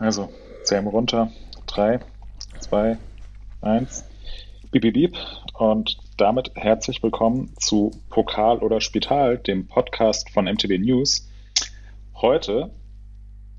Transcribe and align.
Also, 0.00 0.30
wir 0.86 0.92
runter. 0.92 1.30
Drei, 1.66 2.00
zwei, 2.58 2.96
eins. 3.60 4.02
Beep, 4.70 4.80
beep, 4.80 4.94
beep. 4.94 5.18
Und 5.58 5.98
damit 6.16 6.52
herzlich 6.54 7.02
willkommen 7.02 7.52
zu 7.58 7.90
Pokal 8.08 8.60
oder 8.60 8.80
Spital, 8.80 9.36
dem 9.36 9.66
Podcast 9.66 10.30
von 10.30 10.46
MTB 10.46 10.78
News. 10.78 11.28
Heute 12.14 12.70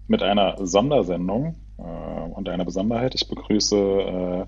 mit 0.08 0.24
einer 0.24 0.56
Sondersendung 0.66 1.57
äh, 1.77 1.84
und 1.84 2.50
einer 2.50 2.66
Besonderheit. 2.66 3.14
Ich 3.14 3.30
begrüße 3.30 3.78
äh, 3.78 4.46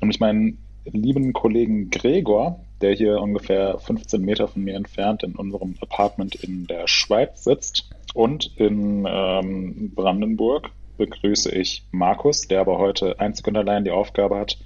nämlich 0.00 0.20
meinen 0.20 0.64
lieben 0.86 1.34
Kollegen 1.34 1.90
Gregor, 1.90 2.64
der 2.80 2.94
hier 2.94 3.20
ungefähr 3.20 3.78
15 3.78 4.22
Meter 4.22 4.48
von 4.48 4.64
mir 4.64 4.76
entfernt 4.76 5.24
in 5.24 5.36
unserem 5.36 5.74
Apartment 5.82 6.36
in 6.36 6.66
der 6.66 6.88
Schweiz 6.88 7.44
sitzt. 7.44 7.90
Und 8.14 8.56
in 8.56 9.06
ähm, 9.06 9.92
Brandenburg 9.94 10.70
begrüße 10.98 11.50
ich 11.50 11.84
Markus, 11.92 12.42
der 12.42 12.60
aber 12.60 12.78
heute 12.78 13.18
einzig 13.18 13.46
und 13.46 13.56
allein 13.56 13.84
die 13.84 13.90
Aufgabe 13.90 14.36
hat, 14.36 14.58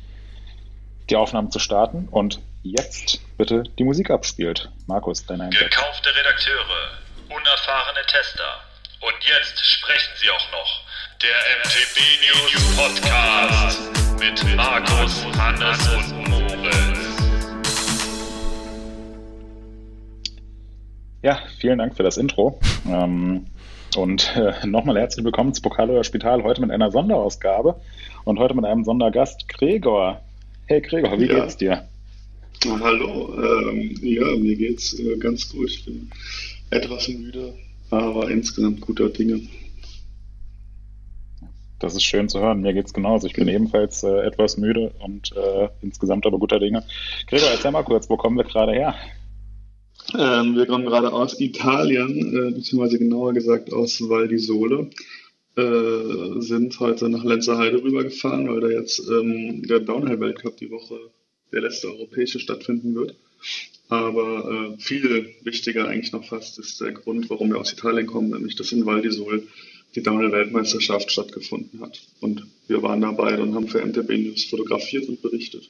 die 1.11 1.17
Aufnahmen 1.17 1.51
zu 1.51 1.59
starten 1.59 2.09
und 2.11 2.41
jetzt 2.63 3.21
bitte 3.37 3.65
die 3.79 3.85
Musik 3.85 4.11
abspielt. 4.11 4.71
Markus, 4.87 5.25
dein 5.27 5.41
Einsatz. 5.41 5.63
Gekaufte 5.63 6.09
Redakteure, 6.15 6.99
unerfahrene 7.29 8.05
Tester 8.07 8.61
und 9.01 9.15
jetzt 9.25 9.65
sprechen 9.65 10.13
sie 10.21 10.31
auch 10.31 10.53
noch. 10.53 10.83
Der 11.23 11.37
MTB 11.59 11.99
News 12.25 12.77
Podcast 12.77 13.81
mit 14.19 14.57
Markus, 14.57 15.25
Hannes 15.37 15.89
und 15.89 16.29
Moritz. 16.29 16.99
Ja, 21.23 21.41
vielen 21.61 21.79
Dank 21.79 21.97
für 21.97 22.03
das 22.03 22.17
Intro. 22.17 22.59
Ähm, 22.89 23.47
und 23.97 24.35
äh, 24.37 24.67
nochmal 24.67 24.99
herzlich 24.99 25.25
willkommen 25.25 25.53
zu 25.55 25.63
Pokal 25.63 25.91
oder 25.91 26.05
Spital, 26.05 26.43
heute 26.43 26.61
mit 26.61 26.71
einer 26.71 26.91
Sonderausgabe 26.91 27.81
und 28.25 28.39
heute 28.39 28.55
mit 28.55 28.65
einem 28.65 28.85
Sondergast, 28.85 29.49
Gregor. 29.49 30.21
Hey 30.67 30.81
Gregor, 30.81 31.19
wie 31.19 31.27
ja. 31.27 31.41
geht's 31.41 31.57
dir? 31.57 31.89
Na, 32.65 32.81
hallo, 32.81 33.35
ähm, 33.37 33.99
ja, 34.03 34.25
mir 34.37 34.57
geht's 34.57 34.99
äh, 34.99 35.17
ganz 35.19 35.51
gut. 35.51 35.71
Ich 35.71 35.85
bin 35.85 36.11
etwas 36.71 37.09
müde, 37.09 37.55
aber 37.91 38.31
insgesamt 38.31 38.81
guter 38.81 39.09
Dinge. 39.09 39.41
Das 41.79 41.95
ist 41.95 42.05
schön 42.05 42.29
zu 42.29 42.39
hören. 42.39 42.61
Mir 42.61 42.75
geht's 42.75 42.95
genauso. 42.95 43.27
Ich 43.27 43.33
bin 43.33 43.49
ebenfalls 43.49 44.05
äh, 44.05 44.21
etwas 44.21 44.57
müde 44.57 44.93
und 45.01 45.33
äh, 45.37 45.69
insgesamt 45.81 46.25
aber 46.27 46.39
guter 46.39 46.61
Dinge. 46.61 46.85
Gregor, 47.27 47.49
erzähl 47.51 47.73
mal 47.73 47.83
kurz, 47.83 48.09
wo 48.09 48.17
kommen 48.17 48.37
wir 48.37 48.45
gerade 48.45 48.73
her? 48.73 48.95
Ähm, 50.19 50.57
wir 50.57 50.67
kommen 50.67 50.85
gerade 50.85 51.13
aus 51.13 51.41
Italien, 51.41 52.37
äh, 52.37 52.51
beziehungsweise 52.53 52.99
genauer 52.99 53.33
gesagt 53.33 53.73
aus 53.73 54.01
Val 54.09 54.29
di 54.29 54.39
Sole. 54.39 54.91
Äh, 55.57 56.41
sind 56.41 56.79
heute 56.81 57.09
nach 57.09 57.25
Lenzerheide 57.25 57.83
rübergefahren, 57.83 58.49
weil 58.49 58.61
da 58.61 58.69
jetzt 58.69 59.01
ähm, 59.09 59.63
der 59.67 59.81
Downhill-Weltcup 59.81 60.57
die 60.57 60.71
Woche, 60.71 60.99
der 61.53 61.63
letzte 61.63 61.89
europäische, 61.89 62.41
stattfinden 62.41 62.95
wird. 62.95 63.15
Aber 63.89 64.75
äh, 64.75 64.81
viel 64.81 65.35
wichtiger 65.43 65.89
eigentlich 65.89 66.13
noch 66.13 66.25
fast 66.25 66.59
ist 66.59 66.81
der 66.81 66.93
Grund, 66.93 67.29
warum 67.29 67.51
wir 67.51 67.59
aus 67.59 67.73
Italien 67.73 68.07
kommen, 68.07 68.31
nämlich 68.31 68.57
dass 68.57 68.73
in 68.73 68.87
Val 68.87 69.03
di 69.03 69.11
Sole 69.11 69.43
die 69.95 70.03
Downhill-Weltmeisterschaft 70.03 71.11
stattgefunden 71.11 71.81
hat. 71.81 72.01
Und 72.21 72.47
wir 72.67 72.83
waren 72.83 73.03
dabei 73.03 73.39
und 73.39 73.55
haben 73.55 73.69
für 73.69 73.85
MTB 73.85 74.11
News 74.17 74.45
fotografiert 74.45 75.09
und 75.09 75.21
berichtet. 75.21 75.69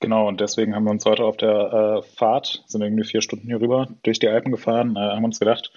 Genau, 0.00 0.26
und 0.28 0.40
deswegen 0.40 0.74
haben 0.74 0.84
wir 0.84 0.90
uns 0.90 1.04
heute 1.04 1.24
auf 1.24 1.36
der 1.36 2.02
äh, 2.02 2.16
Fahrt, 2.16 2.64
sind 2.66 2.80
irgendwie 2.80 3.04
vier 3.04 3.20
Stunden 3.20 3.46
hier 3.46 3.60
rüber, 3.60 3.88
durch 4.02 4.18
die 4.18 4.28
Alpen 4.28 4.50
gefahren, 4.50 4.96
äh, 4.96 5.00
haben 5.00 5.24
uns 5.24 5.38
gedacht, 5.38 5.72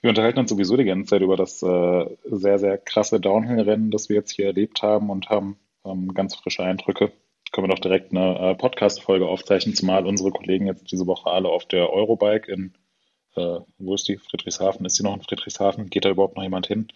wir 0.00 0.10
unterhalten 0.10 0.38
uns 0.38 0.50
sowieso 0.50 0.76
die 0.76 0.84
ganze 0.84 1.10
Zeit 1.10 1.22
über 1.22 1.36
das 1.36 1.62
äh, 1.62 2.06
sehr, 2.24 2.58
sehr 2.58 2.78
krasse 2.78 3.20
Downhill-Rennen, 3.20 3.90
das 3.90 4.08
wir 4.08 4.16
jetzt 4.16 4.32
hier 4.32 4.46
erlebt 4.46 4.82
haben 4.82 5.10
und 5.10 5.28
haben 5.28 5.58
ähm, 5.84 6.14
ganz 6.14 6.34
frische 6.34 6.62
Eindrücke. 6.62 7.12
Können 7.52 7.68
wir 7.68 7.74
doch 7.74 7.80
direkt 7.80 8.12
eine 8.12 8.38
äh, 8.38 8.54
Podcast-Folge 8.54 9.26
aufzeichnen, 9.26 9.74
zumal 9.74 10.06
unsere 10.06 10.30
Kollegen 10.30 10.66
jetzt 10.66 10.90
diese 10.90 11.06
Woche 11.06 11.30
alle 11.30 11.48
auf 11.48 11.66
der 11.66 11.92
Eurobike 11.92 12.50
in, 12.50 12.74
äh, 13.36 13.60
wo 13.78 13.94
ist 13.94 14.08
die? 14.08 14.16
Friedrichshafen. 14.16 14.86
Ist 14.86 14.98
die 14.98 15.02
noch 15.02 15.14
in 15.14 15.22
Friedrichshafen? 15.22 15.90
Geht 15.90 16.04
da 16.04 16.10
überhaupt 16.10 16.36
noch 16.36 16.42
jemand 16.42 16.66
hin? 16.68 16.88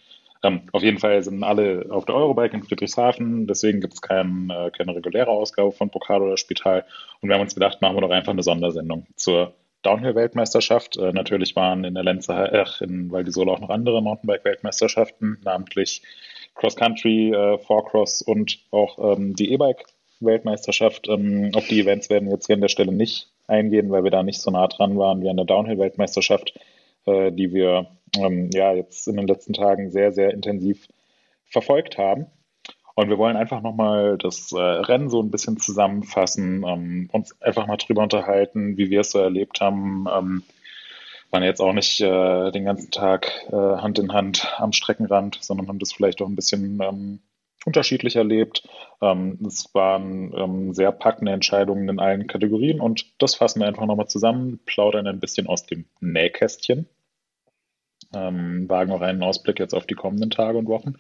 Ähm, 0.42 0.62
auf 0.72 0.82
jeden 0.82 0.98
Fall 0.98 1.22
sind 1.22 1.42
alle 1.44 1.86
auf 1.90 2.04
der 2.04 2.16
Eurobike 2.16 2.56
in 2.56 2.62
Friedrichshafen, 2.62 3.46
deswegen 3.46 3.80
gibt 3.80 3.94
es 3.94 4.02
kein, 4.02 4.50
äh, 4.50 4.70
keine 4.76 4.94
reguläre 4.94 5.30
Ausgabe 5.30 5.72
von 5.72 5.90
Pokal 5.90 6.22
oder 6.22 6.36
Spital. 6.36 6.84
Und 7.20 7.28
wir 7.28 7.34
haben 7.34 7.42
uns 7.42 7.54
gedacht, 7.54 7.80
machen 7.80 7.96
wir 7.96 8.00
doch 8.00 8.10
einfach 8.10 8.32
eine 8.32 8.42
Sondersendung 8.42 9.06
zur 9.14 9.54
Downhill-Weltmeisterschaft. 9.82 10.96
Äh, 10.96 11.12
natürlich 11.12 11.54
waren 11.54 11.84
in 11.84 11.94
der 11.94 12.04
Lenze, 12.04 12.32
äh, 12.32 12.84
in 12.84 13.10
Val 13.10 13.24
auch 13.48 13.60
noch 13.60 13.70
andere 13.70 14.02
Mountainbike-Weltmeisterschaften, 14.02 15.38
namentlich 15.44 16.02
Cross 16.54 16.76
Country, 16.76 17.32
äh, 17.32 17.58
Four-Cross 17.58 18.22
und 18.22 18.58
auch 18.70 19.16
ähm, 19.16 19.34
die 19.34 19.52
E-Bike-Weltmeisterschaft. 19.52 21.08
Ähm, 21.08 21.52
auf 21.54 21.66
die 21.68 21.80
Events 21.80 22.10
werden 22.10 22.26
wir 22.26 22.34
jetzt 22.34 22.46
hier 22.46 22.56
an 22.56 22.60
der 22.60 22.68
Stelle 22.68 22.92
nicht 22.92 23.28
eingehen, 23.46 23.90
weil 23.90 24.04
wir 24.04 24.10
da 24.10 24.22
nicht 24.22 24.40
so 24.40 24.50
nah 24.50 24.66
dran 24.68 24.98
waren 24.98 25.22
wie 25.22 25.28
an 25.28 25.36
der 25.36 25.46
Downhill-Weltmeisterschaft, 25.46 26.54
äh, 27.06 27.32
die 27.32 27.52
wir 27.52 27.86
ähm, 28.16 28.50
ja 28.52 28.72
jetzt 28.72 29.08
in 29.08 29.16
den 29.16 29.26
letzten 29.26 29.52
Tagen 29.52 29.90
sehr, 29.90 30.12
sehr 30.12 30.32
intensiv 30.32 30.88
verfolgt 31.44 31.98
haben. 31.98 32.26
Und 32.94 33.08
wir 33.08 33.18
wollen 33.18 33.36
einfach 33.36 33.62
nochmal 33.62 34.18
das 34.18 34.52
äh, 34.52 34.58
Rennen 34.58 35.08
so 35.08 35.22
ein 35.22 35.30
bisschen 35.30 35.58
zusammenfassen, 35.58 36.64
ähm, 36.66 37.08
uns 37.12 37.40
einfach 37.40 37.66
mal 37.66 37.78
drüber 37.78 38.02
unterhalten, 38.02 38.76
wie 38.76 38.90
wir 38.90 39.00
es 39.00 39.12
so 39.12 39.18
erlebt 39.18 39.60
haben. 39.60 40.06
Ähm, 40.12 40.42
waren 41.30 41.42
jetzt 41.42 41.60
auch 41.60 41.72
nicht 41.72 42.00
äh, 42.00 42.50
den 42.50 42.66
ganzen 42.66 42.90
Tag 42.90 43.46
äh, 43.50 43.56
Hand 43.56 43.98
in 43.98 44.12
Hand 44.12 44.54
am 44.58 44.72
Streckenrand, 44.72 45.38
sondern 45.40 45.68
haben 45.68 45.78
das 45.78 45.92
vielleicht 45.92 46.20
auch 46.20 46.28
ein 46.28 46.36
bisschen 46.36 46.78
ähm, 46.82 47.20
unterschiedlich 47.64 48.16
erlebt. 48.16 48.62
Ähm, 49.00 49.38
es 49.46 49.72
waren 49.74 50.32
ähm, 50.36 50.74
sehr 50.74 50.92
packende 50.92 51.32
Entscheidungen 51.32 51.88
in 51.88 52.00
allen 52.00 52.26
Kategorien 52.26 52.80
und 52.80 53.06
das 53.18 53.34
fassen 53.34 53.60
wir 53.60 53.66
einfach 53.66 53.86
nochmal 53.86 54.08
zusammen, 54.08 54.60
plaudern 54.66 55.06
ein 55.06 55.20
bisschen 55.20 55.46
aus 55.46 55.66
dem 55.66 55.86
Nähkästchen 56.00 56.88
ähm, 58.14 58.68
wagen 58.68 58.92
auch 58.92 59.00
einen 59.00 59.22
Ausblick 59.22 59.58
jetzt 59.58 59.74
auf 59.74 59.86
die 59.86 59.94
kommenden 59.94 60.30
Tage 60.30 60.58
und 60.58 60.68
Wochen. 60.68 60.94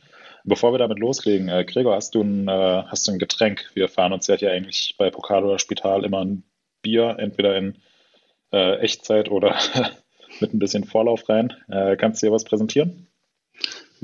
Bevor 0.44 0.72
wir 0.72 0.78
damit 0.78 0.98
loslegen, 0.98 1.48
äh, 1.48 1.64
Gregor, 1.64 1.94
hast 1.94 2.14
du, 2.14 2.22
ein, 2.22 2.48
äh, 2.48 2.82
hast 2.86 3.06
du 3.06 3.12
ein 3.12 3.18
Getränk? 3.18 3.70
Wir 3.74 3.88
fahren 3.88 4.12
uns 4.12 4.26
ja 4.26 4.34
hier 4.34 4.50
eigentlich 4.50 4.96
bei 4.98 5.10
Pokal 5.10 5.44
oder 5.44 5.58
Spital 5.58 6.04
immer 6.04 6.24
ein 6.24 6.44
Bier, 6.82 7.16
entweder 7.18 7.56
in 7.56 7.76
äh, 8.52 8.78
Echtzeit 8.78 9.30
oder 9.30 9.56
mit 10.40 10.52
ein 10.52 10.58
bisschen 10.58 10.84
Vorlauf 10.84 11.28
rein. 11.28 11.52
Kannst 11.98 12.22
du 12.22 12.26
dir 12.26 12.32
was 12.32 12.44
präsentieren? 12.44 13.06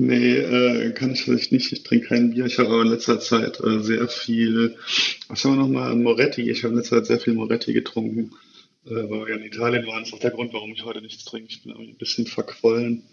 Nee, 0.01 0.37
äh, 0.37 0.91
kann 0.93 1.11
ich 1.11 1.23
vielleicht 1.23 1.51
nicht. 1.51 1.71
Ich 1.73 1.83
trinke 1.83 2.07
kein 2.07 2.31
Bier. 2.31 2.45
Ich 2.45 2.57
habe 2.57 2.69
aber 2.69 2.81
in 2.83 2.87
letzter 2.87 3.19
Zeit 3.19 3.59
äh, 3.59 3.81
sehr 3.81 4.07
viel, 4.07 4.77
was 5.27 5.43
haben 5.43 5.57
wir 5.57 5.63
nochmal, 5.63 5.95
Moretti. 5.95 6.49
Ich 6.49 6.63
habe 6.63 6.73
in 6.73 6.79
letzter 6.79 6.97
Zeit 6.97 7.07
sehr 7.07 7.19
viel 7.19 7.33
Moretti 7.33 7.73
getrunken 7.73 8.31
äh, 8.85 9.09
weil 9.09 9.27
wir 9.27 9.35
in 9.35 9.43
Italien 9.43 9.85
waren, 9.87 10.03
ist 10.03 10.13
auch 10.13 10.19
der 10.19 10.31
Grund, 10.31 10.53
warum 10.53 10.71
ich 10.71 10.83
heute 10.83 11.01
nichts 11.01 11.25
trinke. 11.25 11.49
Ich 11.49 11.63
bin 11.63 11.73
ein 11.75 11.97
bisschen 11.97 12.25
verquollen 12.25 13.03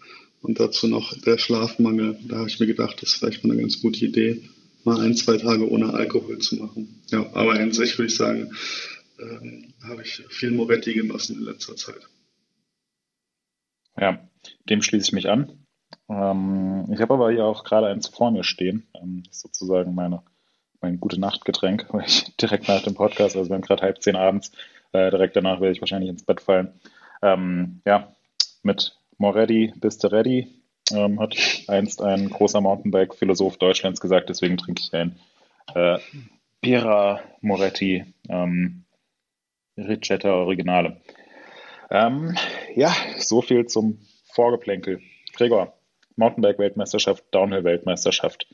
und 0.41 0.59
dazu 0.59 0.87
noch 0.87 1.15
der 1.21 1.37
Schlafmangel. 1.37 2.17
Da 2.27 2.37
habe 2.37 2.49
ich 2.49 2.59
mir 2.59 2.67
gedacht, 2.67 3.01
das 3.01 3.09
ist 3.09 3.15
vielleicht 3.15 3.43
mal 3.43 3.51
eine 3.51 3.61
ganz 3.61 3.81
gute 3.81 4.05
Idee, 4.05 4.49
mal 4.83 4.99
ein, 5.01 5.15
zwei 5.15 5.37
Tage 5.37 5.69
ohne 5.69 5.93
Alkohol 5.93 6.39
zu 6.39 6.55
machen. 6.55 7.01
Ja, 7.11 7.29
aber 7.33 7.59
in 7.59 7.73
sich 7.73 7.97
würde 7.97 8.07
ich 8.07 8.15
sagen, 8.15 8.51
ähm, 9.19 9.73
habe 9.83 10.03
ich 10.03 10.23
viel 10.29 10.51
Moretti 10.51 10.93
genossen 10.93 11.39
in 11.39 11.43
letzter 11.43 11.75
Zeit. 11.75 12.07
Ja, 13.99 14.29
dem 14.69 14.81
schließe 14.81 15.07
ich 15.07 15.13
mich 15.13 15.27
an. 15.27 15.66
Ähm, 16.09 16.85
ich 16.91 17.01
habe 17.01 17.13
aber 17.13 17.31
hier 17.31 17.45
auch 17.45 17.63
gerade 17.63 17.87
eins 17.87 18.07
vor 18.07 18.31
mir 18.31 18.43
stehen. 18.43 18.87
Ähm, 18.95 19.23
sozusagen 19.31 19.95
meine, 19.95 20.23
mein 20.81 20.99
gute 20.99 21.19
Nachtgetränk, 21.19 21.87
weil 21.91 22.05
ich 22.05 22.35
direkt 22.37 22.67
nach 22.67 22.83
dem 22.83 22.95
Podcast, 22.95 23.35
also 23.35 23.49
wir 23.49 23.55
haben 23.55 23.61
gerade 23.61 23.83
halb 23.83 24.01
zehn 24.01 24.15
abends, 24.15 24.51
äh, 24.93 25.09
direkt 25.09 25.35
danach 25.35 25.59
werde 25.59 25.73
ich 25.73 25.81
wahrscheinlich 25.81 26.09
ins 26.09 26.23
Bett 26.23 26.41
fallen. 26.41 26.79
Ähm, 27.21 27.81
ja, 27.85 28.15
mit 28.63 28.97
Moretti 29.17 29.73
bist 29.77 30.03
du 30.03 30.07
ready, 30.07 30.47
ähm, 30.91 31.19
hat 31.19 31.35
einst 31.67 32.01
ein 32.01 32.29
großer 32.29 32.61
Mountainbike-Philosoph 32.61 33.57
Deutschlands 33.57 33.99
gesagt, 33.99 34.29
deswegen 34.29 34.57
trinke 34.57 34.81
ich 34.81 34.93
ein 34.93 35.17
äh, 35.73 35.97
Bira 36.61 37.21
Moretti 37.41 38.05
ähm, 38.29 38.85
Ricetta 39.77 40.33
Originale. 40.33 41.01
Ähm, 41.89 42.35
ja, 42.75 42.93
so 43.17 43.41
viel 43.41 43.65
zum 43.67 43.99
Vorgeplänkel. 44.33 45.01
Gregor, 45.33 45.76
Mountainbike-Weltmeisterschaft, 46.17 47.23
Downhill-Weltmeisterschaft 47.31 48.47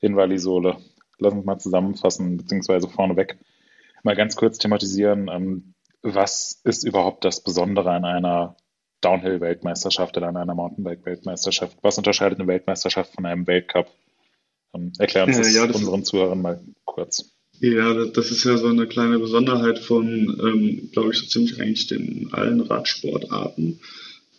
in 0.00 0.16
Vallisole. 0.16 0.76
Lass 1.18 1.34
uns 1.34 1.44
mal 1.44 1.58
zusammenfassen, 1.58 2.36
beziehungsweise 2.36 2.88
vorneweg 2.88 3.38
mal 4.02 4.16
ganz 4.16 4.36
kurz 4.36 4.58
thematisieren, 4.58 5.28
ähm, 5.28 5.74
was 6.02 6.60
ist 6.64 6.84
überhaupt 6.84 7.24
das 7.24 7.42
Besondere 7.42 7.90
an 7.90 8.04
einer 8.04 8.56
Downhill-Weltmeisterschaft 9.00 10.16
oder 10.16 10.28
an 10.28 10.36
einer 10.36 10.54
Mountainbike-Weltmeisterschaft? 10.54 11.76
Was 11.82 11.98
unterscheidet 11.98 12.38
eine 12.38 12.48
Weltmeisterschaft 12.48 13.14
von 13.14 13.26
einem 13.26 13.46
Weltcup? 13.46 13.88
Ähm, 14.74 14.92
erklär 14.98 15.26
uns 15.26 15.38
das, 15.38 15.54
ja, 15.54 15.66
das 15.66 15.76
unseren 15.76 16.04
Zuhörern 16.04 16.40
mal 16.40 16.60
kurz. 16.84 17.32
Ja, 17.60 17.92
das 18.06 18.30
ist 18.30 18.44
ja 18.44 18.56
so 18.56 18.68
eine 18.68 18.86
kleine 18.86 19.18
Besonderheit 19.18 19.80
von, 19.80 20.06
ähm, 20.06 20.90
glaube 20.92 21.10
ich, 21.10 21.18
so 21.18 21.26
ziemlich 21.26 21.60
eigentlich 21.60 21.88
den 21.88 22.28
allen 22.32 22.60
Radsportarten. 22.60 23.80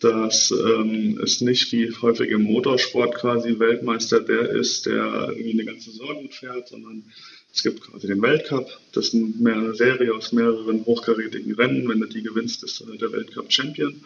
Dass 0.00 0.50
ähm, 0.50 1.20
es 1.22 1.40
nicht 1.40 1.72
wie 1.72 1.92
häufig 2.02 2.30
im 2.30 2.42
Motorsport 2.42 3.14
quasi 3.14 3.58
Weltmeister 3.58 4.20
der 4.20 4.50
ist, 4.50 4.86
der 4.86 5.28
irgendwie 5.30 5.52
eine 5.52 5.64
ganze 5.66 5.90
Saison 5.90 6.28
fährt, 6.30 6.68
sondern 6.68 7.04
es 7.52 7.62
gibt 7.62 7.82
quasi 7.82 8.06
den 8.06 8.22
Weltcup. 8.22 8.68
Das 8.92 9.08
ist 9.08 9.14
eine 9.14 9.74
Serie 9.74 10.14
aus 10.14 10.32
mehreren 10.32 10.84
hochkarätigen 10.84 11.54
Rennen. 11.54 11.88
Wenn 11.88 12.00
du 12.00 12.06
die 12.06 12.22
gewinnst, 12.22 12.62
ist 12.64 12.80
du 12.80 12.86
halt 12.86 13.00
der 13.00 13.12
Weltcup-Champion. 13.12 14.02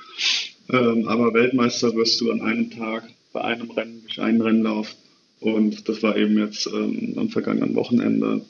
Ähm, 0.70 1.08
aber 1.08 1.34
Weltmeister 1.34 1.94
wirst 1.94 2.20
du 2.20 2.30
an 2.32 2.40
einem 2.40 2.70
Tag 2.70 3.04
bei 3.32 3.42
einem 3.42 3.70
Rennen 3.70 4.02
durch 4.02 4.20
einen 4.20 4.40
Rennlauf. 4.40 4.94
Und 5.40 5.88
das 5.88 6.02
war 6.02 6.16
eben 6.16 6.38
jetzt 6.38 6.66
ähm, 6.66 7.14
am 7.16 7.28
vergangenen 7.28 7.74
Wochenende 7.74 8.44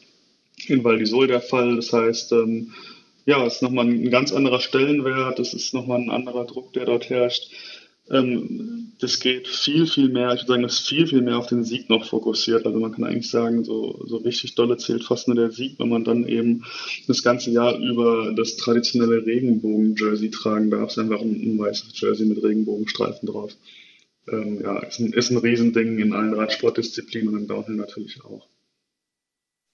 in 0.69 0.85
Val 0.85 0.99
di 0.99 1.07
Sol 1.07 1.27
der 1.27 1.41
Fall. 1.41 1.77
Das 1.77 1.93
heißt, 1.93 2.33
ähm, 2.33 2.73
ja, 3.27 3.45
es 3.47 3.57
ist 3.57 3.63
nochmal 3.63 3.87
ein 3.87 4.11
ganz 4.11 4.33
anderer 4.33 4.61
Stellenwert, 4.61 5.39
es 5.39 5.55
ist 5.55 5.75
nochmal 5.75 6.01
ein 6.01 6.11
anderer 6.11 6.45
Druck, 6.45 6.73
der 6.73 6.85
dort 6.85 7.09
herrscht. 7.11 7.51
Ähm, 8.11 8.93
das 9.01 9.19
geht 9.19 9.49
viel, 9.49 9.87
viel 9.87 10.11
mehr, 10.11 10.35
ich 10.35 10.41
würde 10.41 10.49
sagen, 10.49 10.63
das 10.63 10.81
ist 10.81 10.89
viel, 10.89 11.07
viel 11.07 11.23
mehr 11.23 11.39
auf 11.39 11.47
den 11.47 11.65
Sieg 11.65 11.89
noch 11.89 12.05
fokussiert. 12.05 12.67
Also 12.67 12.79
man 12.79 12.93
kann 12.93 13.05
eigentlich 13.05 13.31
sagen, 13.31 13.65
so, 13.65 14.05
so 14.07 14.19
richtig 14.19 14.55
dolle 14.55 14.77
zählt 14.77 15.05
fast 15.05 15.27
nur 15.27 15.37
der 15.37 15.51
Sieg, 15.51 15.79
wenn 15.79 15.89
man 15.89 16.05
dann 16.05 16.27
eben 16.29 16.65
das 17.07 17.23
ganze 17.23 17.51
Jahr 17.51 17.79
über 17.79 18.33
das 18.37 18.57
traditionelle 18.57 19.25
Regenbogen-Jersey 19.25 20.31
tragen 20.31 20.71
darf. 20.71 20.91
Es 20.91 20.97
ist 20.97 20.99
einfach 20.99 21.21
ein, 21.21 21.35
ein 21.35 21.59
weißes 21.59 21.99
Jersey 21.99 22.27
mit 22.27 22.43
Regenbogenstreifen 22.43 23.27
drauf. 23.27 23.53
Ähm, 24.29 24.61
ja, 24.63 24.79
ist 24.81 25.01
ein, 25.01 25.13
ist 25.13 25.31
ein 25.31 25.39
Riesending 25.39 25.99
in 25.99 26.13
allen 26.13 26.35
Radsportdisziplinen 26.35 27.29
und 27.29 27.41
im 27.41 27.47
Downhill 27.47 27.77
natürlich 27.77 28.23
auch. 28.25 28.47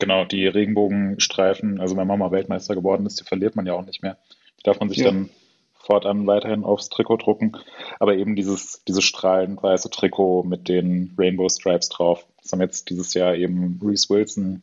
Genau, 0.00 0.24
die 0.24 0.46
Regenbogenstreifen, 0.46 1.80
also 1.80 1.96
wenn 1.96 2.06
man 2.06 2.18
mal 2.18 2.32
Weltmeister 2.32 2.74
geworden 2.74 3.06
ist, 3.06 3.20
die 3.20 3.24
verliert 3.24 3.54
man 3.54 3.66
ja 3.66 3.74
auch 3.74 3.84
nicht 3.84 4.02
mehr. 4.02 4.16
Die 4.58 4.62
darf 4.64 4.80
man 4.80 4.88
sich 4.88 4.98
ja. 4.98 5.04
dann 5.04 5.30
fortan 5.78 6.26
weiterhin 6.26 6.64
aufs 6.64 6.88
Trikot 6.88 7.18
drucken. 7.18 7.52
Aber 7.98 8.16
eben 8.16 8.34
dieses, 8.34 8.82
dieses 8.84 9.04
strahlend 9.04 9.62
weiße 9.62 9.90
Trikot 9.90 10.44
mit 10.44 10.68
den 10.68 11.14
Rainbow 11.18 11.48
Stripes 11.48 11.88
drauf. 11.88 12.26
Das 12.42 12.52
haben 12.52 12.60
jetzt 12.60 12.90
dieses 12.90 13.14
Jahr 13.14 13.34
eben 13.34 13.78
Reese 13.82 14.08
Wilson 14.08 14.62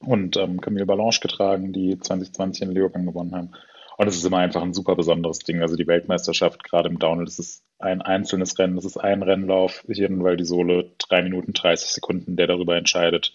und 0.00 0.36
ähm, 0.36 0.60
Camille 0.60 0.86
Balanche 0.86 1.20
getragen, 1.20 1.72
die 1.72 1.98
2020 1.98 2.62
in 2.62 2.72
Leogang 2.72 3.06
gewonnen 3.06 3.34
haben. 3.34 3.50
Und 3.96 4.06
es 4.06 4.16
ist 4.16 4.24
immer 4.24 4.38
einfach 4.38 4.62
ein 4.62 4.74
super 4.74 4.94
besonderes 4.94 5.40
Ding. 5.40 5.60
Also 5.60 5.74
die 5.74 5.88
Weltmeisterschaft, 5.88 6.62
gerade 6.62 6.88
im 6.88 7.00
Downhill, 7.00 7.24
das 7.24 7.40
ist 7.40 7.64
ein 7.80 8.02
einzelnes 8.02 8.56
Rennen, 8.56 8.76
das 8.76 8.84
ist 8.84 8.96
ein 8.96 9.22
Rennlauf, 9.22 9.84
hier 9.88 10.06
in 10.06 10.22
Val 10.22 10.36
di 10.36 10.44
Sole, 10.44 10.92
drei 10.98 11.22
Minuten 11.22 11.52
30 11.52 11.90
Sekunden, 11.90 12.36
der 12.36 12.46
darüber 12.46 12.76
entscheidet, 12.76 13.32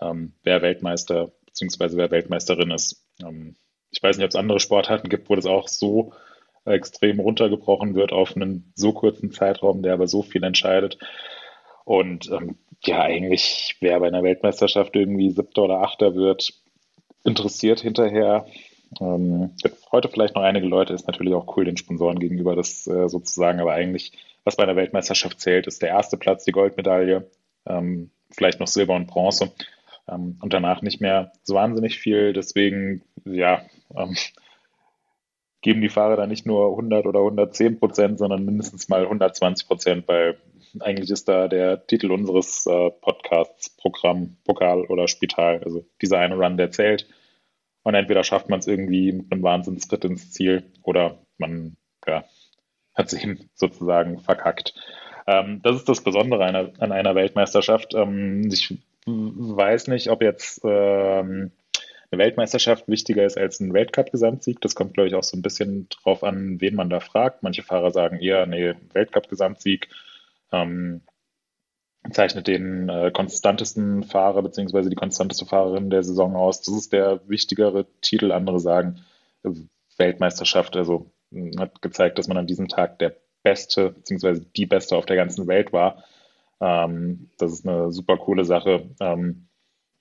ähm, 0.00 0.32
wer 0.42 0.62
Weltmeister 0.62 1.30
bzw. 1.46 1.96
wer 1.96 2.10
Weltmeisterin 2.10 2.70
ist. 2.70 3.04
Ähm, 3.22 3.56
ich 3.90 4.02
weiß 4.02 4.16
nicht, 4.16 4.24
ob 4.24 4.30
es 4.30 4.36
andere 4.36 4.60
Sportarten 4.60 5.08
gibt, 5.08 5.28
wo 5.28 5.36
das 5.36 5.46
auch 5.46 5.68
so 5.68 6.12
extrem 6.64 7.20
runtergebrochen 7.20 7.94
wird 7.94 8.12
auf 8.12 8.36
einen 8.36 8.72
so 8.74 8.92
kurzen 8.92 9.32
Zeitraum, 9.32 9.82
der 9.82 9.94
aber 9.94 10.06
so 10.06 10.22
viel 10.22 10.44
entscheidet. 10.44 10.98
Und 11.84 12.30
ähm, 12.30 12.56
ja, 12.84 13.02
eigentlich, 13.02 13.76
wer 13.80 14.00
bei 14.00 14.08
einer 14.08 14.22
Weltmeisterschaft 14.22 14.94
irgendwie 14.94 15.30
siebter 15.30 15.62
oder 15.62 15.80
achter 15.80 16.14
wird, 16.14 16.52
interessiert 17.24 17.80
hinterher. 17.80 18.46
Ähm, 19.00 19.50
heute 19.92 20.08
vielleicht 20.08 20.34
noch 20.34 20.42
einige 20.42 20.66
Leute, 20.66 20.92
ist 20.92 21.06
natürlich 21.06 21.34
auch 21.34 21.56
cool 21.56 21.64
den 21.64 21.76
Sponsoren 21.76 22.18
gegenüber, 22.18 22.56
das 22.56 22.86
äh, 22.86 23.08
sozusagen, 23.08 23.60
aber 23.60 23.72
eigentlich, 23.72 24.12
was 24.44 24.56
bei 24.56 24.62
einer 24.62 24.76
Weltmeisterschaft 24.76 25.40
zählt, 25.40 25.66
ist 25.66 25.82
der 25.82 25.90
erste 25.90 26.16
Platz, 26.16 26.44
die 26.44 26.52
Goldmedaille, 26.52 27.30
ähm, 27.66 28.10
vielleicht 28.30 28.60
noch 28.60 28.66
Silber 28.66 28.94
und 28.94 29.06
Bronze 29.06 29.52
ähm, 30.10 30.38
und 30.40 30.52
danach 30.52 30.82
nicht 30.82 31.00
mehr 31.00 31.32
so 31.42 31.54
wahnsinnig 31.54 31.98
viel. 31.98 32.32
Deswegen, 32.32 33.02
ja, 33.24 33.62
ähm, 33.96 34.16
geben 35.62 35.80
die 35.80 35.88
Fahrer 35.88 36.16
da 36.16 36.26
nicht 36.26 36.46
nur 36.46 36.70
100 36.70 37.06
oder 37.06 37.20
110 37.20 37.78
Prozent, 37.78 38.18
sondern 38.18 38.44
mindestens 38.44 38.88
mal 38.88 39.02
120 39.02 39.66
Prozent, 39.66 40.08
weil 40.08 40.38
eigentlich 40.80 41.10
ist 41.10 41.28
da 41.28 41.48
der 41.48 41.86
Titel 41.86 42.12
unseres 42.12 42.66
äh, 42.66 42.90
Podcasts 42.90 43.70
Programm, 43.76 44.36
Pokal 44.44 44.84
oder 44.86 45.08
Spital, 45.08 45.62
also 45.64 45.84
dieser 46.00 46.18
eine 46.18 46.36
Run, 46.36 46.56
der 46.56 46.70
zählt. 46.70 47.06
Und 47.82 47.94
entweder 47.94 48.24
schafft 48.24 48.48
man 48.48 48.60
es 48.60 48.66
irgendwie 48.66 49.12
mit 49.12 49.32
einem 49.32 49.42
Wahnsinnsritt 49.42 50.04
ins 50.04 50.30
Ziel 50.32 50.64
oder 50.82 51.18
man 51.38 51.76
ja, 52.06 52.24
hat 52.94 53.10
sich 53.10 53.26
sozusagen 53.54 54.20
verkackt. 54.20 54.74
Ähm, 55.26 55.60
das 55.62 55.76
ist 55.76 55.88
das 55.88 56.02
Besondere 56.02 56.44
einer, 56.44 56.72
an 56.78 56.92
einer 56.92 57.14
Weltmeisterschaft. 57.14 57.94
Ähm, 57.94 58.48
ich 58.52 58.78
weiß 59.06 59.88
nicht, 59.88 60.10
ob 60.10 60.22
jetzt 60.22 60.60
ähm, 60.64 61.52
eine 62.10 62.22
Weltmeisterschaft 62.22 62.88
wichtiger 62.88 63.24
ist 63.24 63.38
als 63.38 63.60
ein 63.60 63.72
Weltcup-Gesamtsieg. 63.72 64.60
Das 64.60 64.74
kommt, 64.74 64.94
glaube 64.94 65.08
ich, 65.08 65.14
auch 65.14 65.22
so 65.22 65.36
ein 65.36 65.42
bisschen 65.42 65.88
drauf 65.88 66.24
an, 66.24 66.60
wen 66.60 66.74
man 66.74 66.90
da 66.90 67.00
fragt. 67.00 67.42
Manche 67.42 67.62
Fahrer 67.62 67.92
sagen 67.92 68.18
eher, 68.18 68.46
nee, 68.46 68.74
Weltcup-Gesamtsieg 68.92 69.88
ähm, 70.52 71.02
zeichnet 72.10 72.46
den 72.48 72.88
äh, 72.88 73.10
konstantesten 73.12 74.02
Fahrer 74.02 74.42
bzw. 74.42 74.88
die 74.88 74.96
konstanteste 74.96 75.46
Fahrerin 75.46 75.90
der 75.90 76.02
Saison 76.02 76.34
aus. 76.34 76.62
Das 76.62 76.74
ist 76.74 76.92
der 76.92 77.20
wichtigere 77.28 77.86
Titel. 78.00 78.32
Andere 78.32 78.58
sagen 78.58 79.04
Weltmeisterschaft. 79.96 80.76
Also 80.76 81.10
hat 81.58 81.82
gezeigt, 81.82 82.18
dass 82.18 82.28
man 82.28 82.38
an 82.38 82.46
diesem 82.46 82.68
Tag 82.68 82.98
der 82.98 83.14
Beste 83.42 83.90
bzw. 83.90 84.40
die 84.56 84.66
Beste 84.66 84.96
auf 84.96 85.06
der 85.06 85.16
ganzen 85.16 85.46
Welt 85.46 85.72
war. 85.72 86.04
Ähm, 86.60 87.30
das 87.38 87.52
ist 87.52 87.66
eine 87.66 87.92
super 87.92 88.16
coole 88.16 88.44
Sache. 88.44 88.90
Ähm, 89.00 89.48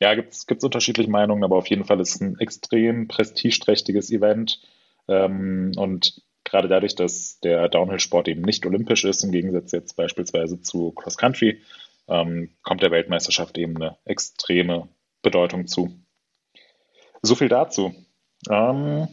ja, 0.02 0.16
gibt 0.16 0.34
es 0.34 0.64
unterschiedliche 0.64 1.10
Meinungen, 1.10 1.44
aber 1.44 1.58
auf 1.58 1.68
jeden 1.68 1.86
Fall 1.86 2.00
ist 2.00 2.16
es 2.16 2.22
ein 2.22 2.40
extrem 2.40 3.08
prestigeträchtiges 3.08 4.12
Event. 4.12 4.62
Ähm, 5.08 5.72
und 5.76 6.22
gerade 6.44 6.68
dadurch, 6.68 6.96
dass 6.96 7.40
der 7.42 7.68
Downhill-Sport 7.70 8.28
eben 8.28 8.42
nicht 8.42 8.66
olympisch 8.66 9.04
ist, 9.04 9.24
im 9.24 9.32
Gegensatz 9.32 9.72
jetzt 9.72 9.96
beispielsweise 9.96 10.62
zu 10.62 10.92
Cross 10.92 11.18
Country, 11.18 11.62
ähm, 12.08 12.50
kommt 12.64 12.82
der 12.82 12.92
Weltmeisterschaft 12.92 13.58
eben 13.58 13.76
eine 13.76 13.98
extreme 14.06 14.88
Bedeutung 15.22 15.68
zu. 15.68 16.00
So 17.22 17.36
viel 17.36 17.50
dazu. 17.50 17.94
Ähm, 18.50 19.08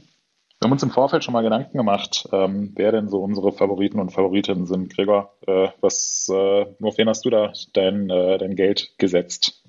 wir 0.67 0.69
haben 0.69 0.73
uns 0.73 0.83
im 0.83 0.91
Vorfeld 0.91 1.23
schon 1.23 1.33
mal 1.33 1.45
Gedanken 1.45 1.79
gemacht, 1.79 2.29
ähm, 2.33 2.73
wer 2.75 2.91
denn 2.91 3.09
so 3.09 3.23
unsere 3.23 3.53
Favoriten 3.53 4.01
und 4.01 4.11
Favoritinnen 4.11 4.67
sind. 4.67 4.93
Gregor, 4.93 5.33
äh, 5.47 5.69
was, 5.81 6.29
äh, 6.29 6.67
auf 6.83 6.99
wen 6.99 7.09
hast 7.09 7.25
du 7.25 7.31
da 7.31 7.53
dein, 7.73 8.11
äh, 8.11 8.37
dein 8.37 8.57
Geld 8.57 8.91
gesetzt? 8.99 9.63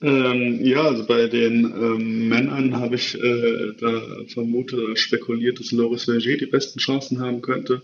Ähm, 0.00 0.60
ja, 0.64 0.82
also 0.82 1.04
bei 1.08 1.26
den 1.26 1.64
ähm, 1.64 2.28
Männern 2.28 2.76
habe 2.78 2.94
ich 2.94 3.20
äh, 3.20 3.72
da 3.80 4.00
vermutet 4.28 4.78
oder 4.78 4.94
spekuliert, 4.94 5.58
dass 5.58 5.72
Loris 5.72 6.04
Verger 6.04 6.36
die 6.36 6.46
besten 6.46 6.78
Chancen 6.78 7.18
haben 7.18 7.42
könnte. 7.42 7.82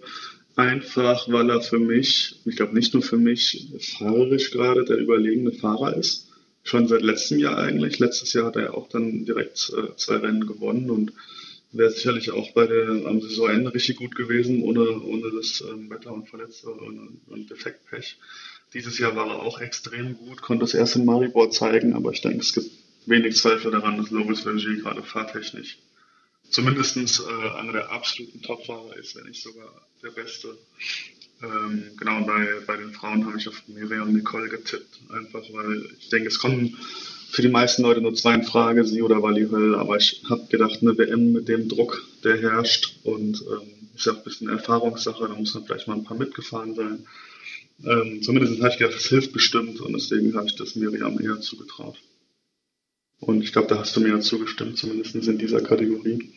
Einfach, 0.55 1.29
weil 1.29 1.51
er 1.51 1.61
für 1.61 1.81
mich, 1.81 2.37
ich 2.45 2.55
glaube 2.55 2.77
nicht 2.77 2.95
nur 2.95 3.03
für 3.03 3.19
mich, 3.19 3.67
fahrerisch 3.99 4.53
gerade 4.53 4.85
der 4.85 4.99
überlegene 4.99 5.51
Fahrer 5.51 5.97
ist. 5.97 6.29
Schon 6.63 6.87
seit 6.87 7.03
letztem 7.03 7.41
Jahr 7.41 7.59
eigentlich. 7.59 7.99
Letztes 7.99 8.33
Jahr 8.33 8.47
hat 8.47 8.57
er 8.57 8.75
auch 8.75 8.89
dann 8.89 9.25
direkt 9.25 9.73
äh, 9.77 9.97
zwei 9.97 10.19
Rennen 10.19 10.47
gewonnen 10.47 10.89
und 10.89 11.13
wäre 11.73 11.91
sicherlich 11.91 12.31
auch 12.31 12.53
bei 12.53 12.67
der 12.67 12.89
am 13.07 13.21
Saisonende 13.21 13.73
richtig 13.73 13.97
gut 13.97 14.17
gewesen, 14.17 14.63
ohne, 14.63 15.01
ohne 15.01 15.31
das 15.31 15.61
ähm, 15.61 15.91
Wetter 15.91 16.13
und 16.13 16.29
Verletzte 16.29 16.71
und, 16.71 17.21
und 17.27 17.51
Defektpech. 17.51 18.19
Dieses 18.75 18.99
Jahr 18.99 19.17
war 19.17 19.29
er 19.29 19.43
auch 19.43 19.61
extrem 19.61 20.17
gut, 20.17 20.43
konnte 20.43 20.65
das 20.65 20.75
erst 20.75 20.97
in 20.97 21.05
Maribor 21.05 21.51
zeigen, 21.51 21.95
aber 21.95 22.13
ich 22.13 22.21
denke, 22.21 22.39
es 22.39 22.53
gibt 22.53 22.71
wenig 23.07 23.37
Zweifel 23.37 23.71
daran, 23.71 23.97
dass 23.97 24.11
Loris 24.11 24.41
Vergier 24.41 24.77
gerade 24.77 25.03
fahrtechnisch 25.03 25.79
zumindest 26.51 26.97
äh, 26.97 27.51
einer 27.59 27.73
der 27.73 27.91
absoluten 27.91 28.43
Topfahrer 28.43 28.97
ist, 28.97 29.17
wenn 29.17 29.25
nicht 29.25 29.43
sogar 29.43 29.87
der 30.03 30.11
Beste. 30.11 30.59
Ähm, 31.43 31.93
genau, 31.97 32.21
bei, 32.25 32.61
bei 32.67 32.77
den 32.77 32.93
Frauen 32.93 33.25
habe 33.27 33.39
ich 33.39 33.49
auf 33.49 33.63
Miriam 33.69 34.13
Nicole 34.13 34.49
getippt, 34.49 35.01
einfach 35.11 35.43
weil 35.53 35.89
ich 35.99 36.11
denke, 36.11 36.29
es 36.29 36.39
kommen 36.39 36.77
für 37.31 37.43
die 37.43 37.49
meisten 37.49 37.83
Leute 37.83 38.01
nur 38.01 38.15
zwei 38.15 38.35
in 38.35 38.43
Frage, 38.43 38.85
sie 38.85 39.03
oder 39.03 39.23
Wally 39.23 39.49
Höll, 39.49 39.75
aber 39.75 39.97
ich 39.97 40.23
habe 40.29 40.47
gedacht, 40.49 40.79
eine 40.83 40.99
WM 40.99 41.33
mit 41.33 41.49
dem 41.49 41.69
Druck, 41.69 42.05
der 42.25 42.37
herrscht 42.41 42.99
und 43.05 43.43
ähm, 43.51 43.89
ist 43.95 44.07
ja 44.07 44.13
auch 44.13 44.19
ein 44.19 44.25
bisschen 44.25 44.49
Erfahrungssache, 44.49 45.29
da 45.29 45.35
muss 45.35 45.55
man 45.55 45.65
vielleicht 45.65 45.89
mal 45.89 45.97
ein 45.97 46.05
paar 46.05 46.17
mitgefahren 46.17 46.75
sein. 46.75 47.07
Ähm, 47.85 48.23
zumindest 48.23 48.61
habe 48.61 48.71
ich 48.71 48.79
gedacht, 48.79 48.97
das 48.97 49.07
hilft 49.07 49.33
bestimmt 49.33 49.81
und 49.81 49.93
deswegen 49.93 50.35
habe 50.35 50.47
ich 50.47 50.57
das 50.57 50.75
Miriam 50.75 51.21
eher 51.21 51.41
zugetraut. 51.41 51.97
Und 53.21 53.43
ich 53.43 53.53
glaube, 53.53 53.69
da 53.69 53.79
hast 53.79 53.97
du 53.97 54.01
mir 54.01 54.09
ja 54.09 54.21
zugestimmt, 54.21 54.79
zumindest 54.79 55.15
in 55.15 55.39
dieser 55.39 55.61
Kategorie. 55.61 56.33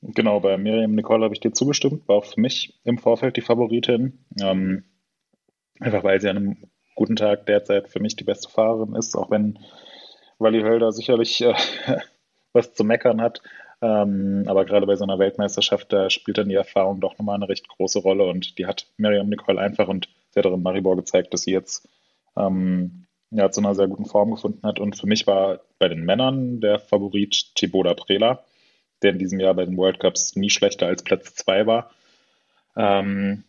Genau, 0.00 0.40
bei 0.40 0.56
Miriam 0.58 0.94
Nicole 0.94 1.24
habe 1.24 1.34
ich 1.34 1.40
dir 1.40 1.52
zugestimmt, 1.52 2.08
war 2.08 2.16
auch 2.16 2.24
für 2.24 2.40
mich 2.40 2.78
im 2.84 2.98
Vorfeld 2.98 3.36
die 3.36 3.40
Favoritin. 3.40 4.24
Ähm, 4.40 4.84
einfach 5.80 6.04
weil 6.04 6.20
sie 6.20 6.28
an 6.28 6.36
einem 6.36 6.56
guten 6.94 7.16
Tag 7.16 7.46
derzeit 7.46 7.88
für 7.88 8.00
mich 8.00 8.16
die 8.16 8.24
beste 8.24 8.48
Fahrerin 8.48 8.94
ist, 8.94 9.16
auch 9.16 9.30
wenn 9.30 9.58
Wally 10.44 10.60
Hölder 10.60 10.92
sicherlich 10.92 11.40
äh, 11.40 11.54
was 12.52 12.74
zu 12.74 12.84
meckern 12.84 13.20
hat. 13.20 13.42
Ähm, 13.82 14.44
aber 14.46 14.64
gerade 14.64 14.86
bei 14.86 14.94
so 14.94 15.04
einer 15.04 15.18
Weltmeisterschaft, 15.18 15.92
da 15.92 16.08
spielt 16.08 16.38
dann 16.38 16.48
die 16.48 16.54
Erfahrung 16.54 17.00
doch 17.00 17.18
nochmal 17.18 17.34
eine 17.34 17.48
recht 17.48 17.68
große 17.68 17.98
Rolle 17.98 18.24
und 18.24 18.56
die 18.58 18.66
hat 18.66 18.86
Miriam 18.96 19.28
Nicole 19.28 19.60
einfach 19.60 19.88
und 19.88 20.08
sie 20.30 20.38
hat 20.38 20.46
auch 20.46 20.54
in 20.54 20.62
Maribor 20.62 20.94
gezeigt, 20.96 21.34
dass 21.34 21.42
sie 21.42 21.50
jetzt 21.50 21.88
ähm, 22.36 23.06
ja, 23.30 23.50
zu 23.50 23.60
einer 23.60 23.74
sehr 23.74 23.88
guten 23.88 24.06
Form 24.06 24.30
gefunden 24.30 24.62
hat. 24.62 24.78
Und 24.78 24.96
für 24.96 25.06
mich 25.06 25.26
war 25.26 25.60
bei 25.78 25.88
den 25.88 26.04
Männern 26.04 26.60
der 26.60 26.78
Favorit 26.78 27.54
Thibaut 27.56 27.96
Prela, 27.96 28.44
der 29.02 29.10
in 29.10 29.18
diesem 29.18 29.40
Jahr 29.40 29.54
bei 29.54 29.64
den 29.64 29.76
World 29.76 29.98
Cups 29.98 30.36
nie 30.36 30.50
schlechter 30.50 30.86
als 30.86 31.02
Platz 31.02 31.34
zwei 31.34 31.66
war. 31.66 31.90
Ähm, 32.76 33.44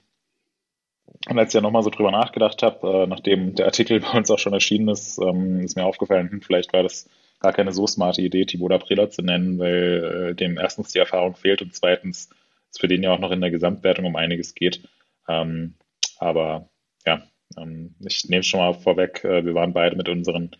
und 1.29 1.39
als 1.39 1.49
ich 1.49 1.55
ja 1.55 1.61
nochmal 1.61 1.83
so 1.83 1.89
drüber 1.89 2.11
nachgedacht 2.11 2.61
habe, 2.63 3.03
äh, 3.03 3.07
nachdem 3.07 3.55
der 3.55 3.65
Artikel 3.65 3.99
bei 4.01 4.11
uns 4.11 4.29
auch 4.31 4.39
schon 4.39 4.53
erschienen 4.53 4.89
ist, 4.89 5.19
ähm, 5.19 5.61
ist 5.61 5.75
mir 5.75 5.85
aufgefallen, 5.85 6.29
hm, 6.29 6.41
vielleicht 6.41 6.73
war 6.73 6.83
das 6.83 7.09
gar 7.39 7.53
keine 7.53 7.73
so 7.73 7.85
smarte 7.87 8.21
Idee, 8.21 8.45
Thibaut 8.45 8.79
Prela 8.79 9.09
zu 9.09 9.21
nennen, 9.21 9.59
weil 9.59 10.31
äh, 10.31 10.35
dem 10.35 10.57
erstens 10.57 10.91
die 10.91 10.99
Erfahrung 10.99 11.35
fehlt 11.35 11.61
und 11.61 11.75
zweitens 11.75 12.29
es 12.71 12.79
für 12.79 12.87
den 12.87 13.03
ja 13.03 13.11
auch 13.11 13.19
noch 13.19 13.31
in 13.31 13.41
der 13.41 13.51
Gesamtwertung 13.51 14.05
um 14.05 14.15
einiges 14.15 14.55
geht. 14.55 14.81
Ähm, 15.27 15.75
aber 16.17 16.69
ja, 17.05 17.23
ähm, 17.57 17.95
ich 18.05 18.25
nehme 18.29 18.41
es 18.41 18.47
schon 18.47 18.59
mal 18.59 18.73
vorweg, 18.73 19.23
äh, 19.23 19.45
wir 19.45 19.53
waren 19.53 19.73
beide 19.73 19.95
mit 19.95 20.09
unseren 20.09 20.51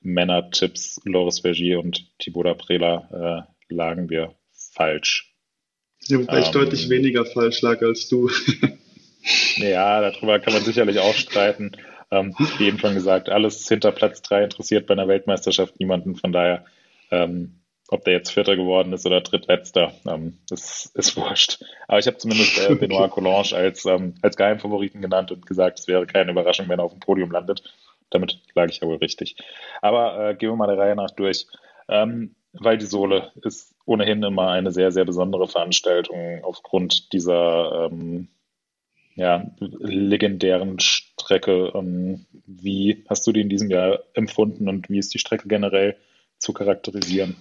Männer-Tipps, 0.00 1.00
Loris 1.04 1.40
Vergier 1.40 1.80
und 1.80 2.06
Thibaut 2.18 2.58
Prela, 2.58 3.46
äh, 3.68 3.74
lagen 3.74 4.08
wir 4.10 4.34
falsch. 4.52 5.34
Ja, 6.08 6.18
wobei 6.18 6.40
ich 6.40 6.46
ähm, 6.46 6.52
deutlich 6.52 6.88
weniger 6.88 7.24
falsch 7.24 7.62
lag 7.62 7.82
als 7.82 8.08
du. 8.08 8.30
ja, 9.56 10.00
darüber 10.00 10.38
kann 10.38 10.52
man 10.52 10.62
sicherlich 10.62 10.98
auch 10.98 11.14
streiten. 11.14 11.72
Ähm, 12.10 12.34
wie 12.58 12.68
eben 12.68 12.78
schon 12.78 12.94
gesagt, 12.94 13.28
alles 13.28 13.66
hinter 13.68 13.90
Platz 13.92 14.22
3 14.22 14.44
interessiert 14.44 14.86
bei 14.86 14.94
einer 14.94 15.08
Weltmeisterschaft 15.08 15.80
niemanden. 15.80 16.14
Von 16.14 16.32
daher, 16.32 16.64
ähm, 17.10 17.60
ob 17.88 18.04
der 18.04 18.14
jetzt 18.14 18.30
Vierter 18.30 18.56
geworden 18.56 18.92
ist 18.92 19.06
oder 19.06 19.20
Drittletzter, 19.20 19.92
ähm, 20.08 20.38
ist, 20.50 20.94
ist 20.94 21.16
wurscht. 21.16 21.64
Aber 21.88 21.98
ich 21.98 22.06
habe 22.06 22.16
zumindest 22.16 22.58
äh, 22.58 22.74
Benoit 22.76 23.10
Collange 23.10 23.52
als, 23.54 23.84
ähm, 23.86 24.14
als 24.22 24.36
Geheimfavoriten 24.36 25.02
genannt 25.02 25.32
und 25.32 25.46
gesagt, 25.46 25.80
es 25.80 25.88
wäre 25.88 26.06
keine 26.06 26.30
Überraschung, 26.30 26.68
wenn 26.68 26.78
er 26.78 26.84
auf 26.84 26.92
dem 26.92 27.00
Podium 27.00 27.32
landet. 27.32 27.62
Damit 28.10 28.38
lag 28.54 28.68
ich 28.68 28.80
ja 28.80 28.86
wohl 28.86 28.96
richtig. 28.96 29.36
Aber 29.82 30.30
äh, 30.30 30.34
gehen 30.36 30.50
wir 30.50 30.56
mal 30.56 30.68
der 30.68 30.78
Reihe 30.78 30.94
nach 30.94 31.10
durch. 31.10 31.46
Ähm, 31.88 32.36
weil 32.52 32.78
die 32.78 32.86
Sohle 32.86 33.32
ist 33.42 33.74
ohnehin 33.84 34.22
immer 34.22 34.50
eine 34.50 34.70
sehr, 34.70 34.92
sehr 34.92 35.04
besondere 35.04 35.46
Veranstaltung 35.46 36.42
aufgrund 36.42 37.12
dieser 37.12 37.90
ähm, 37.90 38.28
ja, 39.16 39.50
legendären 39.58 40.78
Strecke. 40.78 41.72
Ähm, 41.74 42.26
wie 42.46 43.04
hast 43.08 43.26
du 43.26 43.32
die 43.32 43.40
in 43.40 43.48
diesem 43.48 43.70
Jahr 43.70 44.00
empfunden 44.14 44.68
und 44.68 44.88
wie 44.88 44.98
ist 44.98 45.12
die 45.14 45.18
Strecke 45.18 45.48
generell 45.48 45.96
zu 46.38 46.52
charakterisieren? 46.52 47.34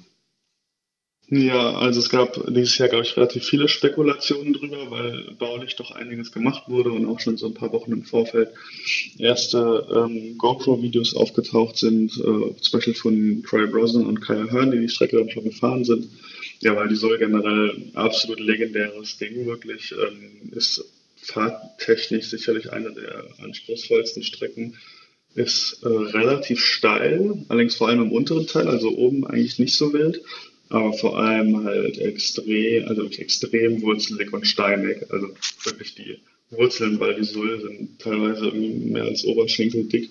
Ja, 1.28 1.74
also 1.74 2.00
es 2.00 2.10
gab 2.10 2.40
dieses 2.48 2.78
Jahr, 2.78 2.88
glaube 2.88 3.04
ich, 3.04 3.18
relativ 3.18 3.46
viele 3.46 3.68
Spekulationen 3.68 4.54
drüber, 4.54 4.92
weil 4.92 5.36
baulich 5.40 5.76
doch 5.76 5.90
einiges 5.90 6.32
gemacht 6.32 6.70
wurde 6.70 6.92
und 6.92 7.08
auch 7.08 7.20
schon 7.20 7.38
so 7.38 7.48
ein 7.48 7.56
paar 7.56 7.74
Wochen 7.74 7.92
im 7.94 8.04
Vorfeld 8.04 8.52
erste 9.18 9.88
ähm, 9.92 10.38
GoPro-Videos 10.38 11.16
aufgetaucht 11.16 11.78
sind, 11.78 12.12
äh, 12.12 12.56
zum 12.62 12.72
Beispiel 12.72 12.94
von 12.94 13.44
Troy 13.44 13.66
Brosnan 13.66 14.06
und 14.06 14.22
Kyle 14.22 14.52
Hearn, 14.52 14.70
die 14.70 14.80
die 14.80 14.90
Strecke 14.90 15.18
dann 15.18 15.32
schon 15.32 15.46
gefahren 15.46 15.84
sind. 15.84 16.08
Ja, 16.60 16.76
weil 16.76 16.90
die 16.90 16.96
soll 16.96 17.18
generell 17.18 17.92
absolut 17.96 18.40
legendäres 18.40 19.18
Ding 19.18 19.48
wirklich, 19.48 19.94
ähm, 19.94 20.52
ist 20.52 20.86
fahrtechnisch 21.26 22.28
sicherlich 22.28 22.72
eine 22.72 22.94
der 22.94 23.26
anspruchsvollsten 23.40 24.24
Strecken 24.24 24.78
ist 25.34 25.84
äh, 25.84 25.88
relativ 25.88 26.64
steil, 26.64 27.46
allerdings 27.50 27.76
vor 27.76 27.90
allem 27.90 28.04
im 28.04 28.12
unteren 28.12 28.48
Teil, 28.48 28.68
also 28.68 28.96
oben 28.96 29.28
eigentlich 29.28 29.60
nicht 29.60 29.76
so 29.76 29.92
wild 29.92 30.22
aber 30.70 30.94
vor 30.94 31.18
allem 31.20 31.64
halt 31.64 31.98
extrem, 32.00 32.88
also 32.88 33.06
extrem 33.06 33.82
wurzelig 33.82 34.34
und 34.34 34.48
steinig. 34.48 34.98
Also 35.10 35.30
wirklich 35.64 35.96
die 35.96 36.18
Wurzeln 36.52 37.00
weil 37.00 37.16
die 37.16 37.24
Sul 37.24 37.62
sind 37.62 38.00
teilweise 38.00 38.52
mehr 38.52 39.04
als 39.04 39.26
Oberschenkel 39.26 39.86
dick. 39.86 40.10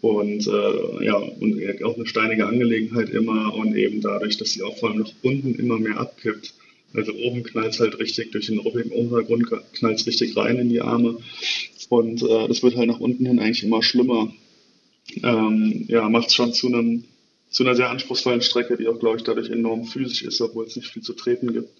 Und 0.00 0.46
äh, 0.46 1.04
ja, 1.04 1.16
und 1.16 1.82
auch 1.84 1.96
eine 1.96 2.06
steinige 2.06 2.46
Angelegenheit 2.46 3.10
immer 3.10 3.52
und 3.54 3.74
eben 3.76 4.00
dadurch, 4.00 4.36
dass 4.36 4.52
sie 4.52 4.62
auch 4.62 4.78
vor 4.78 4.90
allem 4.90 5.00
nach 5.00 5.12
unten 5.22 5.56
immer 5.56 5.78
mehr 5.78 5.98
abkippt. 5.98 6.54
Also 6.94 7.12
oben 7.12 7.42
knallt 7.42 7.74
es 7.74 7.80
halt 7.80 7.98
richtig, 7.98 8.32
durch 8.32 8.46
den 8.46 8.60
obigen 8.60 8.90
Untergrund 8.90 9.46
knallt 9.74 10.00
es 10.00 10.06
richtig 10.06 10.36
rein 10.36 10.58
in 10.58 10.68
die 10.68 10.80
Arme. 10.80 11.18
Und 11.88 12.22
äh, 12.22 12.48
das 12.48 12.62
wird 12.62 12.76
halt 12.76 12.88
nach 12.88 13.00
unten 13.00 13.26
hin 13.26 13.38
eigentlich 13.38 13.64
immer 13.64 13.82
schlimmer. 13.82 14.32
Ähm, 15.22 15.84
ja, 15.88 16.08
macht 16.08 16.28
es 16.28 16.34
schon 16.34 16.52
zu 16.52 16.68
einem 16.68 17.04
zu 17.50 17.64
einer 17.64 17.74
sehr 17.74 17.90
anspruchsvollen 17.90 18.42
Strecke, 18.42 18.76
die 18.76 18.88
auch, 18.88 18.98
glaube 18.98 19.16
ich, 19.16 19.22
dadurch 19.22 19.48
enorm 19.48 19.84
physisch 19.84 20.22
ist, 20.22 20.40
obwohl 20.40 20.66
es 20.66 20.76
nicht 20.76 20.88
viel 20.88 21.02
zu 21.02 21.14
treten 21.14 21.52
gibt. 21.52 21.70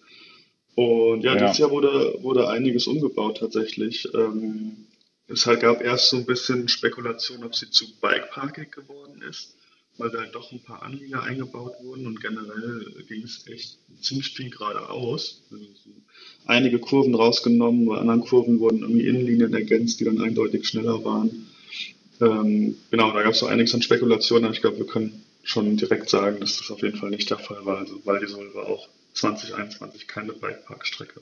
Und 0.74 1.24
ja, 1.24 1.34
ja. 1.34 1.40
dieses 1.40 1.58
Jahr 1.58 1.70
wurde, 1.70 2.18
wurde 2.22 2.48
einiges 2.48 2.86
umgebaut 2.86 3.38
tatsächlich. 3.38 4.08
Ähm, 4.14 4.86
es 5.26 5.44
halt 5.44 5.60
gab 5.60 5.82
erst 5.82 6.10
so 6.10 6.16
ein 6.16 6.24
bisschen 6.24 6.68
Spekulation, 6.68 7.44
ob 7.44 7.54
sie 7.54 7.68
zu 7.68 7.84
Bikeparking 8.00 8.70
geworden 8.70 9.22
ist, 9.28 9.56
weil 9.98 10.10
da 10.10 10.24
doch 10.26 10.52
ein 10.52 10.62
paar 10.62 10.82
Anlieger 10.82 11.22
eingebaut 11.22 11.74
wurden 11.82 12.06
und 12.06 12.20
generell 12.20 12.86
ging 13.08 13.22
es 13.24 13.46
echt 13.48 13.78
ziemlich 14.00 14.30
viel 14.30 14.48
geradeaus. 14.50 15.42
Also 15.50 15.66
einige 16.46 16.78
Kurven 16.78 17.14
rausgenommen, 17.14 17.86
bei 17.86 17.98
anderen 17.98 18.20
Kurven 18.20 18.60
wurden 18.60 18.80
irgendwie 18.82 19.06
Innenlinien 19.06 19.52
ergänzt, 19.52 20.00
die 20.00 20.04
dann 20.04 20.20
eindeutig 20.20 20.66
schneller 20.66 21.04
waren. 21.04 21.48
Ähm, 22.20 22.76
genau, 22.90 23.12
da 23.12 23.22
gab 23.22 23.32
es 23.32 23.40
so 23.40 23.46
einiges 23.46 23.74
an 23.74 23.82
Spekulationen, 23.82 24.44
aber 24.44 24.54
ich 24.54 24.60
glaube, 24.60 24.78
wir 24.78 24.86
können 24.86 25.24
schon 25.42 25.76
direkt 25.76 26.08
sagen, 26.10 26.40
dass 26.40 26.58
das 26.58 26.70
auf 26.70 26.82
jeden 26.82 26.96
Fall 26.96 27.10
nicht 27.10 27.30
der 27.30 27.38
Fall 27.38 27.64
war. 27.64 27.78
Also 27.78 28.00
Waldisol 28.04 28.54
war 28.54 28.66
auch 28.66 28.88
2021 29.14 30.06
keine 30.06 30.32
Bikepark-Strecke. 30.32 31.20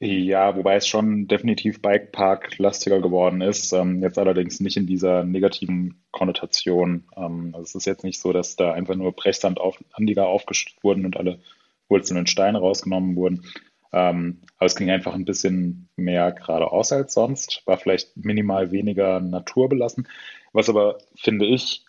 Ja, 0.00 0.54
wobei 0.56 0.76
es 0.76 0.86
schon 0.86 1.26
definitiv 1.26 1.82
Bikepark-lastiger 1.82 3.00
geworden 3.00 3.40
ist. 3.40 3.72
Ähm, 3.72 4.00
jetzt 4.00 4.16
allerdings 4.16 4.60
nicht 4.60 4.76
in 4.76 4.86
dieser 4.86 5.24
negativen 5.24 6.04
Konnotation. 6.12 7.04
Ähm, 7.16 7.50
also 7.52 7.64
es 7.64 7.74
ist 7.74 7.86
jetzt 7.86 8.04
nicht 8.04 8.20
so, 8.20 8.32
dass 8.32 8.54
da 8.54 8.72
einfach 8.72 8.94
nur 8.94 9.10
Brechsandanlieger 9.12 10.26
auf, 10.26 10.42
aufgeschüttet 10.42 10.84
wurden 10.84 11.04
und 11.04 11.16
alle 11.16 11.40
Wurzeln 11.88 12.18
und 12.18 12.30
Steine 12.30 12.58
rausgenommen 12.58 13.16
wurden. 13.16 13.44
Ähm, 13.92 14.42
aber 14.56 14.66
es 14.66 14.76
ging 14.76 14.90
einfach 14.90 15.14
ein 15.14 15.24
bisschen 15.24 15.88
mehr 15.96 16.30
geradeaus 16.30 16.92
als 16.92 17.14
sonst, 17.14 17.62
war 17.66 17.78
vielleicht 17.78 18.16
minimal 18.16 18.70
weniger 18.70 19.18
naturbelassen. 19.18 20.06
Was 20.52 20.68
aber, 20.68 20.98
finde 21.16 21.46
ich, 21.46 21.84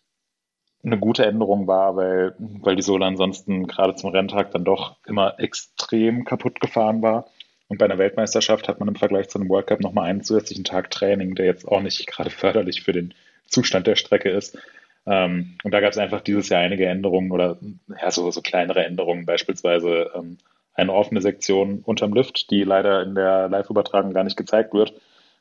eine 0.83 0.97
gute 0.97 1.25
Änderung 1.25 1.67
war, 1.67 1.95
weil, 1.95 2.35
weil 2.39 2.75
die 2.75 2.81
Sohle 2.81 3.05
ansonsten 3.05 3.67
gerade 3.67 3.95
zum 3.95 4.11
Renntag 4.11 4.51
dann 4.51 4.63
doch 4.63 4.95
immer 5.05 5.39
extrem 5.39 6.23
kaputt 6.23 6.59
gefahren 6.61 7.01
war. 7.01 7.27
Und 7.69 7.77
bei 7.77 7.85
einer 7.85 7.97
Weltmeisterschaft 7.97 8.67
hat 8.67 8.79
man 8.79 8.89
im 8.89 8.95
Vergleich 8.95 9.29
zu 9.29 9.39
einem 9.39 9.47
World 9.49 9.67
Cup 9.67 9.79
nochmal 9.79 10.09
einen 10.09 10.23
zusätzlichen 10.23 10.65
Tag 10.65 10.91
Training, 10.91 11.35
der 11.35 11.45
jetzt 11.45 11.67
auch 11.67 11.81
nicht 11.81 12.05
gerade 12.07 12.29
förderlich 12.29 12.83
für 12.83 12.91
den 12.91 13.13
Zustand 13.47 13.87
der 13.87 13.95
Strecke 13.95 14.29
ist. 14.29 14.57
Ähm, 15.05 15.57
und 15.63 15.73
da 15.73 15.79
gab 15.79 15.91
es 15.91 15.97
einfach 15.97 16.21
dieses 16.21 16.49
Jahr 16.49 16.61
einige 16.61 16.85
Änderungen 16.85 17.31
oder 17.31 17.57
ja, 17.87 18.11
so, 18.11 18.29
so 18.31 18.41
kleinere 18.41 18.83
Änderungen, 18.83 19.25
beispielsweise 19.25 20.11
ähm, 20.13 20.37
eine 20.73 20.93
offene 20.93 21.21
Sektion 21.21 21.79
unterm 21.85 22.13
Lift, 22.13 22.51
die 22.51 22.63
leider 22.63 23.03
in 23.03 23.15
der 23.15 23.47
Live-Übertragung 23.47 24.13
gar 24.13 24.25
nicht 24.25 24.37
gezeigt 24.37 24.73
wird, 24.73 24.93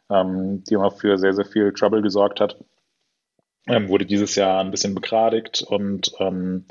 ähm, 0.08 0.62
die 0.64 0.74
immer 0.74 0.92
für 0.92 1.18
sehr, 1.18 1.32
sehr 1.32 1.44
viel 1.44 1.72
Trouble 1.72 2.02
gesorgt 2.02 2.40
hat 2.40 2.56
ähm, 3.68 3.88
wurde 3.88 4.06
dieses 4.06 4.34
Jahr 4.34 4.60
ein 4.60 4.70
bisschen 4.70 4.94
begradigt 4.94 5.62
und 5.62 6.12
ähm, 6.18 6.64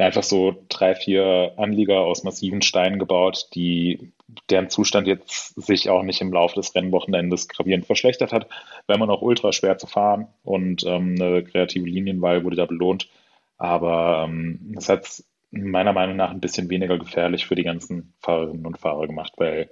ja, 0.00 0.06
einfach 0.06 0.22
so 0.22 0.56
drei, 0.70 0.94
vier 0.94 1.52
Anlieger 1.58 2.00
aus 2.00 2.24
massiven 2.24 2.62
Steinen 2.62 2.98
gebaut, 2.98 3.48
die 3.54 4.12
deren 4.48 4.70
Zustand 4.70 5.06
jetzt 5.06 5.60
sich 5.60 5.90
auch 5.90 6.02
nicht 6.02 6.22
im 6.22 6.32
Laufe 6.32 6.54
des 6.54 6.74
Rennwochenendes 6.74 7.48
gravierend 7.48 7.84
verschlechtert 7.84 8.32
hat, 8.32 8.48
weil 8.86 8.96
man 8.96 9.10
auch 9.10 9.20
ultra 9.20 9.52
schwer 9.52 9.76
zu 9.76 9.86
fahren 9.86 10.28
und 10.42 10.84
ähm, 10.86 11.16
eine 11.20 11.44
kreative 11.44 11.86
Linienwahl 11.86 12.44
wurde 12.44 12.56
da 12.56 12.64
belohnt. 12.64 13.10
Aber 13.58 14.24
ähm, 14.26 14.74
es 14.78 14.88
hat 14.88 15.22
meiner 15.50 15.92
Meinung 15.92 16.16
nach 16.16 16.30
ein 16.30 16.40
bisschen 16.40 16.70
weniger 16.70 16.98
gefährlich 16.98 17.44
für 17.44 17.54
die 17.54 17.64
ganzen 17.64 18.14
Fahrerinnen 18.20 18.64
und 18.64 18.78
Fahrer 18.78 19.06
gemacht, 19.06 19.34
weil 19.36 19.68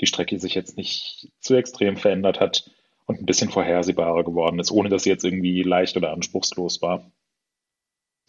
die 0.00 0.06
Strecke 0.06 0.38
sich 0.38 0.54
jetzt 0.54 0.78
nicht 0.78 1.28
zu 1.40 1.54
extrem 1.54 1.98
verändert 1.98 2.40
hat 2.40 2.70
und 3.04 3.20
ein 3.20 3.26
bisschen 3.26 3.50
vorhersehbarer 3.50 4.24
geworden 4.24 4.58
ist, 4.58 4.72
ohne 4.72 4.88
dass 4.88 5.02
sie 5.02 5.10
jetzt 5.10 5.24
irgendwie 5.24 5.62
leicht 5.62 5.98
oder 5.98 6.14
anspruchslos 6.14 6.80
war. 6.80 7.10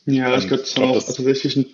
Ja, 0.07 0.37
ich 0.37 0.47
glaube, 0.47 0.63
das 0.63 0.75
haben 0.77 0.85
auch 0.85 1.03
tatsächlich 1.03 1.57
ein, 1.57 1.65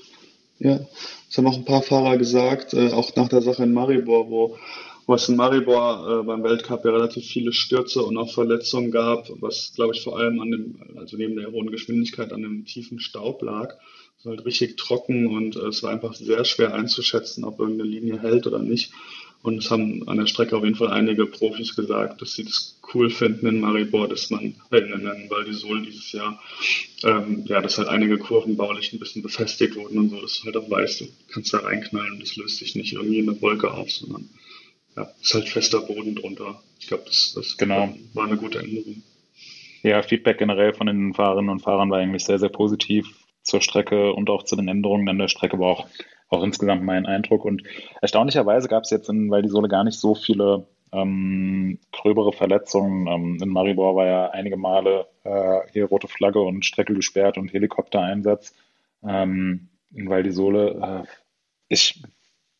ja, 0.57 0.79
das 1.27 1.37
haben 1.37 1.45
auch 1.45 1.55
ein 1.55 1.65
paar 1.65 1.83
Fahrer 1.83 2.17
gesagt, 2.17 2.73
äh, 2.73 2.89
auch 2.89 3.15
nach 3.15 3.29
der 3.29 3.43
Sache 3.43 3.61
in 3.61 3.73
Maribor, 3.73 4.27
wo, 4.29 4.57
wo 5.05 5.13
es 5.13 5.29
in 5.29 5.35
Maribor 5.35 6.21
äh, 6.21 6.23
beim 6.25 6.43
Weltcup 6.43 6.83
ja 6.83 6.91
relativ 6.91 7.25
viele 7.25 7.53
Stürze 7.53 8.01
und 8.01 8.17
auch 8.17 8.33
Verletzungen 8.33 8.89
gab, 8.89 9.29
was, 9.39 9.73
glaube 9.75 9.93
ich, 9.93 10.01
vor 10.01 10.17
allem 10.17 10.41
an 10.41 10.49
dem, 10.49 10.75
also 10.97 11.15
neben 11.15 11.35
der 11.35 11.51
hohen 11.51 11.69
Geschwindigkeit 11.69 12.33
an 12.33 12.41
dem 12.41 12.65
tiefen 12.65 12.99
Staub 12.99 13.43
lag. 13.43 13.75
Es 14.17 14.25
war 14.25 14.35
halt 14.35 14.45
richtig 14.45 14.77
trocken 14.77 15.27
und 15.27 15.55
äh, 15.55 15.67
es 15.67 15.83
war 15.83 15.91
einfach 15.91 16.15
sehr 16.15 16.43
schwer 16.43 16.73
einzuschätzen, 16.73 17.43
ob 17.43 17.59
irgendeine 17.59 17.89
Linie 17.89 18.19
hält 18.19 18.47
oder 18.47 18.59
nicht. 18.59 18.93
Und 19.43 19.57
es 19.57 19.69
haben 19.69 20.07
an 20.07 20.17
der 20.17 20.25
Strecke 20.25 20.55
auf 20.55 20.63
jeden 20.63 20.77
Fall 20.77 20.87
einige 20.87 21.25
Profis 21.25 21.75
gesagt, 21.75 22.21
dass 22.21 22.33
sie 22.33 22.45
das 22.45 22.79
cool 22.93 23.09
finden 23.09 23.45
in 23.45 23.59
Maribor, 23.59 24.07
dass 24.07 24.29
man, 24.29 24.55
äh, 24.71 24.77
in 24.77 25.29
Val 25.29 25.43
dieses 25.45 26.11
Jahr, 26.13 26.41
ähm, 27.03 27.43
ja, 27.45 27.61
dass 27.61 27.77
halt 27.77 27.89
einige 27.89 28.17
Kurven 28.17 28.55
baulich 28.55 28.93
ein 28.93 28.99
bisschen 28.99 29.21
befestigt 29.21 29.75
wurden 29.75 29.99
und 29.99 30.09
so, 30.09 30.21
dass 30.21 30.39
du 30.39 30.45
halt 30.45 30.55
auch 30.55 30.69
weißt, 30.69 31.01
du 31.01 31.05
kannst 31.27 31.53
da 31.53 31.59
reinknallen 31.59 32.13
und 32.13 32.21
das 32.21 32.37
löst 32.37 32.57
sich 32.57 32.75
nicht 32.75 32.93
irgendwie 32.93 33.19
in 33.19 33.29
eine 33.29 33.41
Wolke 33.41 33.69
auf, 33.69 33.91
sondern 33.91 34.29
ja, 34.95 35.11
ist 35.21 35.33
halt 35.33 35.49
fester 35.49 35.81
Boden 35.81 36.15
drunter. 36.15 36.63
Ich 36.79 36.87
glaube, 36.87 37.03
das, 37.05 37.33
das 37.35 37.57
genau. 37.57 37.93
war 38.13 38.27
eine 38.27 38.37
gute 38.37 38.59
Änderung. 38.59 39.03
Ja, 39.81 40.01
Feedback 40.03 40.37
generell 40.37 40.73
von 40.73 40.87
den 40.87 41.13
Fahrerinnen 41.13 41.49
und 41.49 41.59
Fahrern 41.59 41.91
war 41.91 41.99
eigentlich 41.99 42.23
sehr, 42.23 42.39
sehr 42.39 42.47
positiv 42.47 43.07
zur 43.41 43.59
Strecke 43.59 44.13
und 44.13 44.29
auch 44.29 44.43
zu 44.43 44.55
den 44.55 44.69
Änderungen 44.69 45.09
an 45.09 45.17
der 45.17 45.27
Strecke, 45.27 45.55
aber 45.55 45.67
auch 45.67 45.87
auch 46.33 46.43
insgesamt 46.43 46.83
mein 46.83 47.05
Eindruck. 47.05 47.45
Und 47.45 47.63
erstaunlicherweise 48.01 48.67
gab 48.67 48.83
es 48.83 48.89
jetzt 48.89 49.09
in 49.09 49.29
Val 49.29 49.41
di 49.41 49.49
Sole 49.49 49.67
gar 49.67 49.83
nicht 49.83 49.99
so 49.99 50.15
viele 50.15 50.67
ähm, 50.91 51.79
gröbere 51.91 52.31
Verletzungen. 52.31 53.07
Ähm, 53.07 53.39
in 53.41 53.49
Maribor 53.49 53.95
war 53.95 54.05
ja 54.05 54.29
einige 54.29 54.57
Male 54.57 55.07
äh, 55.23 55.59
hier 55.71 55.85
rote 55.85 56.07
Flagge 56.07 56.41
und 56.41 56.65
Strecke 56.65 56.93
gesperrt 56.93 57.37
und 57.37 57.51
Helikoptereinsatz. 57.51 58.53
Ähm, 59.03 59.69
in 59.93 60.09
Val 60.09 60.23
di 60.23 60.31
Sole, 60.31 61.03
äh, 61.05 61.07
ich, 61.67 62.03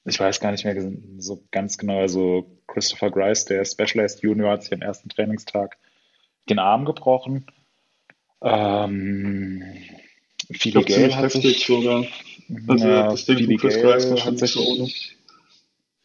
ich 0.06 0.20
weiß 0.20 0.40
gar 0.40 0.52
nicht 0.52 0.66
mehr 0.66 0.76
so 1.18 1.44
ganz 1.52 1.78
genau, 1.78 2.00
also 2.00 2.46
Christopher 2.68 3.12
Grice, 3.12 3.46
der 3.46 3.66
Specialized 3.66 4.22
Junior, 4.22 4.52
hat 4.52 4.64
sich 4.64 4.74
am 4.74 4.82
ersten 4.82 5.10
Trainingstag 5.10 5.78
den 6.50 6.60
Arm 6.60 6.86
gebrochen. 6.86 7.46
Ähm, 8.42 9.64
Phoebe 10.52 10.84
Gale 10.84 11.16
hat 11.16 11.32
sich 11.32 11.66
sogar. 11.66 12.06
Also 12.68 12.88
ja, 12.88 13.10
das 13.10 13.26
Ding 13.26 13.38
Phoebe 13.38 13.58
Gale 13.58 14.24
hat 14.24 14.38
sich 14.38 14.52
so 14.52 14.88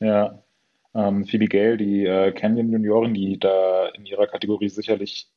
Ja, 0.01 0.43
ähm, 0.95 1.27
Phoebe 1.27 1.47
Gale, 1.47 1.77
die 1.77 2.05
äh, 2.05 2.33
Canyon 2.33 2.73
Juniorin, 2.73 3.15
die 3.15 3.39
da 3.39 3.89
in 3.89 4.07
ihrer 4.07 4.27
Kategorie 4.27 4.69
sicherlich 4.69 5.29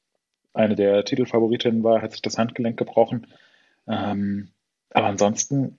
eine 0.54 0.76
der 0.76 1.06
Titelfavoritinnen 1.06 1.84
war, 1.84 2.02
hat 2.02 2.12
sich 2.12 2.22
das 2.22 2.38
Handgelenk 2.38 2.78
gebrochen. 2.78 3.28
Ähm, 3.88 4.50
aber 4.90 5.08
ansonsten 5.08 5.78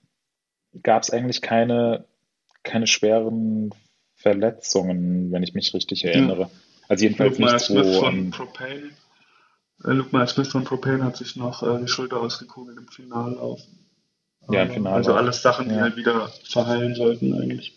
gab 0.81 1.03
es 1.03 1.11
eigentlich 1.11 1.41
keine, 1.41 2.05
keine 2.63 2.87
schweren 2.87 3.73
Verletzungen, 4.15 5.31
wenn 5.31 5.43
ich 5.43 5.53
mich 5.53 5.73
richtig 5.73 6.05
erinnere. 6.05 6.43
Ja. 6.43 6.49
Also 6.87 7.05
jedenfalls 7.05 7.37
Luke 7.37 7.53
nicht 7.53 7.65
so. 7.65 8.01
Von 8.01 8.31
Propane. 8.31 8.89
Äh, 9.83 9.91
Luke 9.91 10.15
Miles 10.15 10.31
Smith 10.31 10.47
von 10.49 10.63
Propane 10.63 11.03
hat 11.03 11.17
sich 11.17 11.35
noch 11.35 11.63
äh, 11.63 11.79
die 11.79 11.87
Schulter 11.87 12.19
ausgekugelt 12.19 12.77
im 12.77 12.87
Finallauf. 12.87 13.61
Ja, 14.49 14.63
im 14.63 14.71
Finale. 14.71 14.95
Also 14.95 15.13
alles 15.13 15.41
Sachen, 15.41 15.69
die 15.69 15.75
ja. 15.75 15.81
halt 15.81 15.95
wieder 15.95 16.29
verheilen 16.43 16.95
sollten 16.95 17.33
eigentlich. 17.33 17.73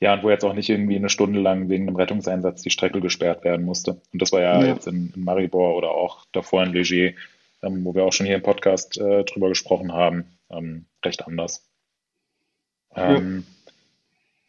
Ja, 0.00 0.14
und 0.14 0.22
wo 0.22 0.30
jetzt 0.30 0.44
auch 0.44 0.54
nicht 0.54 0.68
irgendwie 0.70 0.96
eine 0.96 1.10
Stunde 1.10 1.40
lang 1.40 1.68
wegen 1.68 1.86
einem 1.86 1.96
Rettungseinsatz 1.96 2.62
die 2.62 2.70
Strecke 2.70 3.00
gesperrt 3.00 3.44
werden 3.44 3.66
musste. 3.66 4.00
Und 4.12 4.22
das 4.22 4.32
war 4.32 4.40
ja, 4.40 4.60
ja. 4.60 4.66
jetzt 4.66 4.86
in, 4.86 5.12
in, 5.14 5.24
Maribor 5.24 5.76
oder 5.76 5.90
auch 5.90 6.24
davor 6.32 6.62
in 6.62 6.72
Leger, 6.72 7.14
ähm, 7.62 7.84
wo 7.84 7.94
wir 7.94 8.04
auch 8.04 8.12
schon 8.12 8.26
hier 8.26 8.36
im 8.36 8.42
Podcast 8.42 8.98
äh, 8.98 9.24
drüber 9.24 9.50
gesprochen 9.50 9.92
haben, 9.92 10.24
ähm, 10.50 10.86
recht 11.04 11.26
anders. 11.26 11.68
Ähm, 12.96 13.44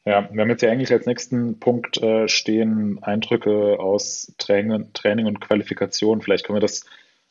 ja. 0.06 0.22
ja. 0.22 0.30
wir 0.32 0.42
haben 0.42 0.50
jetzt 0.50 0.62
ja 0.62 0.72
eigentlich 0.72 0.94
als 0.94 1.06
nächsten 1.06 1.60
Punkt 1.60 2.02
äh, 2.02 2.30
stehen 2.30 3.04
Eindrücke 3.04 3.78
aus 3.78 4.34
Training, 4.38 4.94
Training 4.94 5.26
und 5.26 5.42
Qualifikation. 5.42 6.22
Vielleicht 6.22 6.46
können 6.46 6.58
wir 6.58 6.62
das 6.62 6.86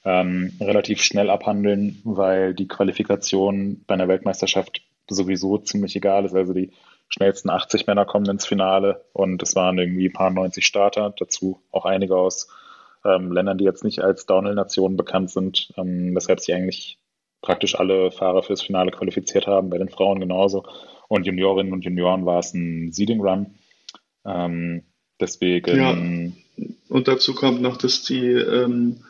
ähm, 0.05 0.53
relativ 0.61 1.03
schnell 1.03 1.31
abhandeln, 1.31 2.01
weil 2.05 2.55
die 2.55 2.69
Qualifikation 2.69 3.85
bei 3.87 3.95
einer 3.95 4.09
Weltmeisterschaft 4.09 4.83
sowieso 5.09 5.59
ziemlich 5.59 5.97
egal 5.97 6.25
ist. 6.25 6.35
Also 6.35 6.53
die 6.55 6.73
schnellsten 7.09 7.51
80 7.51 7.87
Männer 7.87 8.05
kommen 8.05 8.31
ins 8.31 8.47
Finale 8.47 9.05
und 9.13 9.43
es 9.43 9.55
waren 9.57 9.79
irgendwie 9.79 10.09
ein 10.09 10.13
paar 10.13 10.31
90 10.31 10.65
Starter, 10.65 11.13
dazu 11.19 11.61
auch 11.71 11.85
einige 11.85 12.17
aus 12.17 12.49
ähm, 13.05 13.33
Ländern, 13.33 13.59
die 13.59 13.65
jetzt 13.65 13.85
nicht 13.85 14.01
als 14.01 14.27
Downhill-Nationen 14.27 14.97
bekannt 14.97 15.31
sind, 15.31 15.73
ähm, 15.77 16.15
weshalb 16.15 16.41
sich 16.41 16.55
eigentlich 16.55 16.99
praktisch 17.43 17.75
alle 17.75 18.11
Fahrer 18.11 18.43
fürs 18.43 18.63
Finale 18.63 18.91
qualifiziert 18.91 19.47
haben, 19.47 19.71
bei 19.71 19.79
den 19.79 19.89
Frauen 19.89 20.21
genauso. 20.21 20.65
Und 21.09 21.27
Juniorinnen 21.27 21.73
und 21.73 21.85
Junioren 21.85 22.27
war 22.27 22.39
es 22.39 22.55
ein 22.55 22.93
Seeding 22.93 23.21
Run. 23.21 23.55
Ähm, 24.25 24.85
deswegen. 25.19 25.77
Ja. 25.77 25.91
Und 26.89 27.09
dazu 27.09 27.35
kommt 27.35 27.63
noch, 27.63 27.79
dass 27.79 28.03
die, 28.05 28.27
ähm, 28.27 29.01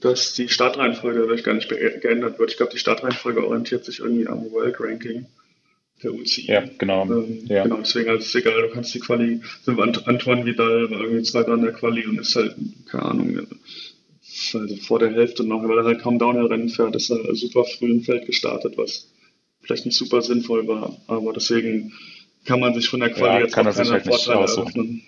dass 0.00 0.34
die 0.34 0.48
Startreihenfolge 0.48 1.20
dadurch 1.20 1.44
gar 1.44 1.54
nicht 1.54 1.68
geändert 1.68 2.38
wird. 2.38 2.50
Ich 2.50 2.56
glaube, 2.56 2.72
die 2.72 2.78
Startreihenfolge 2.78 3.44
orientiert 3.44 3.84
sich 3.84 4.00
irgendwie 4.00 4.26
am 4.26 4.50
World 4.50 4.76
Ranking 4.78 5.26
der 6.02 6.12
UCI. 6.12 6.46
Ja, 6.46 6.64
genau. 6.78 7.04
Ähm, 7.04 7.46
ja. 7.46 7.62
Genau, 7.62 7.78
deswegen 7.78 8.10
ist 8.16 8.26
es 8.26 8.34
egal, 8.34 8.62
du 8.62 8.70
kannst 8.70 8.94
die 8.94 9.00
Quali, 9.00 9.40
so 9.62 9.72
Antoine 9.72 10.44
Vidal 10.44 10.90
war 10.90 11.00
irgendwie 11.00 11.22
zweiter 11.22 11.52
an 11.52 11.62
der 11.62 11.72
Quali 11.72 12.06
und 12.06 12.20
ist 12.20 12.36
halt, 12.36 12.54
keine 12.90 13.04
Ahnung, 13.04 13.46
also 14.52 14.76
vor 14.76 14.98
der 14.98 15.12
Hälfte 15.12 15.44
noch, 15.44 15.66
weil 15.66 15.78
er 15.78 15.84
halt 15.84 16.02
kaum 16.02 16.18
Downhill-Rennen 16.18 16.68
fährt, 16.68 16.94
ist 16.94 17.10
er 17.10 17.34
super 17.34 17.64
früh 17.64 17.90
im 17.90 18.02
Feld 18.02 18.26
gestartet, 18.26 18.76
was 18.76 19.10
vielleicht 19.62 19.86
nicht 19.86 19.96
super 19.96 20.20
sinnvoll 20.20 20.68
war, 20.68 20.96
aber 21.06 21.32
deswegen 21.32 21.92
kann 22.44 22.60
man 22.60 22.74
sich 22.74 22.88
von 22.88 23.00
der 23.00 23.10
Quali 23.10 23.34
ja, 23.34 23.40
jetzt 23.40 23.54
kann 23.54 23.66
auch 23.66 23.74
keine 23.74 23.90
halt 23.90 24.04
Vorteile 24.04 24.40
eröffnen. 24.40 25.02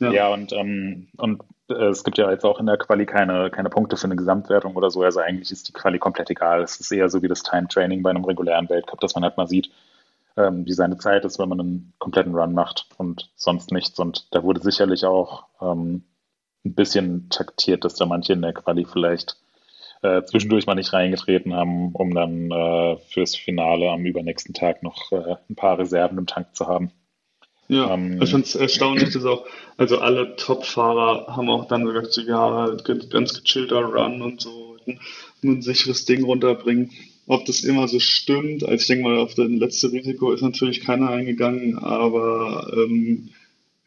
Ja. 0.00 0.12
ja, 0.12 0.28
und, 0.28 0.52
ähm, 0.52 1.08
und 1.16 1.42
es 1.68 2.04
gibt 2.04 2.18
ja 2.18 2.30
jetzt 2.30 2.44
auch 2.44 2.60
in 2.60 2.66
der 2.66 2.76
Quali 2.76 3.06
keine, 3.06 3.50
keine 3.50 3.70
Punkte 3.70 3.96
für 3.96 4.04
eine 4.04 4.16
Gesamtwertung 4.16 4.76
oder 4.76 4.90
so. 4.90 5.02
Also 5.02 5.20
eigentlich 5.20 5.50
ist 5.50 5.68
die 5.68 5.72
Quali 5.72 5.98
komplett 5.98 6.30
egal. 6.30 6.62
Es 6.62 6.78
ist 6.78 6.90
eher 6.92 7.08
so 7.08 7.22
wie 7.22 7.28
das 7.28 7.42
Time-Training 7.42 8.02
bei 8.02 8.10
einem 8.10 8.24
regulären 8.24 8.68
Weltcup, 8.68 9.00
dass 9.00 9.14
man 9.14 9.24
halt 9.24 9.36
mal 9.36 9.46
sieht, 9.46 9.70
ähm, 10.36 10.66
wie 10.66 10.72
seine 10.72 10.98
Zeit 10.98 11.24
ist, 11.24 11.38
wenn 11.38 11.48
man 11.48 11.60
einen 11.60 11.94
kompletten 11.98 12.34
Run 12.34 12.52
macht 12.52 12.88
und 12.98 13.30
sonst 13.36 13.72
nichts. 13.72 13.98
Und 13.98 14.34
da 14.34 14.42
wurde 14.42 14.60
sicherlich 14.60 15.04
auch 15.06 15.46
ähm, 15.60 16.04
ein 16.64 16.74
bisschen 16.74 17.28
taktiert, 17.30 17.84
dass 17.84 17.94
da 17.94 18.06
manche 18.06 18.34
in 18.34 18.42
der 18.42 18.52
Quali 18.52 18.84
vielleicht 18.84 19.36
äh, 20.02 20.22
zwischendurch 20.24 20.66
mal 20.66 20.74
nicht 20.74 20.92
reingetreten 20.92 21.54
haben, 21.54 21.92
um 21.92 22.14
dann 22.14 22.50
äh, 22.50 22.96
fürs 23.08 23.36
Finale 23.36 23.90
am 23.90 24.04
übernächsten 24.04 24.54
Tag 24.54 24.82
noch 24.82 25.12
äh, 25.12 25.36
ein 25.48 25.56
paar 25.56 25.78
Reserven 25.78 26.18
im 26.18 26.26
Tank 26.26 26.54
zu 26.54 26.66
haben. 26.66 26.92
Ja, 27.68 27.94
ähm, 27.94 28.20
ich 28.22 28.30
finde 28.30 28.46
es 28.46 28.54
erstaunlich, 28.54 29.10
dass 29.10 29.24
auch, 29.24 29.46
also 29.76 29.98
alle 29.98 30.36
Top-Fahrer 30.36 31.34
haben 31.34 31.48
auch 31.48 31.66
dann 31.66 31.84
gesagt, 31.84 32.12
so 32.12 32.20
ja, 32.20 32.76
ganz 33.10 33.42
gechillter 33.42 33.82
Run 33.84 34.22
und 34.22 34.40
so, 34.40 34.76
ein 35.42 35.62
sicheres 35.62 36.04
Ding 36.04 36.24
runterbringen. 36.24 36.90
Ob 37.26 37.46
das 37.46 37.64
immer 37.64 37.88
so 37.88 38.00
stimmt, 38.00 38.64
also 38.64 38.74
ich 38.74 38.86
denke 38.86 39.04
mal, 39.04 39.18
auf 39.18 39.34
das 39.34 39.48
letzte 39.48 39.92
Risiko 39.92 40.32
ist 40.32 40.42
natürlich 40.42 40.82
keiner 40.82 41.08
eingegangen, 41.08 41.78
aber 41.78 42.70
ähm, 42.74 43.30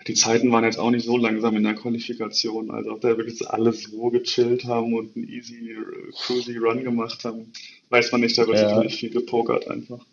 die 0.08 0.16
Zeiten 0.16 0.52
waren 0.52 0.64
jetzt 0.64 0.80
auch 0.80 0.90
nicht 0.90 1.06
so 1.06 1.18
langsam 1.18 1.56
in 1.56 1.64
der 1.64 1.76
Qualifikation. 1.76 2.72
Also 2.72 2.94
ob 2.94 3.02
da 3.02 3.10
wirklich 3.18 3.48
alles 3.48 3.84
so 3.84 4.10
gechillt 4.10 4.66
haben 4.66 4.94
und 4.94 5.16
einen 5.16 5.30
easy, 5.30 5.76
cruisy 6.16 6.58
Run 6.58 6.84
gemacht 6.84 7.26
haben, 7.26 7.52
weiß 7.90 8.12
man 8.12 8.22
nicht, 8.22 8.38
da 8.38 8.48
wird 8.48 8.58
ja. 8.58 8.70
natürlich 8.70 8.96
viel 8.96 9.10
gepokert 9.12 9.68
einfach. 9.68 10.04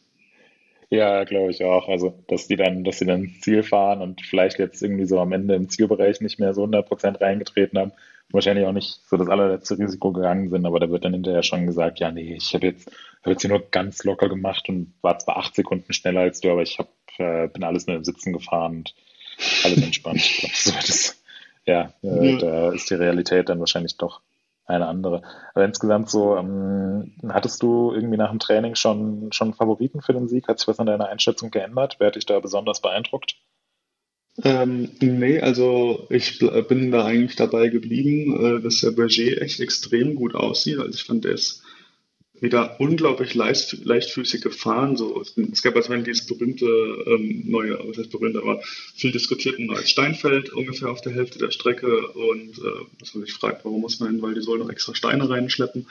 Ja, 0.91 1.25
glaube 1.25 1.51
ich 1.51 1.65
auch. 1.65 1.89
Also, 1.89 2.15
dass 2.29 2.47
die 2.47 2.57
dann, 2.57 2.85
dass 2.85 2.99
sie 2.99 3.07
dann 3.07 3.25
ins 3.25 3.41
Ziel 3.41 3.63
fahren 3.63 4.01
und 4.01 4.23
vielleicht 4.23 4.59
jetzt 4.59 4.83
irgendwie 4.83 5.07
so 5.07 5.19
am 5.19 5.33
Ende 5.33 5.55
im 5.55 5.69
Zielbereich 5.69 6.21
nicht 6.21 6.39
mehr 6.39 6.55
so 6.55 6.65
100% 6.65 7.21
reingetreten 7.21 7.79
haben. 7.79 7.93
Wahrscheinlich 8.31 8.67
auch 8.67 8.73
nicht 8.73 9.01
so 9.07 9.17
das 9.17 9.29
allerletzte 9.29 9.79
Risiko 9.79 10.13
gegangen 10.13 10.49
sind, 10.49 10.67
aber 10.67 10.81
da 10.81 10.91
wird 10.91 11.05
dann 11.05 11.13
hinterher 11.13 11.43
schon 11.43 11.67
gesagt, 11.67 12.01
ja, 12.01 12.11
nee, 12.11 12.35
ich 12.35 12.55
habe 12.55 12.67
jetzt, 12.67 12.91
hab 13.23 13.31
jetzt 13.33 13.43
hier 13.43 13.51
nur 13.51 13.71
ganz 13.71 14.03
locker 14.05 14.29
gemacht 14.29 14.69
und 14.69 14.95
war 15.03 15.19
zwar 15.19 15.37
acht 15.37 15.55
Sekunden 15.55 15.93
schneller 15.93 16.21
als 16.21 16.41
du, 16.41 16.51
aber 16.51 16.63
ich 16.63 16.79
hab, 16.79 16.89
äh, 17.19 17.49
bin 17.49 17.65
alles 17.65 17.87
nur 17.87 17.97
im 17.97 18.05
Sitzen 18.05 18.33
gefahren 18.33 18.79
und 18.79 18.95
alles 19.63 19.83
entspannt. 19.83 20.17
ich 20.17 20.39
glaube, 20.39 20.55
so 20.57 20.73
das, 20.73 21.23
ja, 21.67 21.93
äh, 22.03 22.33
ja, 22.33 22.39
da 22.39 22.73
ist 22.73 22.91
die 22.91 22.95
Realität 22.95 23.49
dann 23.49 23.61
wahrscheinlich 23.61 23.97
doch 23.97 24.21
eine 24.67 24.87
andere. 24.87 25.23
Aber 25.55 25.65
insgesamt 25.65 26.11
so, 26.11 26.37
ähm, 26.37 27.13
hattest 27.29 27.63
du 27.63 27.93
irgendwie 27.93 28.17
nach 28.17 28.31
dem 28.31 28.39
Training 28.39 28.75
schon, 28.75 29.33
schon 29.33 29.55
Favoriten 29.55 30.01
für 30.01 30.13
den 30.13 30.29
Sieg? 30.29 30.49
Hat 30.49 30.59
sich 30.59 30.69
was 30.69 30.79
an 30.79 30.87
deiner 30.87 31.09
Einschätzung 31.09 31.51
geändert? 31.51 31.97
Wer 31.99 32.09
hat 32.09 32.17
dich 32.17 32.27
da 32.27 32.41
besonders 32.41 32.81
beeindruckt? 32.81 33.37
Ähm, 34.43 34.91
nee, 35.01 35.41
also 35.41 36.07
ich 36.11 36.41
bin 36.69 36.91
da 36.91 37.05
eigentlich 37.05 37.37
dabei 37.37 37.69
geblieben, 37.69 38.59
äh, 38.59 38.61
dass 38.61 38.81
der 38.81 38.91
Berger 38.91 39.41
echt 39.41 39.61
extrem 39.61 40.17
gut 40.17 40.35
aussieht. 40.35 40.79
Also 40.79 40.91
ich 40.91 41.05
fand, 41.05 41.25
der 41.25 41.33
ist 41.33 41.63
wieder 42.41 42.79
unglaublich 42.81 43.35
leicht, 43.35 43.85
leichtfüßig 43.85 44.43
gefahren. 44.43 44.97
So, 44.97 45.21
es 45.21 45.63
gab 45.63 45.77
also 45.77 45.95
dieses 45.97 46.27
berühmte 46.27 46.67
ähm, 47.07 47.45
neue, 47.47 47.79
was 47.85 47.99
heißt 47.99 48.11
berühmt, 48.11 48.37
aber 48.37 48.61
viel 48.95 49.13
diskutierten 49.13 49.67
neues 49.67 49.91
Steinfeld 49.91 50.53
ungefähr 50.53 50.91
auf 50.91 51.01
der 51.01 51.13
Hälfte 51.13 51.39
der 51.39 51.51
Strecke 51.51 52.09
und 52.09 52.59
äh, 52.59 52.85
dass 52.99 53.15
man 53.15 53.25
sich 53.25 53.33
fragt, 53.35 53.65
warum 53.65 53.81
muss 53.81 54.01
man 54.01 54.13
denn, 54.13 54.23
weil 54.23 54.35
die 54.35 54.43
sollen 54.43 54.61
noch 54.61 54.71
extra 54.71 54.95
Steine 54.95 55.29
reinschleppen. 55.29 55.87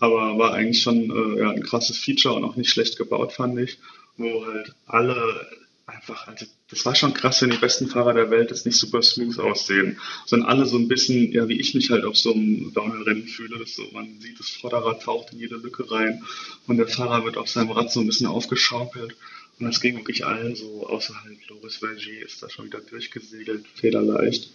Aber 0.00 0.38
war 0.38 0.54
eigentlich 0.54 0.82
schon 0.82 1.10
äh, 1.10 1.40
ja, 1.40 1.50
ein 1.50 1.62
krasses 1.62 1.98
Feature 1.98 2.34
und 2.34 2.44
auch 2.44 2.56
nicht 2.56 2.70
schlecht 2.70 2.96
gebaut, 2.96 3.32
fand 3.32 3.58
ich, 3.60 3.78
wo 4.16 4.44
halt 4.46 4.74
alle 4.86 5.46
einfach, 5.86 6.26
also 6.28 6.46
das 6.70 6.84
war 6.86 6.94
schon 6.94 7.14
krass, 7.14 7.42
wenn 7.42 7.50
die 7.50 7.58
besten 7.58 7.88
Fahrer 7.88 8.14
der 8.14 8.30
Welt 8.30 8.50
jetzt 8.50 8.66
nicht 8.66 8.78
super 8.78 9.02
smooth 9.02 9.38
aussehen, 9.38 9.98
sondern 10.26 10.48
alle 10.48 10.66
so 10.66 10.78
ein 10.78 10.88
bisschen, 10.88 11.30
ja, 11.32 11.48
wie 11.48 11.60
ich 11.60 11.74
mich 11.74 11.90
halt 11.90 12.04
auf 12.04 12.16
so 12.16 12.32
einem 12.32 12.72
Downhill-Rennen 12.72 13.26
fühle, 13.26 13.58
dass 13.58 13.76
so, 13.76 13.82
man 13.92 14.20
sieht, 14.20 14.38
das 14.38 14.48
Vorderrad 14.48 15.02
taucht 15.02 15.32
in 15.32 15.40
jede 15.40 15.56
Lücke 15.56 15.90
rein 15.90 16.22
und 16.66 16.78
der 16.78 16.88
Fahrer 16.88 17.24
wird 17.24 17.36
auf 17.36 17.48
seinem 17.48 17.70
Rad 17.70 17.92
so 17.92 18.00
ein 18.00 18.06
bisschen 18.06 18.26
aufgeschaukelt. 18.26 19.16
Und 19.60 19.66
das 19.66 19.80
ging 19.80 19.96
wirklich 19.96 20.26
allen 20.26 20.56
so, 20.56 20.88
außerhalb 20.88 21.38
Loris 21.48 21.76
Vergier 21.76 22.24
ist 22.24 22.42
da 22.42 22.50
schon 22.50 22.66
wieder 22.66 22.80
durchgesegelt, 22.80 23.64
federleicht. 23.76 24.50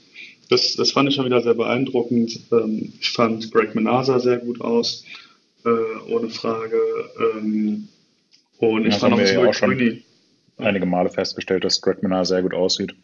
Das, 0.49 0.75
das 0.75 0.91
fand 0.91 1.07
ich 1.07 1.15
schon 1.15 1.25
wieder 1.25 1.41
sehr 1.41 1.53
beeindruckend. 1.53 2.37
Ähm, 2.51 2.91
ich 2.99 3.11
fand 3.11 3.49
Greg 3.51 3.75
Menasa 3.75 4.19
sehr 4.19 4.39
gut 4.39 4.59
aus, 4.59 5.05
äh, 5.63 5.69
ohne 6.09 6.29
Frage. 6.29 6.81
Ähm, 7.17 7.87
und 8.57 8.85
ich 8.87 8.95
fand 8.95 9.13
auch 9.13 9.23
Zoe 9.23 9.51
Queenie 9.51 10.03
einige 10.60 10.86
Male 10.86 11.10
festgestellt, 11.10 11.63
dass 11.63 11.82
Greg 11.82 12.04
Minnar 12.04 12.26
sehr 12.26 12.41
gut 12.41 12.54
aussieht. 12.54 12.95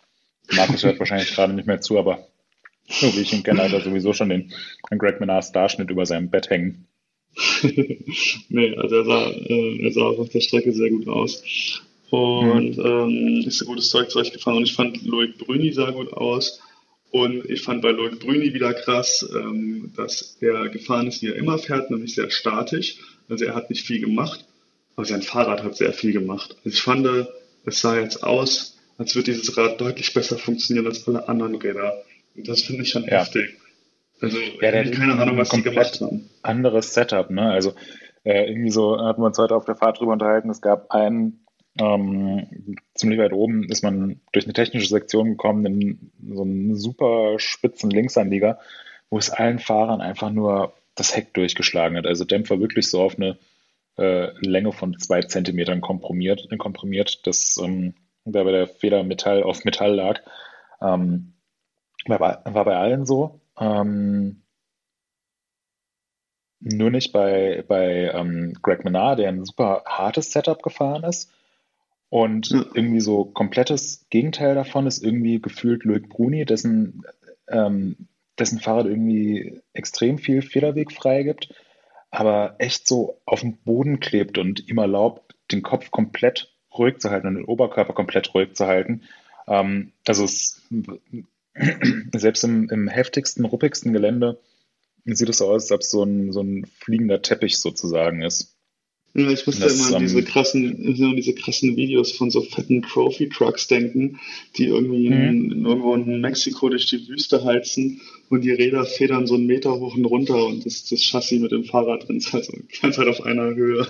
Markus 0.51 0.83
hört 0.83 0.99
wahrscheinlich 0.99 1.31
gerade 1.35 1.53
nicht 1.53 1.67
mehr 1.67 1.81
zu, 1.81 1.97
aber 1.97 2.27
so 2.87 3.13
wie 3.15 3.21
ich 3.21 3.33
ihn 3.33 3.43
kenne, 3.43 3.63
hat 3.63 3.73
er 3.73 3.81
sowieso 3.81 4.13
schon 4.13 4.29
den 4.29 4.53
Greg 4.97 5.19
Minnar 5.19 5.41
Starschnitt 5.41 5.89
über 5.89 6.05
seinem 6.05 6.29
Bett 6.29 6.49
hängen. 6.49 6.87
nee, 8.49 8.75
also 8.77 8.95
er 8.95 9.05
sah, 9.05 9.29
äh, 9.29 9.83
er 9.83 9.91
sah 9.91 10.01
auch 10.01 10.19
auf 10.19 10.29
der 10.29 10.41
Strecke 10.41 10.71
sehr 10.71 10.89
gut 10.89 11.07
aus. 11.07 11.43
und 12.11 12.77
mhm. 12.77 12.85
ähm, 12.85 13.43
ist 13.45 13.61
ein 13.61 13.67
gutes 13.67 13.89
Zeug 13.89 14.09
zurechtgefahren. 14.09 14.57
Und 14.57 14.65
ich 14.65 14.73
fand 14.73 15.03
Loic 15.03 15.37
Brüni 15.37 15.71
sah 15.73 15.91
gut 15.91 16.13
aus. 16.13 16.61
Und 17.11 17.49
ich 17.49 17.61
fand 17.61 17.81
bei 17.81 17.91
Loic 17.91 18.19
Brüni 18.19 18.53
wieder 18.53 18.73
krass, 18.73 19.27
ähm, 19.33 19.91
dass 19.95 20.37
er 20.41 20.69
gefahren 20.69 21.07
ist, 21.07 21.21
wie 21.21 21.27
er 21.27 21.35
immer 21.35 21.57
fährt, 21.57 21.89
nämlich 21.89 22.15
sehr 22.15 22.29
statisch. 22.29 22.97
Also 23.29 23.45
er 23.45 23.55
hat 23.55 23.69
nicht 23.69 23.85
viel 23.85 23.99
gemacht, 23.99 24.45
aber 24.95 25.05
sein 25.05 25.21
Fahrrad 25.21 25.63
hat 25.63 25.75
sehr 25.77 25.93
viel 25.93 26.13
gemacht. 26.13 26.55
Also 26.63 26.75
ich 26.75 26.81
fand, 26.81 27.07
es 27.65 27.81
sah 27.81 27.99
jetzt 27.99 28.23
aus, 28.23 28.77
als 28.97 29.15
würde 29.15 29.31
dieses 29.31 29.57
Rad 29.57 29.79
deutlich 29.81 30.13
besser 30.13 30.37
funktionieren 30.37 30.87
als 30.87 31.07
alle 31.07 31.27
anderen 31.27 31.55
Räder. 31.55 32.03
Und 32.35 32.47
das 32.47 32.61
finde 32.61 32.83
ich 32.83 32.89
schon 32.89 33.03
ja. 33.03 33.19
heftig. 33.19 33.57
Also 34.21 34.37
ja, 34.61 34.71
der 34.71 34.89
keine 34.91 35.13
Ahnung, 35.13 35.37
was 35.37 35.49
die 35.49 35.61
gemacht 35.61 35.99
haben. 36.01 36.29
Anderes 36.41 36.93
Setup, 36.93 37.29
ne? 37.29 37.51
Also 37.51 37.73
äh, 38.23 38.49
irgendwie 38.49 38.71
so 38.71 38.97
hatten 38.97 39.21
wir 39.21 39.27
uns 39.27 39.37
heute 39.37 39.55
auf 39.55 39.65
der 39.65 39.75
Fahrt 39.75 39.99
drüber 39.99 40.13
unterhalten. 40.13 40.49
Es 40.49 40.61
gab 40.61 40.91
einen 40.91 41.45
ähm, 41.79 42.77
ziemlich 42.93 43.19
weit 43.19 43.33
oben 43.33 43.65
ist 43.65 43.83
man 43.83 44.21
durch 44.31 44.45
eine 44.45 44.53
technische 44.53 44.87
Sektion 44.87 45.31
gekommen 45.31 45.65
in 45.65 46.11
so 46.33 46.43
einen 46.43 46.75
super 46.77 47.35
spitzen 47.37 47.89
Linksanlieger, 47.89 48.59
wo 49.09 49.17
es 49.17 49.29
allen 49.29 49.59
Fahrern 49.59 49.99
einfach 49.99 50.29
nur 50.29 50.73
das 50.95 51.15
Heck 51.15 51.33
durchgeschlagen 51.33 51.97
hat. 51.97 52.05
Also 52.05 52.23
Dämpfer 52.23 52.61
wirklich 52.61 52.89
so 52.89 53.01
auf 53.01 53.17
eine 53.17 53.37
äh, 53.97 54.31
Länge 54.39 54.71
von 54.71 54.97
zwei 54.99 55.21
Zentimetern 55.21 55.81
komprimiert, 55.81 56.47
komprimiert 56.57 57.25
dass 57.27 57.57
ähm, 57.63 57.95
da 58.25 58.43
bei 58.43 58.51
der 58.51 58.67
Feder 58.67 59.03
Metall 59.03 59.43
auf 59.43 59.65
Metall 59.65 59.95
lag. 59.95 60.21
Ähm, 60.81 61.33
war, 62.05 62.41
war 62.45 62.65
bei 62.65 62.75
allen 62.75 63.05
so. 63.05 63.39
Ähm, 63.59 64.41
nur 66.59 66.89
nicht 66.89 67.13
bei, 67.13 67.63
bei 67.67 68.11
ähm, 68.13 68.53
Greg 68.61 68.83
Menard, 68.83 69.19
der 69.19 69.29
ein 69.29 69.45
super 69.45 69.83
hartes 69.85 70.31
Setup 70.31 70.63
gefahren 70.63 71.03
ist. 71.03 71.31
Und 72.09 72.49
ja. 72.49 72.65
irgendwie 72.73 73.01
so 73.01 73.25
komplettes 73.25 74.05
Gegenteil 74.09 74.55
davon 74.55 74.87
ist 74.87 75.03
irgendwie 75.03 75.41
gefühlt 75.41 75.83
Loic 75.83 76.07
Bruni, 76.09 76.45
dessen, 76.45 77.03
ähm, 77.47 78.07
dessen 78.39 78.59
Fahrrad 78.59 78.85
irgendwie 78.85 79.61
extrem 79.73 80.17
viel 80.17 80.41
Federweg 80.41 80.91
freigibt, 80.91 81.53
aber 82.15 82.55
echt 82.59 82.87
so 82.87 83.21
auf 83.25 83.41
dem 83.41 83.57
Boden 83.57 83.99
klebt 83.99 84.37
und 84.37 84.67
ihm 84.67 84.77
erlaubt, 84.77 85.35
den 85.51 85.61
Kopf 85.61 85.91
komplett 85.91 86.53
ruhig 86.73 86.99
zu 86.99 87.09
halten 87.09 87.27
und 87.27 87.35
den 87.35 87.45
Oberkörper 87.45 87.93
komplett 87.93 88.33
ruhig 88.33 88.53
zu 88.53 88.65
halten. 88.65 89.03
Ähm, 89.47 89.93
also 90.07 90.23
es, 90.23 90.61
selbst 92.15 92.43
im, 92.43 92.69
im 92.69 92.87
heftigsten, 92.87 93.45
ruppigsten 93.45 93.93
Gelände 93.93 94.39
sieht 95.05 95.29
es 95.29 95.37
so 95.37 95.49
aus, 95.49 95.63
als 95.63 95.71
ob 95.71 95.83
so 95.83 96.03
ein, 96.03 96.31
so 96.31 96.41
ein 96.41 96.65
fliegender 96.65 97.21
Teppich 97.21 97.59
sozusagen 97.59 98.23
ist. 98.23 98.54
Ja, 99.17 99.31
ich 99.31 99.45
musste 99.45 99.63
das, 99.63 99.79
immer 99.79 99.95
an 99.95 100.01
diese 100.01 100.21
krassen, 100.23 100.77
immer 100.85 101.15
diese 101.15 101.33
krassen 101.33 101.77
Videos 101.77 102.11
von 102.11 102.29
so 102.29 102.41
fetten 102.41 102.81
Trophy-Trucks 102.81 103.67
denken, 103.67 104.19
die 104.57 104.65
irgendwie 104.65 105.07
in, 105.07 105.13
in, 105.13 105.59
mhm. 105.59 105.65
irgendwo 105.65 105.95
in 105.95 106.19
Mexiko 106.19 106.67
durch 106.67 106.87
die 106.87 107.07
Wüste 107.07 107.45
heizen 107.45 108.01
und 108.29 108.43
die 108.43 108.51
Räder 108.51 108.85
federn 108.85 109.25
so 109.25 109.35
einen 109.35 109.45
Meter 109.45 109.79
hoch 109.79 109.95
und 109.95 110.03
runter 110.03 110.45
und 110.45 110.65
das, 110.65 110.83
das 110.89 111.01
Chassis 111.01 111.39
mit 111.39 111.53
dem 111.53 111.63
Fahrrad 111.63 112.07
drin 112.07 112.17
ist 112.17 112.33
halt 112.33 112.43
so 112.43 112.53
ganz 112.81 112.97
halt 112.97 113.07
auf 113.07 113.21
einer 113.23 113.55
Höhe. 113.55 113.87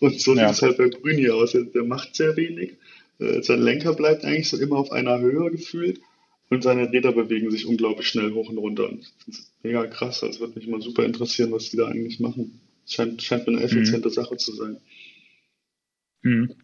Und 0.00 0.20
so 0.20 0.34
ja. 0.34 0.48
sieht 0.48 0.56
es 0.56 0.62
halt 0.62 0.78
bei 0.78 0.88
Brüni 0.88 1.30
aus. 1.30 1.52
Der 1.52 1.84
macht 1.84 2.16
sehr 2.16 2.36
wenig. 2.36 2.72
Äh, 3.20 3.42
sein 3.42 3.62
Lenker 3.62 3.94
bleibt 3.94 4.24
eigentlich 4.24 4.48
so 4.48 4.56
immer 4.56 4.76
auf 4.76 4.90
einer 4.90 5.20
Höhe 5.20 5.52
gefühlt 5.52 6.00
und 6.50 6.64
seine 6.64 6.92
Räder 6.92 7.12
bewegen 7.12 7.50
sich 7.52 7.66
unglaublich 7.66 8.08
schnell 8.08 8.32
hoch 8.32 8.48
und 8.48 8.58
runter. 8.58 8.88
Und 8.88 9.12
das 9.26 9.38
ist 9.38 9.52
mega 9.62 9.86
krass. 9.86 10.18
Das 10.18 10.40
würde 10.40 10.58
mich 10.58 10.66
mal 10.66 10.82
super 10.82 11.04
interessieren, 11.04 11.52
was 11.52 11.70
die 11.70 11.76
da 11.76 11.86
eigentlich 11.86 12.18
machen. 12.18 12.60
Scheint, 12.86 13.22
scheint 13.22 13.48
eine 13.48 13.62
effiziente 13.62 14.08
mhm. 14.08 14.12
Sache 14.12 14.36
zu 14.36 14.52
sein. 14.52 14.80
Mhm. 16.22 16.54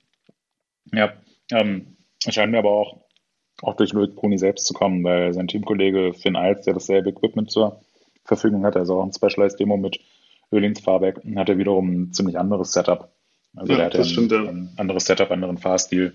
Ja, 0.93 1.13
ähm, 1.53 1.97
scheint 2.29 2.53
mir 2.53 2.59
aber 2.59 2.71
auch, 2.71 3.05
auch 3.63 3.77
durch 3.77 3.93
Loic 3.93 4.15
Bruni 4.15 4.39
selbst 4.39 4.67
zu 4.67 4.75
kommen, 4.75 5.03
weil 5.05 5.33
sein 5.35 5.49
Teamkollege 5.49 6.15
Finn 6.15 6.37
Eils, 6.37 6.65
der 6.65 6.75
dasselbe 6.75 7.11
Equipment 7.11 7.51
zur 7.51 7.83
Verfügung 8.25 8.65
hat, 8.65 8.77
also 8.77 9.01
auch 9.01 9.05
ein 9.05 9.13
Specialized 9.13 9.59
Demo 9.59 9.77
mit 9.77 10.01
Ölins 10.53 10.81
Fahrwerk, 10.81 11.23
hatte 11.37 11.59
wiederum 11.59 11.91
ein 11.91 12.13
ziemlich 12.13 12.39
anderes 12.39 12.73
Setup. 12.73 13.13
Also 13.57 13.73
ja, 13.73 13.79
der 13.79 13.87
hatte 13.87 13.99
ein, 13.99 14.05
stimmt, 14.05 14.33
ja. 14.33 14.43
ein, 14.43 14.71
anderes 14.77 15.07
Setup, 15.07 15.31
anderen 15.31 15.59
Fahrstil, 15.59 16.15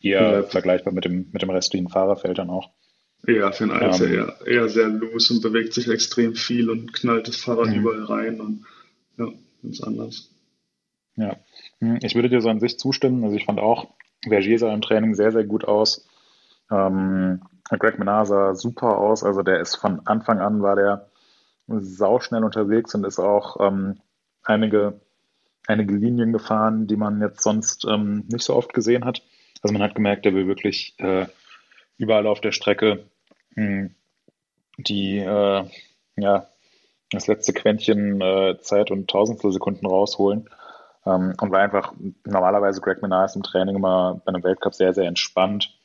eher 0.00 0.32
ja. 0.32 0.42
vergleichbar 0.44 0.92
mit 0.92 1.04
dem, 1.04 1.28
mit 1.32 1.42
dem 1.42 1.50
restlichen 1.50 1.88
Fahrerfeld 1.88 2.38
dann 2.38 2.50
auch. 2.50 2.70
Ja, 3.26 3.50
Finn 3.50 3.70
Eils 3.70 4.00
ähm, 4.00 4.12
eher, 4.12 4.36
eher 4.46 4.68
sehr 4.68 4.88
loose 4.88 5.34
und 5.34 5.42
bewegt 5.42 5.74
sich 5.74 5.88
extrem 5.88 6.34
viel 6.34 6.70
und 6.70 6.92
knallt 6.92 7.26
das 7.26 7.36
Fahrrad 7.36 7.68
mhm. 7.68 7.80
überall 7.80 8.04
rein 8.04 8.40
und 8.40 8.64
ja, 9.18 9.26
ganz 9.62 9.80
anders. 9.82 10.30
Ja, 11.16 11.36
hm, 11.80 11.98
ich 12.02 12.14
würde 12.14 12.28
dir 12.28 12.40
so 12.40 12.48
an 12.48 12.60
sich 12.60 12.78
zustimmen. 12.78 13.24
Also 13.24 13.36
ich 13.36 13.44
fand 13.44 13.58
auch, 13.58 13.88
Vergier 14.22 14.58
sah 14.58 14.72
im 14.72 14.82
Training 14.82 15.14
sehr, 15.14 15.32
sehr 15.32 15.44
gut 15.44 15.64
aus. 15.64 16.06
Ähm, 16.70 17.42
Greg 17.70 17.98
Menard 17.98 18.28
sah 18.28 18.54
super 18.54 18.98
aus. 18.98 19.24
Also 19.24 19.42
der 19.42 19.60
ist 19.60 19.76
von 19.76 20.06
Anfang 20.06 20.40
an 20.40 20.62
war 20.62 20.76
der 20.76 21.10
sauschnell 21.68 22.44
unterwegs 22.44 22.94
und 22.94 23.04
ist 23.04 23.18
auch 23.18 23.56
ähm, 23.60 24.00
einige, 24.44 25.00
einige 25.66 25.94
Linien 25.94 26.32
gefahren, 26.32 26.86
die 26.86 26.96
man 26.96 27.20
jetzt 27.20 27.42
sonst 27.42 27.84
ähm, 27.88 28.24
nicht 28.28 28.44
so 28.44 28.54
oft 28.54 28.72
gesehen 28.72 29.04
hat. 29.04 29.22
Also 29.62 29.72
man 29.72 29.82
hat 29.82 29.94
gemerkt, 29.94 30.24
der 30.24 30.34
will 30.34 30.46
wirklich 30.46 30.94
äh, 30.98 31.26
überall 31.96 32.26
auf 32.26 32.40
der 32.40 32.52
Strecke 32.52 33.06
mh, 33.54 33.64
hm, 33.66 33.94
die 34.78 35.18
äh, 35.18 35.64
ja, 36.16 36.48
das 37.10 37.26
letzte 37.26 37.52
Quäntchen 37.52 38.20
äh, 38.20 38.58
Zeit 38.60 38.90
und 38.90 39.08
Tausendstel 39.08 39.52
Sekunden 39.52 39.86
rausholen. 39.86 40.48
Ähm, 41.04 41.34
und 41.40 41.50
war 41.50 41.60
einfach 41.60 41.94
normalerweise 42.24 42.80
Greg 42.80 43.02
Menard 43.02 43.34
im 43.36 43.42
Training 43.42 43.76
immer 43.76 44.20
bei 44.24 44.32
einem 44.32 44.42
Weltcup 44.42 44.74
sehr, 44.74 44.92
sehr 44.92 45.06
entspannt. 45.06 45.78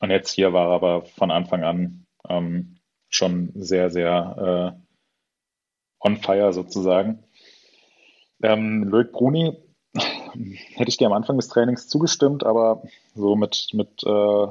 Und 0.00 0.10
jetzt 0.10 0.32
hier 0.32 0.52
war 0.52 0.68
er 0.68 0.74
aber 0.74 1.02
von 1.02 1.30
Anfang 1.30 1.64
an 1.64 2.06
ähm, 2.28 2.78
schon 3.08 3.52
sehr, 3.54 3.90
sehr 3.90 4.74
äh, 4.76 6.06
on 6.06 6.16
fire 6.16 6.52
sozusagen. 6.52 7.24
Ähm, 8.42 8.84
Loic 8.84 9.12
Bruni 9.12 9.56
hätte 9.94 10.88
ich 10.88 10.96
dir 10.96 11.06
am 11.06 11.12
Anfang 11.12 11.36
des 11.36 11.48
Trainings 11.48 11.88
zugestimmt, 11.88 12.44
aber 12.44 12.82
so 13.14 13.34
mit, 13.34 13.68
mit 13.72 14.02
äh, 14.04 14.46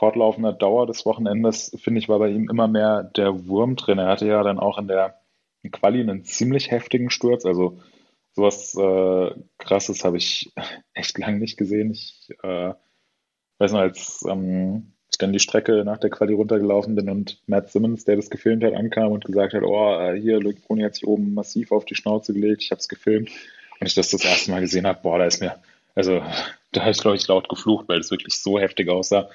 fortlaufender 0.00 0.54
Dauer 0.54 0.86
des 0.86 1.04
Wochenendes, 1.04 1.76
finde 1.78 2.00
ich, 2.00 2.08
war 2.08 2.18
bei 2.18 2.30
ihm 2.30 2.48
immer 2.48 2.66
mehr 2.68 3.04
der 3.04 3.46
Wurm 3.46 3.76
drin. 3.76 3.98
Er 3.98 4.08
hatte 4.08 4.26
ja 4.26 4.42
dann 4.42 4.58
auch 4.58 4.78
in 4.78 4.88
der 4.88 5.20
Quali 5.70 6.00
einen 6.00 6.24
ziemlich 6.24 6.70
heftigen 6.70 7.10
Sturz. 7.10 7.44
Also 7.44 7.78
sowas 8.32 8.74
äh, 8.76 9.34
krasses 9.58 10.02
habe 10.02 10.16
ich 10.16 10.52
echt 10.94 11.18
lange 11.18 11.38
nicht 11.38 11.58
gesehen. 11.58 11.90
Ich 11.90 12.30
äh, 12.42 12.72
weiß 13.58 13.72
noch, 13.72 13.80
als 13.80 14.24
ähm, 14.26 14.94
ich 15.12 15.18
dann 15.18 15.34
die 15.34 15.38
Strecke 15.38 15.84
nach 15.84 15.98
der 15.98 16.08
Quali 16.08 16.32
runtergelaufen 16.32 16.94
bin 16.94 17.10
und 17.10 17.42
Matt 17.46 17.70
Simmons, 17.70 18.06
der 18.06 18.16
das 18.16 18.30
gefilmt 18.30 18.64
hat, 18.64 18.72
ankam 18.72 19.12
und 19.12 19.26
gesagt 19.26 19.52
hat, 19.52 19.62
oh, 19.64 20.00
äh, 20.00 20.18
hier, 20.18 20.40
Luke 20.40 20.62
Bruni 20.66 20.82
hat 20.82 20.94
sich 20.94 21.06
oben 21.06 21.34
massiv 21.34 21.72
auf 21.72 21.84
die 21.84 21.94
Schnauze 21.94 22.32
gelegt, 22.32 22.62
ich 22.62 22.70
habe 22.70 22.78
es 22.78 22.88
gefilmt. 22.88 23.28
Und 23.78 23.86
ich 23.86 23.94
das 23.94 24.08
das 24.08 24.24
erste 24.24 24.50
Mal 24.50 24.60
gesehen 24.62 24.86
habe, 24.86 25.00
boah, 25.02 25.18
da 25.18 25.26
ist 25.26 25.42
mir, 25.42 25.56
also 25.94 26.22
da 26.72 26.80
habe 26.80 26.92
ich, 26.92 27.00
glaube 27.02 27.18
ich, 27.18 27.28
laut 27.28 27.50
geflucht, 27.50 27.86
weil 27.86 28.00
es 28.00 28.10
wirklich 28.10 28.40
so 28.40 28.58
heftig 28.58 28.88
aussah. 28.88 29.28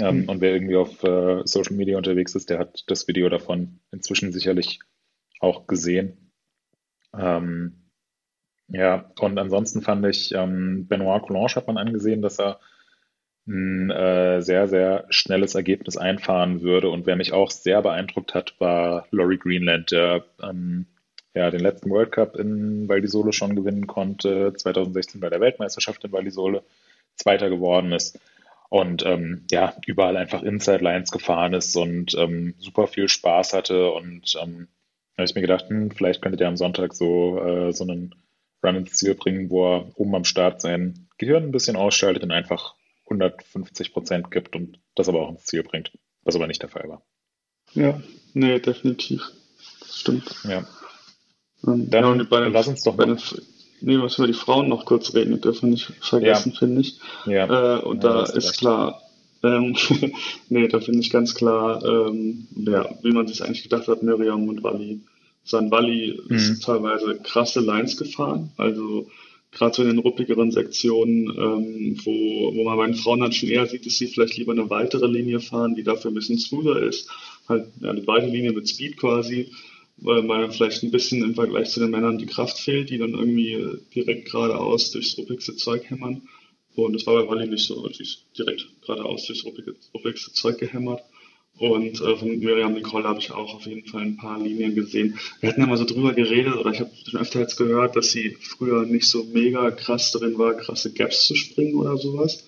Ähm, 0.00 0.22
mhm. 0.22 0.28
Und 0.28 0.40
wer 0.40 0.52
irgendwie 0.52 0.76
auf 0.76 1.02
äh, 1.04 1.42
Social 1.44 1.76
Media 1.76 1.96
unterwegs 1.96 2.34
ist, 2.34 2.50
der 2.50 2.58
hat 2.58 2.84
das 2.86 3.08
Video 3.08 3.28
davon 3.28 3.80
inzwischen 3.92 4.32
sicherlich 4.32 4.80
auch 5.40 5.66
gesehen. 5.66 6.32
Ähm, 7.16 7.90
ja, 8.68 9.10
und 9.18 9.38
ansonsten 9.38 9.82
fand 9.82 10.06
ich, 10.06 10.32
ähm, 10.32 10.86
Benoit 10.86 11.22
Coulange 11.22 11.56
hat 11.56 11.66
man 11.66 11.76
angesehen, 11.76 12.22
dass 12.22 12.38
er 12.38 12.60
ein 13.46 13.90
äh, 13.90 14.42
sehr, 14.42 14.68
sehr 14.68 15.06
schnelles 15.08 15.54
Ergebnis 15.54 15.96
einfahren 15.96 16.62
würde. 16.62 16.88
Und 16.88 17.06
wer 17.06 17.16
mich 17.16 17.32
auch 17.32 17.50
sehr 17.50 17.82
beeindruckt 17.82 18.34
hat, 18.34 18.54
war 18.60 19.06
Laurie 19.10 19.38
Greenland, 19.38 19.90
der 19.90 20.24
ähm, 20.42 20.86
ja, 21.34 21.50
den 21.50 21.60
letzten 21.60 21.90
World 21.90 22.12
Cup 22.12 22.36
in 22.36 22.88
Val 22.88 23.00
di 23.00 23.08
Sole 23.08 23.32
schon 23.32 23.56
gewinnen 23.56 23.86
konnte, 23.86 24.52
2016 24.56 25.20
bei 25.20 25.30
der 25.30 25.40
Weltmeisterschaft 25.40 26.04
in 26.04 26.12
Val 26.12 26.24
di 26.24 26.30
Sole 26.30 26.62
Zweiter 27.16 27.50
geworden 27.50 27.92
ist 27.92 28.18
und 28.70 29.04
ähm, 29.04 29.46
ja, 29.50 29.74
überall 29.84 30.16
einfach 30.16 30.42
Inside 30.42 30.82
Lines 30.82 31.10
gefahren 31.10 31.54
ist 31.54 31.76
und 31.76 32.14
ähm, 32.14 32.54
super 32.58 32.86
viel 32.86 33.08
Spaß 33.08 33.52
hatte. 33.52 33.90
Und 33.90 34.36
ähm, 34.40 34.68
habe 35.18 35.24
ich 35.24 35.34
mir 35.34 35.40
gedacht, 35.40 35.68
hm, 35.68 35.90
vielleicht 35.90 36.22
könnte 36.22 36.38
der 36.38 36.48
am 36.48 36.56
Sonntag 36.56 36.94
so, 36.94 37.38
äh, 37.40 37.72
so 37.72 37.82
einen 37.82 38.14
Run 38.64 38.76
ins 38.76 38.96
Ziel 38.96 39.16
bringen, 39.16 39.50
wo 39.50 39.66
er 39.66 39.90
oben 39.96 40.14
am 40.14 40.24
Start 40.24 40.60
sein 40.60 41.08
Gehirn 41.18 41.44
ein 41.44 41.50
bisschen 41.50 41.76
ausschaltet 41.76 42.22
und 42.22 42.30
einfach 42.30 42.76
150 43.06 43.92
Prozent 43.92 44.30
gibt 44.30 44.54
und 44.54 44.78
das 44.94 45.08
aber 45.08 45.22
auch 45.22 45.30
ins 45.30 45.46
Ziel 45.46 45.64
bringt, 45.64 45.90
was 46.22 46.36
aber 46.36 46.46
nicht 46.46 46.62
der 46.62 46.68
Fall 46.68 46.88
war. 46.88 47.02
Ja, 47.72 48.00
nee, 48.34 48.60
definitiv. 48.60 49.20
Das 49.80 49.98
stimmt. 49.98 50.32
Ja. 50.44 50.64
Ähm, 51.66 51.90
Dann 51.90 52.18
ja, 52.18 52.24
bei 52.30 52.40
den, 52.40 52.52
lass 52.52 52.68
uns 52.68 52.84
doch 52.84 52.96
bei 52.96 53.06
den, 53.06 53.18
nee, 53.80 53.98
was 53.98 54.18
über 54.18 54.26
die 54.26 54.32
Frauen 54.32 54.68
noch 54.68 54.84
kurz 54.84 55.14
reden 55.14 55.40
dürfen 55.40 55.70
nicht 55.70 55.92
vergessen, 56.00 56.52
ja. 56.52 56.58
finde 56.58 56.80
ich. 56.80 56.98
Ja. 57.26 57.78
Äh, 57.78 57.82
und 57.82 58.04
ja, 58.04 58.24
da 58.24 58.24
ist 58.24 58.58
klar, 58.58 59.02
ähm, 59.42 59.76
nee, 60.48 60.68
da 60.68 60.80
finde 60.80 61.00
ich 61.00 61.10
ganz 61.10 61.34
klar, 61.34 61.84
ähm, 61.84 62.46
ja, 62.56 62.88
wie 63.02 63.12
man 63.12 63.26
sich 63.26 63.42
eigentlich 63.42 63.62
gedacht 63.62 63.88
hat, 63.88 64.02
Miriam 64.02 64.48
und 64.48 64.62
Wally. 64.62 65.00
San 65.44 65.70
Wally 65.70 66.20
mhm. 66.28 66.36
ist 66.36 66.62
teilweise 66.62 67.18
krasse 67.22 67.60
Lines 67.60 67.96
gefahren, 67.96 68.52
also 68.56 69.08
gerade 69.52 69.74
so 69.74 69.82
in 69.82 69.88
den 69.88 69.98
ruppigeren 69.98 70.52
Sektionen, 70.52 71.28
ähm, 71.36 71.96
wo, 72.04 72.54
wo 72.54 72.64
man 72.64 72.76
bei 72.76 72.86
den 72.86 72.94
Frauen 72.94 73.20
dann 73.20 73.32
schon 73.32 73.48
eher 73.48 73.66
sieht, 73.66 73.84
dass 73.84 73.94
sie 73.94 74.06
vielleicht 74.06 74.36
lieber 74.36 74.52
eine 74.52 74.70
weitere 74.70 75.06
Linie 75.06 75.40
fahren, 75.40 75.74
die 75.74 75.82
dafür 75.82 76.10
ein 76.10 76.14
bisschen 76.14 76.38
smoother 76.38 76.80
ist. 76.82 77.08
Halt 77.48 77.66
eine 77.82 78.00
breite 78.02 78.28
Linie 78.28 78.52
mit 78.52 78.68
Speed 78.68 78.96
quasi, 78.96 79.50
weil 80.02 80.22
man 80.22 80.50
vielleicht 80.50 80.82
ein 80.82 80.90
bisschen 80.90 81.22
im 81.22 81.34
Vergleich 81.34 81.70
zu 81.70 81.80
den 81.80 81.90
Männern 81.90 82.18
die 82.18 82.26
Kraft 82.26 82.58
fehlt, 82.58 82.90
die 82.90 82.98
dann 82.98 83.14
irgendwie 83.14 83.78
direkt 83.94 84.30
geradeaus 84.30 84.90
durchs 84.90 85.16
ruppigste 85.18 85.56
Zeug 85.56 85.88
hämmern. 85.88 86.22
Und 86.74 86.94
das 86.94 87.06
war 87.06 87.22
bei 87.22 87.28
Wally 87.28 87.48
nicht 87.48 87.66
so, 87.66 87.88
sie 87.88 88.02
ist 88.02 88.24
direkt 88.38 88.66
geradeaus 88.82 89.26
durchs 89.26 89.44
ruppigste 89.44 90.32
Zeug 90.32 90.58
gehämmert. 90.58 91.02
Und 91.58 92.00
äh, 92.00 92.16
von 92.16 92.38
Miriam 92.38 92.72
Nicole 92.72 93.04
habe 93.04 93.18
ich 93.18 93.32
auch 93.32 93.54
auf 93.54 93.66
jeden 93.66 93.86
Fall 93.86 94.02
ein 94.02 94.16
paar 94.16 94.40
Linien 94.40 94.74
gesehen. 94.74 95.18
Wir 95.40 95.50
hatten 95.50 95.60
ja 95.60 95.66
mal 95.66 95.76
so 95.76 95.84
drüber 95.84 96.14
geredet, 96.14 96.56
oder 96.56 96.70
ich 96.70 96.80
habe 96.80 96.90
schon 97.04 97.20
öfter 97.20 97.40
jetzt 97.40 97.56
gehört, 97.56 97.96
dass 97.96 98.12
sie 98.12 98.36
früher 98.40 98.86
nicht 98.86 99.06
so 99.06 99.24
mega 99.24 99.70
krass 99.70 100.12
drin 100.12 100.38
war, 100.38 100.54
krasse 100.54 100.92
Gaps 100.92 101.26
zu 101.26 101.34
springen 101.34 101.74
oder 101.74 101.98
sowas. 101.98 102.46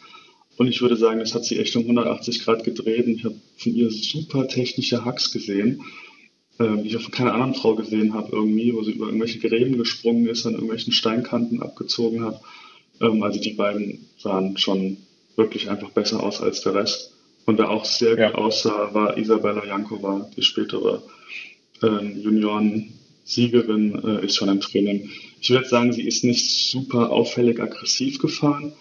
Und 0.56 0.68
ich 0.68 0.80
würde 0.80 0.96
sagen, 0.96 1.20
das 1.20 1.34
hat 1.34 1.44
sie 1.44 1.58
echt 1.58 1.76
um 1.76 1.82
180 1.82 2.44
Grad 2.44 2.64
gedreht. 2.64 3.06
Und 3.06 3.16
ich 3.16 3.24
habe 3.24 3.36
von 3.56 3.74
ihr 3.74 3.90
super 3.90 4.48
technische 4.48 5.04
Hacks 5.04 5.30
gesehen, 5.30 5.82
äh, 5.82 6.11
die 6.58 6.88
ich 6.88 6.96
auch 6.96 7.02
von 7.02 7.12
keiner 7.12 7.34
anderen 7.34 7.54
Frau 7.54 7.74
gesehen 7.74 8.14
habe 8.14 8.30
irgendwie, 8.32 8.74
wo 8.74 8.82
sie 8.82 8.92
über 8.92 9.06
irgendwelche 9.06 9.38
Gräben 9.38 9.78
gesprungen 9.78 10.26
ist, 10.26 10.46
an 10.46 10.52
irgendwelchen 10.52 10.92
Steinkanten 10.92 11.62
abgezogen 11.62 12.24
hat. 12.24 12.40
Ähm, 13.00 13.22
also 13.22 13.40
die 13.40 13.52
beiden 13.52 14.06
sahen 14.18 14.56
schon 14.56 14.98
wirklich 15.36 15.70
einfach 15.70 15.90
besser 15.90 16.22
aus 16.22 16.40
als 16.40 16.62
der 16.62 16.74
Rest. 16.74 17.12
Und 17.44 17.58
wer 17.58 17.70
auch 17.70 17.84
sehr 17.84 18.18
ja. 18.18 18.28
gut 18.28 18.38
aussah, 18.38 18.94
war 18.94 19.18
Isabella 19.18 19.66
Jankova, 19.66 20.30
die 20.36 20.42
spätere 20.42 21.02
äh, 21.82 21.86
Junioren-Siegerin, 21.86 24.00
äh, 24.04 24.26
ist 24.26 24.36
schon 24.36 24.48
im 24.48 24.60
Training. 24.60 25.10
Ich 25.40 25.50
würde 25.50 25.66
sagen, 25.66 25.92
sie 25.92 26.06
ist 26.06 26.22
nicht 26.22 26.70
super 26.70 27.10
auffällig 27.10 27.60
aggressiv 27.60 28.20
gefahren, 28.20 28.72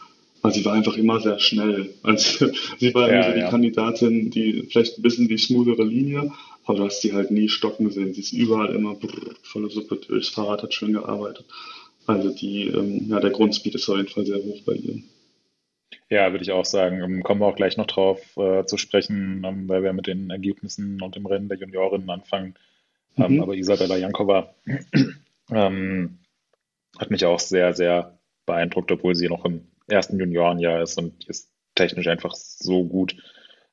aber 0.43 0.53
sie 0.53 0.63
war 0.65 0.73
einfach 0.73 0.97
immer 0.97 1.19
sehr 1.19 1.39
schnell. 1.39 1.95
Also, 2.03 2.51
sie 2.79 2.93
war 2.93 3.11
ja, 3.11 3.23
so 3.23 3.33
die 3.33 3.39
ja. 3.39 3.49
Kandidatin, 3.49 4.29
die 4.29 4.67
vielleicht 4.69 4.99
ein 4.99 5.01
bisschen 5.01 5.27
die 5.27 5.37
smoothere 5.37 5.83
Linie, 5.83 6.31
aber 6.65 6.77
du 6.77 6.85
hast 6.85 7.01
sie 7.01 7.13
halt 7.13 7.31
nie 7.31 7.49
stocken 7.49 7.89
sehen. 7.89 8.13
Sie 8.13 8.21
ist 8.21 8.33
überall 8.33 8.73
immer 8.73 8.95
brrr, 8.95 9.35
volle 9.43 9.69
Suppe 9.69 9.97
durchs 9.97 10.29
Fahrrad, 10.29 10.63
hat 10.63 10.73
schön 10.73 10.93
gearbeitet. 10.93 11.45
Also 12.07 12.33
die, 12.33 12.67
ähm, 12.67 13.07
ja, 13.09 13.19
der 13.19 13.31
Grundspeed 13.31 13.75
ist 13.75 13.89
auf 13.89 13.97
jeden 13.97 14.09
Fall 14.09 14.25
sehr 14.25 14.37
hoch 14.37 14.61
bei 14.65 14.73
ihr. 14.73 15.01
Ja, 16.09 16.31
würde 16.31 16.43
ich 16.43 16.51
auch 16.51 16.65
sagen. 16.65 17.01
Ähm, 17.01 17.23
kommen 17.23 17.41
wir 17.41 17.47
auch 17.47 17.55
gleich 17.55 17.77
noch 17.77 17.87
drauf 17.87 18.35
äh, 18.37 18.65
zu 18.65 18.77
sprechen, 18.77 19.43
ähm, 19.45 19.69
weil 19.69 19.83
wir 19.83 19.93
mit 19.93 20.07
den 20.07 20.29
Ergebnissen 20.29 21.01
und 21.01 21.15
dem 21.15 21.25
Rennen 21.25 21.47
der 21.47 21.57
Juniorinnen 21.57 22.09
anfangen. 22.09 22.55
Ähm, 23.17 23.35
mhm. 23.35 23.41
aber 23.41 23.55
Isabella 23.55 23.97
Jankova 23.97 24.53
ähm, 25.51 26.19
hat 26.97 27.11
mich 27.11 27.25
auch 27.25 27.39
sehr, 27.39 27.73
sehr 27.73 28.19
beeindruckt, 28.45 28.91
obwohl 28.91 29.15
sie 29.15 29.27
noch 29.27 29.45
im 29.45 29.67
ersten 29.87 30.19
Juniorenjahr 30.19 30.81
ist 30.81 30.97
und 30.97 31.23
die 31.23 31.29
ist 31.29 31.49
technisch 31.75 32.07
einfach 32.07 32.33
so 32.33 32.83
gut. 32.83 33.15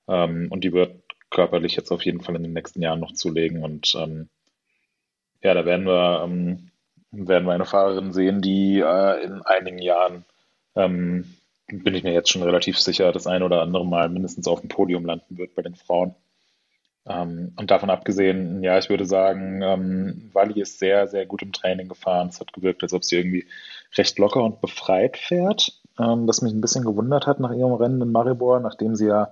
Ähm, 0.09 0.49
und 0.51 0.65
die 0.65 0.73
wird 0.73 0.95
körperlich 1.31 1.77
jetzt 1.77 1.91
auf 1.91 2.05
jeden 2.05 2.21
Fall 2.21 2.37
in 2.37 2.43
den 2.43 2.53
nächsten 2.53 2.83
Jahren 2.83 3.01
noch 3.01 3.13
zulegen. 3.13 3.63
Und 3.63 3.95
ähm, 3.97 4.29
ja, 5.43 5.55
da 5.55 5.65
werden 5.65 5.87
wir, 5.87 6.29
werden 7.11 7.45
wir 7.47 7.53
eine 7.53 7.65
Fahrerin 7.65 8.13
sehen, 8.13 8.43
die 8.43 8.81
äh, 8.81 9.25
in 9.25 9.43
einigen 9.43 9.79
Jahren 9.79 10.25
bin 10.75 11.95
ich 11.95 12.03
mir 12.03 12.13
jetzt 12.13 12.31
schon 12.31 12.43
relativ 12.43 12.79
sicher, 12.79 13.13
das 13.13 13.27
ein 13.27 13.43
oder 13.43 13.61
andere 13.61 13.85
Mal 13.85 14.09
mindestens 14.09 14.49
auf 14.49 14.61
dem 14.61 14.69
Podium 14.69 15.05
landen 15.05 15.37
wird 15.39 15.55
bei 15.55 15.63
den 15.63 15.75
Frauen. 15.75 16.15
Ähm, 17.07 17.53
und 17.57 17.71
davon 17.71 17.91
abgesehen, 17.91 18.63
ja, 18.63 18.79
ich 18.79 18.89
würde 18.89 19.07
sagen, 19.07 19.63
ähm, 19.63 20.31
Wally 20.33 20.61
ist 20.61 20.79
sehr, 20.79 21.09
sehr 21.09 21.27
gut 21.27 21.43
im 21.43 21.53
Training 21.53 21.89
gefahren. 21.89 22.29
Es 22.29 22.41
hat 22.41 22.53
gewirkt, 22.53 22.83
als 22.83 22.93
ob 22.93 23.05
sie 23.05 23.17
irgendwie 23.17 23.47
recht 23.97 24.19
locker 24.19 24.43
und 24.43 24.61
befreit 24.61 25.17
fährt, 25.17 25.81
ähm, 25.99 26.27
was 26.27 26.43
mich 26.43 26.53
ein 26.53 26.61
bisschen 26.61 26.85
gewundert 26.85 27.27
hat 27.27 27.41
nach 27.41 27.53
ihrem 27.53 27.73
Rennen 27.73 28.03
in 28.03 28.13
Maribor, 28.13 28.61
nachdem 28.61 28.95
sie 28.95 29.07
ja 29.07 29.31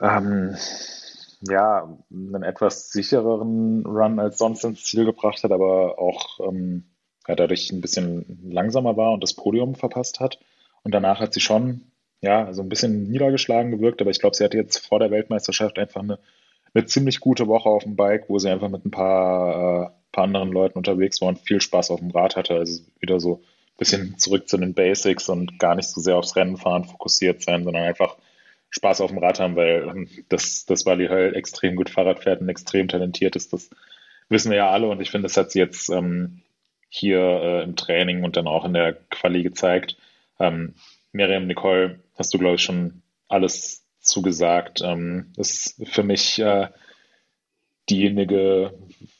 ähm, 0.00 0.56
ja, 1.42 1.96
einen 2.10 2.42
etwas 2.42 2.90
sichereren 2.90 3.84
Run 3.86 4.18
als 4.18 4.38
sonst 4.38 4.64
ins 4.64 4.84
Ziel 4.84 5.04
gebracht 5.04 5.42
hat, 5.42 5.52
aber 5.52 5.98
auch 5.98 6.40
ähm, 6.40 6.84
ja, 7.28 7.34
dadurch 7.34 7.70
ein 7.70 7.80
bisschen 7.80 8.40
langsamer 8.50 8.96
war 8.96 9.12
und 9.12 9.22
das 9.22 9.34
Podium 9.34 9.74
verpasst 9.74 10.20
hat. 10.20 10.38
Und 10.82 10.92
danach 10.92 11.20
hat 11.20 11.34
sie 11.34 11.40
schon, 11.40 11.90
ja, 12.20 12.52
so 12.52 12.62
ein 12.62 12.68
bisschen 12.68 13.10
niedergeschlagen 13.10 13.72
gewirkt, 13.72 14.00
aber 14.00 14.10
ich 14.10 14.20
glaube, 14.20 14.36
sie 14.36 14.44
hatte 14.44 14.56
jetzt 14.56 14.78
vor 14.86 14.98
der 14.98 15.10
Weltmeisterschaft 15.10 15.78
einfach 15.78 16.02
eine, 16.02 16.18
eine 16.74 16.86
ziemlich 16.86 17.20
gute 17.20 17.46
Woche 17.46 17.68
auf 17.68 17.82
dem 17.82 17.96
Bike, 17.96 18.28
wo 18.28 18.38
sie 18.38 18.50
einfach 18.50 18.68
mit 18.68 18.84
ein 18.84 18.90
paar, 18.90 19.86
äh, 19.86 19.90
paar 20.12 20.24
anderen 20.24 20.52
Leuten 20.52 20.78
unterwegs 20.78 21.20
war 21.20 21.28
und 21.28 21.40
viel 21.40 21.60
Spaß 21.60 21.90
auf 21.90 22.00
dem 22.00 22.10
Rad 22.10 22.36
hatte. 22.36 22.54
Also 22.54 22.82
wieder 23.00 23.20
so 23.20 23.36
ein 23.36 23.78
bisschen 23.78 24.18
zurück 24.18 24.48
zu 24.48 24.56
den 24.58 24.74
Basics 24.74 25.28
und 25.28 25.58
gar 25.58 25.74
nicht 25.74 25.88
so 25.88 26.00
sehr 26.00 26.16
aufs 26.16 26.36
Rennenfahren 26.36 26.84
fokussiert 26.84 27.42
sein, 27.42 27.64
sondern 27.64 27.82
einfach 27.82 28.16
Spaß 28.76 29.00
auf 29.00 29.10
dem 29.10 29.18
Rad 29.18 29.40
haben, 29.40 29.56
weil 29.56 29.88
ähm, 29.88 30.08
das, 30.28 30.66
das 30.66 30.86
Wally 30.86 31.08
halt 31.08 31.34
extrem 31.34 31.76
gut 31.76 31.90
Fahrrad 31.90 32.20
fährt 32.22 32.40
und 32.40 32.48
extrem 32.48 32.88
talentiert 32.88 33.34
ist. 33.36 33.52
Das 33.52 33.70
wissen 34.28 34.50
wir 34.50 34.58
ja 34.58 34.70
alle 34.70 34.88
und 34.88 35.00
ich 35.00 35.10
finde, 35.10 35.26
das 35.26 35.36
hat 35.36 35.50
sie 35.50 35.58
jetzt 35.58 35.88
ähm, 35.88 36.42
hier 36.88 37.20
äh, 37.20 37.62
im 37.62 37.76
Training 37.76 38.22
und 38.22 38.36
dann 38.36 38.46
auch 38.46 38.64
in 38.64 38.74
der 38.74 38.94
Quali 38.94 39.42
gezeigt. 39.42 39.96
Ähm, 40.38 40.74
Miriam 41.12 41.46
Nicole, 41.46 42.00
hast 42.16 42.34
du, 42.34 42.38
glaube 42.38 42.56
ich, 42.56 42.62
schon 42.62 43.02
alles 43.28 43.86
zugesagt. 44.00 44.82
Ähm, 44.82 45.32
ist 45.36 45.82
für 45.88 46.02
mich 46.02 46.38
äh, 46.38 46.68
diejenige, 47.88 48.74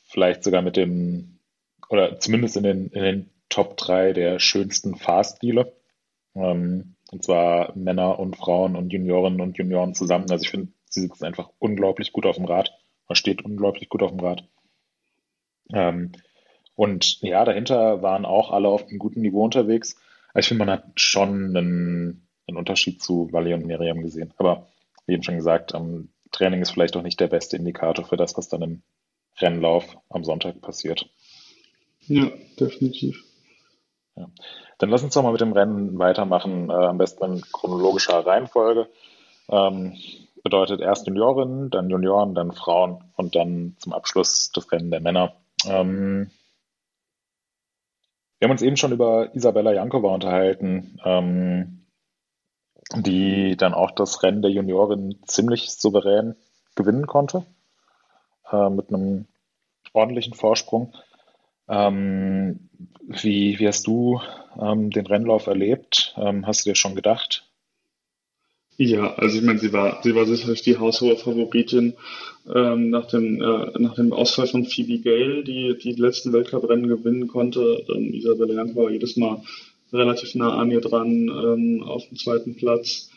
vielleicht 0.07 0.43
sogar 0.43 0.61
mit 0.61 0.77
dem, 0.77 1.39
oder 1.89 2.19
zumindest 2.19 2.57
in 2.57 2.63
den, 2.63 2.87
in 2.89 3.03
den 3.03 3.29
Top 3.49 3.77
3 3.77 4.13
der 4.13 4.39
schönsten 4.39 4.95
Fahrstile. 4.95 5.73
Ähm, 6.35 6.96
und 7.11 7.23
zwar 7.23 7.75
Männer 7.75 8.19
und 8.19 8.35
Frauen 8.35 8.75
und 8.75 8.91
Juniorinnen 8.91 9.41
und 9.41 9.57
Junioren 9.57 9.95
zusammen. 9.95 10.29
Also 10.29 10.43
ich 10.43 10.49
finde, 10.49 10.71
sie 10.89 11.01
sitzt 11.01 11.23
einfach 11.23 11.49
unglaublich 11.59 12.11
gut 12.11 12.25
auf 12.25 12.35
dem 12.35 12.45
Rad. 12.45 12.71
Man 13.07 13.15
steht 13.15 13.43
unglaublich 13.43 13.89
gut 13.89 14.03
auf 14.03 14.11
dem 14.11 14.19
Rad. 14.19 14.43
Ähm, 15.73 16.11
und 16.75 17.21
ja, 17.21 17.43
dahinter 17.45 18.01
waren 18.01 18.25
auch 18.25 18.51
alle 18.51 18.67
auf 18.67 18.87
einem 18.87 18.99
guten 18.99 19.21
Niveau 19.21 19.43
unterwegs. 19.43 19.95
Ich 20.35 20.47
finde, 20.47 20.65
man 20.65 20.73
hat 20.73 20.85
schon 20.95 21.55
einen, 21.57 22.27
einen 22.47 22.57
Unterschied 22.57 23.01
zu 23.01 23.31
Wally 23.31 23.53
und 23.53 23.65
Miriam 23.65 24.01
gesehen. 24.01 24.33
Aber 24.37 24.67
wie 25.05 25.13
eben 25.13 25.23
schon 25.23 25.37
gesagt, 25.37 25.73
ähm, 25.73 26.09
Training 26.31 26.61
ist 26.61 26.71
vielleicht 26.71 26.95
auch 26.95 27.01
nicht 27.01 27.19
der 27.19 27.27
beste 27.27 27.57
Indikator 27.57 28.05
für 28.05 28.17
das, 28.17 28.37
was 28.37 28.49
dann 28.49 28.61
im 28.61 28.81
Rennlauf 29.39 29.97
am 30.09 30.23
Sonntag 30.23 30.61
passiert. 30.61 31.09
Ja, 32.07 32.31
definitiv. 32.59 33.23
Ja. 34.17 34.27
Dann 34.79 34.89
lass 34.89 35.03
uns 35.03 35.13
doch 35.13 35.23
mal 35.23 35.31
mit 35.31 35.41
dem 35.41 35.53
Rennen 35.53 35.97
weitermachen, 35.99 36.69
äh, 36.69 36.73
am 36.73 36.97
besten 36.97 37.23
in 37.23 37.41
chronologischer 37.41 38.25
Reihenfolge. 38.25 38.89
Ähm, 39.49 39.95
bedeutet 40.43 40.81
erst 40.81 41.07
Juniorinnen, 41.07 41.69
dann 41.69 41.89
Junioren, 41.89 42.33
dann 42.33 42.51
Frauen 42.51 43.03
und 43.15 43.35
dann 43.35 43.75
zum 43.79 43.93
Abschluss 43.93 44.51
das 44.53 44.71
Rennen 44.71 44.91
der 44.91 45.01
Männer. 45.01 45.33
Ähm, 45.65 46.31
wir 48.39 48.47
haben 48.47 48.51
uns 48.51 48.61
eben 48.61 48.77
schon 48.77 48.91
über 48.91 49.35
Isabella 49.35 49.73
Jankova 49.73 50.13
unterhalten, 50.13 50.99
ähm, 51.03 51.85
die 52.95 53.57
dann 53.57 53.73
auch 53.73 53.91
das 53.91 54.23
Rennen 54.23 54.41
der 54.41 54.51
Juniorin 54.51 55.19
ziemlich 55.25 55.71
souverän 55.71 56.35
gewinnen 56.75 57.07
konnte, 57.07 57.45
äh, 58.51 58.69
mit 58.69 58.89
einem 58.89 59.27
ordentlichen 59.93 60.33
Vorsprung. 60.33 60.93
Ähm, 61.69 62.69
wie, 63.01 63.59
wie 63.59 63.67
hast 63.67 63.87
du 63.87 64.21
ähm, 64.59 64.89
den 64.89 65.05
Rennlauf 65.05 65.47
erlebt? 65.47 66.13
Ähm, 66.17 66.45
hast 66.45 66.65
du 66.65 66.69
dir 66.69 66.75
schon 66.75 66.95
gedacht, 66.95 67.47
ja, 68.79 69.15
also 69.15 69.39
ich 69.39 69.43
meine, 69.43 69.57
sie 69.57 69.73
war, 69.73 70.01
sie 70.03 70.13
war 70.13 70.27
sicherlich 70.27 70.61
die 70.61 70.77
haushohe 70.77 71.17
Favoritin 71.17 71.95
ähm, 72.53 72.91
nach, 72.91 73.07
dem, 73.07 73.41
äh, 73.41 73.71
nach 73.79 73.95
dem 73.95 74.13
Ausfall 74.13 74.45
von 74.45 74.65
Phoebe 74.65 74.99
Gale, 74.99 75.43
die 75.43 75.75
die 75.81 75.93
letzten 75.93 76.31
Weltcuprennen 76.31 76.87
gewinnen 76.87 77.27
konnte. 77.27 77.83
Dann 77.87 78.13
Isabelle 78.13 78.53
Jank 78.53 78.75
war 78.75 78.91
jedes 78.91 79.17
Mal 79.17 79.41
relativ 79.91 80.35
nah 80.35 80.57
an 80.57 80.69
ihr 80.69 80.81
dran 80.81 81.27
ähm, 81.27 81.83
auf 81.83 82.07
dem 82.07 82.17
zweiten 82.17 82.55
Platz. 82.55 83.09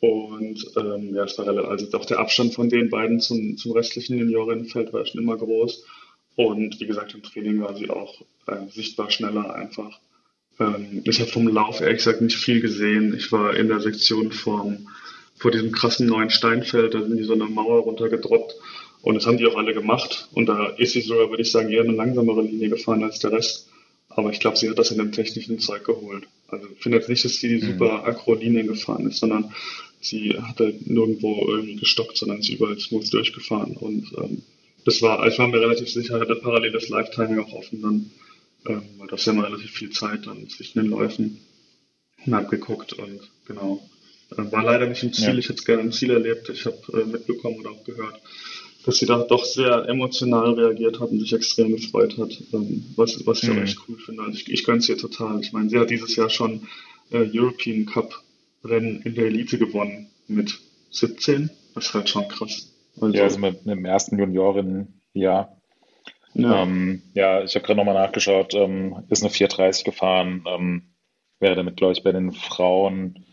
Und 0.00 0.66
ähm, 0.76 1.14
ja, 1.14 1.24
es 1.24 1.38
war 1.38 1.48
also 1.48 1.96
auch 1.96 2.04
der 2.04 2.18
Abstand 2.18 2.52
von 2.52 2.68
den 2.68 2.90
beiden 2.90 3.18
zum, 3.18 3.56
zum 3.56 3.72
restlichen 3.72 4.18
Juniorinnenfeld 4.18 4.92
war 4.92 5.06
schon 5.06 5.22
immer 5.22 5.38
groß. 5.38 5.82
Und 6.36 6.80
wie 6.80 6.86
gesagt, 6.86 7.14
im 7.14 7.22
Training 7.22 7.60
war 7.60 7.76
sie 7.76 7.90
auch 7.90 8.22
äh, 8.46 8.68
sichtbar 8.68 9.10
schneller 9.10 9.54
einfach. 9.54 9.98
Ähm, 10.60 11.02
ich 11.04 11.20
habe 11.20 11.30
vom 11.30 11.48
Lauf 11.48 11.80
ehrlich 11.80 11.98
gesagt 11.98 12.20
nicht 12.20 12.36
viel 12.36 12.60
gesehen. 12.60 13.14
Ich 13.16 13.32
war 13.32 13.56
in 13.56 13.68
der 13.68 13.80
Sektion 13.80 14.32
vom 14.32 14.88
vor 15.38 15.50
diesem 15.50 15.72
krassen 15.72 16.06
neuen 16.06 16.30
Steinfeld, 16.30 16.94
da 16.94 17.02
sind 17.02 17.18
die 17.18 17.24
so 17.24 17.34
eine 17.34 17.44
Mauer 17.44 17.80
runtergedroppt. 17.80 18.54
Und 19.02 19.14
das 19.14 19.26
haben 19.26 19.36
die 19.36 19.46
auch 19.46 19.56
alle 19.56 19.74
gemacht. 19.74 20.28
Und 20.32 20.46
da 20.46 20.66
ist 20.66 20.92
sie 20.92 21.02
sogar, 21.02 21.30
würde 21.30 21.42
ich 21.42 21.52
sagen, 21.52 21.70
eher 21.70 21.82
eine 21.82 21.92
langsamere 21.92 22.42
Linie 22.42 22.70
gefahren 22.70 23.04
als 23.04 23.18
der 23.18 23.32
Rest. 23.32 23.68
Aber 24.08 24.30
ich 24.30 24.40
glaube, 24.40 24.56
sie 24.56 24.68
hat 24.68 24.78
das 24.78 24.90
in 24.90 24.98
dem 24.98 25.12
technischen 25.12 25.58
Zeug 25.58 25.84
geholt. 25.84 26.26
Also 26.48 26.66
ich 26.74 26.82
finde 26.82 26.98
jetzt 26.98 27.08
nicht, 27.08 27.24
dass 27.24 27.34
sie 27.34 27.48
die 27.48 27.64
mhm. 27.64 27.72
super 27.72 28.04
Akro-Linien 28.04 28.66
gefahren 28.66 29.06
ist, 29.06 29.18
sondern 29.18 29.52
sie 30.00 30.38
hat 30.40 30.58
halt 30.58 30.86
nirgendwo 30.86 31.46
irgendwie 31.48 31.76
gestockt, 31.76 32.16
sondern 32.16 32.38
ist 32.38 32.48
überall 32.48 32.78
smooth 32.78 33.12
durchgefahren. 33.12 33.76
Und 33.76 34.12
ähm, 34.18 34.42
das 34.86 35.02
war, 35.02 35.26
ich 35.26 35.38
war 35.38 35.48
mir 35.48 35.60
relativ 35.60 35.90
sicher, 35.90 36.18
hatte 36.18 36.36
parallel 36.36 36.72
das 36.72 36.88
Live-Timing 36.88 37.40
auch 37.40 37.52
offen 37.52 37.82
dann 37.82 38.10
ähm, 38.68 38.82
weil 38.98 39.08
das 39.08 39.24
ja 39.24 39.32
immer 39.32 39.44
relativ 39.44 39.70
viel 39.70 39.90
Zeit 39.90 40.26
dann 40.26 40.48
zwischen 40.48 40.80
den 40.80 40.90
Läufen 40.90 41.40
und 42.24 42.34
habe 42.34 42.48
geguckt 42.48 42.92
und 42.94 43.20
genau. 43.46 43.88
Äh, 44.36 44.50
war 44.50 44.64
leider 44.64 44.86
nicht 44.86 45.02
im 45.02 45.12
Ziel, 45.12 45.34
ja. 45.34 45.38
ich 45.38 45.48
hätte 45.48 45.60
es 45.60 45.64
gerne 45.64 45.82
im 45.82 45.92
Ziel 45.92 46.10
erlebt. 46.10 46.48
Ich 46.48 46.66
habe 46.66 46.78
äh, 46.92 47.04
mitbekommen 47.04 47.60
oder 47.60 47.70
auch 47.70 47.84
gehört, 47.84 48.20
dass 48.84 48.98
sie 48.98 49.06
da 49.06 49.22
doch 49.22 49.44
sehr 49.44 49.88
emotional 49.88 50.54
reagiert 50.54 50.98
hat 50.98 51.10
und 51.10 51.20
sich 51.20 51.32
extrem 51.32 51.76
gefreut 51.76 52.18
hat, 52.18 52.36
ähm, 52.52 52.86
was, 52.96 53.24
was 53.26 53.42
ich 53.42 53.48
mhm. 53.48 53.58
auch 53.58 53.62
echt 53.62 53.78
cool 53.88 53.98
finde. 53.98 54.22
Also 54.22 54.38
ich, 54.38 54.50
ich 54.50 54.64
gönne 54.64 54.78
es 54.78 54.88
ihr 54.88 54.98
total. 54.98 55.40
Ich 55.40 55.52
meine, 55.52 55.70
sie 55.70 55.78
hat 55.78 55.90
dieses 55.90 56.16
Jahr 56.16 56.30
schon 56.30 56.66
äh, 57.10 57.28
European 57.32 57.86
Cup 57.86 58.22
Rennen 58.64 59.02
in 59.02 59.14
der 59.14 59.26
Elite 59.26 59.58
gewonnen 59.58 60.08
mit 60.26 60.58
17. 60.90 61.50
Das 61.74 61.86
ist 61.86 61.94
halt 61.94 62.08
schon 62.08 62.26
krass. 62.26 62.72
Also, 63.00 63.14
ja, 63.14 63.24
also 63.24 63.38
mit, 63.38 63.66
mit 63.66 63.76
dem 63.76 63.84
ersten 63.84 64.18
Juniorin-Jahr. 64.18 65.56
Ja. 66.34 66.62
Ähm, 66.62 67.02
ja, 67.14 67.42
ich 67.42 67.54
habe 67.54 67.64
gerade 67.64 67.78
nochmal 67.78 67.94
nachgeschaut, 67.94 68.54
ähm, 68.54 69.04
ist 69.08 69.22
eine 69.22 69.30
430 69.30 69.84
gefahren, 69.84 70.44
ähm, 70.46 70.94
wäre 71.40 71.54
damit, 71.54 71.76
glaube 71.76 71.92
ich, 71.94 72.02
bei 72.02 72.12
den 72.12 72.32
Frauen 72.32 73.24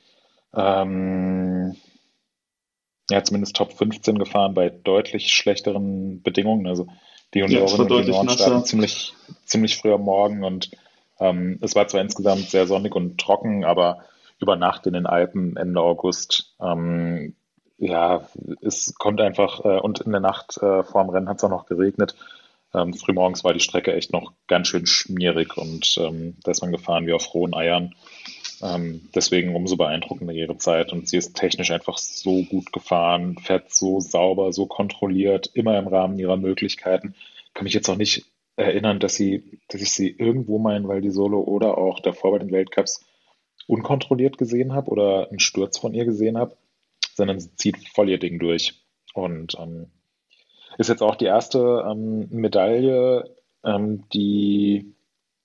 ähm, 0.56 1.76
ja, 3.10 3.24
zumindest 3.24 3.56
Top 3.56 3.74
15 3.74 4.18
gefahren 4.18 4.54
bei 4.54 4.70
deutlich 4.70 5.34
schlechteren 5.34 6.22
Bedingungen. 6.22 6.68
Also 6.68 6.88
die 7.34 7.40
Juniorinnen 7.40 7.90
ja, 7.90 7.96
und 7.96 8.06
Junioren 8.06 8.30
starten 8.30 8.66
ziemlich, 8.66 9.14
ziemlich 9.46 9.78
früh 9.78 9.94
am 9.94 10.04
Morgen 10.04 10.44
und 10.44 10.72
ähm, 11.20 11.60
es 11.62 11.76
war 11.76 11.88
zwar 11.88 12.02
insgesamt 12.02 12.50
sehr 12.50 12.68
sonnig 12.68 12.96
und 12.96 13.20
trocken, 13.20 13.66
aber 13.66 14.06
über 14.40 14.56
Nacht 14.56 14.88
in 14.88 14.94
den 14.94 15.06
Alpen 15.06 15.58
Ende 15.58 15.82
August, 15.82 16.56
ähm, 16.62 17.36
ja, 17.84 18.28
es 18.62 18.96
kommt 18.96 19.20
einfach, 19.22 19.64
äh, 19.66 19.80
und 19.80 20.02
in 20.02 20.12
der 20.12 20.22
Nacht 20.22 20.58
äh, 20.58 20.84
vor 20.84 21.04
dem 21.04 21.10
Rennen 21.10 21.30
hat 21.30 21.38
es 21.38 21.44
auch 21.44 21.50
noch 21.50 21.66
geregnet. 21.66 22.16
Ähm, 22.74 22.94
frühmorgens 22.94 23.44
war 23.44 23.54
die 23.54 23.60
Strecke 23.60 23.94
echt 23.94 24.12
noch 24.14 24.34
ganz 24.48 24.68
schön 24.68 24.86
schmierig 24.88 25.58
und 25.58 25.96
ähm, 26.00 26.38
da 26.44 26.52
ist 26.52 26.62
man 26.62 26.72
gefahren 26.72 27.06
wie 27.06 27.14
auf 27.14 27.34
rohen 27.34 27.54
Eiern. 27.54 27.94
Ähm, 28.64 29.10
deswegen 29.14 29.56
umso 29.56 29.76
beeindruckender 29.76 30.34
ihre 30.34 30.58
Zeit 30.58 30.92
und 30.92 31.08
sie 31.08 31.18
ist 31.18 31.36
technisch 31.36 31.72
einfach 31.72 31.98
so 31.98 32.44
gut 32.44 32.72
gefahren, 32.74 33.38
fährt 33.38 33.72
so 33.74 34.00
sauber, 34.00 34.54
so 34.54 34.66
kontrolliert, 34.66 35.52
immer 35.54 35.78
im 35.78 35.88
Rahmen 35.88 36.18
ihrer 36.18 36.38
Möglichkeiten. 36.38 37.14
Kann 37.54 37.66
mich 37.66 37.74
jetzt 37.74 37.90
auch 37.90 37.98
nicht 37.98 38.26
erinnern, 38.56 39.00
dass 39.00 39.16
sie, 39.16 39.60
dass 39.68 39.82
ich 39.82 39.92
sie 39.92 40.10
irgendwo 40.10 40.58
mal 40.58 40.78
in 40.78 40.88
Val 40.88 41.02
di 41.02 41.12
Solo 41.12 41.42
oder 41.42 41.78
auch 41.78 42.00
davor 42.00 42.32
bei 42.32 42.40
den 42.40 42.52
Weltcups 42.52 43.06
unkontrolliert 43.68 44.38
gesehen 44.38 44.74
habe 44.74 44.90
oder 44.90 45.30
einen 45.30 45.40
Sturz 45.40 45.78
von 45.78 45.94
ihr 45.94 46.06
gesehen 46.06 46.38
habe, 46.38 46.56
sondern 47.16 47.40
sie 47.40 47.56
zieht 47.56 47.88
voll 47.90 48.10
ihr 48.10 48.20
Ding 48.20 48.40
durch. 48.40 48.84
Und 49.14 49.56
ähm, 49.60 49.92
ist 50.78 50.90
jetzt 50.90 51.04
auch 51.04 51.16
die 51.16 51.26
erste 51.26 51.86
ähm, 51.90 52.28
Medaille, 52.30 53.36
ähm, 53.64 54.06
die 54.14 54.96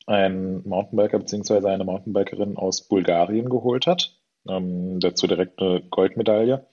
ein 0.07 0.63
Mountainbiker 0.67 1.19
bzw. 1.19 1.69
eine 1.69 1.85
Mountainbikerin 1.85 2.57
aus 2.57 2.89
Bulgarien 2.89 3.51
geholt 3.51 3.87
hat. 3.87 4.17
Ähm, 4.49 5.01
dazu 5.01 5.27
direkt 5.27 5.61
eine 5.61 5.83
Goldmedaille, 5.83 6.67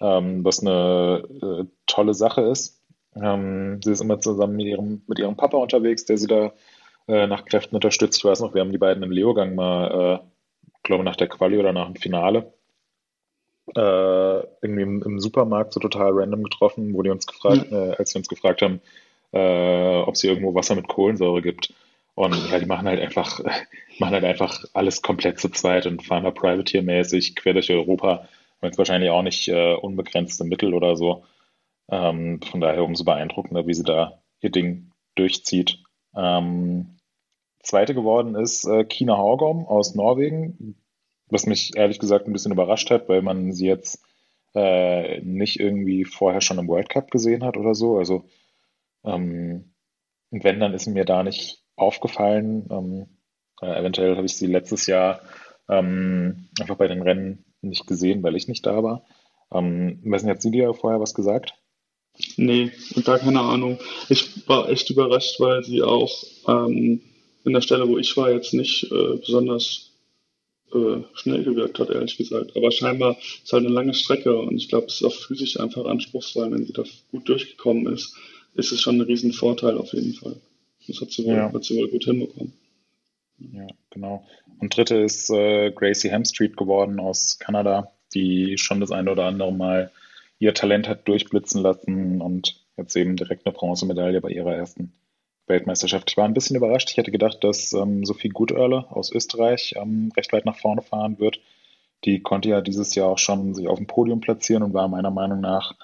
ähm, 0.00 0.44
was 0.44 0.60
eine 0.60 1.22
äh, 1.40 1.64
tolle 1.86 2.14
Sache 2.14 2.42
ist. 2.42 2.82
Ähm, 3.14 3.80
sie 3.82 3.92
ist 3.92 4.00
immer 4.00 4.18
zusammen 4.18 4.56
mit 4.56 4.66
ihrem, 4.66 5.02
mit 5.06 5.20
ihrem 5.20 5.36
Papa 5.36 5.56
unterwegs, 5.56 6.04
der 6.04 6.18
sie 6.18 6.26
da 6.26 6.52
äh, 7.06 7.28
nach 7.28 7.44
Kräften 7.44 7.76
unterstützt. 7.76 8.18
Ich 8.18 8.24
weiß 8.24 8.40
noch, 8.40 8.54
wir 8.54 8.60
haben 8.60 8.72
die 8.72 8.78
beiden 8.78 9.02
im 9.04 9.12
Leogang 9.12 9.54
mal, 9.54 10.20
äh, 10.24 10.26
glaube 10.82 11.04
nach 11.04 11.16
der 11.16 11.28
Quali 11.28 11.58
oder 11.58 11.72
nach 11.72 11.86
dem 11.86 11.96
Finale, 11.96 12.52
äh, 13.76 14.46
irgendwie 14.62 14.82
im, 14.82 15.02
im, 15.02 15.18
Supermarkt 15.20 15.72
so 15.72 15.80
total 15.80 16.12
random 16.12 16.42
getroffen, 16.42 16.94
wo 16.94 17.02
die 17.02 17.10
uns 17.10 17.26
gefragt, 17.26 17.70
mhm. 17.70 17.94
als 17.98 18.10
sie 18.10 18.18
uns 18.18 18.28
gefragt 18.28 18.62
haben, 18.62 18.80
äh, 19.32 20.02
ob 20.02 20.16
sie 20.16 20.28
irgendwo 20.28 20.54
Wasser 20.54 20.74
mit 20.74 20.88
Kohlensäure 20.88 21.42
gibt. 21.42 21.74
Und 22.14 22.50
ja, 22.50 22.58
die 22.58 22.66
machen 22.66 22.86
halt 22.86 23.00
einfach, 23.00 23.40
machen 23.98 24.14
halt 24.14 24.24
einfach 24.24 24.64
alles 24.72 25.02
komplett 25.02 25.40
zu 25.40 25.48
zweit 25.48 25.86
und 25.86 26.04
fahren 26.04 26.24
da 26.24 26.30
Privateer-mäßig 26.30 27.34
quer 27.34 27.54
durch 27.54 27.70
Europa. 27.70 28.28
Und 28.60 28.68
jetzt 28.68 28.78
wahrscheinlich 28.78 29.10
auch 29.10 29.22
nicht 29.22 29.48
äh, 29.48 29.74
unbegrenzte 29.74 30.44
Mittel 30.44 30.74
oder 30.74 30.96
so. 30.96 31.24
Ähm, 31.90 32.40
von 32.40 32.60
daher 32.60 32.84
umso 32.84 33.04
beeindruckender, 33.04 33.66
wie 33.66 33.74
sie 33.74 33.84
da 33.84 34.22
ihr 34.40 34.50
Ding 34.50 34.92
durchzieht. 35.16 35.78
Ähm, 36.16 36.96
Zweite 37.62 37.94
geworden 37.94 38.36
ist 38.36 38.64
äh, 38.66 38.84
Kina 38.84 39.16
Haugom 39.16 39.66
aus 39.66 39.94
Norwegen, 39.94 40.76
was 41.34 41.46
mich 41.46 41.76
ehrlich 41.76 41.98
gesagt 41.98 42.26
ein 42.26 42.32
bisschen 42.32 42.52
überrascht 42.52 42.90
hat, 42.90 43.08
weil 43.08 43.20
man 43.20 43.52
sie 43.52 43.66
jetzt 43.66 44.02
äh, 44.54 45.20
nicht 45.20 45.58
irgendwie 45.58 46.04
vorher 46.04 46.40
schon 46.40 46.58
im 46.58 46.68
World 46.68 46.88
Cup 46.88 47.10
gesehen 47.10 47.44
hat 47.44 47.56
oder 47.56 47.74
so. 47.74 47.98
Also 47.98 48.24
ähm, 49.04 49.74
wenn, 50.30 50.60
dann 50.60 50.74
ist 50.74 50.86
mir 50.86 51.04
da 51.04 51.22
nicht 51.22 51.62
aufgefallen. 51.76 52.68
Ähm, 52.70 53.06
äh, 53.60 53.78
eventuell 53.78 54.16
habe 54.16 54.26
ich 54.26 54.36
sie 54.36 54.46
letztes 54.46 54.86
Jahr 54.86 55.20
ähm, 55.68 56.48
einfach 56.60 56.76
bei 56.76 56.88
den 56.88 57.02
Rennen 57.02 57.44
nicht 57.60 57.86
gesehen, 57.86 58.22
weil 58.22 58.36
ich 58.36 58.48
nicht 58.48 58.64
da 58.64 58.82
war. 58.82 59.04
Ähm, 59.52 60.00
wissen 60.04 60.28
jetzt 60.28 60.42
Sie 60.42 60.50
dir 60.50 60.72
vorher 60.72 61.00
was 61.00 61.14
gesagt? 61.14 61.54
Nee, 62.36 62.70
gar 63.04 63.18
keine 63.18 63.40
Ahnung. 63.40 63.78
Ich 64.08 64.48
war 64.48 64.68
echt 64.68 64.88
überrascht, 64.90 65.40
weil 65.40 65.64
sie 65.64 65.82
auch 65.82 66.22
ähm, 66.46 67.00
in 67.44 67.52
der 67.52 67.60
Stelle, 67.60 67.88
wo 67.88 67.98
ich 67.98 68.16
war, 68.16 68.30
jetzt 68.30 68.54
nicht 68.54 68.84
äh, 68.92 69.16
besonders 69.16 69.93
äh, 70.74 71.02
schnell 71.14 71.44
gewirkt 71.44 71.78
hat, 71.78 71.90
ehrlich 71.90 72.16
gesagt. 72.16 72.56
Aber 72.56 72.70
scheinbar 72.70 73.16
ist 73.20 73.52
halt 73.52 73.64
eine 73.64 73.74
lange 73.74 73.94
Strecke 73.94 74.36
und 74.36 74.56
ich 74.56 74.68
glaube, 74.68 74.86
es 74.86 74.96
ist 74.96 75.04
auch 75.04 75.14
physisch 75.14 75.58
einfach 75.60 75.84
anspruchsvoll. 75.84 76.50
Wenn 76.50 76.66
sie 76.66 76.72
da 76.72 76.84
gut 77.10 77.28
durchgekommen 77.28 77.92
ist, 77.92 78.16
ist 78.54 78.72
es 78.72 78.80
schon 78.80 78.96
ein 78.96 79.02
Riesenvorteil 79.02 79.78
auf 79.78 79.92
jeden 79.92 80.14
Fall. 80.14 80.36
Das 80.86 81.00
hat 81.00 81.10
sie 81.10 81.24
wohl, 81.24 81.36
ja. 81.36 81.52
hat 81.52 81.64
sie 81.64 81.76
wohl 81.76 81.88
gut 81.88 82.04
hinbekommen. 82.04 82.52
Ja, 83.38 83.66
genau. 83.90 84.26
Und 84.60 84.76
dritte 84.76 84.96
ist 84.96 85.30
äh, 85.30 85.70
Gracie 85.70 86.10
Hemstreet 86.10 86.56
geworden 86.56 87.00
aus 87.00 87.38
Kanada, 87.38 87.92
die 88.14 88.58
schon 88.58 88.80
das 88.80 88.90
eine 88.90 89.10
oder 89.10 89.24
andere 89.24 89.52
Mal 89.52 89.90
ihr 90.38 90.54
Talent 90.54 90.88
hat 90.88 91.08
durchblitzen 91.08 91.62
lassen 91.62 92.20
und 92.20 92.60
jetzt 92.76 92.96
eben 92.96 93.16
direkt 93.16 93.46
eine 93.46 93.54
Bronzemedaille 93.54 94.20
bei 94.20 94.30
ihrer 94.30 94.54
ersten 94.54 94.92
Weltmeisterschaft. 95.46 96.10
Ich 96.10 96.16
war 96.16 96.24
ein 96.24 96.34
bisschen 96.34 96.56
überrascht. 96.56 96.90
Ich 96.90 96.96
hätte 96.96 97.10
gedacht, 97.10 97.44
dass 97.44 97.72
ähm, 97.72 98.04
Sophie 98.04 98.30
Gutöhrle 98.30 98.86
aus 98.90 99.12
Österreich 99.12 99.74
ähm, 99.76 100.10
recht 100.16 100.32
weit 100.32 100.46
nach 100.46 100.56
vorne 100.58 100.82
fahren 100.82 101.18
wird. 101.18 101.40
Die 102.04 102.20
konnte 102.20 102.48
ja 102.48 102.60
dieses 102.60 102.94
Jahr 102.94 103.08
auch 103.08 103.18
schon 103.18 103.54
sich 103.54 103.68
auf 103.68 103.78
dem 103.78 103.86
Podium 103.86 104.20
platzieren 104.20 104.62
und 104.62 104.74
war 104.74 104.88
meiner 104.88 105.10
Meinung 105.10 105.40
nach 105.40 105.74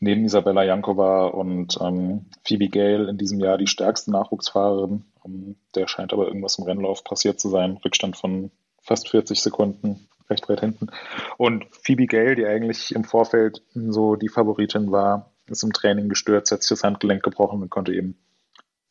neben 0.00 0.24
Isabella 0.24 0.64
Jankova 0.64 1.26
und 1.26 1.78
ähm, 1.80 2.26
Phoebe 2.44 2.68
Gale 2.68 3.08
in 3.08 3.18
diesem 3.18 3.38
Jahr 3.40 3.58
die 3.58 3.66
stärkste 3.66 4.10
Nachwuchsfahrerin. 4.10 5.04
Ähm, 5.24 5.56
der 5.74 5.86
scheint 5.86 6.12
aber 6.12 6.26
irgendwas 6.26 6.58
im 6.58 6.64
Rennlauf 6.64 7.04
passiert 7.04 7.38
zu 7.38 7.48
sein. 7.48 7.78
Rückstand 7.84 8.16
von 8.16 8.50
fast 8.82 9.08
40 9.10 9.40
Sekunden, 9.40 10.08
recht 10.28 10.48
weit 10.48 10.60
hinten. 10.60 10.88
Und 11.36 11.66
Phoebe 11.70 12.06
Gale, 12.06 12.34
die 12.34 12.46
eigentlich 12.46 12.94
im 12.94 13.04
Vorfeld 13.04 13.62
so 13.74 14.16
die 14.16 14.28
Favoritin 14.28 14.90
war, 14.90 15.30
ist 15.46 15.62
im 15.62 15.72
Training 15.72 16.08
gestürzt, 16.08 16.50
hat 16.52 16.62
sich 16.62 16.70
das 16.70 16.84
Handgelenk 16.84 17.22
gebrochen 17.22 17.60
und 17.60 17.70
konnte 17.70 17.92
eben 17.92 18.16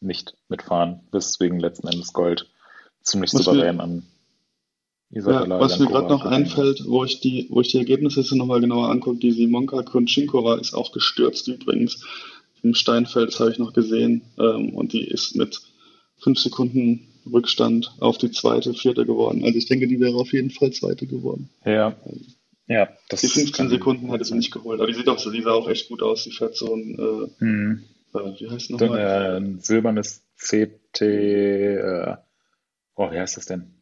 nicht 0.01 0.35
mitfahren, 0.47 1.01
weswegen 1.11 1.59
letzten 1.59 1.87
Endes 1.87 2.13
Gold 2.13 2.49
ziemlich 3.01 3.33
was 3.33 3.43
souverän 3.43 3.77
mir, 3.77 3.83
an 3.83 4.03
Isabella 5.11 5.55
ja, 5.55 5.61
Was 5.61 5.79
mir 5.79 5.87
gerade 5.87 6.07
noch 6.07 6.25
einfällt, 6.25 6.83
wo 6.85 7.03
ich 7.03 7.19
die, 7.19 7.47
wo 7.49 7.61
ich 7.61 7.69
die 7.69 7.79
Ergebnisse 7.79 8.21
jetzt 8.21 8.31
nochmal 8.31 8.61
genauer 8.61 8.89
angucke, 8.89 9.19
die 9.19 9.31
Simonka 9.31 9.83
Krunchinkova 9.83 10.57
ist 10.57 10.73
auch 10.73 10.91
gestürzt 10.91 11.47
übrigens. 11.47 12.03
Im 12.61 12.75
Steinfeld, 12.75 13.29
das 13.29 13.39
habe 13.39 13.51
ich 13.51 13.57
noch 13.57 13.73
gesehen, 13.73 14.21
ähm, 14.37 14.75
und 14.75 14.93
die 14.93 15.03
ist 15.03 15.35
mit 15.35 15.61
fünf 16.17 16.39
Sekunden 16.39 17.07
Rückstand 17.31 17.93
auf 17.99 18.17
die 18.17 18.31
zweite, 18.31 18.73
vierte 18.73 19.05
geworden. 19.05 19.43
Also 19.43 19.57
ich 19.57 19.65
denke, 19.65 19.87
die 19.87 19.99
wäre 19.99 20.15
auf 20.15 20.33
jeden 20.33 20.51
Fall 20.51 20.71
zweite 20.71 21.07
geworden. 21.07 21.49
Ja. 21.65 21.95
Also, 22.05 22.19
ja, 22.67 22.89
das 23.09 23.21
die 23.21 23.27
15 23.27 23.69
Sekunden 23.69 24.11
hätte 24.11 24.25
sie 24.25 24.35
nicht 24.35 24.51
geholt. 24.51 24.79
Aber 24.79 24.87
die 24.87 24.93
sieht 24.93 25.09
auch 25.09 25.17
so, 25.17 25.31
die 25.31 25.41
sah 25.41 25.53
auch 25.53 25.67
echt 25.67 25.89
gut 25.89 26.03
aus. 26.03 26.23
Die 26.23 26.31
fährt 26.31 26.55
so 26.55 26.75
ein, 26.75 26.99
äh, 26.99 27.27
hm. 27.39 27.83
Wie 28.13 28.49
heißt 28.49 28.71
nochmal? 28.71 28.99
Äh, 28.99 29.37
ein 29.37 29.59
silbernes 29.59 30.23
CT, 30.37 31.01
äh, 31.01 32.15
oh, 32.95 33.11
wie 33.11 33.19
heißt 33.19 33.37
das 33.37 33.45
denn? 33.45 33.73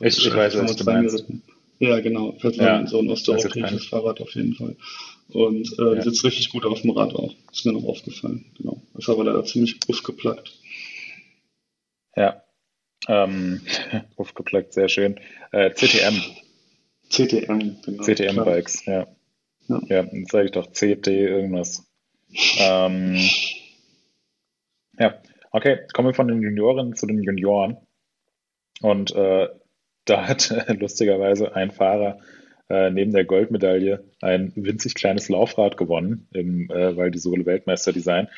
Ich, 0.00 0.26
ich 0.26 0.34
weiß, 0.34 0.56
was 0.58 0.76
du 0.76 0.84
meinst. 0.84 1.24
Ja, 1.80 2.00
genau. 2.00 2.36
Ja, 2.42 2.86
so 2.86 2.98
ein 2.98 3.08
osteuropäisches 3.08 3.86
Fahrrad 3.86 4.20
auf 4.20 4.34
jeden 4.34 4.54
Fall. 4.54 4.76
Und 5.28 5.78
äh, 5.78 5.96
ja. 5.96 6.02
sitzt 6.02 6.24
richtig 6.24 6.50
gut 6.50 6.64
auf 6.64 6.80
dem 6.82 6.90
Rad 6.90 7.14
auch. 7.14 7.34
Ist 7.52 7.66
mir 7.66 7.72
noch 7.72 7.84
aufgefallen. 7.84 8.46
Genau. 8.56 8.82
Ist 8.96 9.08
aber 9.08 9.24
leider 9.24 9.44
ziemlich 9.44 9.78
aufgeplackt. 9.88 10.52
Ja. 12.16 12.42
Ähm, 13.06 13.60
aufgeplackt, 14.16 14.72
sehr 14.72 14.88
schön. 14.88 15.20
Äh, 15.52 15.72
CTM. 15.72 16.20
CTM, 17.10 17.76
genau. 17.84 18.02
CTM-Bikes, 18.02 18.84
ja. 18.86 19.06
Ja, 19.68 19.80
ja 19.88 20.02
dann 20.02 20.26
sage 20.26 20.46
ich 20.46 20.52
doch 20.52 20.72
CT 20.72 21.06
irgendwas. 21.06 21.87
Ähm, 22.58 23.16
ja, 24.98 25.20
okay, 25.50 25.80
kommen 25.92 26.08
wir 26.08 26.14
von 26.14 26.28
den 26.28 26.42
Junioren 26.42 26.94
zu 26.94 27.06
den 27.06 27.22
Junioren. 27.22 27.78
Und 28.80 29.14
äh, 29.14 29.48
da 30.04 30.28
hat 30.28 30.50
äh, 30.50 30.72
lustigerweise 30.74 31.54
ein 31.54 31.70
Fahrer 31.70 32.18
äh, 32.68 32.90
neben 32.90 33.12
der 33.12 33.24
Goldmedaille 33.24 34.04
ein 34.20 34.52
winzig 34.56 34.94
kleines 34.94 35.28
Laufrad 35.28 35.76
gewonnen 35.76 36.28
im 36.32 36.70
äh, 36.70 36.96
Val 36.96 37.10
di 37.10 37.18
Sole 37.18 37.46
Weltmeisterdesign. 37.46 38.28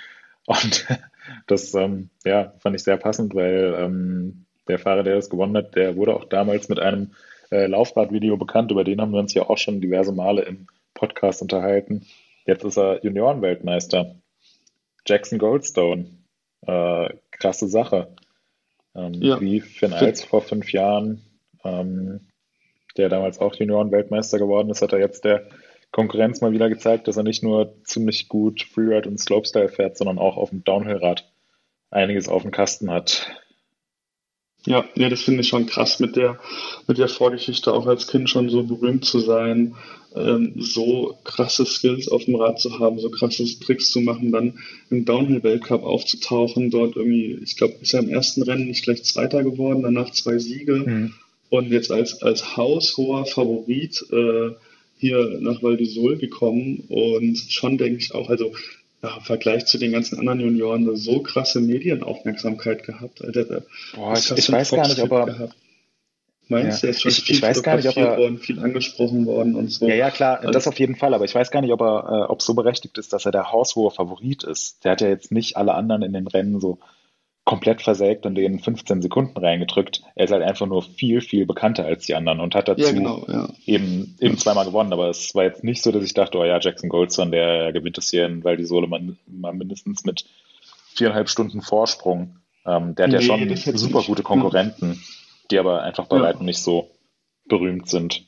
Und 0.46 0.86
Das 1.46 1.74
ähm, 1.74 2.10
ja, 2.24 2.54
fand 2.58 2.76
ich 2.76 2.82
sehr 2.82 2.96
passend, 2.96 3.34
weil 3.34 3.74
ähm, 3.78 4.46
der 4.68 4.78
Fahrer, 4.78 5.02
der 5.02 5.16
das 5.16 5.30
gewonnen 5.30 5.56
hat, 5.56 5.74
der 5.74 5.96
wurde 5.96 6.14
auch 6.14 6.24
damals 6.24 6.68
mit 6.68 6.78
einem 6.78 7.12
äh, 7.50 7.66
Laufradvideo 7.66 8.36
bekannt. 8.36 8.70
Über 8.70 8.84
den 8.84 9.00
haben 9.00 9.12
wir 9.12 9.20
uns 9.20 9.34
ja 9.34 9.48
auch 9.48 9.58
schon 9.58 9.80
diverse 9.80 10.12
Male 10.12 10.42
im 10.42 10.66
Podcast 10.94 11.42
unterhalten. 11.42 12.06
Jetzt 12.50 12.64
ist 12.64 12.78
er 12.78 12.98
Juniorenweltmeister. 13.04 14.16
Jackson 15.06 15.38
Goldstone. 15.38 16.06
Äh, 16.66 17.10
krasse 17.30 17.68
Sache. 17.68 18.08
Ähm, 18.92 19.12
ja. 19.14 19.40
Wie 19.40 19.60
Finn 19.60 19.92
Eils 19.92 20.24
vor 20.24 20.42
fünf 20.42 20.72
Jahren, 20.72 21.22
ähm, 21.62 22.26
der 22.96 23.08
damals 23.08 23.38
auch 23.38 23.54
Juniorenweltmeister 23.54 24.40
geworden 24.40 24.68
ist, 24.68 24.82
hat 24.82 24.92
er 24.92 24.98
jetzt 24.98 25.24
der 25.24 25.46
Konkurrenz 25.92 26.40
mal 26.40 26.50
wieder 26.50 26.68
gezeigt, 26.68 27.06
dass 27.06 27.16
er 27.16 27.22
nicht 27.22 27.44
nur 27.44 27.76
ziemlich 27.84 28.28
gut 28.28 28.62
Freeride 28.62 29.08
und 29.08 29.20
Slopestyle 29.20 29.68
fährt, 29.68 29.96
sondern 29.96 30.18
auch 30.18 30.36
auf 30.36 30.50
dem 30.50 30.64
Downhillrad 30.64 31.30
einiges 31.92 32.28
auf 32.28 32.42
dem 32.42 32.50
Kasten 32.50 32.90
hat. 32.90 33.30
Ja, 34.66 34.84
ja, 34.94 35.08
das 35.08 35.22
finde 35.22 35.40
ich 35.40 35.48
schon 35.48 35.66
krass, 35.66 36.00
mit 36.00 36.16
der, 36.16 36.38
mit 36.86 36.98
der 36.98 37.08
Vorgeschichte 37.08 37.72
auch 37.72 37.86
als 37.86 38.06
Kind 38.06 38.28
schon 38.28 38.50
so 38.50 38.62
berühmt 38.62 39.06
zu 39.06 39.18
sein, 39.18 39.74
ähm, 40.14 40.52
so 40.58 41.16
krasse 41.24 41.64
Skills 41.64 42.08
auf 42.08 42.24
dem 42.24 42.34
Rad 42.34 42.60
zu 42.60 42.78
haben, 42.78 42.98
so 42.98 43.10
krasse 43.10 43.44
Tricks 43.60 43.90
zu 43.90 44.00
machen, 44.00 44.32
dann 44.32 44.58
im 44.90 45.06
Downhill-Weltcup 45.06 45.82
aufzutauchen, 45.82 46.70
dort 46.70 46.96
irgendwie, 46.96 47.38
ich 47.42 47.56
glaube, 47.56 47.76
ist 47.80 47.94
er 47.94 48.00
im 48.00 48.10
ersten 48.10 48.42
Rennen 48.42 48.66
nicht 48.66 48.84
gleich 48.84 49.02
Zweiter 49.04 49.42
geworden, 49.42 49.82
danach 49.82 50.10
zwei 50.10 50.38
Siege 50.38 50.84
mhm. 50.86 51.14
und 51.48 51.70
jetzt 51.70 51.90
als, 51.90 52.22
als 52.22 52.56
haushoher 52.56 53.24
Favorit 53.24 54.04
äh, 54.12 54.50
hier 54.98 55.38
nach 55.40 55.62
Val 55.62 55.76
d'Isole 55.76 56.18
gekommen 56.18 56.84
und 56.88 57.38
schon 57.48 57.78
denke 57.78 57.98
ich 58.00 58.14
auch, 58.14 58.28
also 58.28 58.52
ja, 59.02 59.16
im 59.16 59.22
Vergleich 59.22 59.66
zu 59.66 59.78
den 59.78 59.92
ganzen 59.92 60.18
anderen 60.18 60.40
Junioren 60.40 60.86
eine 60.86 60.96
so 60.96 61.20
krasse 61.20 61.60
Medienaufmerksamkeit 61.60 62.84
gehabt. 62.84 63.24
Alter, 63.24 63.62
Boah, 63.94 64.14
ich, 64.16 64.30
ich 64.30 64.52
weiß 64.52 64.70
gar 64.70 64.88
nicht, 64.88 65.00
ob 65.00 65.12
er. 65.12 65.26
Gehabt. 65.26 65.54
Meinst 66.48 66.82
du, 66.82 66.88
ja. 66.88 66.90
er 66.90 66.96
ist 66.96 67.02
schon 67.02 67.10
ich, 67.12 67.22
viel 67.22 67.36
ich 67.36 67.42
weiß 67.42 67.62
gar 67.62 67.76
nicht, 67.76 67.88
ob 67.88 67.96
er, 67.96 68.18
worden, 68.18 68.38
viel 68.38 68.58
angesprochen 68.58 69.24
worden 69.24 69.54
und 69.54 69.70
so. 69.70 69.86
Ja, 69.86 69.94
ja, 69.94 70.10
klar, 70.10 70.40
also, 70.40 70.50
das 70.50 70.66
auf 70.66 70.80
jeden 70.80 70.96
Fall, 70.96 71.14
aber 71.14 71.24
ich 71.24 71.34
weiß 71.34 71.52
gar 71.52 71.60
nicht, 71.60 71.72
ob 71.72 71.80
er, 71.80 72.08
äh, 72.08 72.30
ob 72.30 72.42
so 72.42 72.54
berechtigt 72.54 72.98
ist, 72.98 73.12
dass 73.12 73.24
er 73.24 73.30
der 73.30 73.52
haushohe 73.52 73.92
Favorit 73.92 74.42
ist. 74.42 74.84
Der 74.84 74.92
hat 74.92 75.00
ja 75.00 75.08
jetzt 75.08 75.30
nicht 75.30 75.56
alle 75.56 75.74
anderen 75.74 76.02
in 76.02 76.12
den 76.12 76.26
Rennen 76.26 76.60
so 76.60 76.78
komplett 77.44 77.82
versägt 77.82 78.26
und 78.26 78.34
den 78.34 78.60
15 78.60 79.02
Sekunden 79.02 79.38
reingedrückt. 79.38 80.02
Er 80.14 80.26
ist 80.26 80.30
halt 80.30 80.42
einfach 80.42 80.66
nur 80.66 80.82
viel, 80.82 81.20
viel 81.20 81.46
bekannter 81.46 81.84
als 81.84 82.06
die 82.06 82.14
anderen 82.14 82.40
und 82.40 82.54
hat 82.54 82.68
dazu 82.68 82.82
ja, 82.82 82.92
genau, 82.92 83.26
ja. 83.28 83.48
eben, 83.66 84.16
eben 84.20 84.38
zweimal 84.38 84.66
gewonnen. 84.66 84.92
Aber 84.92 85.08
es 85.08 85.34
war 85.34 85.44
jetzt 85.44 85.64
nicht 85.64 85.82
so, 85.82 85.90
dass 85.90 86.04
ich 86.04 86.14
dachte, 86.14 86.38
oh 86.38 86.44
ja, 86.44 86.60
Jackson 86.60 86.90
Goldson, 86.90 87.32
der 87.32 87.72
gewinnt 87.72 87.98
es 87.98 88.10
hier, 88.10 88.30
weil 88.44 88.56
die 88.56 88.66
Sohle 88.66 88.86
man, 88.86 89.18
man 89.26 89.58
mindestens 89.58 90.04
mit 90.04 90.26
viereinhalb 90.94 91.28
Stunden 91.28 91.62
Vorsprung. 91.62 92.36
Ähm, 92.66 92.94
der 92.94 93.06
hat 93.06 93.12
nee, 93.12 93.26
ja 93.26 93.56
schon 93.56 93.76
super 93.76 94.02
gute 94.02 94.22
Konkurrenten, 94.22 95.02
die 95.50 95.58
aber 95.58 95.82
einfach 95.82 96.06
bei 96.06 96.16
ja. 96.16 96.22
weitem 96.22 96.44
nicht 96.44 96.62
so 96.62 96.90
berühmt 97.48 97.88
sind. 97.88 98.26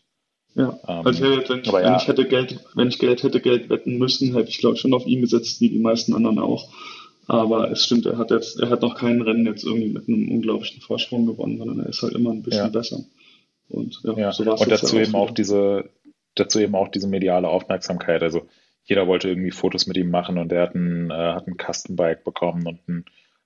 Ja, 0.54 0.78
ähm, 0.86 1.06
also 1.06 1.22
wenn, 1.22 1.40
ich, 1.40 1.72
wenn 1.72 1.96
ich 1.96 2.08
hätte 2.08 2.26
Geld, 2.26 2.60
wenn 2.74 2.88
ich 2.88 2.98
Geld 2.98 3.22
hätte 3.22 3.40
Geld 3.40 3.70
wetten 3.70 3.98
müssen, 3.98 4.34
hätte 4.34 4.48
ich 4.48 4.58
glaube 4.58 4.76
ich 4.76 4.80
schon 4.80 4.94
auf 4.94 5.06
ihn 5.06 5.20
gesetzt, 5.20 5.60
wie 5.60 5.70
die 5.70 5.78
meisten 5.78 6.14
anderen 6.14 6.38
auch. 6.38 6.68
Aber 7.28 7.70
es 7.70 7.84
stimmt, 7.84 8.06
er 8.06 8.18
hat 8.18 8.30
jetzt, 8.30 8.60
er 8.60 8.70
hat 8.70 8.82
noch 8.82 8.96
kein 8.96 9.20
Rennen 9.20 9.46
jetzt 9.46 9.64
irgendwie 9.64 9.88
mit 9.88 10.08
einem 10.08 10.30
unglaublichen 10.30 10.80
Vorsprung 10.80 11.26
gewonnen, 11.26 11.58
sondern 11.58 11.80
er 11.80 11.88
ist 11.88 12.02
halt 12.02 12.14
immer 12.14 12.30
ein 12.30 12.42
bisschen 12.42 12.64
ja. 12.64 12.68
besser. 12.68 13.04
Und 13.68 14.00
ja, 14.02 14.14
ja. 14.14 14.32
so 14.32 14.42
Und 14.42 14.70
dazu 14.70 14.98
eben 14.98 15.14
auch 15.14 15.30
diese, 15.30 15.88
dazu 16.34 16.58
eben 16.60 16.74
auch 16.74 16.88
diese 16.88 17.08
mediale 17.08 17.48
Aufmerksamkeit. 17.48 18.22
Also 18.22 18.48
jeder 18.84 19.06
wollte 19.06 19.28
irgendwie 19.28 19.52
Fotos 19.52 19.86
mit 19.86 19.96
ihm 19.96 20.10
machen 20.10 20.38
und 20.38 20.52
er 20.52 20.62
hat 20.62 20.74
ein, 20.74 21.10
äh, 21.10 21.14
hat 21.14 21.46
ein 21.46 21.56
Custom 21.56 21.96
Bike 21.96 22.24
bekommen 22.24 22.66
und 22.66 22.88
ein 22.88 23.04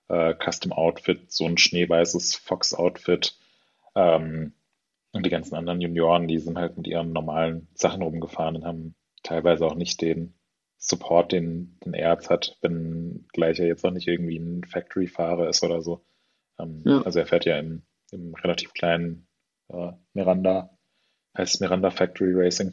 äh, 0.09 0.35
Custom 0.35 0.73
Outfit, 0.73 1.31
so 1.31 1.45
ein 1.45 1.59
schneeweißes 1.59 2.37
Fox 2.37 2.75
Outfit. 2.75 3.37
Ähm, 3.95 4.53
und 5.13 5.25
die 5.25 5.31
ganzen 5.31 5.55
anderen 5.55 5.81
Junioren, 5.81 6.29
die 6.29 6.39
sind 6.39 6.59
halt 6.59 6.77
mit 6.77 6.87
ihren 6.87 7.13
normalen 7.13 7.69
Sachen 7.75 8.03
rumgefahren 8.03 8.57
und 8.57 8.65
haben 8.65 8.95
teilweise 9.23 9.67
auch 9.67 9.75
nicht 9.75 10.01
den 10.01 10.35
Support, 10.89 11.33
den, 11.33 11.77
den 11.85 11.95
er 11.95 12.13
jetzt 12.13 12.31
hat, 12.31 12.57
wenn 12.63 13.27
gleich 13.33 13.59
er 13.59 13.67
jetzt 13.67 13.83
noch 13.83 13.91
nicht 13.91 14.07
irgendwie 14.07 14.39
ein 14.39 14.63
Factory-Fahrer 14.65 15.49
ist 15.49 15.65
oder 15.65 15.83
so. 15.83 16.05
Ähm, 16.61 16.83
ja. 16.85 17.03
Also 17.03 17.19
er 17.19 17.27
fährt 17.27 17.45
ja 17.45 17.59
im, 17.59 17.83
im 18.13 18.35
relativ 18.37 18.73
kleinen 18.73 19.27
äh, 19.69 19.93
Miranda, 20.15 20.71
heißt 21.37 21.61
Miranda 21.61 21.91
Factory 21.91 22.33
Racing. 22.35 22.73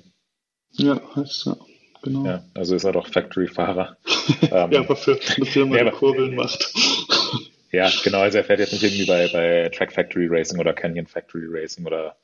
Ja, 0.69 1.01
heißt 1.15 1.47
ja, 1.47 1.57
genau. 2.03 2.25
Ja, 2.25 2.43
also 2.53 2.75
ist 2.75 2.83
er 2.83 2.91
doch 2.91 3.07
Factory-Fahrer. 3.07 3.97
ähm, 4.43 4.71
ja, 4.71 4.79
aber 4.81 4.95
für 4.95 5.19
eine 5.35 5.45
Firma, 5.47 5.83
die 5.83 5.89
Kurbeln 5.89 6.35
macht. 6.35 6.71
ja, 7.71 7.89
genau, 8.03 8.19
also 8.19 8.37
er 8.37 8.43
fährt 8.43 8.59
jetzt 8.59 8.73
nicht 8.73 8.83
irgendwie 8.83 9.07
bei, 9.07 9.27
bei 9.29 9.69
Track 9.69 9.91
Factory 9.91 10.27
Racing 10.29 10.59
oder 10.59 10.73
Canyon 10.73 11.07
Factory 11.07 11.47
Racing 11.47 11.87
oder 11.87 12.15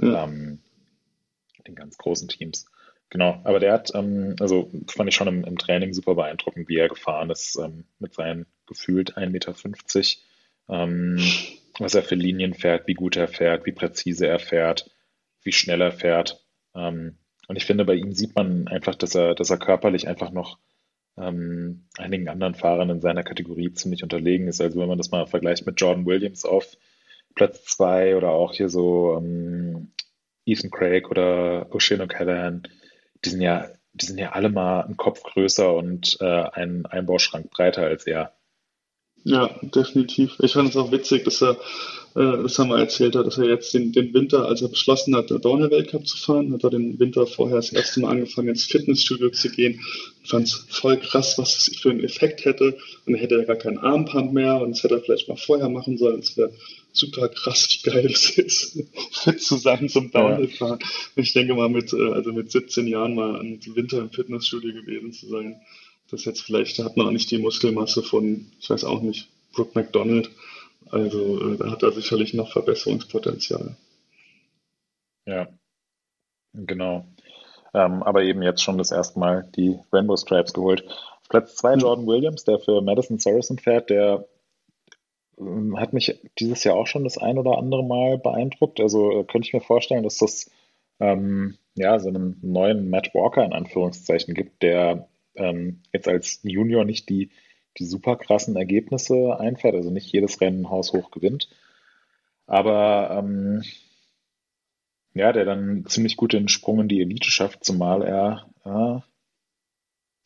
ja. 0.00 0.24
ähm, 0.24 0.62
den 1.66 1.74
ganz 1.74 1.98
großen 1.98 2.28
Teams. 2.28 2.64
Genau, 3.14 3.40
aber 3.44 3.60
der 3.60 3.72
hat, 3.72 3.92
ähm, 3.94 4.34
also 4.40 4.72
fand 4.88 5.08
ich 5.08 5.14
schon 5.14 5.28
im, 5.28 5.44
im, 5.44 5.56
Training 5.56 5.94
super 5.94 6.16
beeindruckend, 6.16 6.68
wie 6.68 6.78
er 6.78 6.88
gefahren 6.88 7.30
ist 7.30 7.56
ähm, 7.62 7.84
mit 8.00 8.12
seinen 8.12 8.44
gefühlt 8.66 9.16
1,50 9.16 9.28
Meter, 9.30 9.54
ähm, 10.68 11.20
was 11.78 11.94
er 11.94 12.02
für 12.02 12.16
Linien 12.16 12.54
fährt, 12.54 12.88
wie 12.88 12.94
gut 12.94 13.14
er 13.14 13.28
fährt, 13.28 13.66
wie 13.66 13.72
präzise 13.72 14.26
er 14.26 14.40
fährt, 14.40 14.90
wie 15.44 15.52
schnell 15.52 15.80
er 15.80 15.92
fährt. 15.92 16.44
Ähm, 16.74 17.18
und 17.46 17.54
ich 17.54 17.64
finde, 17.66 17.84
bei 17.84 17.94
ihm 17.94 18.10
sieht 18.14 18.34
man 18.34 18.66
einfach, 18.66 18.96
dass 18.96 19.14
er, 19.14 19.36
dass 19.36 19.48
er 19.48 19.58
körperlich 19.58 20.08
einfach 20.08 20.32
noch 20.32 20.58
ähm, 21.16 21.84
einigen 21.96 22.28
anderen 22.28 22.56
Fahrern 22.56 22.90
in 22.90 23.00
seiner 23.00 23.22
Kategorie 23.22 23.72
ziemlich 23.74 24.02
unterlegen 24.02 24.48
ist. 24.48 24.60
Also 24.60 24.80
wenn 24.80 24.88
man 24.88 24.98
das 24.98 25.12
mal 25.12 25.28
vergleicht 25.28 25.66
mit 25.66 25.80
Jordan 25.80 26.04
Williams 26.04 26.44
auf 26.44 26.76
Platz 27.36 27.64
2 27.76 28.16
oder 28.16 28.30
auch 28.30 28.54
hier 28.54 28.68
so 28.68 29.16
ähm, 29.18 29.92
Ethan 30.44 30.72
Craig 30.72 31.12
oder 31.12 31.68
O'Shea 31.70 32.02
O'Callaghan, 32.02 32.64
die 33.24 33.30
sind 33.30 33.40
ja, 33.40 33.68
die 33.92 34.06
sind 34.06 34.18
ja 34.18 34.32
alle 34.32 34.50
mal 34.50 34.82
einen 34.82 34.96
Kopf 34.96 35.22
größer 35.22 35.72
und 35.74 36.16
äh, 36.20 36.24
einen 36.24 36.86
Einbauschrank 36.86 37.50
breiter 37.50 37.82
als 37.82 38.06
er. 38.06 38.32
Ja, 39.26 39.48
definitiv. 39.62 40.36
Ich 40.40 40.52
fand 40.52 40.68
es 40.68 40.76
auch 40.76 40.92
witzig, 40.92 41.24
dass 41.24 41.42
er, 41.42 41.52
äh, 42.14 42.42
das 42.42 42.58
haben 42.58 42.68
wir 42.68 42.78
erzählt 42.78 43.14
dass 43.14 43.38
er 43.38 43.48
jetzt 43.48 43.72
den, 43.72 43.90
den 43.90 44.12
Winter, 44.12 44.46
als 44.46 44.60
er 44.60 44.68
beschlossen 44.68 45.16
hat, 45.16 45.30
der 45.30 45.38
Downhill-Weltcup 45.38 46.06
zu 46.06 46.18
fahren, 46.18 46.52
hat 46.52 46.62
er 46.62 46.68
den 46.68 46.98
Winter 47.00 47.26
vorher 47.26 47.56
das 47.56 47.72
erste 47.72 48.00
Mal 48.00 48.10
angefangen, 48.10 48.48
ins 48.48 48.66
Fitnessstudio 48.66 49.30
zu 49.30 49.48
gehen. 49.48 49.80
Ich 50.22 50.28
fand 50.28 50.46
es 50.46 50.66
voll 50.68 50.98
krass, 50.98 51.38
was 51.38 51.54
das 51.54 51.74
für 51.74 51.90
einen 51.90 52.04
Effekt 52.04 52.44
hätte. 52.44 52.76
Und 53.06 53.14
er 53.14 53.22
hätte 53.22 53.36
ja 53.38 53.44
gar 53.44 53.56
keinen 53.56 53.78
Armband 53.78 54.34
mehr 54.34 54.60
und 54.60 54.72
das 54.72 54.82
hätte 54.82 54.96
er 54.96 55.00
vielleicht 55.00 55.28
mal 55.28 55.38
vorher 55.38 55.70
machen 55.70 55.96
sollen. 55.96 56.18
Es 56.18 56.36
wäre 56.36 56.52
super 56.94 57.28
krass, 57.28 57.68
wie 57.70 57.90
geil 57.90 58.06
es 58.06 58.30
ist, 58.38 58.78
fit 59.12 59.42
zu 59.42 59.56
sein 59.56 59.88
zum 59.88 60.10
Downhill-Fahren. 60.10 60.78
Ja. 60.80 60.88
Ich 61.16 61.32
denke 61.32 61.54
mal, 61.54 61.68
mit, 61.68 61.92
äh, 61.92 62.12
also 62.12 62.32
mit 62.32 62.50
17 62.50 62.86
Jahren 62.86 63.14
mal 63.14 63.40
im 63.40 63.60
Winter 63.76 63.98
im 63.98 64.10
Fitnessstudio 64.10 64.72
gewesen 64.72 65.12
zu 65.12 65.28
sein, 65.28 65.60
das 66.10 66.24
jetzt 66.24 66.42
vielleicht, 66.42 66.78
da 66.78 66.84
hat 66.84 66.96
man 66.96 67.06
auch 67.06 67.12
nicht 67.12 67.30
die 67.30 67.38
Muskelmasse 67.38 68.02
von, 68.02 68.52
ich 68.60 68.70
weiß 68.70 68.84
auch 68.84 69.02
nicht, 69.02 69.28
Brooke 69.52 69.72
McDonald. 69.74 70.30
Also 70.90 71.52
äh, 71.52 71.56
da 71.56 71.70
hat 71.70 71.82
er 71.82 71.92
sicherlich 71.92 72.34
noch 72.34 72.52
Verbesserungspotenzial. 72.52 73.76
Ja, 75.26 75.48
genau. 76.52 77.06
Ähm, 77.72 78.02
aber 78.02 78.22
eben 78.22 78.42
jetzt 78.42 78.62
schon 78.62 78.78
das 78.78 78.92
erste 78.92 79.18
Mal 79.18 79.50
die 79.56 79.78
Rainbow 79.92 80.16
Stripes 80.16 80.52
geholt. 80.52 80.84
Auf 80.86 81.28
Platz 81.28 81.56
2 81.56 81.74
Jordan 81.76 82.06
Williams, 82.06 82.44
der 82.44 82.60
für 82.60 82.82
Madison 82.82 83.18
Saracen 83.18 83.58
fährt, 83.58 83.90
der 83.90 84.26
hat 85.76 85.92
mich 85.92 86.20
dieses 86.38 86.64
Jahr 86.64 86.76
auch 86.76 86.86
schon 86.86 87.04
das 87.04 87.18
ein 87.18 87.38
oder 87.38 87.58
andere 87.58 87.84
Mal 87.84 88.18
beeindruckt. 88.18 88.80
Also 88.80 89.10
äh, 89.10 89.24
könnte 89.24 89.48
ich 89.48 89.54
mir 89.54 89.60
vorstellen, 89.60 90.02
dass 90.04 90.18
das 90.18 90.50
ähm, 91.00 91.56
ja 91.74 91.98
so 91.98 92.08
einen 92.08 92.38
neuen 92.42 92.88
Matt 92.90 93.14
Walker 93.14 93.44
in 93.44 93.52
Anführungszeichen 93.52 94.34
gibt, 94.34 94.62
der 94.62 95.08
ähm, 95.34 95.82
jetzt 95.92 96.08
als 96.08 96.40
Junior 96.42 96.84
nicht 96.84 97.08
die, 97.08 97.30
die 97.78 97.84
super 97.84 98.16
krassen 98.16 98.56
Ergebnisse 98.56 99.38
einfährt, 99.38 99.74
also 99.74 99.90
nicht 99.90 100.12
jedes 100.12 100.40
Rennen 100.40 100.70
haushoch 100.70 101.10
gewinnt. 101.10 101.48
Aber 102.46 103.10
ähm, 103.18 103.62
ja, 105.14 105.32
der 105.32 105.44
dann 105.44 105.84
ziemlich 105.86 106.16
gut 106.16 106.32
den 106.32 106.48
Sprung 106.48 106.80
in 106.80 106.88
die 106.88 107.00
Elite 107.00 107.30
schafft, 107.30 107.64
zumal 107.64 108.02
er 108.02 108.46
äh, 108.64 109.00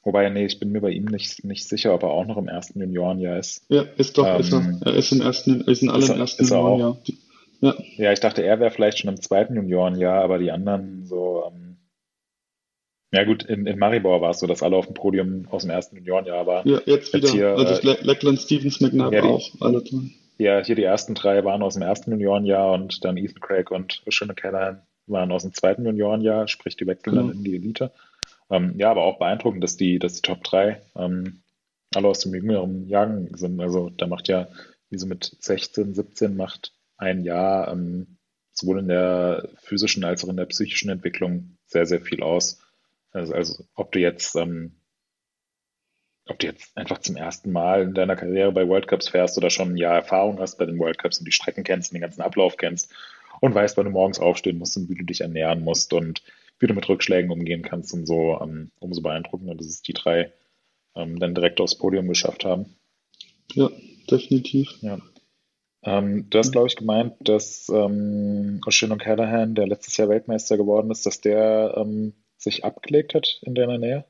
Wobei, 0.08 0.30
nee, 0.30 0.46
ich 0.46 0.58
bin 0.58 0.72
mir 0.72 0.80
bei 0.80 0.88
ihm 0.88 1.04
nicht, 1.04 1.44
nicht 1.44 1.68
sicher, 1.68 1.92
ob 1.92 2.02
er 2.02 2.08
auch 2.08 2.24
noch 2.24 2.38
im 2.38 2.48
ersten 2.48 2.80
Juniorenjahr 2.80 3.36
ist. 3.36 3.66
Ja, 3.68 3.82
ist 3.98 4.16
doch, 4.16 4.26
ähm, 4.26 4.40
ist 4.40 4.52
er. 4.54 4.60
Ähm, 4.60 4.80
er 4.82 4.94
ist 4.94 5.12
im 5.12 5.20
ersten, 5.20 5.60
ist 5.60 5.82
in 5.82 5.90
allen 5.90 6.18
ersten 6.18 6.46
Juniorenjahr. 6.46 6.98
Ja. 7.60 7.74
ja, 7.98 8.12
ich 8.12 8.20
dachte, 8.20 8.42
er 8.42 8.58
wäre 8.58 8.70
vielleicht 8.70 9.00
schon 9.00 9.10
im 9.10 9.20
zweiten 9.20 9.54
Juniorenjahr, 9.54 10.24
aber 10.24 10.38
die 10.38 10.50
anderen 10.50 11.04
so, 11.04 11.44
ähm, 11.46 11.76
ja 13.12 13.24
gut, 13.24 13.42
in, 13.42 13.66
in 13.66 13.78
Maribor 13.78 14.22
war 14.22 14.30
es 14.30 14.38
so, 14.38 14.46
dass 14.46 14.62
alle 14.62 14.76
auf 14.76 14.86
dem 14.86 14.94
Podium 14.94 15.46
aus 15.50 15.60
dem 15.60 15.70
ersten 15.72 15.96
Juniorenjahr 15.96 16.46
waren. 16.46 16.66
Ja, 16.66 16.80
jetzt 16.86 17.12
wieder. 17.12 17.26
Jetzt 17.26 17.34
hier, 17.34 17.48
also 17.48 17.90
äh, 17.90 17.96
Leckland, 18.00 18.40
Stevens, 18.40 18.80
McNabb 18.80 19.12
ja, 19.12 19.24
auch, 19.24 19.46
alle 19.60 19.82
drin. 19.82 20.14
Ja, 20.38 20.64
hier 20.64 20.74
die 20.74 20.84
ersten 20.84 21.16
drei 21.16 21.44
waren 21.44 21.62
aus 21.62 21.74
dem 21.74 21.82
ersten 21.82 22.12
Juniorenjahr 22.12 22.72
und 22.72 23.04
dann 23.04 23.18
Ethan 23.18 23.40
Craig 23.42 23.70
und 23.70 24.02
Schöne 24.08 24.32
Callahan 24.32 24.80
waren 25.06 25.32
aus 25.32 25.42
dem 25.42 25.52
zweiten 25.52 25.84
Juniorenjahr, 25.84 26.48
sprich 26.48 26.76
die 26.76 26.86
wechseln 26.86 27.14
genau. 27.16 27.26
dann 27.26 27.36
in 27.36 27.44
die 27.44 27.56
Elite. 27.56 27.92
Ähm, 28.50 28.74
ja, 28.78 28.90
aber 28.90 29.02
auch 29.04 29.18
beeindruckend, 29.18 29.62
dass 29.62 29.76
die, 29.76 29.98
dass 29.98 30.14
die 30.14 30.22
Top 30.22 30.42
3 30.44 30.80
ähm, 30.96 31.42
alle 31.94 32.08
aus 32.08 32.20
dem 32.20 32.34
jüngeren 32.34 32.86
Jagen 32.88 33.36
sind. 33.36 33.60
Also 33.60 33.90
da 33.90 34.06
macht 34.06 34.28
ja, 34.28 34.48
wie 34.90 34.98
so 34.98 35.06
mit 35.06 35.36
16, 35.40 35.94
17 35.94 36.36
macht 36.36 36.72
ein 36.96 37.22
Jahr 37.24 37.70
ähm, 37.70 38.18
sowohl 38.52 38.80
in 38.80 38.88
der 38.88 39.48
physischen 39.62 40.04
als 40.04 40.24
auch 40.24 40.28
in 40.28 40.36
der 40.36 40.46
psychischen 40.46 40.90
Entwicklung 40.90 41.58
sehr, 41.66 41.86
sehr 41.86 42.00
viel 42.00 42.22
aus. 42.22 42.60
Also, 43.12 43.34
also 43.34 43.64
ob 43.74 43.92
du 43.92 44.00
jetzt 44.00 44.34
ähm, 44.36 44.74
ob 46.26 46.38
du 46.38 46.46
jetzt 46.46 46.76
einfach 46.76 46.98
zum 46.98 47.16
ersten 47.16 47.50
Mal 47.52 47.82
in 47.82 47.94
deiner 47.94 48.16
Karriere 48.16 48.52
bei 48.52 48.68
World 48.68 48.86
Cups 48.86 49.08
fährst 49.08 49.38
oder 49.38 49.48
schon 49.48 49.70
ein 49.72 49.76
Jahr 49.76 49.94
Erfahrung 49.94 50.38
hast 50.40 50.58
bei 50.58 50.66
den 50.66 50.78
World 50.78 50.98
Cups 50.98 51.18
und 51.18 51.24
die 51.24 51.32
Strecken 51.32 51.64
kennst 51.64 51.90
und 51.90 51.94
den 51.94 52.02
ganzen 52.02 52.20
Ablauf 52.20 52.56
kennst 52.58 52.92
und 53.40 53.54
weißt, 53.54 53.76
wann 53.76 53.86
du 53.86 53.92
morgens 53.92 54.18
aufstehen 54.18 54.58
musst 54.58 54.76
und 54.76 54.90
wie 54.90 54.94
du 54.94 55.04
dich 55.04 55.22
ernähren 55.22 55.62
musst 55.62 55.92
und 55.92 56.22
wie 56.58 56.66
du 56.66 56.74
mit 56.74 56.88
Rückschlägen 56.88 57.30
umgehen 57.30 57.62
kannst 57.62 57.92
und 57.94 58.06
so, 58.06 58.36
um, 58.36 58.70
umso 58.80 59.02
beeindruckender, 59.02 59.54
dass 59.54 59.66
es 59.66 59.82
die 59.82 59.92
drei 59.92 60.32
ähm, 60.94 61.18
dann 61.18 61.34
direkt 61.34 61.60
aufs 61.60 61.76
Podium 61.76 62.08
geschafft 62.08 62.44
haben. 62.44 62.76
Ja, 63.52 63.70
definitiv. 64.10 64.70
Ja. 64.82 64.98
Ähm, 65.84 66.28
du 66.28 66.38
hast, 66.38 66.52
glaube 66.52 66.66
ich, 66.66 66.76
gemeint, 66.76 67.14
dass 67.20 67.68
ähm, 67.68 68.60
O'Shea 68.66 68.96
Callahan, 68.96 69.54
der 69.54 69.66
letztes 69.66 69.96
Jahr 69.96 70.08
Weltmeister 70.08 70.56
geworden 70.56 70.90
ist, 70.90 71.06
dass 71.06 71.20
der 71.20 71.74
ähm, 71.76 72.14
sich 72.36 72.64
abgelegt 72.64 73.14
hat 73.14 73.40
in 73.42 73.54
deiner 73.54 73.78
Nähe? 73.78 74.04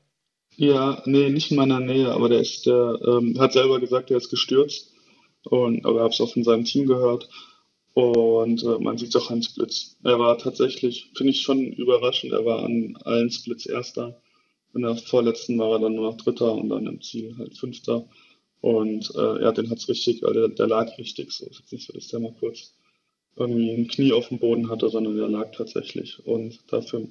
Ja, 0.55 1.01
nee, 1.05 1.29
nicht 1.29 1.51
in 1.51 1.57
meiner 1.57 1.79
Nähe, 1.79 2.11
aber 2.11 2.27
der 2.27 2.39
ist, 2.39 2.65
der 2.65 2.99
ähm, 3.07 3.39
hat 3.39 3.53
selber 3.53 3.79
gesagt, 3.79 4.11
er 4.11 4.17
ist 4.17 4.29
gestürzt. 4.29 4.93
Und, 5.43 5.85
aber 5.85 5.97
ich 5.97 6.01
habe 6.01 6.13
es 6.13 6.21
auch 6.21 6.33
von 6.33 6.43
seinem 6.43 6.65
Team 6.65 6.85
gehört. 6.85 7.29
Und 7.93 8.63
äh, 8.63 8.79
man 8.79 8.97
sieht 8.97 9.09
es 9.09 9.15
auch 9.15 9.31
an 9.31 9.43
Splits. 9.43 9.97
Er 10.03 10.19
war 10.19 10.37
tatsächlich, 10.37 11.11
finde 11.15 11.31
ich 11.31 11.41
schon 11.41 11.73
überraschend, 11.73 12.31
er 12.31 12.45
war 12.45 12.63
an 12.63 12.97
allen 13.03 13.31
Splits 13.31 13.65
Erster. 13.65 14.21
In 14.73 14.83
der 14.83 14.95
vorletzten 14.95 15.57
war 15.57 15.71
er 15.71 15.79
dann 15.79 15.95
nur 15.95 16.11
noch 16.11 16.17
Dritter 16.17 16.53
und 16.53 16.69
dann 16.69 16.85
im 16.85 17.01
Ziel 17.01 17.35
halt 17.37 17.57
Fünfter. 17.57 18.07
Und 18.61 19.11
äh, 19.15 19.41
ja, 19.41 19.51
den 19.51 19.69
hat's 19.69 19.89
richtig, 19.89 20.23
also 20.23 20.47
der, 20.47 20.49
der 20.49 20.67
lag 20.67 20.97
richtig 20.97 21.31
so. 21.31 21.45
Ist 21.47 21.59
jetzt 21.59 21.71
nicht 21.71 21.87
so, 21.87 21.93
dass 21.93 22.07
der 22.09 22.19
mal 22.19 22.35
kurz 22.39 22.73
irgendwie 23.35 23.71
ein 23.71 23.87
Knie 23.87 24.11
auf 24.11 24.27
dem 24.27 24.39
Boden 24.39 24.69
hatte, 24.69 24.89
sondern 24.89 25.17
der 25.17 25.29
lag 25.29 25.51
tatsächlich. 25.55 26.25
Und 26.25 26.59
dafür 26.67 27.07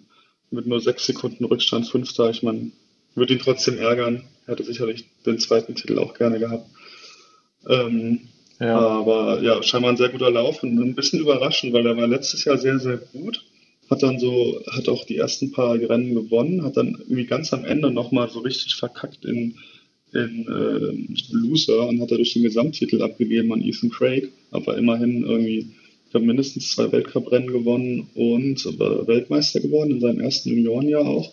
mit 0.50 0.66
nur 0.66 0.80
sechs 0.80 1.06
Sekunden 1.06 1.44
Rückstand 1.44 1.88
Fünfter, 1.88 2.30
ich 2.30 2.42
meine, 2.42 2.70
würde 3.14 3.34
ihn 3.34 3.40
trotzdem 3.40 3.78
ärgern. 3.78 4.24
Er 4.46 4.52
hätte 4.52 4.64
sicherlich 4.64 5.04
den 5.26 5.38
zweiten 5.38 5.74
Titel 5.74 5.98
auch 5.98 6.14
gerne 6.14 6.38
gehabt. 6.38 6.68
Ähm, 7.66 8.28
ja. 8.60 8.76
Aber 8.76 9.40
ja, 9.42 9.62
scheinbar 9.62 9.92
ein 9.92 9.96
sehr 9.96 10.08
guter 10.08 10.30
Lauf 10.30 10.62
und 10.62 10.78
ein 10.78 10.94
bisschen 10.94 11.20
überraschend, 11.20 11.72
weil 11.72 11.86
er 11.86 11.96
war 11.96 12.08
letztes 12.08 12.44
Jahr 12.44 12.58
sehr, 12.58 12.78
sehr 12.78 12.96
gut. 12.96 13.44
Hat 13.88 14.02
dann 14.02 14.18
so, 14.18 14.60
hat 14.70 14.88
auch 14.88 15.04
die 15.04 15.16
ersten 15.16 15.52
paar 15.52 15.74
Rennen 15.74 16.14
gewonnen, 16.14 16.62
hat 16.62 16.76
dann 16.76 16.96
irgendwie 16.98 17.24
ganz 17.24 17.52
am 17.52 17.64
Ende 17.64 17.90
nochmal 17.90 18.28
so 18.28 18.40
richtig 18.40 18.74
verkackt 18.74 19.24
in, 19.24 19.54
in 20.12 20.46
äh, 20.46 21.32
Loser 21.34 21.88
und 21.88 22.00
hat 22.00 22.10
dadurch 22.10 22.34
den 22.34 22.42
Gesamttitel 22.42 23.00
abgegeben 23.02 23.52
an 23.52 23.62
Ethan 23.62 23.90
Craig, 23.90 24.30
aber 24.50 24.76
immerhin 24.76 25.22
irgendwie, 25.22 25.70
ich 26.04 26.10
glaube, 26.10 26.26
mindestens 26.26 26.72
zwei 26.72 26.90
Weltcuprennen 26.92 27.50
gewonnen 27.50 28.10
und 28.14 28.62
Weltmeister 28.78 29.60
geworden 29.60 29.92
in 29.92 30.00
seinem 30.00 30.20
ersten 30.20 30.50
Juniorenjahr 30.50 31.06
auch. 31.06 31.32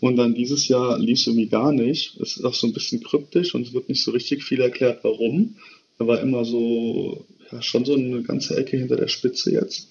Und 0.00 0.16
dann 0.16 0.34
dieses 0.34 0.68
Jahr 0.68 0.98
lief 0.98 1.18
es 1.18 1.26
irgendwie 1.26 1.48
gar 1.48 1.72
nicht. 1.72 2.20
Es 2.20 2.36
ist 2.36 2.44
auch 2.44 2.54
so 2.54 2.66
ein 2.66 2.72
bisschen 2.72 3.02
kryptisch 3.02 3.54
und 3.54 3.66
es 3.66 3.72
wird 3.72 3.88
nicht 3.88 4.02
so 4.02 4.12
richtig 4.12 4.44
viel 4.44 4.60
erklärt, 4.60 5.02
warum. 5.02 5.56
Er 5.98 6.06
war 6.06 6.20
immer 6.20 6.44
so, 6.44 7.24
ja, 7.50 7.60
schon 7.62 7.84
so 7.84 7.94
eine 7.94 8.22
ganze 8.22 8.56
Ecke 8.56 8.76
hinter 8.76 8.96
der 8.96 9.08
Spitze 9.08 9.52
jetzt. 9.52 9.88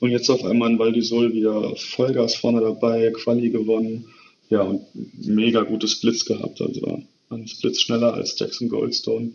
Und 0.00 0.10
jetzt 0.10 0.28
auf 0.28 0.44
einmal 0.44 0.70
in 0.70 0.78
Val 0.78 0.90
d'Isol 0.90 1.32
wieder 1.32 1.76
Vollgas 1.76 2.34
vorne 2.34 2.60
dabei, 2.60 3.10
Quali 3.12 3.50
gewonnen. 3.50 4.06
Ja, 4.50 4.62
und 4.62 4.84
mega 5.24 5.62
gutes 5.62 6.00
Blitz 6.00 6.24
gehabt. 6.24 6.60
Also 6.60 7.02
ein 7.30 7.50
Blitz 7.60 7.80
schneller 7.80 8.14
als 8.14 8.38
Jackson 8.38 8.68
Goldstone. 8.68 9.32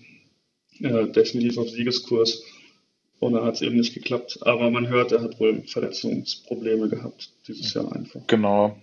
Äh, 0.79 1.07
definitiv 1.07 1.57
auf 1.57 1.69
Siegeskurs. 1.69 2.43
Und 3.19 3.33
dann 3.33 3.43
hat 3.43 3.55
es 3.55 3.61
eben 3.61 3.77
nicht 3.77 3.93
geklappt. 3.93 4.39
Aber 4.41 4.69
man 4.69 4.87
hört, 4.87 5.11
er 5.11 5.21
hat 5.21 5.39
wohl 5.39 5.63
Verletzungsprobleme 5.63 6.89
gehabt 6.89 7.31
dieses 7.47 7.73
Jahr 7.73 7.91
einfach. 7.93 8.21
Genau, 8.27 8.77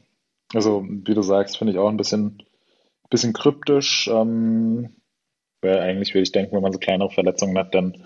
also, 0.52 0.86
wie 0.88 1.14
du 1.14 1.22
sagst, 1.22 1.56
finde 1.56 1.72
ich 1.72 1.78
auch 1.78 1.88
ein 1.88 1.96
bisschen, 1.96 2.42
bisschen 3.10 3.32
kryptisch. 3.32 4.08
Ähm, 4.08 4.95
weil 5.66 5.80
eigentlich 5.80 6.14
würde 6.14 6.22
ich 6.22 6.32
denken, 6.32 6.54
wenn 6.54 6.62
man 6.62 6.72
so 6.72 6.78
kleinere 6.78 7.10
Verletzungen 7.10 7.58
hat, 7.58 7.74
dann 7.74 8.04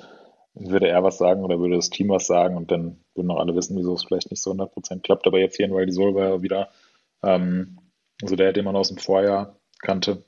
würde 0.54 0.88
er 0.88 1.04
was 1.04 1.18
sagen 1.18 1.44
oder 1.44 1.60
würde 1.60 1.76
das 1.76 1.90
Team 1.90 2.08
was 2.08 2.26
sagen 2.26 2.56
und 2.56 2.70
dann 2.70 3.00
würden 3.14 3.30
auch 3.30 3.38
alle 3.38 3.54
wissen, 3.54 3.76
wieso 3.76 3.94
es 3.94 4.04
vielleicht 4.04 4.30
nicht 4.30 4.42
so 4.42 4.52
100% 4.52 5.00
klappt. 5.02 5.26
Aber 5.26 5.38
jetzt 5.38 5.56
hier 5.56 5.66
in 5.66 5.74
Valdisol 5.74 6.14
war 6.14 6.26
er 6.26 6.42
wieder, 6.42 6.70
ähm, 7.22 7.78
also 8.22 8.36
der, 8.36 8.52
den 8.52 8.64
man 8.64 8.76
aus 8.76 8.88
dem 8.88 8.98
Vorjahr 8.98 9.56
kannte, 9.78 10.24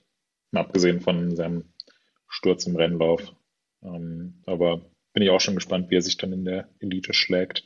abgesehen 0.55 1.01
von 1.01 1.35
seinem 1.35 1.65
Sturz 2.29 2.67
im 2.67 2.77
Rennlauf. 2.77 3.33
Ähm, 3.83 4.43
aber 4.47 4.83
bin 5.13 5.23
ich 5.23 5.31
auch 5.31 5.41
schon 5.41 5.55
gespannt, 5.55 5.91
wie 5.91 5.97
er 5.97 6.03
sich 6.03 6.17
dann 6.17 6.33
in 6.33 6.45
der 6.45 6.69
Elite 6.81 7.13
schlägt. 7.13 7.65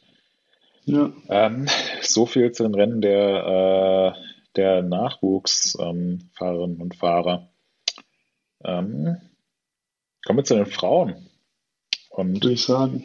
Ja. 0.84 1.12
Ähm, 1.28 1.66
so 2.00 2.26
viel 2.26 2.52
zu 2.52 2.62
den 2.62 2.74
Rennen 2.74 3.00
der 3.00 4.14
äh, 4.16 4.36
der 4.56 4.82
Nachwuchsfahrerinnen 4.82 6.80
und 6.80 6.96
Fahrer. 6.96 7.50
Ähm, 8.64 9.18
kommen 10.26 10.40
wir 10.40 10.44
zu 10.44 10.56
den 10.56 10.66
Frauen. 10.66 11.14
Und, 12.10 12.34
würde 12.34 12.52
ich 12.52 12.64
sagen. 12.64 13.04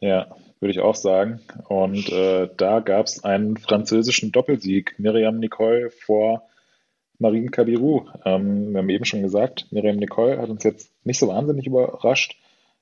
Ja, 0.00 0.36
würde 0.60 0.72
ich 0.72 0.80
auch 0.80 0.94
sagen. 0.94 1.40
Und 1.68 2.08
äh, 2.10 2.48
da 2.56 2.80
gab 2.80 3.06
es 3.06 3.24
einen 3.24 3.56
französischen 3.56 4.30
Doppelsieg. 4.30 4.94
Miriam 4.98 5.38
Nicole 5.38 5.90
vor 5.90 6.48
Marine 7.18 7.50
Cabirou. 7.50 8.06
Ähm, 8.24 8.72
wir 8.72 8.78
haben 8.78 8.90
eben 8.90 9.04
schon 9.04 9.22
gesagt, 9.22 9.68
Miriam 9.70 9.96
Nicole 9.96 10.38
hat 10.38 10.50
uns 10.50 10.64
jetzt 10.64 10.92
nicht 11.04 11.18
so 11.18 11.28
wahnsinnig 11.28 11.66
überrascht. 11.66 12.36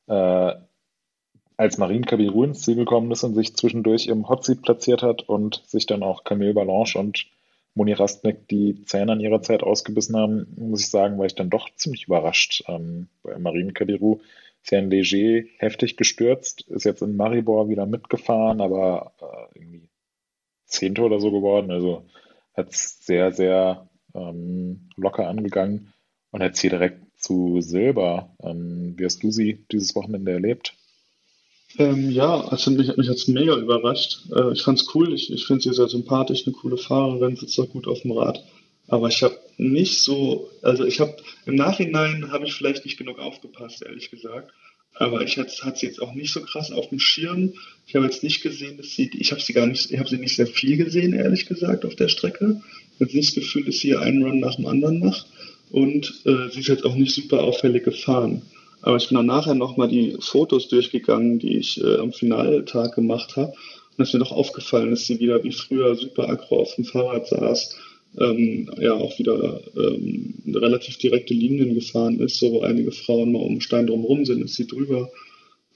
Äh, 0.09 0.55
als 1.57 1.79
Marine 1.79 2.07
Cabirou 2.07 2.45
ins 2.45 2.63
Ziel 2.63 2.75
gekommen 2.75 3.11
ist 3.13 3.23
und 3.23 3.35
sich 3.35 3.55
zwischendurch 3.55 4.07
im 4.07 4.29
Hotseat 4.29 4.63
platziert 4.63 5.03
hat 5.03 5.23
und 5.29 5.63
sich 5.67 5.87
dann 5.87 6.03
auch 6.03 6.25
Camille 6.25 6.55
Balanche 6.55 6.99
und 6.99 7.27
Moni 7.75 7.93
Rastneck 7.93 8.49
die 8.49 8.83
Zähne 8.85 9.13
an 9.13 9.21
ihrer 9.21 9.43
Zeit 9.43 9.63
ausgebissen 9.63 10.17
haben, 10.17 10.47
muss 10.57 10.81
ich 10.81 10.91
sagen, 10.91 11.19
war 11.19 11.27
ich 11.27 11.35
dann 11.35 11.51
doch 11.51 11.69
ziemlich 11.77 12.05
überrascht. 12.07 12.65
Ähm, 12.69 13.09
bei 13.23 13.39
Marine 13.39 13.73
Cadiru 13.73 14.21
ist 14.63 14.73
ja 14.73 14.79
in 14.79 14.91
Leger 14.91 15.47
heftig 15.59 15.97
gestürzt, 15.97 16.63
ist 16.69 16.85
jetzt 16.85 17.03
in 17.03 17.17
Maribor 17.17 17.69
wieder 17.69 17.87
mitgefahren, 17.87 18.61
aber 18.61 19.13
äh, 19.21 19.59
irgendwie 19.59 19.89
Zehnte 20.67 21.03
oder 21.03 21.21
so 21.21 21.31
geworden. 21.31 21.71
Also 21.71 22.05
hat 22.55 22.71
es 22.71 23.05
sehr, 23.05 23.33
sehr 23.33 23.89
ähm, 24.15 24.91
locker 24.97 25.29
angegangen 25.29 25.93
und 26.31 26.43
jetzt 26.43 26.61
hier 26.61 26.71
direkt 26.71 27.01
zu 27.21 27.61
Silber. 27.61 28.35
Ähm, 28.43 28.95
wie 28.97 29.05
hast 29.05 29.23
du 29.23 29.31
sie 29.31 29.65
dieses 29.71 29.95
Wochenende 29.95 30.33
erlebt? 30.33 30.75
Ähm, 31.79 32.11
ja, 32.11 32.41
also 32.41 32.71
mich, 32.71 32.97
mich 32.97 33.09
hat 33.09 33.17
es 33.17 33.29
mega 33.29 33.57
überrascht. 33.57 34.21
Äh, 34.35 34.53
ich 34.53 34.63
fand's 34.63 34.87
cool, 34.95 35.15
ich, 35.15 35.33
ich 35.33 35.47
finde 35.47 35.63
sie 35.63 35.73
sehr 35.73 35.89
sympathisch, 35.89 36.47
eine 36.47 36.55
coole 36.55 36.77
Fahrerin, 36.77 37.37
sitzt 37.37 37.59
auch 37.61 37.69
gut 37.69 37.87
auf 37.87 38.03
dem 38.03 38.13
Rad. 38.13 38.45
Aber 38.89 39.09
ich 39.09 39.23
habe 39.23 39.39
nicht 39.57 40.03
so, 40.03 40.51
also 40.63 40.85
ich 40.85 40.99
habe 40.99 41.17
im 41.47 41.55
Nachhinein 41.55 42.33
habe 42.33 42.45
ich 42.45 42.55
vielleicht 42.55 42.85
nicht 42.85 42.99
genug 42.99 43.21
aufgepasst, 43.21 43.83
ehrlich 43.83 44.11
gesagt. 44.11 44.53
Aber 44.95 45.23
ich 45.23 45.39
hatte, 45.39 45.53
hatte 45.63 45.79
sie 45.79 45.87
jetzt 45.87 46.03
auch 46.03 46.13
nicht 46.15 46.33
so 46.33 46.43
krass 46.43 46.73
auf 46.73 46.89
dem 46.89 46.99
Schirm. 46.99 47.55
Ich 47.87 47.95
habe 47.95 48.07
jetzt 48.07 48.25
nicht 48.25 48.43
gesehen, 48.43 48.77
dass 48.77 48.91
sie, 48.91 49.09
ich 49.19 49.31
habe 49.31 49.41
sie 49.41 49.53
gar 49.53 49.67
nicht, 49.67 49.91
ich 49.91 49.99
habe 49.99 50.09
sie 50.09 50.19
nicht 50.19 50.35
sehr 50.35 50.49
viel 50.49 50.77
gesehen, 50.77 51.13
ehrlich 51.13 51.47
gesagt, 51.47 51.85
auf 51.85 51.95
der 51.95 52.09
Strecke. 52.09 52.61
Ich 52.95 53.01
habe 53.01 53.17
nicht 53.17 53.29
das 53.29 53.45
Gefühl, 53.45 53.65
dass 53.65 53.79
sie 53.79 53.97
einen 53.97 54.25
Run 54.25 54.41
nach 54.41 54.57
dem 54.57 54.67
anderen 54.67 54.99
macht. 54.99 55.27
Und 55.71 56.23
äh, 56.27 56.51
sie 56.51 56.61
ist 56.61 56.69
jetzt 56.69 56.85
auch 56.85 56.97
nicht 56.97 57.15
super 57.15 57.45
auffällig 57.45 57.85
gefahren. 57.85 58.43
Aber 58.83 58.97
ich 58.97 59.09
bin 59.09 59.17
dann 59.17 59.27
nachher 59.27 59.55
nochmal 59.55 59.89
die 59.89 60.17
Fotos 60.21 60.69
durchgegangen, 60.69 61.39
die 61.39 61.59
ich 61.59 61.83
äh, 61.83 61.97
am 61.97 62.13
Finaltag 62.13 62.95
gemacht 62.95 63.37
habe. 63.37 63.53
Und 63.53 64.03
es 64.03 64.09
ist 64.09 64.15
mir 64.15 64.21
doch 64.21 64.33
aufgefallen, 64.33 64.91
dass 64.91 65.07
sie 65.07 65.21
wieder 65.21 65.45
wie 65.45 65.53
früher 65.53 65.95
super 65.97 66.29
aggro 66.29 66.61
auf 66.61 66.75
dem 66.77 66.85
Fahrrad 66.85 67.29
saß. 67.29 67.77
Ähm, 68.19 68.71
ja, 68.79 68.95
auch 68.95 69.19
wieder 69.19 69.61
ähm, 69.77 70.35
relativ 70.53 70.99
direkte 70.99 71.35
Linien 71.35 71.75
gefahren 71.75 72.19
ist, 72.21 72.39
so 72.39 72.53
wo 72.53 72.61
einige 72.63 72.91
Frauen 72.91 73.33
mal 73.33 73.43
um 73.43 73.55
den 73.55 73.61
Stein 73.61 73.87
drumherum 73.87 74.25
sind, 74.25 74.43
ist 74.43 74.55
sie 74.55 74.67
drüber. 74.67 75.11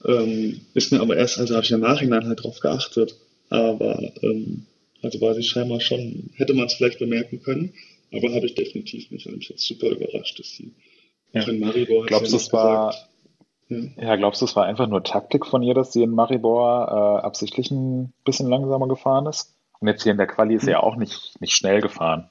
Ähm, 0.05 0.61
ist 0.73 0.91
mir 0.91 0.99
aber 0.99 1.15
erst, 1.15 1.39
also 1.39 1.55
habe 1.55 1.65
ich 1.65 1.71
im 1.71 1.79
Nachhinein 1.79 2.27
halt 2.27 2.43
drauf 2.43 2.59
geachtet. 2.59 3.15
Aber 3.49 4.11
ähm, 4.21 4.65
also 5.01 5.21
war 5.21 5.35
sie 5.35 5.43
scheinbar 5.43 5.79
schon, 5.79 6.31
hätte 6.35 6.53
man 6.53 6.65
es 6.65 6.73
vielleicht 6.73 6.99
bemerken 6.99 7.41
können, 7.41 7.73
aber 8.11 8.33
habe 8.33 8.47
ich 8.47 8.55
definitiv 8.55 9.11
nicht. 9.11 9.27
Und 9.27 9.37
mich 9.37 9.49
jetzt 9.49 9.65
super 9.65 9.89
überrascht, 9.89 10.39
dass 10.39 10.51
sie 10.55 10.71
ja. 11.35 11.47
in 11.47 11.59
Maribor 11.59 12.05
glaubst 12.05 12.31
du, 12.31 12.37
es 12.37 12.51
war, 12.53 12.95
ja. 13.69 13.77
ja. 13.97 14.15
glaubst 14.15 14.41
du, 14.41 14.45
es 14.45 14.55
war 14.55 14.65
einfach 14.65 14.87
nur 14.87 15.03
Taktik 15.03 15.45
von 15.45 15.61
ihr, 15.61 15.73
dass 15.73 15.91
sie 15.91 16.03
in 16.03 16.11
Maribor 16.11 16.87
äh, 16.87 17.25
absichtlich 17.25 17.71
ein 17.71 18.13
bisschen 18.23 18.49
langsamer 18.49 18.87
gefahren 18.87 19.27
ist? 19.27 19.53
Und 19.79 19.87
jetzt 19.87 20.03
hier 20.03 20.13
in 20.13 20.17
der 20.17 20.27
Quali 20.27 20.55
ist 20.55 20.65
sie 20.65 20.71
ja 20.71 20.81
auch 20.81 20.95
nicht, 20.95 21.39
nicht 21.41 21.53
schnell 21.53 21.81
gefahren. 21.81 22.29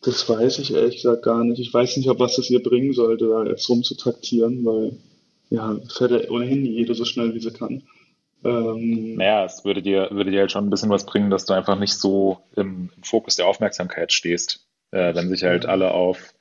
Das 0.00 0.28
weiß 0.28 0.58
ich 0.58 0.74
ehrlich 0.74 0.96
gesagt 0.96 1.22
gar 1.22 1.44
nicht. 1.44 1.60
Ich 1.60 1.72
weiß 1.72 1.96
nicht, 1.96 2.08
ob 2.08 2.18
was 2.18 2.36
das 2.36 2.50
ihr 2.50 2.62
bringen 2.62 2.92
sollte, 2.92 3.28
da 3.28 3.44
jetzt 3.44 3.68
rumzutaktieren, 3.68 4.64
weil 4.64 4.98
ja, 5.50 5.76
fährt 5.96 6.10
ja 6.10 6.30
ohnehin 6.30 6.64
jede 6.64 6.94
so 6.94 7.04
schnell, 7.04 7.34
wie 7.34 7.40
sie 7.40 7.52
kann. 7.52 7.82
Ähm, 8.44 9.14
naja, 9.14 9.44
es 9.44 9.64
würde 9.64 9.82
dir, 9.82 10.08
würde 10.10 10.30
dir 10.30 10.40
halt 10.40 10.50
schon 10.50 10.66
ein 10.66 10.70
bisschen 10.70 10.90
was 10.90 11.06
bringen, 11.06 11.30
dass 11.30 11.44
du 11.44 11.52
einfach 11.52 11.78
nicht 11.78 11.94
so 11.94 12.38
im, 12.56 12.90
im 12.96 13.02
Fokus 13.02 13.36
der 13.36 13.46
Aufmerksamkeit 13.46 14.12
stehst. 14.12 14.66
Äh, 14.90 15.14
wenn 15.14 15.28
sich 15.28 15.44
halt 15.44 15.66
alle 15.66 15.92
auf 15.92 16.34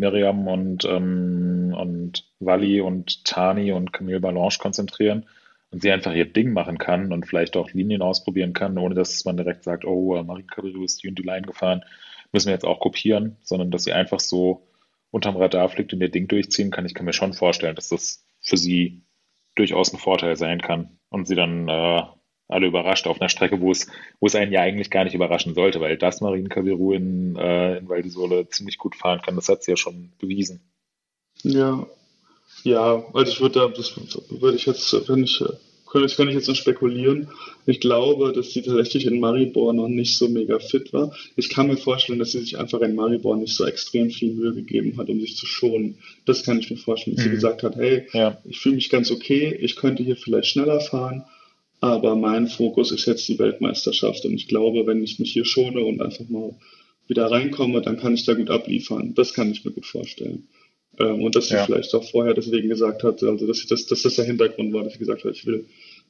Miriam 0.00 0.48
und, 0.48 0.84
ähm, 0.84 1.74
und 1.78 2.24
Wally 2.40 2.80
und 2.80 3.24
Tani 3.24 3.72
und 3.72 3.92
Camille 3.92 4.20
Balanche 4.20 4.58
konzentrieren 4.58 5.26
und 5.70 5.82
sie 5.82 5.92
einfach 5.92 6.12
ihr 6.12 6.24
Ding 6.24 6.52
machen 6.52 6.78
kann 6.78 7.12
und 7.12 7.26
vielleicht 7.26 7.56
auch 7.56 7.70
Linien 7.70 8.02
ausprobieren 8.02 8.52
kann, 8.52 8.78
ohne 8.78 8.94
dass 8.94 9.24
man 9.24 9.36
direkt 9.36 9.62
sagt, 9.62 9.84
oh, 9.84 10.16
äh, 10.16 10.24
Marie 10.24 10.42
Cabrero 10.42 10.82
ist 10.82 11.02
die 11.02 11.08
und 11.08 11.18
die 11.18 11.22
Line 11.22 11.46
gefahren, 11.46 11.82
müssen 12.32 12.46
wir 12.46 12.54
jetzt 12.54 12.64
auch 12.64 12.80
kopieren, 12.80 13.36
sondern 13.42 13.70
dass 13.70 13.84
sie 13.84 13.92
einfach 13.92 14.20
so 14.20 14.66
unterm 15.10 15.36
Radar 15.36 15.68
fliegt 15.68 15.92
und 15.92 16.00
ihr 16.00 16.10
Ding 16.10 16.28
durchziehen 16.28 16.70
kann. 16.70 16.86
Ich 16.86 16.94
kann 16.94 17.06
mir 17.06 17.12
schon 17.12 17.32
vorstellen, 17.32 17.76
dass 17.76 17.88
das 17.88 18.24
für 18.40 18.56
sie 18.56 19.02
durchaus 19.54 19.92
ein 19.92 19.98
Vorteil 19.98 20.36
sein 20.36 20.60
kann 20.60 20.98
und 21.08 21.26
sie 21.26 21.34
dann 21.34 21.68
äh, 21.68 22.02
alle 22.50 22.66
überrascht 22.66 23.06
auf 23.06 23.20
einer 23.20 23.28
Strecke, 23.28 23.60
wo 23.60 23.70
es, 23.70 23.88
wo 24.18 24.26
es 24.26 24.34
einen 24.34 24.52
ja 24.52 24.60
eigentlich 24.60 24.90
gar 24.90 25.04
nicht 25.04 25.14
überraschen 25.14 25.54
sollte, 25.54 25.80
weil 25.80 25.96
das 25.96 26.20
Marine 26.20 26.48
Caviru 26.48 26.92
in, 26.92 27.36
äh, 27.36 27.78
in 27.78 27.88
Val 27.88 28.02
di 28.02 28.10
Sole 28.10 28.48
ziemlich 28.48 28.78
gut 28.78 28.96
fahren 28.96 29.20
kann, 29.22 29.36
das 29.36 29.48
hat 29.48 29.62
sie 29.62 29.72
ja 29.72 29.76
schon 29.76 30.10
bewiesen. 30.18 30.60
Ja, 31.42 31.86
ja, 32.64 33.04
also 33.14 33.32
ich 33.32 33.40
würde 33.40 33.60
da, 33.60 33.68
das 33.68 33.94
würde 34.28 34.56
ich 34.56 34.66
jetzt, 34.66 34.92
wenn 35.08 35.24
ich, 35.24 35.42
könnte 35.86 36.06
ich, 36.06 36.16
könnte 36.16 36.30
ich 36.30 36.36
jetzt 36.36 36.48
noch 36.48 36.54
spekulieren. 36.54 37.28
Ich 37.66 37.80
glaube, 37.80 38.32
dass 38.32 38.52
sie 38.52 38.62
tatsächlich 38.62 39.06
in 39.06 39.20
Maribor 39.20 39.72
noch 39.72 39.88
nicht 39.88 40.18
so 40.18 40.28
mega 40.28 40.58
fit 40.58 40.92
war. 40.92 41.12
Ich 41.36 41.48
kann 41.48 41.68
mir 41.68 41.76
vorstellen, 41.76 42.18
dass 42.18 42.32
sie 42.32 42.40
sich 42.40 42.58
einfach 42.58 42.80
in 42.80 42.94
Maribor 42.94 43.36
nicht 43.36 43.54
so 43.54 43.64
extrem 43.64 44.10
viel 44.10 44.34
Mühe 44.34 44.52
gegeben 44.52 44.96
hat, 44.98 45.08
um 45.08 45.20
sich 45.20 45.36
zu 45.36 45.46
schonen. 45.46 45.98
Das 46.26 46.44
kann 46.44 46.58
ich 46.58 46.70
mir 46.70 46.76
vorstellen, 46.76 47.16
dass 47.16 47.24
mhm. 47.24 47.30
sie 47.30 47.34
gesagt 47.36 47.62
hat, 47.62 47.76
hey, 47.76 48.06
ja. 48.12 48.38
ich 48.44 48.60
fühle 48.60 48.74
mich 48.74 48.90
ganz 48.90 49.10
okay, 49.10 49.56
ich 49.58 49.76
könnte 49.76 50.02
hier 50.02 50.16
vielleicht 50.16 50.48
schneller 50.48 50.80
fahren, 50.80 51.24
aber 51.80 52.14
mein 52.14 52.46
Fokus 52.46 52.92
ist 52.92 53.06
jetzt 53.06 53.26
die 53.28 53.38
Weltmeisterschaft 53.38 54.24
und 54.24 54.34
ich 54.34 54.48
glaube, 54.48 54.86
wenn 54.86 55.02
ich 55.02 55.18
mich 55.18 55.32
hier 55.32 55.44
schone 55.44 55.80
und 55.80 56.00
einfach 56.00 56.28
mal 56.28 56.54
wieder 57.08 57.30
reinkomme, 57.30 57.80
dann 57.80 57.98
kann 57.98 58.14
ich 58.14 58.24
da 58.24 58.34
gut 58.34 58.50
abliefern. 58.50 59.14
Das 59.14 59.34
kann 59.34 59.50
ich 59.50 59.64
mir 59.64 59.72
gut 59.72 59.86
vorstellen. 59.86 60.48
Ähm, 60.98 61.22
und 61.22 61.34
dass 61.34 61.48
sie 61.48 61.54
ja. 61.54 61.64
vielleicht 61.64 61.94
auch 61.94 62.04
vorher 62.04 62.34
deswegen 62.34 62.68
gesagt 62.68 63.02
hat, 63.02 63.22
also 63.22 63.46
dass, 63.46 63.58
ich 63.58 63.66
das, 63.66 63.86
dass 63.86 64.02
das 64.02 64.16
der 64.16 64.26
Hintergrund 64.26 64.72
war, 64.72 64.84
dass 64.84 64.92
sie 64.92 64.98
gesagt 64.98 65.24
hat, 65.24 65.32
ich 65.32 65.46
will 65.46 65.66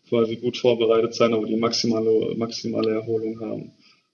quasi 0.09 0.37
gut 0.37 0.57
vorbereitet 0.57 1.14
sein, 1.14 1.33
aber 1.33 1.47
die 1.47 1.57
maximale, 1.57 2.35
maximale 2.37 2.91
Erholung 2.91 3.41
haben. 3.41 3.73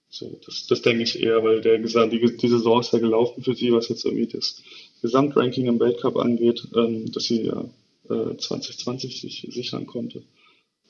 So, 0.09 0.39
das, 0.45 0.67
das 0.67 0.81
denke 0.81 1.03
ich 1.03 1.21
eher, 1.21 1.43
weil 1.43 1.61
der 1.61 1.79
gesagt, 1.79 2.13
die, 2.13 2.19
die 2.19 2.47
Saison 2.47 2.79
ist 2.79 2.93
ja 2.93 2.99
gelaufen 2.99 3.43
für 3.43 3.55
sie, 3.55 3.73
was 3.73 3.89
jetzt 3.89 4.05
irgendwie 4.05 4.27
das 4.27 4.61
Gesamtranking 5.01 5.65
im 5.65 5.79
Weltcup 5.79 6.15
angeht, 6.15 6.67
ähm, 6.75 7.11
dass 7.11 7.25
sie 7.25 7.43
ja 7.43 7.65
äh, 8.09 8.37
2020 8.37 9.19
sich 9.19 9.47
sichern 9.49 9.85
konnte. 9.85 10.23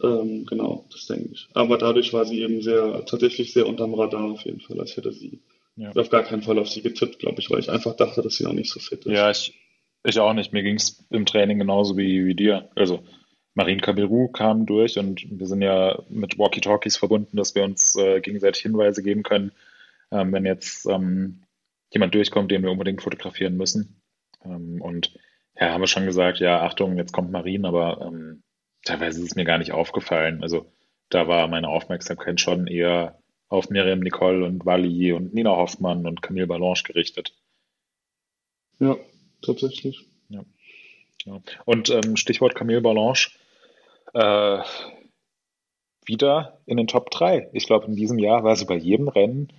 Ähm, 0.04 0.46
genau, 0.46 0.86
das 0.92 1.08
denke 1.08 1.30
ich. 1.32 1.48
Aber 1.54 1.78
dadurch 1.78 2.14
war 2.14 2.26
sie 2.26 2.42
eben 2.42 2.62
sehr, 2.62 3.06
tatsächlich 3.06 3.54
sehr 3.54 3.68
unterm 3.68 3.94
Radar 3.94 4.32
auf 4.32 4.42
jeden 4.42 4.62
Fall, 4.62 4.80
als 4.80 4.96
hätte 4.96 5.12
sie 5.12 5.40
ja. 5.76 5.92
auf 5.92 6.10
gar 6.10 6.24
keinen 6.24 6.42
Fall 6.42 6.60
auf 6.60 6.70
sie 6.70 6.82
getippt, 6.82 7.20
glaube 7.20 7.40
ich, 7.40 7.50
weil 7.50 7.60
ich 7.60 7.70
einfach 7.70 7.96
dachte, 7.96 8.22
dass 8.22 8.36
sie 8.38 8.44
noch 8.44 8.54
nicht 8.54 8.72
so 8.72 8.80
fit 8.80 9.06
ist. 9.06 9.12
Ja, 9.12 9.32
ich, 9.32 9.54
ich 10.04 10.20
auch 10.20 10.34
nicht. 10.34 10.54
Mir 10.54 10.64
ging 10.64 10.76
es 10.76 11.04
im 11.10 11.26
Training 11.26 11.60
genauso 11.60 11.98
wie, 11.98 12.26
wie 12.26 12.36
dir. 12.36 12.70
Also 12.76 13.04
Marine 13.54 13.82
Kabiru 13.82 14.28
kam 14.28 14.66
durch 14.66 15.00
und 15.00 15.26
wir 15.30 15.48
sind 15.48 15.62
ja 15.62 16.04
mit 16.10 16.38
Walkie-Talkies 16.38 16.98
verbunden, 16.98 17.38
dass 17.38 17.56
wir 17.56 17.64
uns 17.64 17.96
äh, 17.96 18.22
gegenseitig 18.22 18.62
Hinweise 18.62 19.02
geben 19.02 19.24
können, 19.24 19.52
ähm, 20.12 20.32
wenn 20.32 20.46
jetzt 20.46 20.86
ähm, 20.86 21.42
jemand 21.92 22.14
durchkommt, 22.14 22.52
den 22.52 22.62
wir 22.62 22.72
unbedingt 22.72 23.02
fotografieren 23.02 23.58
müssen. 23.58 24.02
Ähm, 24.46 24.80
und 24.82 25.14
ja, 25.60 25.72
haben 25.72 25.82
wir 25.82 25.88
schon 25.88 26.06
gesagt, 26.06 26.40
ja, 26.40 26.62
Achtung, 26.62 26.98
jetzt 26.98 27.14
kommt 27.14 27.32
Marine, 27.32 27.68
aber 27.68 28.06
ähm, 28.06 28.44
teilweise 28.84 29.20
ist 29.20 29.32
es 29.32 29.36
mir 29.36 29.46
gar 29.46 29.58
nicht 29.58 29.72
aufgefallen. 29.72 30.42
Also 30.44 30.72
da 31.10 31.28
war 31.28 31.48
meine 31.48 31.70
Aufmerksamkeit 31.70 32.40
schon 32.40 32.68
eher 32.68 33.18
auf 33.50 33.70
Miriam 33.70 34.00
Nicole 34.00 34.46
und 34.46 34.66
Wally 34.66 35.14
und 35.14 35.34
Nina 35.34 35.52
Hoffmann 35.52 36.06
und 36.06 36.22
Camille 36.22 36.48
Balanche 36.48 36.84
gerichtet. 36.84 37.34
Ja, 38.80 38.98
tatsächlich. 39.42 40.06
Ja. 40.30 40.44
ja. 41.26 41.42
Und 41.66 41.90
ähm, 41.90 42.18
Stichwort 42.18 42.56
Camille 42.56 42.82
Balanche, 42.82 43.32
äh, 44.14 44.60
wieder 46.06 46.60
in 46.66 46.78
den 46.78 46.88
Top 46.88 47.10
3. 47.12 47.50
Ich 47.54 47.68
glaube, 47.68 47.86
in 47.88 47.96
diesem 47.96 48.20
Jahr 48.20 48.44
war 48.44 48.56
sie 48.56 48.66
bei 48.66 48.76
jedem 48.76 49.08
Rennen 49.08 49.52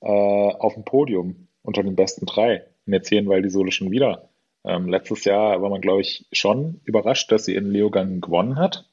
äh, 0.00 0.06
auf 0.06 0.74
dem 0.74 0.84
Podium 0.84 1.48
unter 1.62 1.82
den 1.82 1.96
besten 1.96 2.26
drei. 2.26 2.64
Und 2.86 2.92
jetzt 2.92 3.08
hier 3.08 3.18
in 3.18 3.28
Val 3.28 3.42
di 3.42 3.48
Sole 3.48 3.72
schon 3.72 3.90
wieder. 3.90 4.28
Ähm, 4.64 4.88
letztes 4.88 5.24
Jahr 5.24 5.60
war 5.60 5.70
man, 5.70 5.80
glaube 5.80 6.00
ich, 6.00 6.26
schon 6.32 6.80
überrascht, 6.84 7.30
dass 7.30 7.44
sie 7.44 7.54
in 7.54 7.70
Leogang 7.70 8.20
gewonnen 8.20 8.56
hat. 8.56 8.86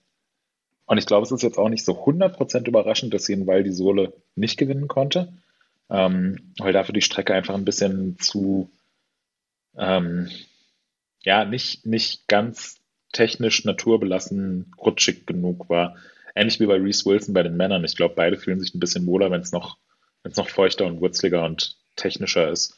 Und 0.85 0.97
ich 0.97 1.05
glaube, 1.05 1.23
es 1.23 1.31
ist 1.31 1.43
jetzt 1.43 1.57
auch 1.57 1.69
nicht 1.69 1.85
so 1.85 1.93
100% 2.03 2.67
überraschend, 2.67 3.13
dass 3.13 3.23
sie 3.23 3.33
in 3.33 3.47
Val 3.47 3.63
di 3.63 3.71
Sole 3.71 4.13
nicht 4.35 4.57
gewinnen 4.57 4.89
konnte, 4.89 5.31
ähm, 5.89 6.53
weil 6.57 6.73
dafür 6.73 6.93
die 6.93 7.01
Strecke 7.01 7.33
einfach 7.33 7.55
ein 7.55 7.63
bisschen 7.63 8.19
zu, 8.19 8.69
ähm, 9.77 10.29
ja, 11.23 11.45
nicht, 11.45 11.85
nicht 11.85 12.27
ganz 12.27 12.81
technisch 13.13 13.63
naturbelassen 13.63 14.73
rutschig 14.77 15.25
genug 15.25 15.69
war. 15.69 15.95
Ähnlich 16.35 16.59
wie 16.59 16.65
bei 16.65 16.75
Reese 16.75 17.05
Wilson 17.05 17.33
bei 17.33 17.43
den 17.43 17.55
Männern. 17.55 17.85
Ich 17.85 17.95
glaube, 17.95 18.15
beide 18.15 18.37
fühlen 18.37 18.59
sich 18.59 18.73
ein 18.73 18.79
bisschen 18.79 19.05
wohler, 19.05 19.31
wenn 19.31 19.41
es 19.41 19.53
noch, 19.53 19.77
noch 20.35 20.49
feuchter 20.49 20.85
und 20.85 20.99
wurzliger 20.99 21.45
und 21.45 21.77
technischer 21.95 22.49
ist. 22.49 22.77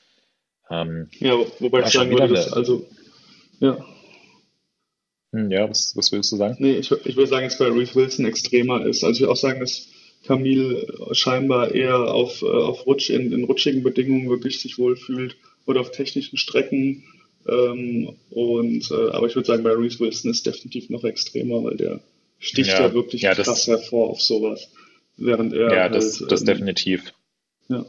Ähm, 0.73 1.07
ja, 1.19 1.37
wobei 1.59 1.81
ich 1.81 1.87
sagen 1.87 2.11
würde, 2.11 2.33
dass, 2.33 2.51
also, 2.51 2.85
ja. 3.59 3.85
Hm, 5.31 5.51
ja, 5.51 5.69
was, 5.69 5.95
was 5.95 6.11
willst 6.11 6.31
du 6.31 6.37
sagen? 6.37 6.55
Nee, 6.59 6.77
ich, 6.77 6.91
ich 6.91 7.15
würde 7.15 7.27
sagen, 7.27 7.45
dass 7.45 7.57
bei 7.57 7.67
Reese 7.67 7.95
Wilson 7.95 8.25
extremer 8.25 8.85
ist. 8.85 9.03
Also 9.03 9.15
ich 9.15 9.21
würde 9.21 9.33
auch 9.33 9.37
sagen, 9.37 9.59
dass 9.59 9.87
Camille 10.25 10.87
scheinbar 11.11 11.73
eher 11.73 12.13
auf, 12.13 12.41
äh, 12.41 12.45
auf 12.45 12.85
Rutsch, 12.87 13.09
in, 13.09 13.31
in 13.31 13.43
rutschigen 13.43 13.83
Bedingungen 13.83 14.29
wirklich 14.29 14.61
sich 14.61 14.77
wohlfühlt 14.77 15.35
oder 15.65 15.81
auf 15.81 15.91
technischen 15.91 16.37
Strecken. 16.37 17.03
Ähm, 17.47 18.15
und, 18.31 18.89
äh, 18.89 19.09
aber 19.11 19.27
ich 19.27 19.35
würde 19.35 19.47
sagen, 19.47 19.63
bei 19.63 19.73
Reese 19.73 19.99
Wilson 19.99 20.31
ist 20.31 20.45
definitiv 20.45 20.89
noch 20.89 21.03
extremer, 21.03 21.63
weil 21.63 21.77
der 21.77 21.99
sticht 22.39 22.69
ja, 22.69 22.81
ja 22.81 22.93
wirklich 22.93 23.21
ja, 23.21 23.35
krass 23.35 23.67
hervor 23.67 24.09
auf 24.09 24.21
sowas. 24.21 24.69
Während 25.17 25.53
er. 25.53 25.71
Ja, 25.71 25.81
halt, 25.83 25.95
das, 25.95 26.17
das 26.27 26.41
ähm, 26.41 26.47
definitiv. 26.47 27.13
Ja. 27.69 27.85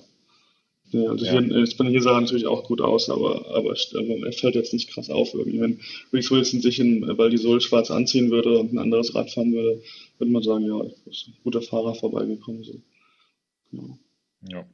Ja, 0.90 1.10
also 1.10 1.24
ja. 1.24 1.40
Hier, 1.40 1.66
Spinelli 1.66 2.00
sah 2.00 2.20
natürlich 2.20 2.46
auch 2.46 2.64
gut 2.64 2.80
aus, 2.80 3.10
aber, 3.10 3.46
aber 3.54 3.74
er 3.74 4.32
fällt 4.32 4.54
jetzt 4.54 4.72
nicht 4.72 4.90
krass 4.90 5.10
auf 5.10 5.34
irgendwie. 5.34 5.60
Wenn 5.60 5.80
Reese 6.12 6.30
Wilson 6.30 6.60
sich 6.60 6.78
in 6.78 7.06
Valdisol 7.18 7.60
schwarz 7.60 7.90
anziehen 7.90 8.30
würde 8.30 8.58
und 8.58 8.72
ein 8.72 8.78
anderes 8.78 9.14
Rad 9.14 9.30
fahren 9.30 9.52
würde, 9.52 9.82
würde 10.18 10.32
man 10.32 10.42
sagen, 10.42 10.66
ja, 10.66 10.82
ist 11.10 11.28
ein 11.28 11.34
guter 11.42 11.62
Fahrer 11.62 11.94
vorbeigekommen. 11.94 12.62
So. 12.62 12.74
Ja. 13.72 13.82
ja. 14.48 14.66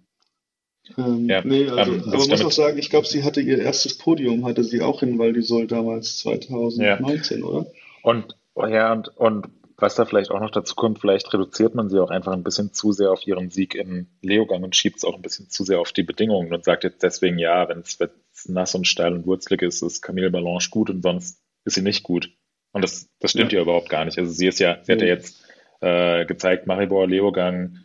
Ähm, 0.99 1.29
ja, 1.29 1.43
nee, 1.45 1.69
also, 1.69 1.93
ähm, 1.93 2.03
aber 2.07 2.19
man 2.19 2.29
muss 2.29 2.45
auch 2.45 2.53
sagen, 2.53 2.79
ich 2.79 2.91
glaube, 2.91 3.07
sie 3.07 3.23
hatte 3.23 3.41
ihr 3.41 3.59
erstes 3.59 3.97
Podium, 3.97 4.45
hatte 4.45 4.65
sie 4.65 4.83
auch 4.83 5.03
in 5.03 5.19
Valdisol 5.19 5.67
damals 5.67 6.19
2019, 6.19 7.41
ja. 7.41 7.45
oder? 7.45 7.67
Und, 8.03 8.37
ja, 8.57 8.93
und, 8.93 9.17
und 9.17 9.47
was 9.81 9.95
da 9.95 10.05
vielleicht 10.05 10.31
auch 10.31 10.41
noch 10.41 10.51
dazu 10.51 10.75
kommt, 10.75 11.01
vielleicht 11.01 11.33
reduziert 11.33 11.75
man 11.75 11.89
sie 11.89 12.03
auch 12.03 12.11
einfach 12.11 12.33
ein 12.33 12.43
bisschen 12.43 12.73
zu 12.73 12.93
sehr 12.93 13.11
auf 13.11 13.27
ihren 13.27 13.51
Sieg 13.51 13.75
in 13.75 14.09
Leogang 14.23 14.63
und 14.63 14.77
schiebt 14.77 14.99
es 14.99 15.05
auch 15.05 15.15
ein 15.15 15.23
bisschen 15.23 15.49
zu 15.51 15.65
sehr 15.65 15.81
auf 15.81 15.93
die 15.93 16.03
Bedingungen 16.03 16.53
und 16.53 16.65
sagt 16.65 16.85
jetzt 16.85 17.03
deswegen, 17.03 17.39
ja, 17.39 17.69
wenn 17.69 17.81
es 17.81 17.99
nass 18.47 18.75
und 18.75 18.87
steil 18.87 19.13
und 19.13 19.27
wurzelig 19.27 19.63
ist, 19.63 19.83
ist 19.83 20.03
Camille 20.03 20.31
Balanche 20.31 20.71
gut 20.71 20.91
und 20.91 21.03
sonst 21.03 21.43
ist 21.65 21.75
sie 21.75 21.83
nicht 21.83 22.03
gut. 22.03 22.31
Und 22.73 22.83
das, 22.83 23.09
das 23.19 23.33
stimmt 23.33 23.53
ja. 23.53 23.59
ja 23.59 23.63
überhaupt 23.63 23.89
gar 23.89 24.05
nicht. 24.05 24.19
Also 24.19 24.31
sie 24.31 24.47
ist 24.47 24.61
ja, 24.61 24.79
sie 24.83 24.93
hat 24.93 25.01
ja 25.01 25.09
jetzt 25.09 25.45
äh, 25.81 26.25
gezeigt, 26.25 26.67
Maribor, 26.67 27.07
Leogang, 27.07 27.79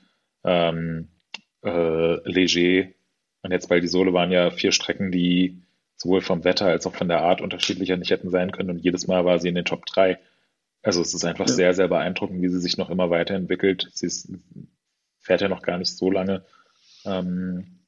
ähm, 0.44 1.10
äh, 1.64 2.30
Leger 2.30 2.90
und 3.42 3.52
jetzt 3.52 3.70
bei 3.70 3.80
die 3.80 3.88
Sole 3.88 4.14
waren 4.14 4.32
ja 4.32 4.50
vier 4.50 4.72
Strecken, 4.72 5.12
die 5.12 5.62
sowohl 5.98 6.22
vom 6.22 6.44
Wetter 6.44 6.66
als 6.66 6.86
auch 6.88 6.96
von 6.96 7.08
der 7.08 7.22
Art 7.22 7.42
unterschiedlicher 7.42 7.98
nicht 7.98 8.12
hätten 8.12 8.30
sein 8.30 8.52
können 8.52 8.70
und 8.70 8.80
jedes 8.80 9.08
Mal 9.08 9.24
war 9.26 9.40
sie 9.40 9.50
in 9.50 9.56
den 9.56 9.66
Top 9.66 9.86
3. 9.86 10.18
Also 10.86 11.02
es 11.02 11.16
ist 11.16 11.26
einfach 11.26 11.48
ja. 11.48 11.54
sehr, 11.54 11.74
sehr 11.74 11.88
beeindruckend, 11.88 12.44
wie 12.44 12.48
sie 12.48 12.60
sich 12.60 12.78
noch 12.78 12.92
immer 12.92 13.10
weiterentwickelt. 13.10 13.90
Sie 13.94 14.06
ist, 14.06 14.32
fährt 15.20 15.42
ja 15.42 15.50
noch 15.50 15.64
gar 15.64 15.80
nicht 15.80 15.98
so 15.98 16.12
lange 16.12 16.46
ähm, 17.06 17.80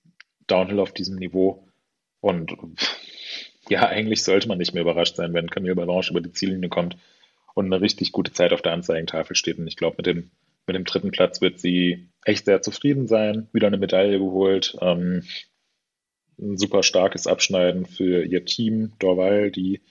Downhill 0.48 0.80
auf 0.80 0.94
diesem 0.94 1.18
Niveau. 1.18 1.68
Und 2.22 2.58
ja, 3.70 3.88
eigentlich 3.88 4.24
sollte 4.24 4.48
man 4.48 4.58
nicht 4.58 4.74
mehr 4.74 4.82
überrascht 4.82 5.16
sein, 5.16 5.36
wenn 5.36 5.52
Camille 5.52 5.76
Balanche 5.76 6.10
über 6.10 6.22
die 6.22 6.32
Ziellinie 6.32 6.70
kommt 6.70 6.98
und 7.54 7.68
eine 7.68 7.82
richtig 7.82 8.12
gute 8.12 8.34
Zeit 8.34 8.52
auf 8.52 8.64
der 8.64 8.74
Anzeigentafel 8.74 9.36
steht. 9.36 9.60
Und 9.60 9.68
ich 9.68 9.78
glaube, 9.78 9.98
mit 9.98 10.08
dem, 10.08 10.32
mit 10.66 10.76
dem 10.76 10.84
dritten 10.84 11.12
Platz 11.12 11.40
wird 11.40 11.60
sie 11.60 12.10
echt 12.26 12.46
sehr 12.46 12.64
zufrieden 12.64 13.08
sein. 13.08 13.48
Wieder 13.54 13.68
eine 13.68 13.78
Medaille 13.78 14.18
geholt. 14.18 14.76
Ähm, 14.82 15.22
ein 16.40 16.58
super 16.58 16.82
starkes 16.82 17.28
Abschneiden 17.28 17.86
für 17.86 18.24
ihr 18.24 18.44
Team, 18.44 18.94
Dorval, 18.98 19.52
die 19.52 19.82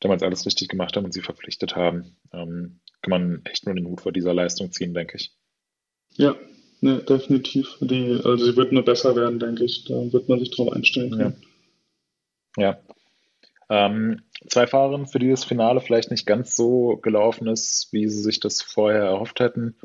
damals 0.00 0.22
alles 0.22 0.46
richtig 0.46 0.68
gemacht 0.68 0.96
haben 0.96 1.04
und 1.04 1.12
sie 1.12 1.22
verpflichtet 1.22 1.76
haben, 1.76 2.16
ähm, 2.36 2.80
kann 3.02 3.10
man 3.10 3.40
echt 3.44 3.66
nur 3.66 3.74
den 3.74 3.86
Hut 3.86 4.00
vor 4.00 4.12
dieser 4.12 4.34
Leistung 4.34 4.72
ziehen, 4.72 4.94
denke 4.94 5.16
ich. 5.16 5.32
Ja, 6.16 6.34
ne, 6.80 6.98
definitiv. 7.02 7.76
Die, 7.80 8.20
also 8.24 8.44
sie 8.44 8.56
wird 8.56 8.72
nur 8.72 8.84
besser 8.84 9.16
werden, 9.16 9.38
denke 9.38 9.64
ich. 9.64 9.84
Da 9.84 9.94
wird 10.12 10.28
man 10.28 10.38
sich 10.40 10.50
drauf 10.50 10.72
einstellen 10.72 11.10
können. 11.10 11.42
Ja. 12.56 12.62
ja. 12.62 12.78
Ähm, 13.68 14.22
zwei 14.48 14.66
Fahrerinnen, 14.66 15.06
für 15.06 15.18
die 15.18 15.30
das 15.30 15.44
Finale 15.44 15.80
vielleicht 15.80 16.10
nicht 16.10 16.26
ganz 16.26 16.54
so 16.54 16.96
gelaufen 16.96 17.48
ist, 17.48 17.88
wie 17.92 18.08
sie 18.08 18.22
sich 18.22 18.38
das 18.40 18.62
vorher 18.62 19.02
erhofft 19.02 19.40
hätten, 19.40 19.76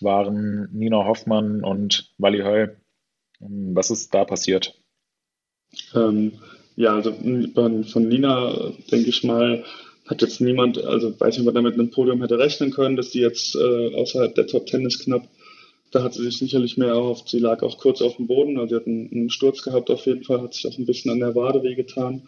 waren 0.00 0.68
Nina 0.72 1.04
Hoffmann 1.04 1.62
und 1.62 2.12
Wally 2.18 2.40
Heu. 2.40 2.68
Ähm, 3.40 3.74
was 3.74 3.90
ist 3.90 4.12
da 4.14 4.24
passiert? 4.24 4.80
Ähm, 5.94 6.40
ja, 6.76 6.94
also 6.94 7.12
von 7.12 8.08
Nina, 8.08 8.72
denke 8.90 9.08
ich 9.08 9.22
mal, 9.22 9.64
hat 10.06 10.22
jetzt 10.22 10.40
niemand, 10.40 10.82
also 10.84 11.18
weiß 11.18 11.38
nicht, 11.38 11.46
ob 11.46 11.54
man 11.54 11.54
damit 11.54 11.76
mit 11.76 11.80
einem 11.80 11.90
Podium 11.90 12.20
hätte 12.20 12.38
rechnen 12.38 12.70
können, 12.70 12.96
dass 12.96 13.10
die 13.10 13.20
jetzt 13.20 13.54
äh, 13.56 13.94
außerhalb 13.94 14.34
der 14.34 14.46
Top 14.46 14.66
Ten 14.66 14.84
ist 14.86 15.00
knapp. 15.00 15.28
Da 15.90 16.02
hat 16.02 16.14
sie 16.14 16.24
sich 16.24 16.38
sicherlich 16.38 16.76
mehr 16.76 16.88
erhofft. 16.88 17.28
Sie 17.28 17.38
lag 17.38 17.62
auch 17.62 17.78
kurz 17.78 18.02
auf 18.02 18.16
dem 18.16 18.26
Boden, 18.26 18.58
also 18.58 18.70
sie 18.70 18.80
hat 18.80 18.86
einen, 18.86 19.10
einen 19.10 19.30
Sturz 19.30 19.62
gehabt 19.62 19.90
auf 19.90 20.04
jeden 20.06 20.24
Fall, 20.24 20.42
hat 20.42 20.54
sich 20.54 20.66
auch 20.66 20.76
ein 20.76 20.86
bisschen 20.86 21.10
an 21.10 21.20
der 21.20 21.34
Wade 21.34 21.62
wehgetan. 21.62 22.22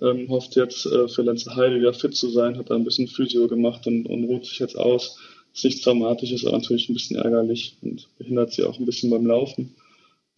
Ähm, 0.00 0.28
hofft 0.30 0.56
jetzt 0.56 0.86
äh, 0.86 1.06
für 1.06 1.22
Lenze 1.22 1.54
Heide 1.54 1.76
wieder 1.76 1.92
fit 1.92 2.16
zu 2.16 2.30
sein, 2.30 2.56
hat 2.56 2.70
da 2.70 2.74
ein 2.74 2.84
bisschen 2.84 3.08
Physio 3.08 3.46
gemacht 3.46 3.86
und, 3.86 4.06
und 4.06 4.24
ruht 4.24 4.46
sich 4.46 4.58
jetzt 4.58 4.76
aus. 4.76 5.18
Ist 5.54 5.64
nichts 5.64 5.82
Dramatisches, 5.82 6.46
aber 6.46 6.56
natürlich 6.56 6.88
ein 6.88 6.94
bisschen 6.94 7.18
ärgerlich 7.18 7.76
und 7.82 8.08
behindert 8.16 8.52
sie 8.52 8.64
auch 8.64 8.78
ein 8.78 8.86
bisschen 8.86 9.10
beim 9.10 9.26
Laufen. 9.26 9.74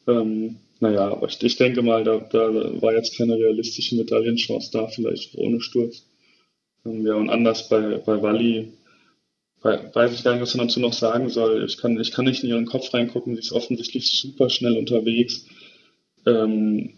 Ähm, 0.09 0.57
naja, 0.81 1.13
aber 1.13 1.29
ich, 1.29 1.41
ich 1.43 1.57
denke 1.57 1.83
mal, 1.83 2.03
da, 2.03 2.19
da 2.19 2.83
war 2.83 2.93
jetzt 2.93 3.17
keine 3.17 3.39
realistische 3.39 3.95
Medaillenchance 3.95 4.71
da, 4.73 4.89
vielleicht 4.89 5.37
ohne 5.39 5.61
Sturz. 5.61 6.05
Ja, 6.85 7.15
und 7.15 7.31
anders 7.31 7.69
bei, 7.69 7.99
bei 7.99 8.21
Wally, 8.23 8.73
weiß 9.63 10.13
ich 10.13 10.23
gar 10.23 10.33
nicht, 10.33 10.43
was 10.43 10.55
man 10.55 10.69
dazu 10.69 10.81
noch 10.81 10.93
sagen 10.93 11.31
soll. 11.31 11.65
Ich 11.65 11.79
kann, 11.79 11.99
ich 11.99 12.13
kann 12.13 12.27
nicht 12.27 12.43
in 12.43 12.51
ihren 12.51 12.67
Kopf 12.67 12.93
reingucken, 12.93 13.35
sie 13.35 13.41
ist 13.41 13.53
offensichtlich 13.53 14.21
super 14.21 14.51
schnell 14.51 14.77
unterwegs. 14.77 15.47
Ähm, 16.27 16.91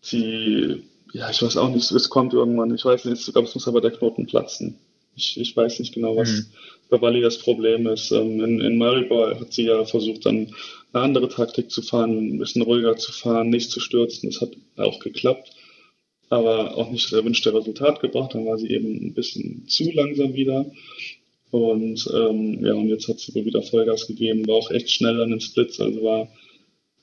sie, 0.00 0.84
ja, 1.12 1.30
ich 1.30 1.42
weiß 1.42 1.58
auch 1.58 1.68
nicht, 1.68 1.90
es 1.90 2.08
kommt 2.08 2.32
irgendwann, 2.32 2.74
ich 2.74 2.84
weiß 2.84 3.04
nicht, 3.04 3.26
ich 3.26 3.32
glaube, 3.32 3.48
es 3.48 3.54
muss 3.54 3.68
aber 3.68 3.82
der 3.82 3.90
Knoten 3.90 4.26
platzen. 4.26 4.78
Ich, 5.14 5.38
ich 5.38 5.56
weiß 5.56 5.80
nicht 5.80 5.94
genau, 5.94 6.16
was 6.16 6.30
mhm. 6.30 6.46
bei 6.88 7.00
Wally 7.02 7.20
das 7.20 7.38
Problem 7.38 7.86
ist. 7.86 8.12
Ähm, 8.12 8.42
in, 8.42 8.60
in 8.60 8.78
Maribor 8.78 9.38
hat 9.38 9.52
sie 9.52 9.64
ja 9.64 9.84
versucht, 9.84 10.24
dann 10.24 10.54
eine 10.92 11.02
andere 11.02 11.28
Taktik 11.28 11.70
zu 11.70 11.82
fahren, 11.82 12.16
ein 12.16 12.38
bisschen 12.38 12.62
ruhiger 12.62 12.96
zu 12.96 13.12
fahren, 13.12 13.50
nicht 13.50 13.70
zu 13.70 13.80
stürzen. 13.80 14.30
Das 14.30 14.40
hat 14.40 14.52
auch 14.78 15.00
geklappt, 15.00 15.50
aber 16.30 16.76
auch 16.76 16.90
nicht 16.90 17.06
das 17.06 17.12
erwünschte 17.12 17.54
Resultat 17.54 18.00
gebracht. 18.00 18.34
Dann 18.34 18.46
war 18.46 18.58
sie 18.58 18.70
eben 18.70 19.08
ein 19.08 19.14
bisschen 19.14 19.66
zu 19.66 19.90
langsam 19.92 20.34
wieder. 20.34 20.66
Und 21.50 22.10
ähm, 22.14 22.64
ja, 22.64 22.74
und 22.74 22.88
jetzt 22.88 23.08
hat 23.08 23.18
sie 23.18 23.34
wohl 23.34 23.46
wieder 23.46 23.62
Vollgas 23.62 24.06
gegeben, 24.06 24.46
war 24.46 24.56
auch 24.56 24.70
echt 24.70 24.90
schnell 24.90 25.22
an 25.22 25.30
den 25.30 25.40
Splits, 25.40 25.80
also 25.80 26.02
war 26.02 26.28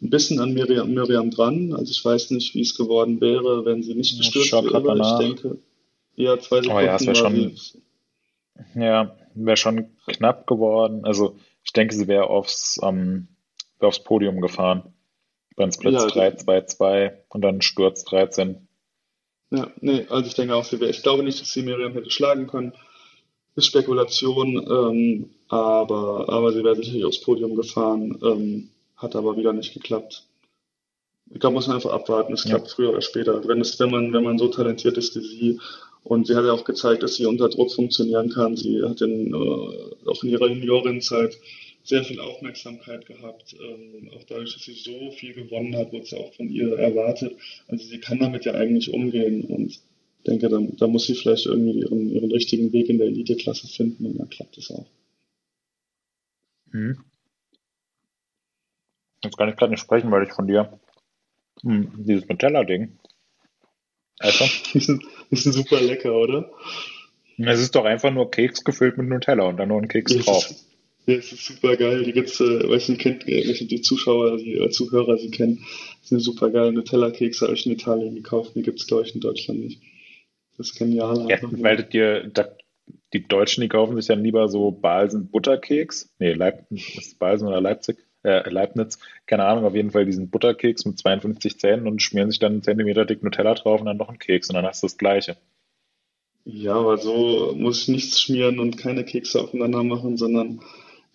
ein 0.01 0.09
bisschen 0.09 0.39
an 0.39 0.53
Miriam, 0.53 0.93
Miriam 0.93 1.31
dran. 1.31 1.73
Also 1.73 1.91
ich 1.91 2.03
weiß 2.03 2.31
nicht, 2.31 2.53
wie 2.53 2.61
es 2.61 2.77
geworden 2.77 3.21
wäre, 3.21 3.65
wenn 3.65 3.81
sie 3.81 3.95
nicht 3.95 4.17
gestürzt 4.17 4.51
wäre. 4.51 4.99
Ich 4.99 5.17
denke, 5.17 5.57
ja, 6.15 6.39
zwei 6.39 6.61
Sekunden. 6.61 6.77
Oh 6.77 6.79
ja, 6.79 6.95
es 6.95 7.05
wäre 7.05 7.15
schon, 7.15 7.57
ja, 8.75 9.15
wäre 9.33 9.57
schon 9.57 9.89
knapp 10.05 10.47
geworden. 10.47 11.05
Also 11.05 11.37
ich 11.63 11.73
denke, 11.73 11.95
sie 11.95 12.07
wäre 12.07 12.29
aufs, 12.29 12.79
ähm, 12.83 13.27
wär 13.79 13.87
aufs 13.87 14.03
Podium 14.03 14.41
gefahren. 14.41 14.93
Beim 15.55 15.71
Splits 15.71 16.03
ja, 16.03 16.07
3, 16.09 16.31
2, 16.35 16.61
2 16.61 17.21
und 17.29 17.41
dann 17.41 17.61
Sturz 17.61 18.03
13. 18.03 18.64
Ja, 19.51 19.71
nee, 19.81 20.05
also 20.09 20.27
ich 20.27 20.33
denke 20.33 20.55
auch, 20.55 20.65
sie 20.65 20.79
wäre. 20.79 20.91
Ich 20.91 21.03
glaube 21.03 21.23
nicht, 21.23 21.39
dass 21.39 21.51
sie 21.51 21.61
Miriam 21.63 21.93
hätte 21.93 22.09
schlagen 22.09 22.47
können. 22.47 22.73
Ist 23.55 23.67
Spekulation, 23.67 24.57
ähm, 24.69 25.29
aber, 25.47 26.27
aber 26.29 26.51
sie 26.51 26.63
wäre 26.63 26.75
sicherlich 26.75 27.05
aufs 27.05 27.21
Podium 27.21 27.55
gefahren, 27.55 28.17
ähm, 28.21 28.69
hat 28.97 29.15
aber 29.15 29.37
wieder 29.37 29.53
nicht 29.53 29.73
geklappt. 29.73 30.25
Ich 31.31 31.39
glaube, 31.39 31.53
muss 31.53 31.67
man 31.67 31.77
einfach 31.77 31.91
abwarten. 31.91 32.33
Es 32.33 32.43
klappt 32.43 32.71
früher 32.71 32.89
oder 32.89 33.01
später. 33.01 33.47
Wenn 33.47 33.61
es, 33.61 33.79
wenn 33.79 33.91
man, 33.91 34.13
wenn 34.13 34.23
man 34.23 34.37
so 34.37 34.47
talentiert 34.47 34.97
ist 34.97 35.15
wie 35.15 35.21
sie 35.21 35.59
und 36.03 36.27
sie 36.27 36.35
hat 36.35 36.45
ja 36.45 36.51
auch 36.51 36.65
gezeigt, 36.65 37.01
dass 37.03 37.15
sie 37.15 37.25
unter 37.25 37.49
Druck 37.49 37.71
funktionieren 37.71 38.29
kann. 38.29 38.55
Sie 38.55 38.83
hat 38.83 39.01
in, 39.01 39.33
äh, 39.33 40.09
auch 40.09 40.23
in 40.23 40.29
ihrer 40.29 40.47
Juniorenzeit 40.47 41.37
sehr 41.87 42.03
viel 42.03 42.19
Aufmerksamkeit 42.19 43.05
gehabt. 43.05 43.55
Ähm, 43.59 44.09
auch 44.15 44.23
dadurch, 44.23 44.53
dass 44.53 44.63
sie 44.63 44.73
so 44.73 45.11
viel 45.11 45.33
gewonnen 45.33 45.75
hat, 45.75 45.91
wurde 45.91 46.03
es 46.03 46.11
ja 46.11 46.17
auch 46.17 46.33
von 46.33 46.49
ihr 46.49 46.77
erwartet. 46.77 47.35
Also 47.67 47.85
sie 47.85 47.99
kann 47.99 48.19
damit 48.19 48.45
ja 48.45 48.53
eigentlich 48.53 48.91
umgehen 48.91 49.45
und 49.45 49.67
ich 49.67 49.81
denke, 50.25 50.49
da, 50.49 50.59
da 50.59 50.87
muss 50.87 51.05
sie 51.05 51.15
vielleicht 51.15 51.45
irgendwie 51.45 51.79
ihren, 51.79 52.09
ihren 52.09 52.31
richtigen 52.31 52.73
Weg 52.73 52.89
in 52.89 52.97
der 52.97 53.07
Eliteklasse 53.07 53.67
finden 53.67 54.05
und 54.05 54.17
dann 54.17 54.29
klappt 54.29 54.57
es 54.57 54.71
auch. 54.71 54.87
Hm. 56.71 56.97
Jetzt 59.23 59.37
kann 59.37 59.49
ich 59.49 59.55
gerade 59.55 59.71
nicht 59.71 59.81
sprechen, 59.81 60.11
weil 60.11 60.23
ich 60.23 60.33
von 60.33 60.47
dir 60.47 60.79
hm, 61.61 62.03
dieses 62.05 62.27
Nutella-Ding 62.27 62.97
also? 64.19 64.45
ist, 64.73 65.43
super 65.43 65.81
lecker, 65.81 66.13
oder? 66.13 66.51
Es 67.37 67.59
ist 67.59 67.75
doch 67.75 67.85
einfach 67.85 68.11
nur 68.11 68.31
Keks 68.31 68.63
gefüllt 68.63 68.97
mit 68.97 69.07
Nutella 69.07 69.43
und 69.43 69.57
dann 69.57 69.67
nur 69.69 69.81
ein 69.81 69.87
Keks 69.87 70.15
drauf. 70.17 70.49
Ist, 70.49 70.67
ja, 71.05 71.15
es 71.15 71.31
ist 71.31 71.45
super 71.45 71.75
geil. 71.75 72.03
Die 72.03 72.13
gibt's, 72.13 72.39
äh, 72.39 72.67
weiß 72.67 72.89
nicht, 72.89 73.01
kennt, 73.01 73.27
äh, 73.27 73.53
die 73.53 73.81
Zuschauer, 73.81 74.37
die 74.37 74.55
äh, 74.55 74.69
Zuhörer 74.69 75.17
sie 75.17 75.31
kennen. 75.31 75.65
Das 76.01 76.09
sind 76.09 76.19
super 76.19 76.49
geile 76.49 76.73
Nutella-Kekse, 76.73 77.45
habe 77.45 77.55
ich 77.55 77.65
in 77.65 77.73
Italien 77.73 78.15
gekauft. 78.15 78.55
Die 78.55 78.61
gibt's, 78.61 78.87
glaube 78.87 79.03
ich, 79.03 79.15
in 79.15 79.21
Deutschland 79.21 79.59
nicht. 79.59 79.81
Das 80.57 80.69
ist 80.69 80.77
genial. 80.77 81.27
Ja, 81.29 81.37
weil 81.41 81.83
dir, 81.83 82.31
die 83.13 83.27
Deutschen, 83.27 83.61
die 83.61 83.67
kaufen 83.67 83.95
sich 83.95 84.07
dann 84.07 84.23
lieber 84.23 84.47
so 84.47 84.71
Balsen-Butterkeks. 84.71 86.15
Nee, 86.19 86.33
Leib, 86.33 86.65
ist 86.71 87.19
Balsen 87.19 87.47
oder 87.47 87.61
Leipzig? 87.61 87.97
äh, 88.25 88.49
Leibniz, 88.49 88.97
keine 89.27 89.45
Ahnung, 89.45 89.65
auf 89.65 89.75
jeden 89.75 89.91
Fall 89.91 90.05
diesen 90.05 90.29
Butterkeks 90.29 90.85
mit 90.85 90.97
52 90.97 91.59
Zähnen 91.59 91.87
und 91.87 92.01
schmieren 92.01 92.31
sich 92.31 92.39
dann 92.39 92.53
einen 92.53 92.63
Zentimeter 92.63 93.05
dick 93.05 93.23
Nutella 93.23 93.53
drauf 93.53 93.79
und 93.79 93.85
dann 93.85 93.97
noch 93.97 94.09
einen 94.09 94.19
Keks 94.19 94.49
und 94.49 94.55
dann 94.55 94.65
hast 94.65 94.81
du 94.81 94.87
das 94.87 94.97
Gleiche. 94.97 95.37
Ja, 96.43 96.73
aber 96.73 96.97
so 96.97 97.53
muss 97.55 97.83
ich 97.83 97.87
nichts 97.87 98.21
schmieren 98.21 98.59
und 98.59 98.77
keine 98.77 99.03
Kekse 99.03 99.41
aufeinander 99.41 99.83
machen, 99.83 100.17
sondern 100.17 100.61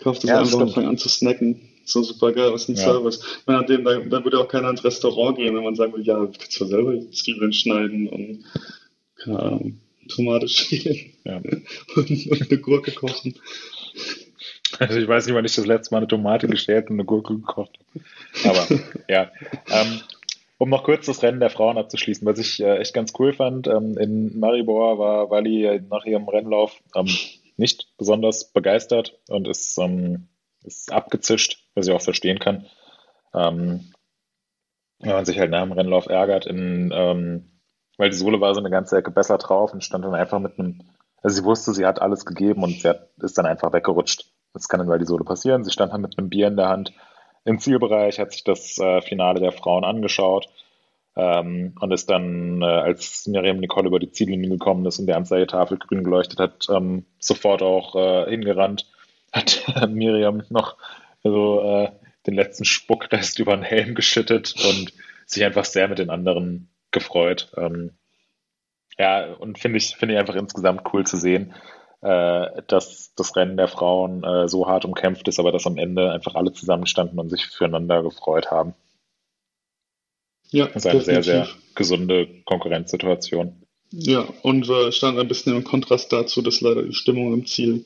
kauft 0.03 0.25
es 0.25 0.31
ja, 0.31 0.41
einfach 0.41 0.61
und 0.61 0.73
fang 0.73 0.87
an 0.87 0.99
zu 0.99 1.09
snacken. 1.09 1.61
So 1.85 2.03
super 2.03 2.33
geil, 2.33 2.53
was 2.53 2.69
ein 2.69 2.77
ja. 2.77 2.83
Service. 2.83 3.21
Meine, 3.47 3.65
dem, 3.67 3.85
da, 3.85 3.99
da 3.99 4.25
würde 4.25 4.39
auch 4.39 4.49
keiner 4.49 4.71
ins 4.71 4.85
Restaurant 4.85 5.37
gehen, 5.37 5.57
wenn 5.57 5.65
man 5.65 5.75
sagen 5.75 5.93
würde, 5.93 6.05
ja, 6.05 6.19
du 6.19 6.27
kannst 6.27 6.53
zwar 6.53 6.69
selber 6.69 6.95
Zwiebeln 7.11 7.53
schneiden 7.53 8.09
und 8.09 8.45
keine 9.17 9.41
Ahnung, 9.41 9.81
Tomate 10.09 10.49
schälen 10.49 11.13
ja. 11.25 11.37
und, 11.97 12.11
und 12.11 12.51
eine 12.51 12.61
Gurke 12.61 12.93
kochen. 12.93 13.35
Also 14.79 14.99
ich 14.99 15.09
weiß 15.09 15.27
nicht, 15.27 15.35
wann 15.35 15.45
ich 15.45 15.55
das 15.55 15.67
letzte 15.67 15.95
Mal 15.95 15.99
eine 15.99 16.09
Tomate 16.09 16.49
geschält 16.49 16.89
und 16.89 16.97
eine 16.97 17.05
Gurke 17.05 17.35
gekocht 17.35 17.79
habe. 18.45 18.59
Aber 18.59 18.81
ja. 19.09 19.31
Ähm, 19.71 20.01
um 20.59 20.69
noch 20.69 20.85
kurz 20.85 21.07
das 21.07 21.23
Rennen 21.23 21.41
der 21.41 21.49
Frauen 21.49 21.79
abzuschließen, 21.79 22.27
was 22.27 22.39
ich 22.39 22.61
äh, 22.61 22.79
echt 22.79 22.93
ganz 22.93 23.13
cool 23.19 23.33
fand, 23.33 23.67
ähm, 23.67 23.97
in 23.97 24.39
Maribor 24.39 24.99
war 24.99 25.31
Wally 25.31 25.81
nach 25.89 26.05
ihrem 26.05 26.29
Rennlauf 26.29 26.77
ähm, 26.95 27.09
nicht 27.61 27.97
besonders 27.97 28.53
begeistert 28.53 29.21
und 29.29 29.47
ist, 29.47 29.79
ähm, 29.79 30.29
ist 30.65 30.93
abgezischt, 30.93 31.69
was 31.75 31.87
ich 31.87 31.95
auch 31.95 32.03
verstehen 32.03 32.41
kann. 32.41 32.67
Ähm, 33.33 33.93
wenn 34.99 35.13
man 35.13 35.25
sich 35.25 35.39
halt 35.39 35.51
nach 35.51 35.63
dem 35.63 35.73
Rennlauf 35.73 36.07
ärgert, 36.07 36.47
in, 36.47 36.91
ähm, 36.93 37.61
weil 37.97 38.11
die 38.11 38.17
Sohle 38.17 38.41
war 38.41 38.55
so 38.55 38.61
eine 38.61 38.71
ganze 38.71 38.97
Ecke 38.97 39.11
besser 39.11 39.39
drauf 39.39 39.73
und 39.73 39.85
stand 39.85 40.05
dann 40.05 40.15
einfach 40.15 40.41
mit 40.41 40.59
einem, 40.59 40.83
also 41.23 41.37
sie 41.37 41.45
wusste, 41.45 41.73
sie 41.73 41.87
hat 41.87 42.03
alles 42.03 42.27
gegeben 42.27 42.65
und 42.65 42.81
sie 42.81 42.89
hat, 42.89 43.11
ist 43.19 43.39
dann 43.39 43.47
einfach 43.47 43.73
weggerutscht. 43.73 44.33
Das 44.53 44.69
kann 44.69 44.81
in 44.81 44.89
Val 44.89 44.99
di 44.99 45.07
Sole 45.07 45.25
passieren. 45.25 45.63
Sie 45.63 45.71
stand 45.71 45.93
dann 45.93 46.01
mit 46.01 46.19
einem 46.19 46.29
Bier 46.29 46.49
in 46.49 46.57
der 46.57 46.69
Hand 46.69 46.93
im 47.45 47.59
Zielbereich, 47.59 48.19
hat 48.19 48.33
sich 48.33 48.43
das 48.43 48.79
äh, 48.79 49.01
Finale 49.01 49.41
der 49.41 49.53
Frauen 49.53 49.85
angeschaut 49.85 50.49
ähm, 51.17 51.75
und 51.81 51.93
ist 51.93 52.09
dann, 52.11 52.63
äh, 52.63 52.67
als 52.67 53.27
Miriam 53.27 53.59
Nicole 53.59 53.89
über 53.89 53.99
die 53.99 54.13
Ziellinie 54.13 54.51
gekommen 54.51 54.87
ist 54.87 54.99
und 54.99 55.07
der 55.07 55.17
Anzeigetafel 55.17 55.79
grün 55.79 56.05
geleuchtet 56.05 56.39
hat, 56.39 56.67
ähm, 56.71 57.05
sofort 57.19 57.63
auch 57.63 57.97
äh, 57.97 58.31
hingerannt, 58.31 58.87
hat 59.33 59.63
Miriam 59.89 60.43
noch 60.51 60.77
so 61.23 61.63
äh, 61.63 61.91
den 62.27 62.35
letzten 62.35 62.65
Spuckrest 62.65 63.39
über 63.39 63.57
den 63.57 63.63
Helm 63.63 63.95
geschüttet 63.95 64.55
und 64.65 64.93
sich 65.27 65.45
einfach 65.45 65.65
sehr 65.65 65.89
mit 65.89 65.99
den 65.99 66.11
anderen 66.11 66.69
gefreut. 66.91 67.53
Ähm, 67.57 67.93
ja, 68.99 69.33
und 69.35 69.59
finde 69.59 69.79
ich, 69.79 69.97
finde 69.97 70.15
ich 70.15 70.21
einfach 70.21 70.35
insgesamt 70.35 70.83
cool 70.93 71.07
zu 71.07 71.17
sehen, 71.17 71.55
äh, 72.03 72.63
dass 72.67 73.15
das 73.15 73.37
Rennen 73.37 73.57
der 73.57 73.69
Frauen 73.69 74.25
äh, 74.25 74.49
so 74.49 74.67
hart 74.67 74.85
umkämpft 74.85 75.29
ist, 75.29 75.39
aber 75.39 75.53
dass 75.53 75.67
am 75.67 75.79
Ende 75.79 76.13
einfach 76.13 76.35
alle 76.35 76.53
zusammenstanden 76.53 77.19
und 77.19 77.31
sich 77.31 77.47
füreinander 77.47 78.03
gefreut 78.03 78.51
haben. 78.51 78.75
Ja, 80.51 80.67
das 80.67 80.85
ist 80.85 80.87
eine 80.87 80.99
definitiv. 80.99 81.25
sehr, 81.25 81.45
sehr 81.45 81.55
gesunde 81.75 82.43
Konkurrenzsituation. 82.45 83.63
Ja, 83.93 84.29
und 84.43 84.69
äh, 84.69 84.93
stand 84.93 85.19
ein 85.19 85.29
bisschen 85.29 85.57
im 85.57 85.65
Kontrast 85.65 86.13
dazu, 86.13 86.43
dass 86.43 86.61
leider 86.61 86.83
die 86.83 86.95
Stimmung 86.95 87.33
im 87.33 87.47
Ziel 87.47 87.85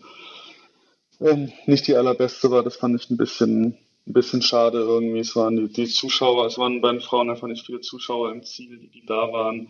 ähm, 1.21 1.53
nicht 1.67 1.87
die 1.87 1.95
allerbeste 1.95 2.51
war. 2.51 2.62
Das 2.62 2.77
fand 2.77 3.01
ich 3.01 3.09
ein 3.11 3.17
bisschen, 3.17 3.77
ein 4.07 4.12
bisschen 4.12 4.43
schade 4.43 4.79
irgendwie. 4.79 5.21
Es 5.21 5.35
waren 5.35 5.57
die, 5.57 5.73
die 5.73 5.87
Zuschauer, 5.87 6.47
es 6.47 6.59
waren 6.59 6.81
bei 6.81 6.93
den 6.93 7.01
Frauen 7.01 7.31
einfach 7.31 7.49
nicht 7.49 7.65
viele 7.65 7.81
Zuschauer 7.81 8.33
im 8.33 8.43
Ziel, 8.43 8.79
die, 8.79 8.89
die 8.89 9.07
da 9.07 9.33
waren 9.33 9.69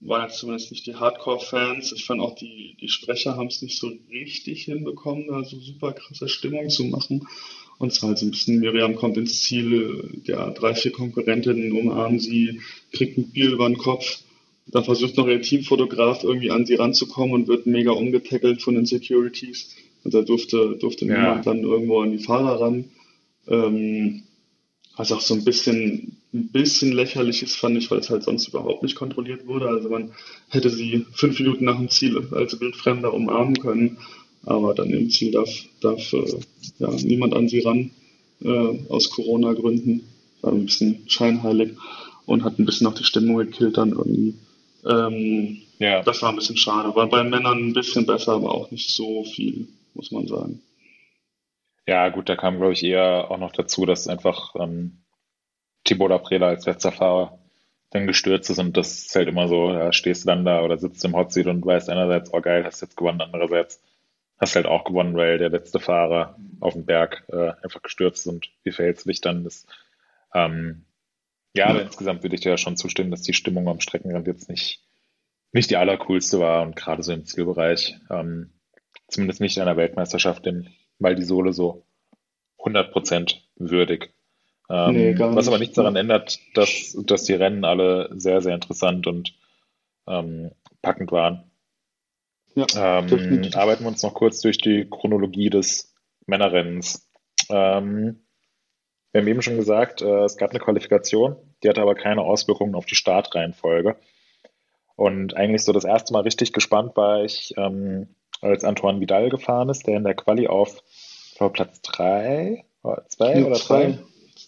waren 0.00 0.28
jetzt 0.28 0.38
zumindest 0.38 0.70
nicht 0.70 0.86
die 0.86 0.96
Hardcore-Fans. 0.96 1.92
Ich 1.92 2.04
fand 2.04 2.20
auch 2.20 2.34
die, 2.34 2.76
die 2.80 2.88
Sprecher 2.88 3.36
haben 3.36 3.48
es 3.48 3.62
nicht 3.62 3.78
so 3.78 3.90
richtig 4.10 4.64
hinbekommen, 4.64 5.26
da 5.28 5.42
so 5.44 5.58
super 5.58 5.92
krasse 5.92 6.28
Stimmung 6.28 6.68
zu 6.70 6.84
machen. 6.84 7.26
Und 7.78 7.92
zwar 7.92 8.10
halt 8.10 8.18
so 8.18 8.26
ein 8.26 8.32
bisschen, 8.32 8.58
Miriam 8.58 8.96
kommt 8.96 9.16
ins 9.16 9.42
Ziel, 9.42 10.20
ja, 10.24 10.50
drei, 10.50 10.74
vier 10.74 10.92
Konkurrentinnen 10.92 11.72
umarmen 11.72 12.18
sie, 12.18 12.60
kriegt 12.92 13.18
ein 13.18 13.30
Bier 13.30 13.52
über 13.52 13.68
den 13.68 13.78
Kopf. 13.78 14.20
Dann 14.66 14.84
versucht 14.84 15.16
noch 15.16 15.28
ihr 15.28 15.40
Teamfotograf 15.40 16.24
irgendwie 16.24 16.50
an 16.50 16.66
sie 16.66 16.74
ranzukommen 16.74 17.34
und 17.34 17.48
wird 17.48 17.66
mega 17.66 17.92
umgetackelt 17.92 18.62
von 18.62 18.74
den 18.74 18.84
Securities. 18.84 19.76
Und 20.04 20.12
da 20.12 20.22
durfte, 20.22 20.76
durfte 20.78 21.06
ja. 21.06 21.16
niemand 21.16 21.46
dann 21.46 21.62
irgendwo 21.62 22.00
an 22.00 22.12
die 22.12 22.22
Fahrer 22.22 22.60
ran. 22.60 22.84
Ähm, 23.46 24.24
also 24.94 25.14
auch 25.14 25.20
so 25.20 25.34
ein 25.34 25.44
bisschen 25.44 26.18
ein 26.34 26.48
bisschen 26.48 26.92
lächerlich 26.92 27.42
ist, 27.42 27.56
fand 27.56 27.78
ich, 27.78 27.90
weil 27.90 28.00
es 28.00 28.10
halt 28.10 28.22
sonst 28.22 28.48
überhaupt 28.48 28.82
nicht 28.82 28.96
kontrolliert 28.96 29.46
wurde. 29.46 29.68
Also 29.68 29.88
man 29.88 30.12
hätte 30.48 30.68
sie 30.70 31.06
fünf 31.12 31.38
Minuten 31.38 31.64
nach 31.64 31.78
dem 31.78 31.88
Ziel 31.88 32.28
als 32.32 32.60
Wildfremder 32.60 33.14
umarmen 33.14 33.58
können, 33.58 33.98
aber 34.48 34.74
dann 34.74 34.90
im 34.90 35.10
Ziel 35.10 35.32
darf, 35.32 35.50
darf 35.80 36.12
äh, 36.12 36.40
ja, 36.78 36.90
niemand 36.90 37.34
an 37.34 37.48
sie 37.48 37.60
ran, 37.60 37.90
äh, 38.42 38.78
aus 38.88 39.10
Corona-Gründen. 39.10 40.08
War 40.40 40.52
ein 40.52 40.66
bisschen 40.66 41.02
scheinheilig 41.08 41.72
und 42.26 42.44
hat 42.44 42.58
ein 42.58 42.64
bisschen 42.64 42.86
auch 42.86 42.94
die 42.94 43.04
Stimmung 43.04 43.36
gekillt 43.36 43.76
dann 43.76 43.90
irgendwie. 43.90 44.34
Ähm, 44.86 45.58
ja. 45.78 46.02
Das 46.02 46.22
war 46.22 46.30
ein 46.30 46.36
bisschen 46.36 46.56
schade. 46.56 46.94
War 46.94 47.08
bei 47.08 47.24
Männern 47.24 47.68
ein 47.68 47.72
bisschen 47.72 48.06
besser, 48.06 48.32
aber 48.32 48.54
auch 48.54 48.70
nicht 48.70 48.90
so 48.94 49.24
viel, 49.24 49.68
muss 49.94 50.12
man 50.12 50.26
sagen. 50.26 50.62
Ja, 51.86 52.08
gut, 52.10 52.28
da 52.28 52.36
kam, 52.36 52.58
glaube 52.58 52.74
ich, 52.74 52.84
eher 52.84 53.30
auch 53.30 53.38
noch 53.38 53.52
dazu, 53.52 53.86
dass 53.86 54.08
einfach 54.08 54.54
ähm, 54.56 54.98
Thibaut 55.84 56.12
Aprela 56.12 56.48
als 56.48 56.66
letzter 56.66 56.92
Fahrer 56.92 57.38
dann 57.90 58.06
gestürzt 58.06 58.50
ist 58.50 58.58
und 58.58 58.76
das 58.76 59.06
ist 59.06 59.16
halt 59.16 59.28
immer 59.28 59.48
so, 59.48 59.72
da 59.72 59.92
stehst 59.94 60.24
du 60.24 60.26
dann 60.26 60.44
da 60.44 60.62
oder 60.62 60.76
sitzt 60.76 61.04
im 61.06 61.16
Hotseat 61.16 61.46
und 61.46 61.64
weißt 61.64 61.88
einerseits, 61.88 62.32
oh 62.34 62.40
geil, 62.42 62.64
hast 62.66 62.82
jetzt 62.82 62.98
gewonnen, 62.98 63.22
andererseits 63.22 63.80
hast 64.38 64.56
halt 64.56 64.66
auch 64.66 64.84
gewonnen, 64.84 65.16
weil 65.16 65.38
der 65.38 65.50
letzte 65.50 65.80
Fahrer 65.80 66.36
auf 66.60 66.74
dem 66.74 66.84
Berg 66.84 67.24
äh, 67.28 67.52
einfach 67.62 67.82
gestürzt 67.82 68.26
ist 68.26 68.32
und 68.32 68.50
wie 68.62 68.72
verhältst 68.72 69.04
du 69.04 69.10
dich 69.10 69.20
dann? 69.20 69.44
Das, 69.44 69.66
ähm, 70.34 70.84
ja, 71.54 71.66
aber 71.66 71.82
insgesamt 71.82 72.22
würde 72.22 72.36
ich 72.36 72.42
dir 72.42 72.50
ja 72.50 72.56
schon 72.56 72.76
zustimmen, 72.76 73.10
dass 73.10 73.22
die 73.22 73.32
Stimmung 73.32 73.68
am 73.68 73.80
Streckenrand 73.80 74.26
jetzt 74.26 74.48
nicht, 74.48 74.84
nicht 75.52 75.70
die 75.70 75.76
allercoolste 75.76 76.38
war 76.38 76.62
und 76.62 76.76
gerade 76.76 77.02
so 77.02 77.12
im 77.12 77.24
Zielbereich, 77.24 77.96
ähm, 78.10 78.50
zumindest 79.08 79.40
nicht 79.40 79.56
in 79.56 79.62
einer 79.62 79.76
Weltmeisterschaft, 79.76 80.46
denn 80.46 80.68
weil 80.98 81.16
die 81.16 81.24
Sohle 81.24 81.52
so 81.52 81.84
100% 82.58 83.36
würdig. 83.56 84.12
Ähm, 84.70 84.92
nee, 84.92 85.18
was 85.18 85.48
aber 85.48 85.58
nichts 85.58 85.76
daran 85.76 85.96
ändert, 85.96 86.38
dass, 86.54 86.96
dass 87.04 87.24
die 87.24 87.34
Rennen 87.34 87.64
alle 87.64 88.10
sehr, 88.12 88.42
sehr 88.42 88.54
interessant 88.54 89.06
und 89.06 89.34
ähm, 90.06 90.50
packend 90.82 91.10
waren. 91.10 91.47
Ja, 92.58 92.98
ähm, 92.98 93.50
arbeiten 93.54 93.84
wir 93.84 93.88
uns 93.88 94.02
noch 94.02 94.14
kurz 94.14 94.40
durch 94.40 94.58
die 94.58 94.88
Chronologie 94.90 95.50
des 95.50 95.94
Männerrennens. 96.26 97.08
Ähm, 97.48 98.24
wir 99.12 99.20
haben 99.20 99.28
eben 99.28 99.42
schon 99.42 99.56
gesagt, 99.56 100.02
äh, 100.02 100.24
es 100.24 100.36
gab 100.36 100.50
eine 100.50 100.58
Qualifikation, 100.58 101.36
die 101.62 101.68
hatte 101.68 101.82
aber 101.82 101.94
keine 101.94 102.22
Auswirkungen 102.22 102.74
auf 102.74 102.86
die 102.86 102.96
Startreihenfolge. 102.96 103.96
Und 104.96 105.36
eigentlich 105.36 105.62
so 105.62 105.72
das 105.72 105.84
erste 105.84 106.12
Mal 106.12 106.22
richtig 106.22 106.52
gespannt 106.52 106.96
war 106.96 107.22
ich, 107.22 107.54
ähm, 107.56 108.16
als 108.40 108.64
Antoine 108.64 109.00
Vidal 109.00 109.28
gefahren 109.28 109.68
ist, 109.68 109.86
der 109.86 109.96
in 109.96 110.04
der 110.04 110.14
Quali 110.14 110.48
auf 110.48 110.82
Platz 111.52 111.80
3, 111.82 112.64
2 112.82 113.44
oder 113.44 113.56
3? 113.56 113.98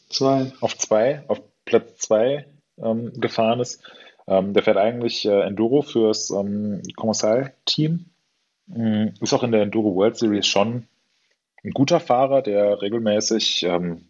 Zwei. 0.08 0.52
Auf 0.61 0.76
zwei, 0.76 1.22
auf 1.28 1.40
Platz 1.64 1.98
zwei 1.98 2.46
ähm, 2.82 3.12
gefahren 3.20 3.61
ist. 3.61 3.80
Ähm, 4.31 4.55
der 4.55 4.62
fährt 4.62 4.76
eigentlich 4.76 5.26
äh, 5.26 5.43
Enduro 5.43 5.83
fürs 5.83 6.31
ähm, 6.31 6.83
Kommissar-Team. 6.95 8.07
Ähm, 8.74 9.14
ist 9.20 9.33
auch 9.33 9.43
in 9.43 9.51
der 9.51 9.62
Enduro 9.62 9.97
World 9.97 10.16
Series 10.16 10.47
schon 10.47 10.87
ein 11.64 11.72
guter 11.72 11.99
Fahrer, 11.99 12.41
der 12.41 12.81
regelmäßig, 12.81 13.64
ähm, 13.64 14.07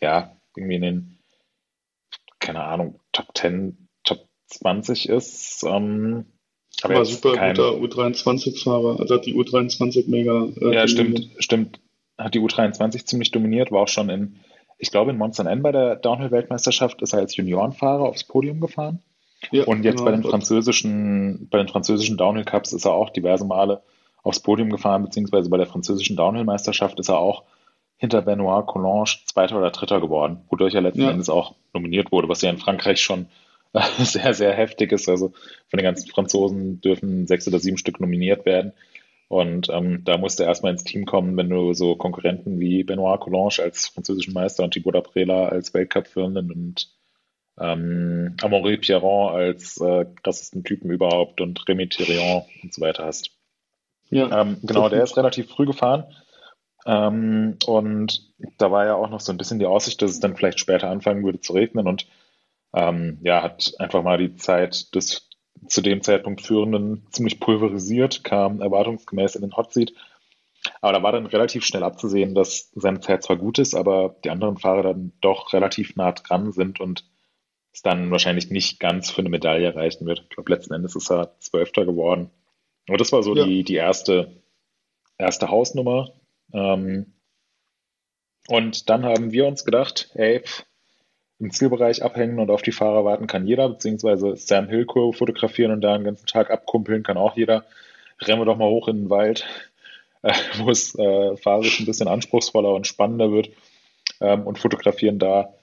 ja, 0.00 0.36
irgendwie 0.54 0.76
in 0.76 0.82
den, 0.82 1.18
keine 2.38 2.62
Ahnung, 2.62 3.00
Top 3.12 3.28
10, 3.34 3.88
Top 4.04 4.28
20 4.48 5.08
ist. 5.08 5.64
Ähm, 5.66 6.26
aber 6.82 6.96
war 6.96 7.04
super 7.06 7.32
kein... 7.32 7.56
guter 7.56 7.70
U23-Fahrer, 7.70 9.00
also 9.00 9.14
hat 9.14 9.24
die 9.24 9.34
U23 9.34 10.04
mega. 10.08 10.48
Äh, 10.60 10.74
ja, 10.74 10.86
stimmt, 10.86 11.30
stimmt. 11.38 11.80
Hat 12.18 12.34
die 12.34 12.40
U23 12.40 13.06
ziemlich 13.06 13.30
dominiert, 13.30 13.72
war 13.72 13.80
auch 13.80 13.88
schon 13.88 14.10
in 14.10 14.36
ich 14.82 14.90
glaube, 14.90 15.12
in 15.12 15.16
Monster 15.16 15.46
N 15.46 15.62
bei 15.62 15.70
der 15.70 15.94
Downhill-Weltmeisterschaft 15.94 17.02
ist 17.02 17.12
er 17.12 17.20
als 17.20 17.36
Juniorenfahrer 17.36 18.02
aufs 18.02 18.24
Podium 18.24 18.60
gefahren. 18.60 18.98
Ja, 19.50 19.64
und 19.64 19.84
jetzt 19.84 19.98
genau. 19.98 20.10
bei 20.10 20.12
den 20.12 20.22
französischen, 20.22 21.48
bei 21.50 21.58
den 21.58 21.68
französischen 21.68 22.16
Downhill 22.16 22.44
Cups 22.44 22.72
ist 22.72 22.84
er 22.84 22.92
auch 22.92 23.10
diverse 23.10 23.44
Male 23.44 23.82
aufs 24.22 24.40
Podium 24.40 24.70
gefahren, 24.70 25.02
beziehungsweise 25.02 25.50
bei 25.50 25.56
der 25.56 25.66
französischen 25.66 26.16
Downhill-Meisterschaft 26.16 27.00
ist 27.00 27.08
er 27.08 27.18
auch 27.18 27.42
hinter 27.96 28.22
Benoit 28.22 28.66
Collange 28.66 29.10
Zweiter 29.26 29.58
oder 29.58 29.70
Dritter 29.70 30.00
geworden, 30.00 30.44
wodurch 30.48 30.74
er 30.74 30.80
letzten 30.80 31.02
ja. 31.02 31.10
Endes 31.10 31.28
auch 31.28 31.54
nominiert 31.72 32.12
wurde, 32.12 32.28
was 32.28 32.42
ja 32.42 32.50
in 32.50 32.58
Frankreich 32.58 33.00
schon 33.00 33.26
sehr, 33.98 34.34
sehr 34.34 34.52
heftig 34.52 34.92
ist. 34.92 35.08
Also 35.08 35.32
von 35.68 35.78
den 35.78 35.84
ganzen 35.84 36.08
Franzosen 36.10 36.80
dürfen 36.80 37.26
sechs 37.26 37.46
oder 37.48 37.58
sieben 37.58 37.78
Stück 37.78 38.00
nominiert 38.00 38.44
werden. 38.44 38.72
Und 39.28 39.68
ähm, 39.70 40.02
da 40.04 40.18
musst 40.18 40.38
du 40.38 40.42
erstmal 40.42 40.72
ins 40.72 40.84
Team 40.84 41.06
kommen, 41.06 41.36
wenn 41.36 41.48
du 41.48 41.72
so 41.72 41.96
Konkurrenten 41.96 42.60
wie 42.60 42.84
Benoit 42.84 43.18
Collange 43.18 43.62
als 43.62 43.88
französischen 43.88 44.34
Meister 44.34 44.62
und 44.62 44.72
Thibaut 44.74 44.94
Aprela 44.94 45.46
als 45.46 45.72
Weltcup-Führenden 45.72 46.52
und 46.52 46.90
ähm, 47.62 48.36
Amaury 48.42 48.76
Pierron 48.78 49.34
als 49.34 49.80
äh, 49.80 50.04
krassesten 50.22 50.64
Typen 50.64 50.90
überhaupt 50.90 51.40
und 51.40 51.60
Rémi 51.60 51.88
Thirion 51.88 52.42
und 52.62 52.74
so 52.74 52.82
weiter 52.82 53.04
hast. 53.04 53.30
Ja, 54.10 54.42
ähm, 54.42 54.58
genau, 54.62 54.88
der 54.88 55.04
ist 55.04 55.16
relativ 55.16 55.48
früh 55.48 55.64
gefahren. 55.64 56.04
Ähm, 56.84 57.56
und 57.66 58.32
da 58.58 58.72
war 58.72 58.84
ja 58.86 58.94
auch 58.94 59.08
noch 59.08 59.20
so 59.20 59.32
ein 59.32 59.38
bisschen 59.38 59.60
die 59.60 59.66
Aussicht, 59.66 60.02
dass 60.02 60.10
es 60.10 60.20
dann 60.20 60.36
vielleicht 60.36 60.58
später 60.58 60.90
anfangen 60.90 61.24
würde 61.24 61.40
zu 61.40 61.52
regnen 61.52 61.86
und 61.86 62.06
ähm, 62.74 63.18
ja, 63.22 63.42
hat 63.42 63.74
einfach 63.78 64.02
mal 64.02 64.18
die 64.18 64.34
Zeit 64.34 64.94
des 64.94 65.28
zu 65.68 65.80
dem 65.80 66.02
Zeitpunkt 66.02 66.40
Führenden 66.40 67.06
ziemlich 67.12 67.38
pulverisiert, 67.38 68.24
kam 68.24 68.60
erwartungsgemäß 68.60 69.36
in 69.36 69.42
den 69.42 69.56
Hot 69.56 69.72
Seat. 69.72 69.92
Aber 70.80 70.92
da 70.92 71.02
war 71.02 71.12
dann 71.12 71.26
relativ 71.26 71.64
schnell 71.64 71.84
abzusehen, 71.84 72.34
dass 72.34 72.70
seine 72.74 73.00
Zeit 73.00 73.22
zwar 73.22 73.36
gut 73.36 73.58
ist, 73.58 73.74
aber 73.74 74.16
die 74.24 74.30
anderen 74.30 74.58
Fahrer 74.58 74.82
dann 74.82 75.12
doch 75.20 75.52
relativ 75.52 75.94
nah 75.94 76.12
dran 76.12 76.52
sind 76.52 76.80
und 76.80 77.04
es 77.72 77.82
dann 77.82 78.10
wahrscheinlich 78.10 78.50
nicht 78.50 78.80
ganz 78.80 79.10
für 79.10 79.20
eine 79.20 79.30
Medaille 79.30 79.74
reichen 79.74 80.06
wird. 80.06 80.20
Ich 80.20 80.28
glaube, 80.30 80.52
letzten 80.52 80.74
Endes 80.74 80.94
ist 80.94 81.10
er 81.10 81.38
Zwölfter 81.40 81.84
geworden. 81.84 82.30
Aber 82.88 82.98
das 82.98 83.12
war 83.12 83.22
so 83.22 83.34
ja. 83.34 83.44
die, 83.44 83.64
die 83.64 83.76
erste, 83.76 84.42
erste 85.18 85.48
Hausnummer. 85.48 86.12
Ähm, 86.52 87.12
und 88.48 88.90
dann 88.90 89.04
haben 89.04 89.32
wir 89.32 89.46
uns 89.46 89.64
gedacht, 89.64 90.10
ey, 90.14 90.42
im 91.38 91.50
Zielbereich 91.50 92.02
abhängen 92.02 92.38
und 92.38 92.50
auf 92.50 92.62
die 92.62 92.72
Fahrer 92.72 93.04
warten 93.04 93.26
kann 93.26 93.46
jeder, 93.46 93.68
beziehungsweise 93.68 94.36
Sam 94.36 94.68
Hill 94.68 94.84
Kurve 94.84 95.16
fotografieren 95.16 95.72
und 95.72 95.80
da 95.80 95.94
einen 95.94 96.04
ganzen 96.04 96.26
Tag 96.26 96.50
abkumpeln 96.50 97.02
kann 97.02 97.16
auch 97.16 97.36
jeder. 97.36 97.64
Rennen 98.20 98.40
wir 98.40 98.44
doch 98.44 98.56
mal 98.56 98.68
hoch 98.68 98.88
in 98.88 99.04
den 99.04 99.10
Wald, 99.10 99.46
äh, 100.22 100.32
wo 100.58 100.70
es 100.70 100.94
äh, 100.96 101.36
fahrisch 101.36 101.80
ein 101.80 101.86
bisschen 101.86 102.08
anspruchsvoller 102.08 102.72
und 102.74 102.86
spannender 102.86 103.32
wird 103.32 103.50
ähm, 104.20 104.46
und 104.46 104.58
fotografieren 104.58 105.18
da 105.18 105.54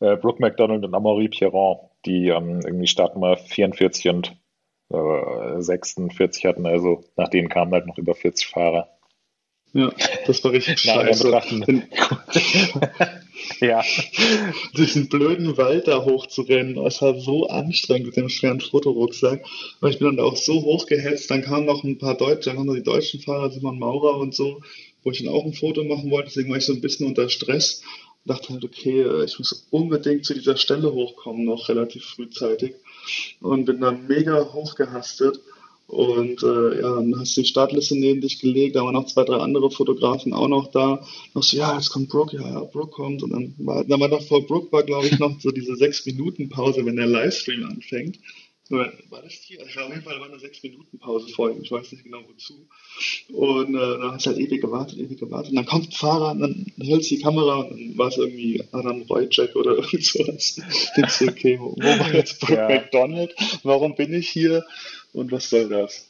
äh, 0.00 0.16
Brooke 0.16 0.40
McDonald 0.40 0.84
und 0.84 0.94
Amaury 0.94 1.28
Pierron, 1.28 1.78
die 2.06 2.28
ähm, 2.28 2.60
irgendwie 2.64 2.86
starten 2.86 3.20
mal 3.20 3.36
44 3.36 4.08
und 4.08 4.36
äh, 4.90 5.60
46 5.60 6.44
hatten, 6.44 6.66
also 6.66 7.04
nach 7.16 7.28
denen 7.28 7.48
kamen 7.48 7.72
halt 7.72 7.86
noch 7.86 7.98
über 7.98 8.14
40 8.14 8.46
Fahrer. 8.46 8.88
Ja, 9.74 9.92
das 10.26 10.42
war 10.44 10.52
richtig 10.52 10.80
scheiße. 10.80 11.30
ja. 13.60 13.82
Diesen 14.76 15.08
blöden 15.10 15.58
Wald 15.58 15.88
da 15.88 16.04
hochzurennen, 16.04 16.76
das 16.76 17.02
war 17.02 17.20
so 17.20 17.48
anstrengend 17.48 18.06
mit 18.06 18.16
dem 18.16 18.30
schweren 18.30 18.60
Fotorucksack. 18.60 19.44
Und 19.80 19.90
ich 19.90 19.98
bin 19.98 20.16
dann 20.16 20.24
auch 20.24 20.36
so 20.36 20.62
hochgehetzt, 20.62 21.30
dann 21.30 21.42
kamen 21.42 21.66
noch 21.66 21.84
ein 21.84 21.98
paar 21.98 22.16
Deutsche, 22.16 22.48
dann 22.48 22.56
kamen 22.56 22.68
noch 22.68 22.76
die 22.76 22.82
deutschen 22.82 23.20
Fahrer, 23.20 23.50
Simon 23.50 23.78
Maurer 23.78 24.16
und 24.16 24.34
so, 24.34 24.62
wo 25.02 25.10
ich 25.10 25.22
dann 25.22 25.32
auch 25.32 25.44
ein 25.44 25.52
Foto 25.52 25.84
machen 25.84 26.10
wollte, 26.10 26.28
deswegen 26.28 26.50
war 26.50 26.56
ich 26.56 26.64
so 26.64 26.72
ein 26.72 26.80
bisschen 26.80 27.06
unter 27.06 27.28
Stress 27.28 27.82
und 28.24 28.30
dachte 28.30 28.52
halt, 28.52 28.64
okay, 28.64 29.24
ich 29.24 29.38
muss 29.38 29.66
unbedingt 29.70 30.24
zu 30.24 30.34
dieser 30.34 30.56
Stelle 30.56 30.92
hochkommen, 30.92 31.44
noch 31.44 31.68
relativ 31.68 32.04
frühzeitig. 32.04 32.74
Und 33.40 33.64
bin 33.64 33.80
dann 33.80 34.06
mega 34.06 34.52
hochgehastet 34.52 35.40
und 35.88 36.42
äh, 36.42 36.82
ja, 36.82 36.96
dann 36.96 37.18
hast 37.18 37.34
du 37.34 37.40
die 37.40 37.46
Startliste 37.46 37.98
neben 37.98 38.20
dich 38.20 38.40
gelegt, 38.40 38.76
da 38.76 38.82
waren 38.82 38.92
noch 38.92 39.06
zwei, 39.06 39.24
drei 39.24 39.38
andere 39.38 39.70
Fotografen 39.70 40.34
auch 40.34 40.48
noch 40.48 40.70
da. 40.70 41.02
Noch 41.32 41.42
so, 41.42 41.56
ja, 41.56 41.74
jetzt 41.76 41.88
kommt 41.88 42.10
Brooke, 42.10 42.36
ja, 42.36 42.46
ja, 42.46 42.60
Brooke 42.60 42.90
kommt. 42.90 43.22
Und 43.22 43.30
dann 43.30 43.54
war, 43.56 43.84
dann 43.84 43.98
war 43.98 44.08
noch 44.08 44.22
vor 44.22 44.46
Brooke 44.46 44.70
war, 44.70 44.82
glaube 44.82 45.06
ich, 45.06 45.18
noch 45.18 45.40
so 45.40 45.50
diese 45.50 45.76
sechs 45.76 46.04
Minuten 46.04 46.50
Pause, 46.50 46.84
wenn 46.84 46.96
der 46.96 47.06
Livestream 47.06 47.64
anfängt. 47.64 48.18
War 48.70 49.22
das 49.22 49.32
hier? 49.32 49.60
Also 49.60 49.80
auf 49.80 49.88
jeden 49.88 50.02
Fall 50.02 50.20
war 50.20 50.28
eine 50.28 50.38
sechs 50.38 50.62
Minuten 50.62 50.98
Pause 50.98 51.28
vor 51.28 51.50
ihm, 51.50 51.62
ich 51.62 51.70
weiß 51.70 51.90
nicht 51.92 52.04
genau 52.04 52.20
wozu. 52.28 52.68
Und 53.32 53.74
äh, 53.74 53.78
dann 53.78 54.12
hast 54.12 54.26
du 54.26 54.30
halt 54.30 54.40
ewig 54.40 54.60
gewartet, 54.60 54.98
ewig 54.98 55.18
gewartet. 55.18 55.50
Und 55.50 55.56
dann 55.56 55.66
kommt 55.66 55.88
ein 55.88 55.92
Fahrer 55.92 56.32
und 56.32 56.40
dann 56.40 56.66
hältst 56.78 57.10
du 57.10 57.16
die 57.16 57.22
Kamera 57.22 57.60
und 57.60 57.70
dann 57.70 57.98
war 57.98 58.08
es 58.08 58.18
irgendwie 58.18 58.62
Adam 58.72 59.08
Wojcik 59.08 59.56
oder 59.56 59.70
irgend 59.76 60.04
sowas. 60.04 60.60
Denkst 60.96 61.18
du, 61.18 61.28
okay, 61.28 61.58
wo, 61.58 61.74
wo 61.76 61.82
war 61.82 62.14
jetzt 62.14 62.40
Brooke 62.40 62.54
ja. 62.56 62.68
McDonald? 62.68 63.34
Warum 63.62 63.94
bin 63.94 64.12
ich 64.12 64.28
hier? 64.28 64.64
Und 65.14 65.32
was 65.32 65.48
soll 65.48 65.68
das? 65.68 66.06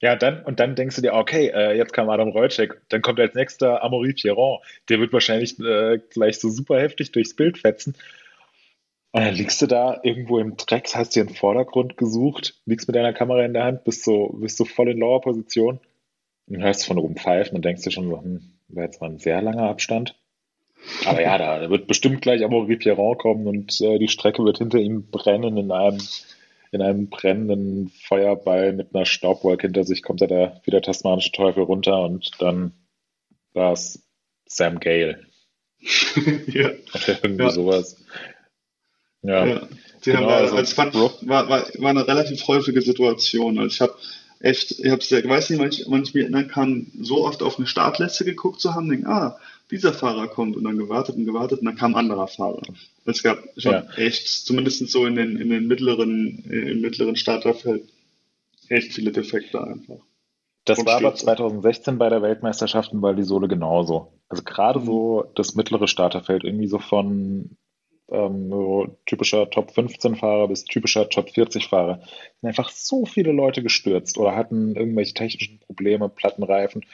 Ja, 0.00 0.14
dann, 0.14 0.44
und 0.44 0.60
dann 0.60 0.76
denkst 0.76 0.96
du 0.96 1.02
dir, 1.02 1.14
okay, 1.14 1.48
äh, 1.48 1.76
jetzt 1.76 1.92
kam 1.92 2.08
Adam 2.08 2.28
Reutschek, 2.28 2.80
dann 2.88 3.02
kommt 3.02 3.18
als 3.18 3.34
nächster 3.34 3.82
Amaury 3.82 4.12
Pierron. 4.12 4.58
Der 4.88 5.00
wird 5.00 5.12
wahrscheinlich 5.12 5.58
äh, 5.58 5.98
gleich 6.10 6.38
so 6.38 6.50
super 6.50 6.80
heftig 6.80 7.10
durchs 7.10 7.34
Bild 7.34 7.58
fetzen. 7.58 7.94
Und 9.12 9.24
dann 9.24 9.34
liegst 9.34 9.62
du 9.62 9.66
da 9.66 10.00
irgendwo 10.02 10.38
im 10.38 10.56
Dreck, 10.56 10.88
hast 10.94 11.16
dir 11.16 11.22
einen 11.22 11.34
Vordergrund 11.34 11.96
gesucht, 11.96 12.60
liegst 12.66 12.88
mit 12.88 12.94
deiner 12.94 13.14
Kamera 13.14 13.44
in 13.44 13.54
der 13.54 13.64
Hand, 13.64 13.84
bist 13.84 14.04
so, 14.04 14.28
bist 14.40 14.58
so 14.58 14.64
voll 14.64 14.90
in 14.90 14.98
lower 14.98 15.20
Position 15.20 15.80
und 16.46 16.62
hörst 16.62 16.86
von 16.86 16.98
oben 16.98 17.16
pfeifen 17.16 17.56
und 17.56 17.64
denkst 17.64 17.82
dir 17.82 17.90
schon 17.90 18.08
so, 18.08 18.20
hm, 18.20 18.52
war 18.68 18.84
jetzt 18.84 19.00
mal 19.00 19.10
ein 19.10 19.18
sehr 19.18 19.40
langer 19.40 19.68
Abstand. 19.68 20.14
Aber 21.06 21.22
ja, 21.22 21.38
da, 21.38 21.58
da 21.58 21.70
wird 21.70 21.86
bestimmt 21.86 22.22
gleich 22.22 22.44
Amaury 22.44 22.76
Pierron 22.76 23.18
kommen 23.18 23.46
und 23.46 23.80
äh, 23.80 23.98
die 23.98 24.08
Strecke 24.08 24.44
wird 24.44 24.58
hinter 24.58 24.78
ihm 24.78 25.10
brennen 25.10 25.56
in 25.56 25.72
einem, 25.72 25.98
in 26.70 26.82
einem 26.82 27.08
brennenden 27.08 27.88
Feuerball 27.88 28.72
mit 28.74 28.94
einer 28.94 29.06
Staubwolke 29.06 29.66
hinter 29.66 29.84
sich 29.84 30.02
kommt 30.02 30.20
er 30.20 30.28
da 30.28 30.60
wie 30.64 30.70
der 30.70 30.82
tasmanische 30.82 31.32
Teufel 31.32 31.64
runter 31.64 32.02
und 32.02 32.30
dann 32.38 32.72
war 33.54 33.72
es 33.72 34.06
Sam 34.46 34.80
Gale. 34.80 35.26
ja. 36.46 36.70
Oder 36.94 37.18
irgendwie 37.22 37.44
ja. 37.44 37.50
sowas. 37.50 38.04
Ja. 39.22 39.46
ja. 39.46 39.68
Sie 40.00 40.12
genau, 40.12 40.22
haben, 40.22 40.28
also, 40.30 40.56
also 40.56 40.74
fand, 40.74 40.94
war, 40.94 41.48
war, 41.48 41.48
war 41.48 41.90
eine 41.90 42.06
relativ 42.06 42.46
häufige 42.46 42.82
Situation. 42.82 43.58
Also 43.58 43.74
ich 43.74 43.80
habe 43.80 43.94
echt, 44.40 44.78
ich, 44.78 44.90
hab's, 44.90 45.10
ich 45.10 45.28
weiß 45.28 45.50
nicht, 45.50 45.58
wann 45.58 45.68
ich, 45.68 45.84
wann 45.88 46.02
ich 46.02 46.14
mich 46.14 46.22
erinnern 46.22 46.48
kann, 46.48 46.86
so 47.00 47.24
oft 47.24 47.42
auf 47.42 47.58
eine 47.58 47.66
Startliste 47.66 48.24
geguckt 48.24 48.60
zu 48.60 48.74
haben, 48.74 48.88
denken, 48.88 49.06
ah, 49.06 49.38
dieser 49.70 49.92
Fahrer 49.92 50.28
kommt 50.28 50.56
und 50.56 50.64
dann 50.64 50.78
gewartet 50.78 51.16
und 51.16 51.26
gewartet 51.26 51.60
und 51.60 51.66
dann 51.66 51.76
kam 51.76 51.94
ein 51.94 52.00
anderer 52.00 52.28
Fahrer. 52.28 52.62
Es 53.04 53.22
gab 53.22 53.38
schon 53.56 53.72
ja. 53.72 53.86
echt, 53.96 54.28
zumindest 54.28 54.88
so 54.88 55.04
in 55.06 55.16
den, 55.16 55.36
in 55.36 55.50
den 55.50 55.66
mittleren, 55.66 56.44
im 56.44 56.80
mittleren 56.80 57.16
Starterfeld, 57.16 57.84
echt 58.68 58.92
viele 58.92 59.12
Defekte 59.12 59.62
einfach. 59.62 59.98
Das 60.64 60.84
war 60.84 60.96
aber 60.96 61.14
2016 61.14 61.98
bei 61.98 62.10
der 62.10 62.22
Weltmeisterschaft 62.22 62.92
in 62.92 63.00
Val 63.00 63.16
di 63.16 63.22
Sole 63.22 63.48
genauso. 63.48 64.12
Also 64.28 64.42
gerade 64.42 64.80
mhm. 64.80 64.84
so 64.84 65.24
das 65.34 65.54
mittlere 65.54 65.88
Starterfeld, 65.88 66.44
irgendwie 66.44 66.68
so 66.68 66.78
von 66.78 67.56
ähm, 68.10 68.50
so 68.50 68.96
typischer 69.06 69.50
Top 69.50 69.72
15 69.72 70.16
Fahrer 70.16 70.48
bis 70.48 70.64
typischer 70.64 71.08
Top 71.08 71.30
40 71.30 71.68
Fahrer, 71.68 72.00
sind 72.40 72.48
einfach 72.48 72.70
so 72.70 73.04
viele 73.04 73.32
Leute 73.32 73.62
gestürzt 73.62 74.18
oder 74.18 74.36
hatten 74.36 74.74
irgendwelche 74.76 75.14
technischen 75.14 75.60
Probleme, 75.60 76.08
Plattenreifen. 76.08 76.84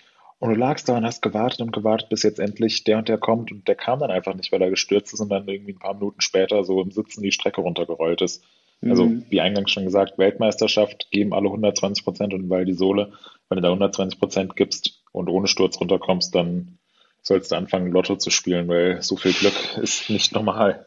Und 0.41 0.51
du 0.51 0.57
lagst 0.57 0.89
da 0.89 0.97
und 0.97 1.05
hast 1.05 1.23
gewartet 1.23 1.61
und 1.61 1.73
gewartet, 1.73 2.09
bis 2.09 2.23
jetzt 2.23 2.41
endlich 2.41 2.85
der 2.85 2.99
und 2.99 3.09
der 3.09 3.19
kommt 3.19 3.53
und 3.53 3.67
der 3.67 3.77
kam 3.77 4.01
dann 4.01 4.11
einfach 4.11 4.35
nicht, 4.35 4.53
weil 4.53 4.61
er 4.61 4.71
gestürzt 4.71 5.15
ist 5.15 5.21
und 5.21 5.31
dann 5.31 5.49
irgendwie 5.49 5.73
ein 5.73 5.79
paar 5.79 5.95
Minuten 5.95 6.21
später 6.21 6.65
so 6.65 6.83
im 6.83 6.91
Sitzen 6.91 7.23
die 7.23 7.33
Strecke 7.33 7.61
runtergerollt 7.61 8.21
ist. 8.21 8.45
Also, 8.83 9.07
mhm. 9.07 9.25
wie 9.31 9.41
eingangs 9.41 9.71
schon 9.71 9.85
gesagt, 9.85 10.19
Weltmeisterschaft 10.19 11.11
geben 11.11 11.33
alle 11.33 11.47
120 11.47 12.05
Prozent 12.05 12.35
und 12.35 12.51
weil 12.51 12.67
die 12.67 12.75
Sohle, 12.75 13.13
wenn 13.49 13.57
du 13.57 13.63
da 13.63 13.69
120 13.69 14.19
Prozent 14.19 14.57
gibst 14.57 15.03
und 15.13 15.31
ohne 15.31 15.47
Sturz 15.47 15.81
runterkommst, 15.81 16.35
dann 16.35 16.79
sollst 17.23 17.53
du 17.53 17.57
anfangen, 17.57 17.91
Lotto 17.91 18.17
zu 18.17 18.31
spielen, 18.31 18.69
weil 18.69 19.01
so 19.01 19.17
viel 19.17 19.33
Glück 19.33 19.79
ist 19.79 20.11
nicht 20.11 20.35
normal. 20.35 20.87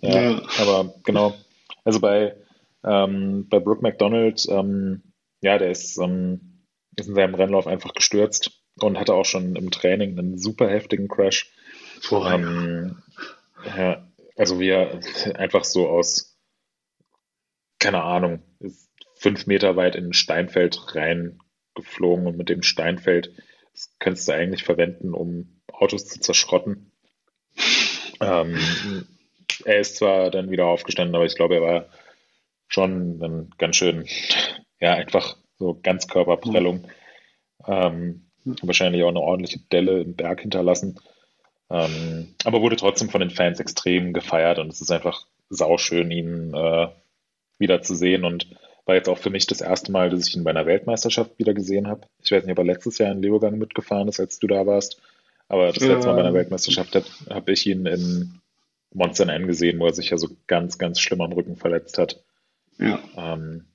Ja, 0.00 0.20
ja. 0.20 0.42
aber 0.58 0.94
genau. 1.04 1.34
Also 1.84 2.00
bei, 2.00 2.36
ähm, 2.84 3.48
bei 3.48 3.58
Brooke 3.58 3.82
McDonald, 3.82 4.46
ähm, 4.48 5.02
ja, 5.40 5.58
der 5.58 5.70
ist, 5.70 5.98
ähm, 5.98 6.64
ist 6.96 7.08
in 7.08 7.14
seinem 7.14 7.34
Rennlauf 7.34 7.66
einfach 7.66 7.94
gestürzt 7.94 8.62
und 8.80 8.98
hatte 8.98 9.14
auch 9.14 9.24
schon 9.24 9.56
im 9.56 9.70
Training 9.70 10.18
einen 10.18 10.38
super 10.38 10.68
heftigen 10.68 11.08
Crash. 11.08 11.52
Ähm, 12.12 13.02
ja, 13.64 14.06
also 14.36 14.60
wie 14.60 14.68
er 14.68 15.00
einfach 15.34 15.64
so 15.64 15.88
aus, 15.88 16.38
keine 17.78 18.02
Ahnung, 18.02 18.42
fünf 19.14 19.46
Meter 19.46 19.76
weit 19.76 19.96
in 19.96 20.06
ein 20.06 20.12
Steinfeld 20.12 20.94
reingeflogen 20.94 22.26
und 22.26 22.36
mit 22.36 22.48
dem 22.48 22.62
Steinfeld 22.62 23.32
das 23.78 23.94
könntest 24.00 24.26
du 24.26 24.32
eigentlich 24.32 24.64
verwenden, 24.64 25.14
um 25.14 25.60
Autos 25.72 26.06
zu 26.06 26.18
zerschrotten. 26.18 26.90
Ähm, 28.20 28.58
er 29.64 29.80
ist 29.80 29.96
zwar 29.96 30.30
dann 30.30 30.50
wieder 30.50 30.66
aufgestanden, 30.66 31.14
aber 31.14 31.24
ich 31.24 31.36
glaube, 31.36 31.56
er 31.56 31.62
war 31.62 31.86
schon 32.68 33.18
dann 33.18 33.50
ganz 33.58 33.76
schön, 33.76 34.06
ja, 34.80 34.94
einfach 34.94 35.36
so 35.58 35.78
Ganzkörperprellung. 35.82 36.86
Ähm, 37.66 38.24
wahrscheinlich 38.62 39.02
auch 39.02 39.08
eine 39.08 39.20
ordentliche 39.20 39.60
Delle 39.72 40.00
im 40.00 40.14
Berg 40.14 40.40
hinterlassen. 40.40 40.98
Ähm, 41.70 42.34
aber 42.44 42.62
wurde 42.62 42.76
trotzdem 42.76 43.10
von 43.10 43.20
den 43.20 43.30
Fans 43.30 43.60
extrem 43.60 44.12
gefeiert 44.12 44.58
und 44.58 44.72
es 44.72 44.80
ist 44.80 44.90
einfach 44.90 45.26
sauschön, 45.50 46.10
ihn 46.10 46.54
äh, 46.54 46.88
wieder 47.58 47.82
zu 47.82 47.94
sehen 47.94 48.24
und 48.24 48.46
war 48.86 48.94
jetzt 48.94 49.08
auch 49.08 49.18
für 49.18 49.30
mich 49.30 49.46
das 49.46 49.60
erste 49.60 49.92
Mal, 49.92 50.08
dass 50.08 50.26
ich 50.26 50.34
ihn 50.34 50.44
bei 50.44 50.50
einer 50.50 50.64
Weltmeisterschaft 50.64 51.38
wieder 51.38 51.52
gesehen 51.52 51.88
habe. 51.88 52.02
Ich 52.22 52.32
weiß 52.32 52.44
nicht, 52.44 52.52
ob 52.52 52.58
er 52.58 52.64
letztes 52.64 52.96
Jahr 52.96 53.12
in 53.12 53.20
Leogang 53.20 53.58
mitgefahren 53.58 54.08
ist, 54.08 54.18
als 54.18 54.38
du 54.38 54.46
da 54.46 54.66
warst. 54.66 55.02
Aber 55.48 55.72
das 55.72 55.82
ja. 55.82 55.92
letzte 55.92 56.08
Mal 56.08 56.14
bei 56.14 56.20
einer 56.22 56.34
Weltmeisterschaft 56.34 56.94
habe 56.94 57.06
hab 57.28 57.48
ich 57.50 57.66
ihn 57.66 57.84
in 57.84 58.40
Monster 58.92 59.28
N 59.28 59.46
gesehen, 59.46 59.78
wo 59.78 59.86
er 59.86 59.94
sich 59.94 60.10
ja 60.10 60.18
so 60.18 60.28
ganz, 60.46 60.78
ganz 60.78 61.00
schlimm 61.00 61.20
am 61.20 61.32
Rücken 61.32 61.56
verletzt 61.56 61.98
hat. 61.98 62.22
Ja. 62.78 62.98
Ähm, 63.16 63.66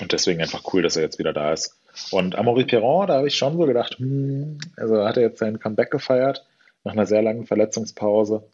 und 0.00 0.12
deswegen 0.12 0.40
einfach 0.40 0.62
cool, 0.72 0.82
dass 0.82 0.96
er 0.96 1.02
jetzt 1.02 1.18
wieder 1.18 1.32
da 1.32 1.52
ist. 1.52 1.78
Und 2.10 2.36
Amaury 2.36 2.64
Perron, 2.64 3.06
da 3.06 3.14
habe 3.14 3.28
ich 3.28 3.36
schon 3.36 3.56
so 3.56 3.64
gedacht, 3.64 3.98
hm, 3.98 4.58
also 4.76 5.04
hat 5.04 5.16
er 5.16 5.22
jetzt 5.22 5.38
sein 5.38 5.58
Comeback 5.58 5.90
gefeiert, 5.90 6.44
nach 6.84 6.92
einer 6.92 7.06
sehr 7.06 7.22
langen 7.22 7.46
Verletzungspause, 7.46 8.44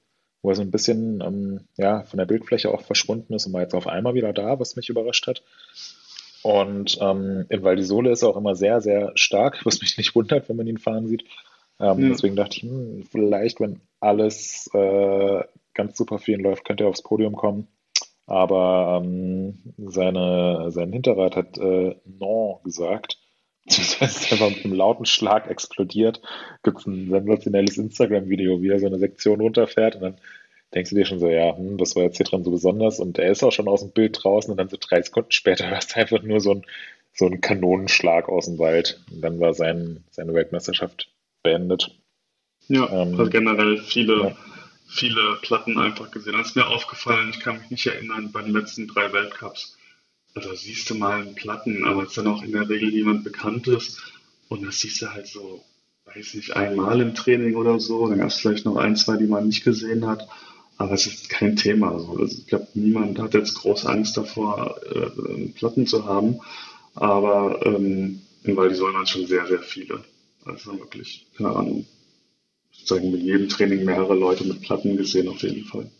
wo 0.42 0.50
er 0.50 0.54
so 0.54 0.62
ein 0.62 0.70
bisschen 0.70 1.20
ähm, 1.20 1.60
ja, 1.76 2.04
von 2.04 2.18
der 2.18 2.26
Bildfläche 2.26 2.70
auch 2.70 2.82
verschwunden 2.82 3.34
ist 3.34 3.46
und 3.46 3.52
war 3.52 3.62
jetzt 3.62 3.74
auf 3.74 3.88
einmal 3.88 4.14
wieder 4.14 4.32
da, 4.32 4.60
was 4.60 4.76
mich 4.76 4.88
überrascht 4.88 5.26
hat. 5.26 5.42
Und 6.42 6.98
ähm, 7.00 7.46
in 7.48 7.62
Val 7.62 7.76
di 7.76 7.84
Sole 7.84 8.10
ist 8.10 8.22
er 8.22 8.28
auch 8.28 8.36
immer 8.36 8.54
sehr, 8.54 8.80
sehr 8.80 9.12
stark, 9.14 9.64
was 9.64 9.80
mich 9.80 9.96
nicht 9.96 10.14
wundert, 10.14 10.48
wenn 10.48 10.56
man 10.56 10.66
ihn 10.66 10.78
fahren 10.78 11.08
sieht. 11.08 11.24
Ähm, 11.80 12.00
ja. 12.00 12.08
Deswegen 12.10 12.36
dachte 12.36 12.56
ich, 12.56 12.62
hm, 12.62 13.04
vielleicht, 13.10 13.60
wenn 13.60 13.80
alles 14.00 14.68
äh, 14.74 15.42
ganz 15.74 15.96
super 15.96 16.18
ihn 16.26 16.40
läuft, 16.40 16.64
könnte 16.64 16.84
er 16.84 16.88
aufs 16.88 17.02
Podium 17.02 17.36
kommen. 17.36 17.68
Aber 18.26 19.02
ähm, 19.02 19.74
seine, 19.78 20.70
sein 20.70 20.92
Hinterrad 20.92 21.36
hat 21.36 21.58
äh, 21.58 21.96
Non 22.04 22.62
gesagt. 22.64 23.18
Beziehungsweise 23.64 24.18
ist 24.18 24.32
einfach 24.32 24.50
mit 24.50 24.64
einem 24.64 24.74
lauten 24.74 25.06
Schlag 25.06 25.48
explodiert. 25.48 26.20
Gibt 26.62 26.80
es 26.80 26.86
ein 26.86 27.10
sensationelles 27.10 27.78
Instagram-Video, 27.78 28.62
wie 28.62 28.68
er 28.68 28.80
so 28.80 28.86
eine 28.86 28.98
Sektion 28.98 29.40
runterfährt 29.40 29.96
und 29.96 30.02
dann 30.02 30.16
denkst 30.74 30.90
du 30.90 30.96
dir 30.96 31.04
schon 31.04 31.18
so, 31.18 31.28
ja, 31.28 31.56
hm, 31.56 31.78
das 31.78 31.94
war 31.96 32.04
jetzt 32.04 32.16
hier 32.16 32.26
dran 32.26 32.44
so 32.44 32.50
besonders 32.50 32.98
und 32.98 33.18
er 33.18 33.30
ist 33.30 33.42
auch 33.42 33.52
schon 33.52 33.68
aus 33.68 33.80
dem 33.80 33.92
Bild 33.92 34.18
draußen 34.22 34.50
und 34.50 34.56
dann 34.56 34.68
so 34.68 34.76
drei 34.80 35.02
Sekunden 35.02 35.30
später 35.30 35.68
hörst 35.70 35.94
du 35.94 36.00
einfach 36.00 36.22
nur 36.22 36.40
so 36.40 36.52
ein, 36.52 36.62
so 37.12 37.26
ein 37.26 37.40
Kanonenschlag 37.40 38.28
aus 38.28 38.46
dem 38.46 38.58
Wald 38.58 39.00
und 39.12 39.20
dann 39.20 39.38
war 39.40 39.54
sein, 39.54 40.04
seine 40.10 40.34
Weltmeisterschaft 40.34 41.10
beendet. 41.42 41.94
Ja, 42.68 42.88
ähm, 42.90 43.18
also 43.18 43.30
generell 43.30 43.78
viele, 43.78 44.22
ja. 44.22 44.36
Viele 44.92 45.38
Platten 45.42 45.78
einfach 45.78 46.10
gesehen. 46.10 46.34
Das 46.34 46.48
ist 46.48 46.56
mir 46.56 46.66
aufgefallen, 46.66 47.30
ich 47.30 47.40
kann 47.40 47.58
mich 47.58 47.70
nicht 47.70 47.86
erinnern, 47.86 48.30
bei 48.32 48.42
den 48.42 48.52
letzten 48.52 48.88
drei 48.88 49.12
Weltcups. 49.12 49.76
Also 50.34 50.54
siehst 50.54 50.88
du 50.88 50.94
mal 50.94 51.20
einen 51.20 51.34
Platten, 51.34 51.84
aber 51.84 52.02
es 52.02 52.10
ist 52.10 52.18
dann 52.18 52.28
auch 52.28 52.42
in 52.42 52.52
der 52.52 52.68
Regel 52.68 52.90
jemand 52.90 53.24
Bekanntes 53.24 54.00
und 54.48 54.64
das 54.64 54.80
siehst 54.80 55.02
du 55.02 55.12
halt 55.12 55.26
so, 55.26 55.62
weiß 56.06 56.34
nicht, 56.34 56.56
einmal 56.56 57.00
im 57.00 57.14
Training 57.14 57.56
oder 57.56 57.78
so, 57.80 58.08
dann 58.08 58.18
gab 58.18 58.28
es 58.28 58.38
vielleicht 58.38 58.64
noch 58.64 58.76
ein, 58.76 58.96
zwei, 58.96 59.16
die 59.16 59.26
man 59.26 59.46
nicht 59.46 59.64
gesehen 59.64 60.06
hat 60.06 60.28
aber 60.82 60.94
es 60.94 61.06
ist 61.06 61.28
kein 61.28 61.56
Thema. 61.56 61.92
Also 61.92 62.24
ich 62.24 62.46
glaube, 62.46 62.66
niemand 62.74 63.18
hat 63.18 63.34
jetzt 63.34 63.54
große 63.54 63.88
Angst 63.88 64.16
davor, 64.16 64.80
äh, 64.90 65.48
Platten 65.54 65.86
zu 65.86 66.04
haben. 66.04 66.40
Aber 66.94 67.64
ähm, 67.64 68.22
in 68.42 68.56
Val 68.56 68.74
sollen 68.74 68.94
dann 68.94 69.06
schon 69.06 69.26
sehr, 69.26 69.46
sehr 69.46 69.62
viele. 69.62 70.04
Also 70.44 70.78
wirklich, 70.78 71.26
keine 71.36 71.50
Ahnung, 71.50 71.86
sozusagen 72.72 73.10
mit 73.10 73.22
jedem 73.22 73.48
Training 73.48 73.84
mehrere 73.84 74.14
Leute 74.14 74.44
mit 74.44 74.62
Platten 74.62 74.96
gesehen 74.96 75.28
auf 75.28 75.42
jeden 75.42 75.64
Fall. 75.64 75.90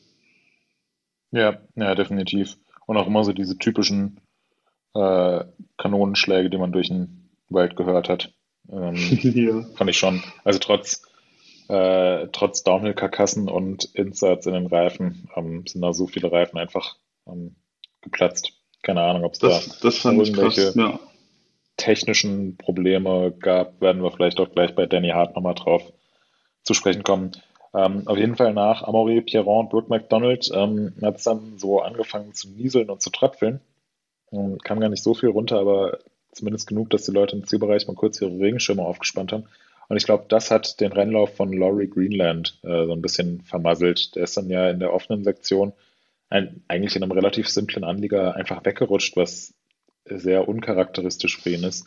Ja, 1.30 1.60
ja, 1.76 1.94
definitiv. 1.94 2.56
Und 2.86 2.96
auch 2.96 3.06
immer 3.06 3.24
so 3.24 3.32
diese 3.32 3.56
typischen 3.56 4.20
äh, 4.94 5.44
Kanonenschläge, 5.78 6.50
die 6.50 6.58
man 6.58 6.72
durch 6.72 6.88
den 6.88 7.30
Wald 7.48 7.76
gehört 7.76 8.08
hat. 8.08 8.34
Ähm, 8.70 8.96
ja. 9.22 9.62
Fand 9.76 9.90
ich 9.90 9.98
schon. 9.98 10.22
Also 10.44 10.58
trotz 10.58 11.02
äh, 11.68 12.28
trotz 12.32 12.64
Downhill-Karkassen 12.64 13.48
und 13.48 13.84
Inserts 13.94 14.46
in 14.46 14.52
den 14.52 14.66
Reifen 14.66 15.28
ähm, 15.36 15.64
sind 15.66 15.80
da 15.80 15.92
so 15.92 16.06
viele 16.06 16.30
Reifen 16.30 16.58
einfach 16.58 16.96
ähm, 17.26 17.56
geplatzt. 18.00 18.52
Keine 18.82 19.02
Ahnung, 19.02 19.24
ob 19.24 19.32
es 19.32 19.38
da 19.38 19.60
das 19.80 20.04
irgendwelche 20.04 20.62
krass, 20.62 20.74
ja. 20.74 20.98
technischen 21.76 22.56
Probleme 22.56 23.32
gab, 23.38 23.80
werden 23.80 24.02
wir 24.02 24.10
vielleicht 24.10 24.40
auch 24.40 24.50
gleich 24.50 24.74
bei 24.74 24.86
Danny 24.86 25.10
Hart 25.10 25.36
nochmal 25.36 25.54
drauf 25.54 25.92
zu 26.62 26.74
sprechen 26.74 27.02
kommen. 27.02 27.32
Ähm, 27.74 28.06
auf 28.06 28.18
jeden 28.18 28.36
Fall 28.36 28.52
nach 28.52 28.82
Amaury, 28.82 29.22
Pierron 29.22 29.64
und 29.64 29.70
Brooke 29.70 29.88
McDonald 29.88 30.50
ähm, 30.54 30.94
hat 31.02 31.16
es 31.16 31.24
dann 31.24 31.58
so 31.58 31.80
angefangen 31.80 32.34
zu 32.34 32.50
nieseln 32.50 32.90
und 32.90 33.00
zu 33.00 33.10
tröpfeln. 33.10 33.60
Ähm, 34.30 34.58
kam 34.58 34.80
gar 34.80 34.90
nicht 34.90 35.02
so 35.02 35.14
viel 35.14 35.30
runter, 35.30 35.58
aber 35.58 35.98
zumindest 36.32 36.66
genug, 36.66 36.90
dass 36.90 37.04
die 37.04 37.12
Leute 37.12 37.36
im 37.36 37.46
Zielbereich 37.46 37.86
mal 37.86 37.94
kurz 37.94 38.20
ihre 38.20 38.38
Regenschirme 38.38 38.82
aufgespannt 38.82 39.32
haben. 39.32 39.44
Und 39.88 39.96
ich 39.96 40.04
glaube, 40.04 40.24
das 40.28 40.50
hat 40.50 40.80
den 40.80 40.92
Rennlauf 40.92 41.34
von 41.36 41.52
Laurie 41.52 41.88
Greenland 41.88 42.58
äh, 42.62 42.86
so 42.86 42.92
ein 42.92 43.02
bisschen 43.02 43.42
vermasselt. 43.42 44.14
Der 44.16 44.24
ist 44.24 44.36
dann 44.36 44.48
ja 44.48 44.70
in 44.70 44.80
der 44.80 44.92
offenen 44.92 45.24
Sektion 45.24 45.72
ein, 46.30 46.62
eigentlich 46.68 46.96
in 46.96 47.02
einem 47.02 47.12
relativ 47.12 47.48
simplen 47.48 47.84
Anlieger 47.84 48.34
einfach 48.34 48.64
weggerutscht, 48.64 49.16
was 49.16 49.54
sehr 50.06 50.48
uncharakteristisch 50.48 51.40
für 51.40 51.50
ihn 51.50 51.64
ist. 51.64 51.86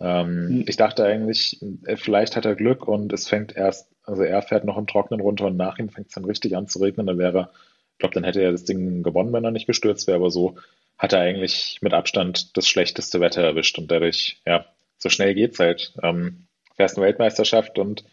Ähm, 0.00 0.48
mhm. 0.48 0.64
Ich 0.66 0.76
dachte 0.76 1.04
eigentlich, 1.04 1.60
äh, 1.84 1.96
vielleicht 1.96 2.36
hat 2.36 2.44
er 2.44 2.54
Glück 2.54 2.88
und 2.88 3.12
es 3.12 3.28
fängt 3.28 3.54
erst, 3.54 3.91
also 4.04 4.22
er 4.22 4.42
fährt 4.42 4.64
noch 4.64 4.78
im 4.78 4.86
Trocknen 4.86 5.20
runter 5.20 5.46
und 5.46 5.56
nach 5.56 5.78
ihm 5.78 5.88
fängt 5.88 6.08
es 6.08 6.14
dann 6.14 6.24
richtig 6.24 6.56
an 6.56 6.66
zu 6.66 6.80
regnen. 6.80 7.06
Dann 7.06 7.18
wäre, 7.18 7.50
ich 7.92 7.98
glaube, 7.98 8.14
dann 8.14 8.24
hätte 8.24 8.42
er 8.42 8.52
das 8.52 8.64
Ding 8.64 9.02
gewonnen, 9.02 9.32
wenn 9.32 9.44
er 9.44 9.50
nicht 9.50 9.66
gestürzt 9.66 10.06
wäre, 10.06 10.16
aber 10.16 10.30
so 10.30 10.56
hat 10.98 11.12
er 11.12 11.20
eigentlich 11.20 11.78
mit 11.82 11.94
Abstand 11.94 12.56
das 12.56 12.68
schlechteste 12.68 13.20
Wetter 13.20 13.42
erwischt 13.42 13.78
und 13.78 13.90
dadurch, 13.90 14.40
ja, 14.46 14.66
so 14.98 15.08
schnell 15.08 15.34
geht's 15.34 15.58
halt. 15.58 15.94
Ähm, 16.02 16.46
fährst 16.76 16.96
eine 16.96 17.06
Weltmeisterschaft 17.06 17.78
und 17.78 18.04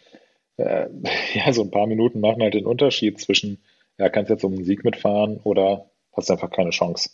äh, 0.58 0.88
ja, 1.34 1.54
so 1.54 1.64
ein 1.64 1.72
paar 1.72 1.88
Minuten 1.88 2.20
machen 2.20 2.42
halt 2.42 2.54
den 2.54 2.66
Unterschied 2.66 3.20
zwischen, 3.20 3.60
ja, 3.98 4.10
kannst 4.10 4.30
jetzt 4.30 4.44
um 4.44 4.54
einen 4.54 4.66
Sieg 4.66 4.84
mitfahren 4.84 5.38
oder 5.44 5.90
hast 6.14 6.32
einfach 6.32 6.52
keine 6.52 6.72
Chance. 6.72 7.12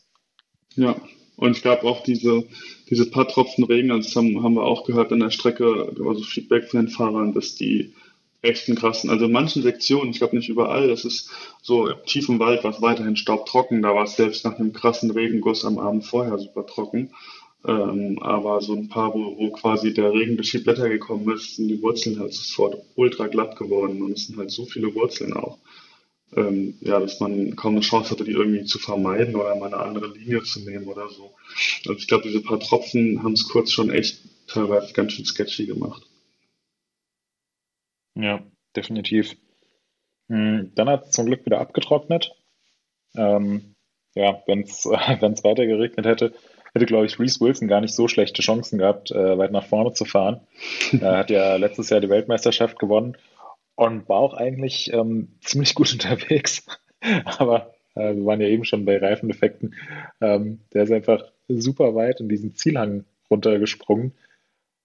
Ja, 0.75 0.95
und 1.37 1.51
es 1.51 1.61
gab 1.61 1.83
auch 1.83 2.03
diese, 2.03 2.45
diese 2.89 3.09
paar 3.09 3.27
Tropfen 3.27 3.65
Regen, 3.65 3.91
also 3.91 4.07
das 4.07 4.15
haben, 4.15 4.41
haben 4.43 4.55
wir 4.55 4.63
auch 4.63 4.85
gehört 4.85 5.11
an 5.11 5.19
der 5.19 5.31
Strecke, 5.31 5.93
also 6.05 6.23
Feedback 6.23 6.69
von 6.69 6.81
den 6.81 6.89
Fahrern, 6.89 7.33
dass 7.33 7.55
die 7.55 7.93
echt 8.45 8.67
einen 8.67 8.77
krassen, 8.77 9.09
also 9.09 9.25
in 9.25 9.31
manchen 9.31 9.63
Sektionen, 9.63 10.11
ich 10.11 10.19
glaube 10.19 10.35
nicht 10.35 10.49
überall, 10.49 10.87
das 10.87 11.05
ist 11.05 11.29
so 11.61 11.91
tief 12.05 12.29
im 12.29 12.39
Wald, 12.39 12.63
was 12.63 12.81
weiterhin 12.81 13.15
staubtrocken, 13.15 13.81
da 13.81 13.93
war 13.93 14.03
es 14.03 14.15
selbst 14.15 14.45
nach 14.45 14.57
einem 14.57 14.73
krassen 14.73 15.11
Regenguss 15.11 15.65
am 15.65 15.79
Abend 15.79 16.05
vorher 16.05 16.37
super 16.37 16.65
trocken. 16.65 17.11
Ähm, 17.67 18.19
aber 18.21 18.61
so 18.61 18.73
ein 18.73 18.89
paar, 18.89 19.13
wo, 19.13 19.37
wo 19.37 19.49
quasi 19.49 19.93
der 19.93 20.11
Regen 20.13 20.35
durch 20.35 20.51
die 20.51 20.59
Blätter 20.59 20.87
gekommen 20.87 21.33
ist, 21.33 21.55
sind 21.55 21.67
die 21.67 21.81
Wurzeln 21.81 22.19
halt 22.19 22.33
sofort 22.33 22.77
ultra 22.95 23.27
glatt 23.27 23.55
geworden 23.55 24.03
und 24.03 24.11
es 24.11 24.27
sind 24.27 24.37
halt 24.37 24.51
so 24.51 24.65
viele 24.65 24.93
Wurzeln 24.93 25.33
auch. 25.33 25.57
Ähm, 26.35 26.75
ja, 26.81 26.99
dass 26.99 27.19
man 27.19 27.55
kaum 27.55 27.73
eine 27.73 27.81
Chance 27.81 28.11
hatte, 28.11 28.23
die 28.23 28.33
irgendwie 28.33 28.65
zu 28.65 28.77
vermeiden 28.77 29.35
oder 29.35 29.55
mal 29.55 29.73
eine 29.73 29.77
andere 29.77 30.07
Linie 30.13 30.43
zu 30.43 30.59
nehmen 30.59 30.85
oder 30.85 31.09
so. 31.09 31.33
Also 31.87 31.97
ich 31.97 32.07
glaube, 32.07 32.27
diese 32.27 32.41
paar 32.41 32.59
Tropfen 32.59 33.23
haben 33.23 33.33
es 33.33 33.47
kurz 33.47 33.71
schon 33.71 33.89
echt 33.89 34.19
teilweise 34.47 34.93
ganz 34.93 35.13
schön 35.13 35.25
sketchy 35.25 35.65
gemacht. 35.65 36.03
Ja, 38.15 38.41
definitiv. 38.75 39.35
Hm, 40.29 40.71
dann 40.75 40.89
hat 40.89 41.05
es 41.05 41.11
zum 41.11 41.27
Glück 41.27 41.45
wieder 41.45 41.59
abgetrocknet. 41.59 42.31
Ähm, 43.15 43.75
ja, 44.15 44.41
wenn 44.47 44.61
es 44.61 44.85
weiter 44.85 45.65
geregnet 45.65 46.05
hätte, 46.05 46.33
hätte, 46.73 46.85
glaube 46.85 47.05
ich, 47.05 47.19
Reese 47.19 47.39
Wilson 47.39 47.67
gar 47.67 47.81
nicht 47.81 47.93
so 47.93 48.07
schlechte 48.07 48.41
Chancen 48.41 48.79
gehabt, 48.79 49.11
äh, 49.11 49.37
weit 49.37 49.51
nach 49.51 49.65
vorne 49.65 49.93
zu 49.93 50.05
fahren. 50.05 50.41
Er 51.01 51.17
hat 51.17 51.29
ja 51.29 51.55
letztes 51.55 51.89
Jahr 51.89 52.01
die 52.01 52.09
Weltmeisterschaft 52.09 52.79
gewonnen 52.79 53.17
und 53.75 54.07
war 54.09 54.17
auch 54.17 54.33
eigentlich 54.33 54.91
ähm, 54.93 55.37
ziemlich 55.41 55.75
gut 55.75 55.91
unterwegs. 55.93 56.65
Aber 57.25 57.73
äh, 57.95 58.15
wir 58.15 58.25
waren 58.25 58.41
ja 58.41 58.47
eben 58.47 58.65
schon 58.65 58.85
bei 58.85 58.97
Reifendefekten. 58.97 59.75
Ähm, 60.21 60.61
der 60.73 60.83
ist 60.83 60.91
einfach 60.91 61.23
super 61.47 61.95
weit 61.95 62.19
in 62.19 62.29
diesen 62.29 62.55
Zielhang 62.55 63.05
runtergesprungen 63.29 64.13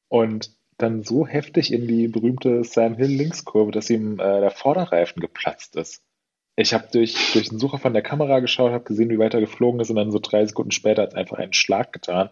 und 0.09 0.51
dann 0.83 1.03
so 1.03 1.27
heftig 1.27 1.73
in 1.73 1.87
die 1.87 2.09
berühmte 2.09 2.65
Sam 2.65 2.97
Hill 2.97 3.11
Linkskurve, 3.11 3.73
dass 3.73 3.91
ihm 3.91 4.15
äh, 4.15 4.41
der 4.41 4.51
Vorderreifen 4.51 5.21
geplatzt 5.21 5.77
ist. 5.77 6.03
Ich 6.57 6.75
habe 6.75 6.89
durch, 6.93 7.33
durch 7.33 7.49
den 7.49 7.59
Sucher 7.59 7.79
von 7.79 7.93
der 7.93 8.03
Kamera 8.03 8.41
geschaut, 8.41 8.73
habe 8.73 8.85
gesehen, 8.85 9.09
wie 9.11 9.19
weit 9.19 9.35
er 9.35 9.41
geflogen 9.41 9.81
ist 9.81 9.91
und 9.91 9.97
dann 9.97 10.11
so 10.11 10.19
drei 10.19 10.45
Sekunden 10.45 10.73
später 10.73 11.03
hat 11.03 11.11
es 11.11 11.15
einfach 11.15 11.39
einen 11.39 11.53
Schlag 11.53 11.93
getan. 11.93 12.31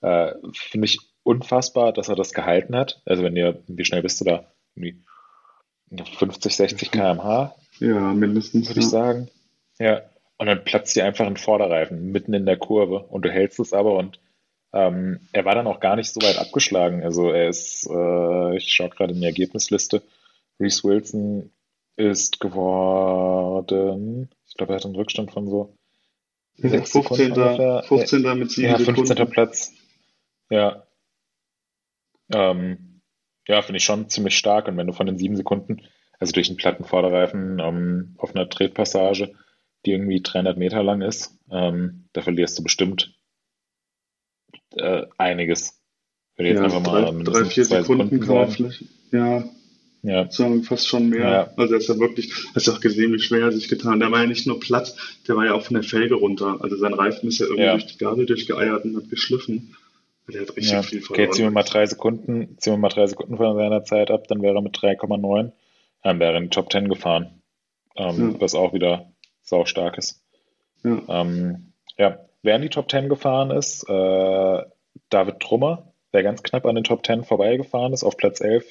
Äh, 0.00 0.32
Finde 0.52 0.86
ich 0.86 0.98
unfassbar, 1.22 1.92
dass 1.92 2.08
er 2.08 2.16
das 2.16 2.32
gehalten 2.32 2.74
hat. 2.76 3.00
Also 3.04 3.22
wenn 3.22 3.36
ihr, 3.36 3.62
wie 3.66 3.84
schnell 3.84 4.02
bist 4.02 4.20
du 4.20 4.24
da? 4.24 4.52
Irgendwie 4.74 5.02
50, 6.18 6.56
60 6.56 6.90
km/h. 6.90 7.54
Ja, 7.78 8.12
mindestens. 8.12 8.68
Würde 8.68 8.80
ich 8.80 8.88
sagen. 8.88 9.28
Ja. 9.78 10.02
Und 10.36 10.46
dann 10.46 10.64
platzt 10.64 10.96
dir 10.96 11.04
einfach 11.04 11.26
ein 11.26 11.36
Vorderreifen 11.36 12.10
mitten 12.10 12.34
in 12.34 12.44
der 12.44 12.56
Kurve 12.56 13.04
und 13.04 13.24
du 13.24 13.30
hältst 13.30 13.60
es 13.60 13.72
aber 13.72 13.96
und 13.96 14.18
ähm, 14.74 15.20
er 15.32 15.44
war 15.44 15.54
dann 15.54 15.68
auch 15.68 15.78
gar 15.78 15.94
nicht 15.94 16.12
so 16.12 16.20
weit 16.20 16.36
abgeschlagen. 16.38 17.04
Also 17.04 17.30
er 17.30 17.48
ist, 17.48 17.88
äh, 17.88 18.56
ich 18.56 18.72
schaue 18.72 18.90
gerade 18.90 19.14
in 19.14 19.20
die 19.20 19.26
Ergebnisliste, 19.26 20.02
Reese 20.58 20.82
Wilson 20.82 21.50
ist 21.96 22.40
geworden, 22.40 24.28
ich 24.48 24.54
glaube, 24.56 24.72
er 24.72 24.76
hat 24.76 24.84
einen 24.84 24.96
Rückstand 24.96 25.30
von 25.30 25.48
so 25.48 25.76
15. 26.60 27.02
15. 27.02 28.38
mit 28.38 28.50
7 28.50 28.68
ja, 28.68 28.78
15. 28.78 29.06
Sekunden. 29.06 29.30
Platz. 29.30 29.72
Ja. 30.50 30.86
Ähm, 32.32 33.00
ja, 33.46 33.62
finde 33.62 33.78
ich 33.78 33.84
schon 33.84 34.08
ziemlich 34.08 34.36
stark. 34.36 34.68
Und 34.68 34.76
wenn 34.76 34.86
du 34.86 34.92
von 34.92 35.06
den 35.06 35.18
sieben 35.18 35.36
Sekunden, 35.36 35.82
also 36.18 36.32
durch 36.32 36.48
einen 36.48 36.56
platten 36.56 36.84
Vorderreifen 36.84 37.58
ähm, 37.60 38.14
auf 38.18 38.34
einer 38.34 38.48
Tretpassage, 38.48 39.34
die 39.84 39.92
irgendwie 39.92 40.20
300 40.22 40.56
Meter 40.56 40.82
lang 40.82 41.02
ist, 41.02 41.36
ähm, 41.50 42.08
da 42.12 42.22
verlierst 42.22 42.58
du 42.58 42.62
bestimmt 42.62 43.14
äh, 44.76 45.06
einiges. 45.18 45.80
Wenn 46.36 46.46
jetzt 46.46 46.58
ja, 46.58 46.64
einfach 46.64 46.80
mal 46.80 47.04
drei, 47.04 47.22
drei 47.22 47.44
vier 47.44 47.64
Sekunden, 47.64 48.20
Sekunden 48.20 48.74
Ja, 49.12 49.44
ja. 50.04 50.30
Sagen 50.30 50.62
fast 50.64 50.86
schon 50.86 51.08
mehr. 51.08 51.30
Ja. 51.30 51.50
Also 51.56 51.74
er 51.74 51.80
ist 51.80 51.88
ja 51.88 51.98
wirklich, 51.98 52.30
hast 52.54 52.66
du 52.66 52.72
auch 52.72 52.80
gesehen, 52.80 53.12
wie 53.14 53.18
schwer 53.18 53.46
er 53.46 53.52
sich 53.52 53.68
getan. 53.68 54.00
Der 54.00 54.12
war 54.12 54.20
ja 54.20 54.26
nicht 54.26 54.46
nur 54.46 54.60
platt, 54.60 54.94
der 55.26 55.36
war 55.36 55.46
ja 55.46 55.54
auch 55.54 55.62
von 55.62 55.74
der 55.74 55.82
Felge 55.82 56.16
runter. 56.16 56.58
Also 56.60 56.76
sein 56.76 56.92
Reifen 56.92 57.28
ist 57.28 57.38
ja 57.38 57.46
irgendwie 57.46 57.64
ja. 57.64 57.72
durch 57.72 57.86
die 57.86 57.98
Gabel 57.98 58.26
durchgeeiert 58.26 58.84
und 58.84 58.96
hat 58.96 59.08
geschliffen. 59.08 59.74
Der 60.30 60.42
hat 60.42 60.56
richtig 60.56 60.72
ja. 60.72 60.82
viel 60.82 61.00
verloren. 61.00 61.24
Okay, 61.24 61.34
ziehen 61.34 61.44
wir 61.46 61.50
mal 61.50 61.62
drei 61.62 61.86
Sekunden, 61.86 62.56
ziehen 62.58 62.74
wir 62.74 62.78
mal 62.78 62.88
drei 62.88 63.06
Sekunden 63.06 63.36
von 63.38 63.56
seiner 63.56 63.84
Zeit 63.84 64.10
ab, 64.10 64.28
dann 64.28 64.42
wäre 64.42 64.56
er 64.56 64.62
mit 64.62 64.76
3,9, 64.76 65.52
dann 66.02 66.20
wäre 66.20 66.32
er 66.32 66.36
in 66.36 66.44
die 66.44 66.50
Top 66.50 66.70
10 66.70 66.88
gefahren. 66.88 67.42
Ähm. 67.96 68.36
Was 68.40 68.54
auch 68.54 68.74
wieder 68.74 69.10
sau 69.42 69.64
stark 69.64 69.96
ist. 69.96 70.22
Ja. 70.82 71.02
Ähm, 71.08 71.72
ja, 71.96 72.18
wer 72.44 72.56
in 72.56 72.62
die 72.62 72.68
Top 72.68 72.90
10 72.90 73.08
gefahren 73.08 73.50
ist, 73.50 73.88
äh, 73.88 74.62
David 75.10 75.40
Trummer, 75.40 75.92
der 76.12 76.22
ganz 76.22 76.42
knapp 76.42 76.66
an 76.66 76.76
den 76.76 76.84
Top 76.84 77.04
10 77.04 77.24
vorbeigefahren 77.24 77.92
ist, 77.92 78.04
auf 78.04 78.16
Platz 78.16 78.40
11, 78.40 78.64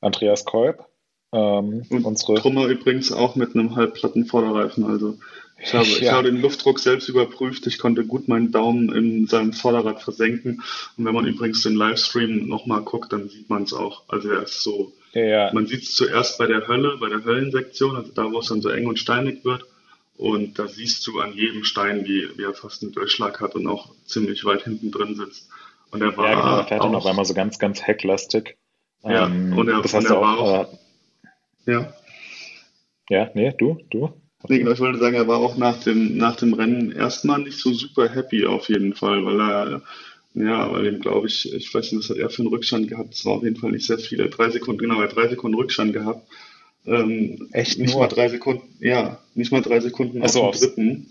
Andreas 0.00 0.44
Kolb. 0.44 0.86
Ähm, 1.32 1.84
und 1.90 2.04
unsere 2.06 2.36
Trummer 2.36 2.66
übrigens 2.66 3.12
auch 3.12 3.36
mit 3.36 3.54
einem 3.54 3.76
halbplatten 3.76 4.24
Vorderreifen, 4.24 4.84
also 4.84 5.18
ich 5.60 5.74
habe, 5.74 5.86
ja. 5.86 5.96
ich 5.98 6.10
habe 6.12 6.30
den 6.30 6.40
Luftdruck 6.40 6.78
selbst 6.78 7.08
überprüft. 7.08 7.66
Ich 7.66 7.78
konnte 7.78 8.04
gut 8.04 8.28
meinen 8.28 8.52
Daumen 8.52 8.94
in 8.94 9.26
seinem 9.26 9.52
Vorderrad 9.52 10.00
versenken. 10.00 10.62
Und 10.96 11.04
wenn 11.04 11.14
man 11.14 11.26
übrigens 11.26 11.62
den 11.64 11.74
Livestream 11.74 12.46
nochmal 12.46 12.82
guckt, 12.82 13.12
dann 13.12 13.28
sieht 13.28 13.50
man 13.50 13.64
es 13.64 13.72
auch. 13.72 14.04
Also 14.08 14.30
er 14.30 14.44
ist 14.44 14.62
so, 14.62 14.92
ja. 15.14 15.52
man 15.52 15.66
sieht 15.66 15.82
es 15.82 15.96
zuerst 15.96 16.38
bei 16.38 16.46
der 16.46 16.68
Hölle, 16.68 16.96
bei 17.00 17.08
der 17.08 17.24
Höllensektion, 17.24 17.96
also 17.96 18.12
da, 18.12 18.30
wo 18.30 18.38
es 18.38 18.46
dann 18.46 18.62
so 18.62 18.68
eng 18.68 18.86
und 18.86 19.00
steinig 19.00 19.44
wird. 19.44 19.64
Und 20.18 20.58
da 20.58 20.66
siehst 20.66 21.06
du 21.06 21.20
an 21.20 21.32
jedem 21.32 21.62
Stein, 21.62 22.04
wie, 22.04 22.28
wie 22.36 22.42
er 22.42 22.52
fast 22.52 22.82
einen 22.82 22.90
Durchschlag 22.90 23.40
hat 23.40 23.54
und 23.54 23.68
auch 23.68 23.94
ziemlich 24.04 24.44
weit 24.44 24.64
hinten 24.64 24.90
drin 24.90 25.14
sitzt. 25.14 25.48
Und 25.92 26.02
er 26.02 26.16
war. 26.16 26.28
Ja, 26.28 26.34
genau, 26.34 26.56
er 26.58 26.64
fährt 26.64 26.82
dann 26.82 26.94
auf 26.96 27.06
einmal 27.06 27.24
so 27.24 27.34
ganz, 27.34 27.60
ganz 27.60 27.80
hecklastig. 27.80 28.56
Ja, 29.04 29.26
ähm, 29.26 29.56
und 29.56 29.68
er, 29.68 29.80
das 29.80 29.94
und 29.94 30.06
er 30.06 30.20
war 30.20 30.38
auch. 30.38 30.72
Äh, 31.66 31.72
ja. 31.72 31.94
Ja, 33.08 33.30
nee, 33.34 33.54
du, 33.56 33.78
du. 33.90 34.10
Nee, 34.48 34.58
genau, 34.58 34.72
ich 34.72 34.80
wollte 34.80 34.98
sagen, 34.98 35.14
er 35.14 35.28
war 35.28 35.38
auch 35.38 35.56
nach 35.56 35.80
dem, 35.84 36.16
nach 36.16 36.34
dem 36.34 36.52
Rennen 36.52 36.90
erstmal 36.90 37.40
nicht 37.40 37.58
so 37.58 37.72
super 37.72 38.08
happy 38.08 38.44
auf 38.44 38.68
jeden 38.68 38.94
Fall, 38.94 39.24
weil 39.24 39.40
er, 39.40 39.82
ja, 40.34 40.72
weil 40.72 40.86
ihm, 40.86 41.00
glaube 41.00 41.28
ich, 41.28 41.52
ich 41.52 41.72
weiß 41.72 41.92
nicht, 41.92 42.00
was 42.00 42.10
hat 42.10 42.18
er 42.18 42.30
für 42.30 42.42
einen 42.42 42.48
Rückstand 42.48 42.88
gehabt, 42.88 43.14
es 43.14 43.24
war 43.24 43.34
auf 43.34 43.42
jeden 43.44 43.56
Fall 43.56 43.70
nicht 43.70 43.86
sehr 43.86 43.98
viel, 43.98 44.20
er 44.20 44.26
hat 44.26 44.38
drei 44.38 44.50
Sekunden, 44.50 44.80
genau, 44.80 45.00
er 45.00 45.08
hat 45.08 45.16
drei 45.16 45.28
Sekunden 45.28 45.56
Rückstand 45.56 45.92
gehabt. 45.92 46.28
Ähm, 46.86 47.48
Echt 47.52 47.78
nicht 47.78 47.92
nur? 47.92 48.02
mal 48.02 48.08
drei 48.08 48.28
Sekunden, 48.28 48.74
ja, 48.80 49.18
nicht 49.34 49.52
mal 49.52 49.62
drei 49.62 49.80
Sekunden 49.80 50.22
also 50.22 50.42
auf 50.42 50.58
dem 50.58 50.60
dritten. 50.60 51.10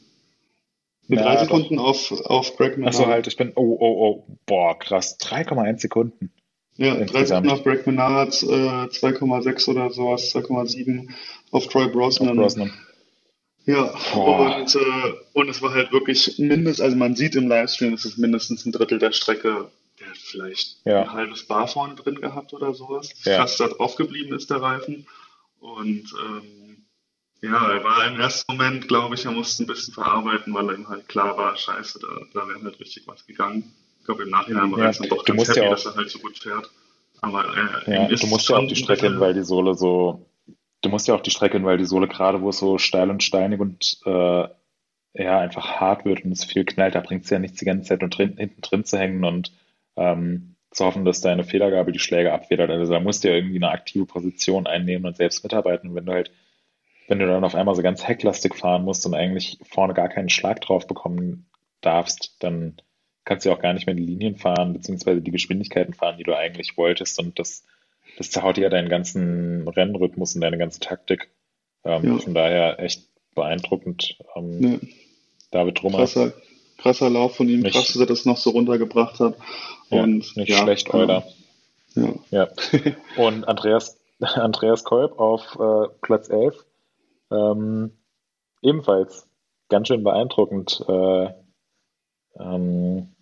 Mit 1.07 1.19
ja, 1.19 1.25
drei 1.25 1.37
Sekunden 1.43 1.77
doch. 1.77 1.85
auf, 1.85 2.11
auf 2.25 2.57
Greg 2.57 2.77
Achso, 2.83 3.05
halt, 3.05 3.27
ich 3.27 3.37
bin, 3.37 3.53
oh, 3.55 3.77
oh, 3.79 4.25
oh, 4.27 4.37
boah, 4.45 4.77
krass, 4.77 5.17
3,1 5.19 5.79
Sekunden. 5.79 6.31
Ja, 6.75 6.95
drei 7.05 7.25
Sekunden 7.25 7.49
auf 7.49 7.63
Greg 7.63 7.87
Menard, 7.87 8.43
äh, 8.43 8.45
2,6 8.45 9.69
oder 9.69 9.89
sowas, 9.89 10.35
2,7 10.35 11.09
auf 11.51 11.67
Troy 11.67 11.87
Brosnan. 11.87 12.29
Auf 12.29 12.35
Brosnan. 12.35 12.73
Ja, 13.65 13.93
und, 14.15 14.75
äh, 14.75 15.13
und 15.33 15.49
es 15.49 15.61
war 15.61 15.73
halt 15.73 15.91
wirklich 15.91 16.37
mindestens, 16.37 16.79
also 16.79 16.95
man 16.95 17.15
sieht 17.15 17.35
im 17.35 17.49
Livestream, 17.49 17.93
es 17.93 18.05
ist 18.05 18.17
mindestens 18.17 18.65
ein 18.65 18.71
Drittel 18.71 18.97
der 18.97 19.11
Strecke, 19.11 19.69
der 19.99 20.07
hat 20.09 20.17
vielleicht 20.17 20.77
ja. 20.85 21.01
ein 21.01 21.11
halbes 21.11 21.43
Bar 21.43 21.67
vorne 21.67 21.95
drin 21.95 22.21
gehabt 22.21 22.53
oder 22.53 22.73
sowas. 22.73 23.13
Ja. 23.23 23.39
Fast 23.39 23.59
da 23.59 23.67
drauf 23.67 23.95
geblieben 23.95 24.33
ist 24.35 24.49
der 24.49 24.61
Reifen. 24.61 25.05
Und 25.59 26.13
ähm, 26.25 26.85
ja, 27.41 27.71
er 27.71 27.83
war 27.83 28.07
im 28.07 28.19
ersten 28.19 28.51
Moment, 28.51 28.87
glaube 28.87 29.15
ich, 29.15 29.25
er 29.25 29.31
musste 29.31 29.63
ein 29.63 29.67
bisschen 29.67 29.93
verarbeiten, 29.93 30.53
weil 30.53 30.73
ihm 30.73 30.87
halt 30.87 31.07
klar 31.07 31.37
war, 31.37 31.55
scheiße, 31.55 31.99
da, 31.99 32.07
da 32.33 32.47
wäre 32.47 32.63
halt 32.63 32.79
richtig 32.79 33.07
was 33.07 33.25
gegangen. 33.25 33.73
Ich 33.99 34.05
glaube, 34.05 34.23
im 34.23 34.29
Nachhinein 34.29 34.71
war 34.71 34.79
er 34.79 34.91
dann 34.91 35.09
doch 35.09 35.25
ganz 35.25 35.47
happy, 35.49 35.59
ja 35.59 35.69
dass 35.69 35.85
er 35.85 35.95
halt 35.95 36.09
so 36.09 36.19
gut 36.19 36.39
fährt. 36.39 36.69
Aber 37.21 37.45
äh, 37.85 37.93
ja, 37.93 38.07
du 38.07 38.27
musst 38.27 38.49
ja 38.49 38.57
auch 38.57 38.67
die 38.67 38.75
Strecke 38.75 39.07
hin, 39.07 39.19
weil 39.19 39.33
die 39.33 39.43
Sohle 39.43 39.75
so 39.75 40.27
du 40.81 40.89
musst 40.89 41.07
ja 41.07 41.15
auch 41.15 41.21
die 41.21 41.31
Strecke, 41.31 41.63
weil 41.63 41.77
die 41.77 41.85
Sohle 41.85 42.07
gerade, 42.07 42.41
wo 42.41 42.49
es 42.49 42.59
so 42.59 42.77
steil 42.77 43.09
und 43.09 43.23
steinig 43.23 43.59
und 43.59 43.99
äh, 44.05 44.47
ja, 45.13 45.39
einfach 45.39 45.79
hart 45.79 46.05
wird 46.05 46.23
und 46.25 46.31
es 46.31 46.45
viel 46.45 46.65
knallt, 46.65 46.95
da 46.95 46.99
bringt 47.01 47.23
es 47.23 47.29
ja 47.29 47.39
nichts 47.39 47.59
die 47.59 47.65
ganze 47.65 47.89
Zeit 47.89 48.03
und 48.03 48.15
drin, 48.15 48.35
hinten 48.37 48.61
drin 48.61 48.85
zu 48.85 48.97
hängen 48.97 49.23
und 49.23 49.51
ähm, 49.95 50.55
zu 50.77 50.85
hoffen, 50.85 51.05
dass 51.05 51.21
deine 51.21 51.43
Federgabel 51.43 51.91
die 51.91 51.99
Schläge 51.99 52.33
abfedert. 52.33 52.69
Also 52.69 52.93
da 52.93 52.99
musst 52.99 53.23
du 53.23 53.29
ja 53.29 53.35
irgendwie 53.35 53.57
eine 53.57 53.71
aktive 53.71 54.05
Position 54.05 54.67
einnehmen 54.67 55.05
und 55.05 55.17
selbst 55.17 55.43
mitarbeiten. 55.43 55.89
Und 55.89 55.95
wenn 55.95 56.05
du 56.05 56.13
halt, 56.13 56.31
wenn 57.07 57.19
du 57.19 57.27
dann 57.27 57.43
auf 57.43 57.55
einmal 57.55 57.75
so 57.75 57.81
ganz 57.81 58.07
hecklastig 58.07 58.55
fahren 58.55 58.83
musst 58.83 59.05
und 59.05 59.13
eigentlich 59.13 59.59
vorne 59.63 59.93
gar 59.93 60.09
keinen 60.09 60.29
Schlag 60.29 60.61
drauf 60.61 60.87
bekommen 60.87 61.47
darfst, 61.81 62.35
dann 62.39 62.77
kannst 63.25 63.45
du 63.45 63.49
ja 63.49 63.55
auch 63.55 63.61
gar 63.61 63.73
nicht 63.73 63.85
mehr 63.85 63.95
die 63.95 64.05
Linien 64.05 64.37
fahren, 64.37 64.73
beziehungsweise 64.73 65.21
die 65.21 65.31
Geschwindigkeiten 65.31 65.93
fahren, 65.93 66.17
die 66.17 66.23
du 66.23 66.35
eigentlich 66.35 66.77
wolltest. 66.77 67.19
Und 67.19 67.39
das 67.39 67.65
das 68.17 68.31
zerhaut 68.31 68.57
ja 68.57 68.69
deinen 68.69 68.89
ganzen 68.89 69.67
Rennrhythmus 69.67 70.35
und 70.35 70.41
deine 70.41 70.57
ganze 70.57 70.79
Taktik. 70.79 71.29
Ähm, 71.83 72.13
ja. 72.13 72.17
Von 72.17 72.33
daher 72.33 72.79
echt 72.79 73.03
beeindruckend. 73.35 74.17
Ähm, 74.35 74.61
ja. 74.61 74.79
David 75.51 75.75
Trummer. 75.75 75.99
Krasser, 75.99 76.33
krasser 76.77 77.09
Lauf 77.09 77.35
von 77.35 77.49
ihm, 77.49 77.61
nicht, 77.61 77.73
krass, 77.73 77.87
dass 77.87 77.97
er 77.97 78.05
das 78.05 78.25
noch 78.25 78.37
so 78.37 78.51
runtergebracht 78.51 79.19
hat. 79.19 79.35
Und, 79.89 80.25
ja, 80.35 80.41
nicht 80.41 80.49
ja, 80.49 80.57
schlecht, 80.57 80.93
Euler. 80.93 81.23
Ja. 81.95 82.13
ja. 82.29 82.47
und 83.17 83.47
Andreas 83.47 83.97
Andreas 84.19 84.83
Kolb 84.83 85.19
auf 85.19 85.57
äh, 85.59 85.89
Platz 86.01 86.29
11. 86.29 86.65
Ähm, 87.31 87.91
ebenfalls 88.61 89.27
ganz 89.69 89.87
schön 89.87 90.03
beeindruckend. 90.03 90.83
Äh, 90.87 91.29
ähm, 92.39 93.15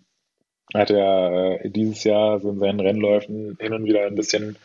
hat 0.74 0.90
er 0.90 1.64
äh, 1.64 1.70
dieses 1.70 2.04
Jahr 2.04 2.40
so 2.40 2.50
in 2.50 2.58
seinen 2.58 2.80
Rennläufen 2.80 3.56
hin 3.60 3.72
und 3.72 3.84
wieder 3.84 4.06
ein 4.06 4.14
bisschen, 4.14 4.56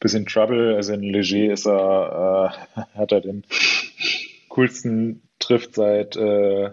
bisschen 0.00 0.26
Trouble. 0.26 0.76
Also 0.76 0.92
in 0.92 1.02
Leger 1.02 1.52
ist 1.52 1.66
er, 1.66 2.52
äh, 2.76 2.80
hat 2.98 3.12
er 3.12 3.20
den 3.20 3.44
coolsten 4.48 5.28
Trift 5.38 5.74
seit, 5.74 6.16
äh, 6.16 6.70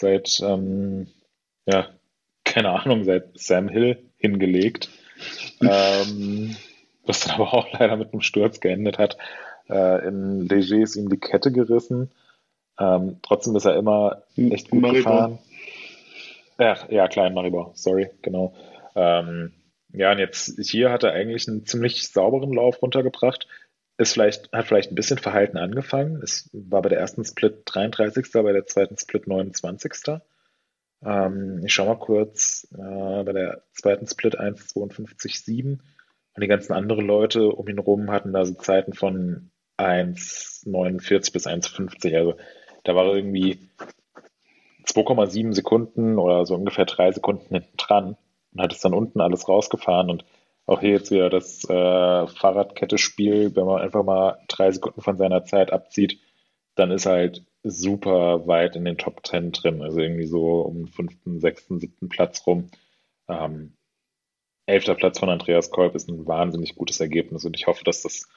seit 0.00 0.40
ähm, 0.40 1.06
ja, 1.66 1.88
keine 2.44 2.70
Ahnung, 2.70 3.04
seit 3.04 3.38
Sam 3.38 3.68
Hill 3.68 4.02
hingelegt. 4.16 4.90
ähm, 5.60 6.56
was 7.04 7.20
dann 7.20 7.34
aber 7.34 7.54
auch 7.54 7.72
leider 7.72 7.96
mit 7.96 8.12
einem 8.12 8.22
Sturz 8.22 8.60
geendet 8.60 8.98
hat. 8.98 9.16
Äh, 9.68 10.06
in 10.06 10.48
Leger 10.48 10.78
ist 10.78 10.96
ihm 10.96 11.08
die 11.08 11.20
Kette 11.20 11.52
gerissen. 11.52 12.10
Ähm, 12.78 13.18
trotzdem 13.22 13.54
ist 13.56 13.66
er 13.66 13.76
immer 13.76 14.22
echt 14.36 14.70
gut 14.70 14.80
Maribor. 14.80 15.12
gefahren. 15.12 15.38
Ach, 16.58 16.88
ja, 16.90 17.08
klar, 17.08 17.26
in 17.26 17.34
Maribor, 17.34 17.72
sorry, 17.74 18.10
genau. 18.22 18.54
Ähm, 18.94 19.52
ja, 19.92 20.12
und 20.12 20.18
jetzt 20.18 20.58
hier 20.68 20.90
hat 20.90 21.02
er 21.02 21.12
eigentlich 21.12 21.48
einen 21.48 21.66
ziemlich 21.66 22.08
sauberen 22.08 22.52
Lauf 22.52 22.80
runtergebracht. 22.82 23.46
Ist 24.00 24.14
vielleicht, 24.14 24.50
hat 24.50 24.66
vielleicht 24.66 24.90
ein 24.90 24.94
bisschen 24.94 25.18
verhalten 25.18 25.58
angefangen. 25.58 26.22
Es 26.22 26.48
war 26.54 26.80
bei 26.80 26.88
der 26.88 26.98
ersten 26.98 27.22
Split 27.22 27.64
33. 27.66 28.32
bei 28.32 28.50
der 28.50 28.64
zweiten 28.64 28.96
Split 28.96 29.26
29. 29.26 29.92
Ähm, 31.04 31.60
ich 31.66 31.74
schau 31.74 31.84
mal 31.84 31.98
kurz, 31.98 32.66
äh, 32.72 33.22
bei 33.24 33.32
der 33.34 33.62
zweiten 33.72 34.06
Split 34.06 34.40
1,52,7 34.40 35.72
und 35.72 35.80
die 36.40 36.46
ganzen 36.46 36.72
anderen 36.72 37.06
Leute 37.06 37.50
um 37.50 37.68
ihn 37.68 37.78
rum 37.78 38.10
hatten 38.10 38.32
da 38.32 38.46
so 38.46 38.54
Zeiten 38.54 38.94
von 38.94 39.50
1,49 39.76 41.34
bis 41.34 41.46
1,50. 41.46 42.16
Also 42.16 42.36
da 42.84 42.94
war 42.94 43.04
irgendwie 43.14 43.68
2,7 44.86 45.52
Sekunden 45.52 46.18
oder 46.18 46.46
so 46.46 46.54
ungefähr 46.54 46.86
drei 46.86 47.12
Sekunden 47.12 47.54
hinten 47.54 47.76
dran 47.76 48.16
und 48.54 48.62
hat 48.62 48.72
es 48.72 48.80
dann 48.80 48.94
unten 48.94 49.20
alles 49.20 49.46
rausgefahren 49.46 50.08
und 50.08 50.24
auch 50.70 50.80
hier 50.80 50.90
jetzt 50.90 51.10
wieder 51.10 51.30
das 51.30 51.64
äh, 51.64 52.26
Fahrradkette-Spiel, 52.28 53.56
wenn 53.56 53.66
man 53.66 53.82
einfach 53.82 54.04
mal 54.04 54.38
drei 54.46 54.70
Sekunden 54.70 55.00
von 55.00 55.16
seiner 55.16 55.44
Zeit 55.44 55.72
abzieht, 55.72 56.20
dann 56.76 56.92
ist 56.92 57.06
halt 57.06 57.44
super 57.64 58.46
weit 58.46 58.76
in 58.76 58.84
den 58.84 58.96
Top 58.96 59.26
10 59.26 59.50
drin, 59.50 59.82
also 59.82 59.98
irgendwie 59.98 60.26
so 60.26 60.60
um 60.60 60.76
den 60.76 60.86
fünften, 60.86 61.40
sechsten, 61.40 61.80
siebten 61.80 62.08
Platz 62.08 62.46
rum. 62.46 62.70
Ähm, 63.28 63.72
elfter 64.66 64.94
Platz 64.94 65.18
von 65.18 65.28
Andreas 65.28 65.72
Kolb 65.72 65.96
ist 65.96 66.08
ein 66.08 66.28
wahnsinnig 66.28 66.76
gutes 66.76 67.00
Ergebnis 67.00 67.44
und 67.44 67.56
ich 67.56 67.66
hoffe, 67.66 67.82
dass 67.82 68.02
das 68.02 68.28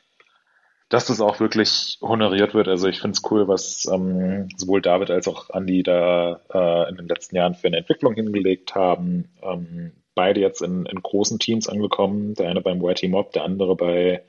dass 0.89 1.05
das 1.05 1.21
auch 1.21 1.39
wirklich 1.39 1.97
honoriert 2.01 2.53
wird. 2.53 2.67
Also 2.67 2.87
ich 2.87 2.99
finde 2.99 3.15
es 3.15 3.31
cool, 3.31 3.47
was 3.47 3.87
ähm, 3.91 4.47
sowohl 4.57 4.81
David 4.81 5.09
als 5.09 5.27
auch 5.27 5.49
Andy 5.51 5.81
da 5.81 6.41
äh, 6.53 6.89
in 6.89 6.97
den 6.97 7.07
letzten 7.07 7.35
Jahren 7.35 7.55
für 7.55 7.67
eine 7.67 7.77
Entwicklung 7.77 8.13
hingelegt 8.13 8.75
haben. 8.75 9.29
Ähm, 9.41 10.02
beide 10.15 10.39
jetzt 10.39 10.61
in, 10.61 10.85
in, 10.85 11.01
großen 11.01 11.39
Teams 11.39 11.67
angekommen. 11.67 12.35
Der 12.35 12.49
eine 12.49 12.61
beim 12.61 12.83
YT 12.83 13.03
Mob, 13.09 13.31
der 13.31 13.43
andere 13.43 13.75
bei 13.75 14.23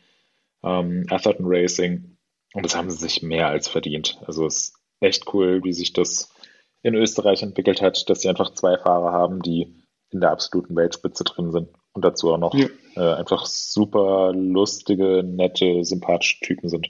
ähm, 0.62 1.06
Atherton 1.10 1.46
Racing. 1.46 2.16
Und 2.54 2.64
das 2.64 2.76
haben 2.76 2.90
sie 2.90 2.96
sich 2.96 3.22
mehr 3.22 3.48
als 3.48 3.68
verdient. 3.68 4.18
Also 4.26 4.46
es 4.46 4.56
ist 4.56 4.78
echt 5.00 5.34
cool, 5.34 5.62
wie 5.64 5.72
sich 5.72 5.92
das 5.92 6.30
in 6.82 6.94
Österreich 6.94 7.42
entwickelt 7.42 7.82
hat, 7.82 8.08
dass 8.08 8.20
sie 8.20 8.28
einfach 8.28 8.52
zwei 8.54 8.78
Fahrer 8.78 9.12
haben, 9.12 9.42
die 9.42 9.74
in 10.10 10.20
der 10.20 10.30
absoluten 10.30 10.76
Weltspitze 10.76 11.24
drin 11.24 11.50
sind 11.50 11.68
und 11.92 12.04
dazu 12.04 12.32
auch 12.32 12.38
noch 12.38 12.54
ja. 12.54 12.68
äh, 12.94 13.14
einfach 13.14 13.46
super 13.46 14.32
lustige, 14.32 15.22
nette, 15.24 15.84
sympathische 15.84 16.40
Typen 16.40 16.68
sind. 16.68 16.88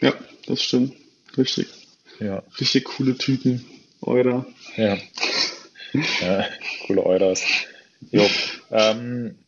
Ja, 0.00 0.12
das 0.46 0.62
stimmt. 0.62 0.94
Richtig. 1.36 1.68
Ja. 2.18 2.42
Richtig 2.58 2.84
coole 2.84 3.16
Typen. 3.16 3.64
Euder. 4.02 4.46
Ja. 4.76 4.96
ja 6.20 6.46
coole 6.86 7.04
Euders. 7.04 7.42
Jo. 8.10 8.24
Ähm, 8.70 9.46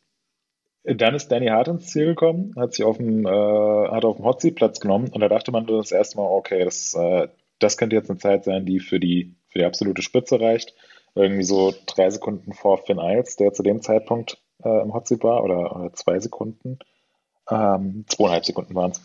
dann 0.85 1.15
ist 1.15 1.29
Danny 1.29 1.49
Hart 1.49 1.69
ins 1.69 1.87
Ziel 1.87 2.07
gekommen, 2.07 2.55
hat 2.57 2.75
sich 2.75 2.85
auf 2.85 2.97
dem, 2.97 3.27
äh, 3.27 3.31
hat 3.31 4.05
auf 4.05 4.17
dem 4.17 4.25
Hotseat 4.25 4.55
Platz 4.55 4.81
genommen 4.81 5.09
und 5.13 5.21
da 5.21 5.29
dachte 5.29 5.53
man 5.53 5.67
das 5.67 5.93
erste 5.93 6.17
Mal, 6.17 6.27
okay, 6.27 6.65
das, 6.65 6.95
äh, 6.95 7.29
das 7.59 7.77
könnte 7.77 7.97
jetzt 7.97 8.11
eine 8.11 8.19
Zeit 8.19 8.45
sein, 8.45 8.65
die 8.65 8.81
für 8.81 9.01
die, 9.01 9.35
für 9.49 9.59
die 9.59 9.65
absolute 9.65 10.03
Spitze 10.03 10.41
reicht. 10.41 10.75
Irgendwie 11.15 11.43
so 11.43 11.75
drei 11.87 12.11
Sekunden 12.11 12.53
vor 12.53 12.79
Finn 12.79 12.99
Iles, 12.99 13.37
der 13.37 13.53
zu 13.53 13.63
dem 13.63 13.83
Zeitpunkt 13.83 14.39
äh, 14.63 14.83
im 14.83 14.95
Hotseat 14.95 15.23
war, 15.25 15.43
oder, 15.43 15.75
oder 15.75 15.93
zwei 15.93 16.21
Sekunden. 16.21 16.79
Ähm, 17.51 18.05
zweieinhalb 18.09 18.45
Sekunden 18.45 18.75
waren 18.75 18.93
es. 18.93 19.03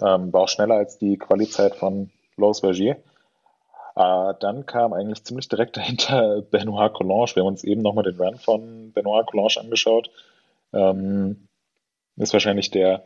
Ähm, 0.00 0.32
war 0.32 0.42
auch 0.42 0.48
schneller 0.48 0.76
als 0.76 0.98
die 0.98 1.16
Qualizeit 1.18 1.74
von 1.74 2.10
Lois 2.36 2.60
Vergier. 2.60 3.02
Äh, 3.96 4.34
dann 4.40 4.66
kam 4.66 4.92
eigentlich 4.92 5.24
ziemlich 5.24 5.48
direkt 5.48 5.76
dahinter 5.76 6.42
Benoit 6.42 6.92
Collange. 6.92 7.34
Wir 7.34 7.42
haben 7.42 7.48
uns 7.48 7.64
eben 7.64 7.82
nochmal 7.82 8.04
den 8.04 8.16
Run 8.16 8.38
von 8.38 8.92
Benoit 8.92 9.26
Collange 9.26 9.58
angeschaut. 9.58 10.10
Ähm, 10.72 11.48
ist 12.16 12.32
wahrscheinlich 12.32 12.70
der 12.70 13.04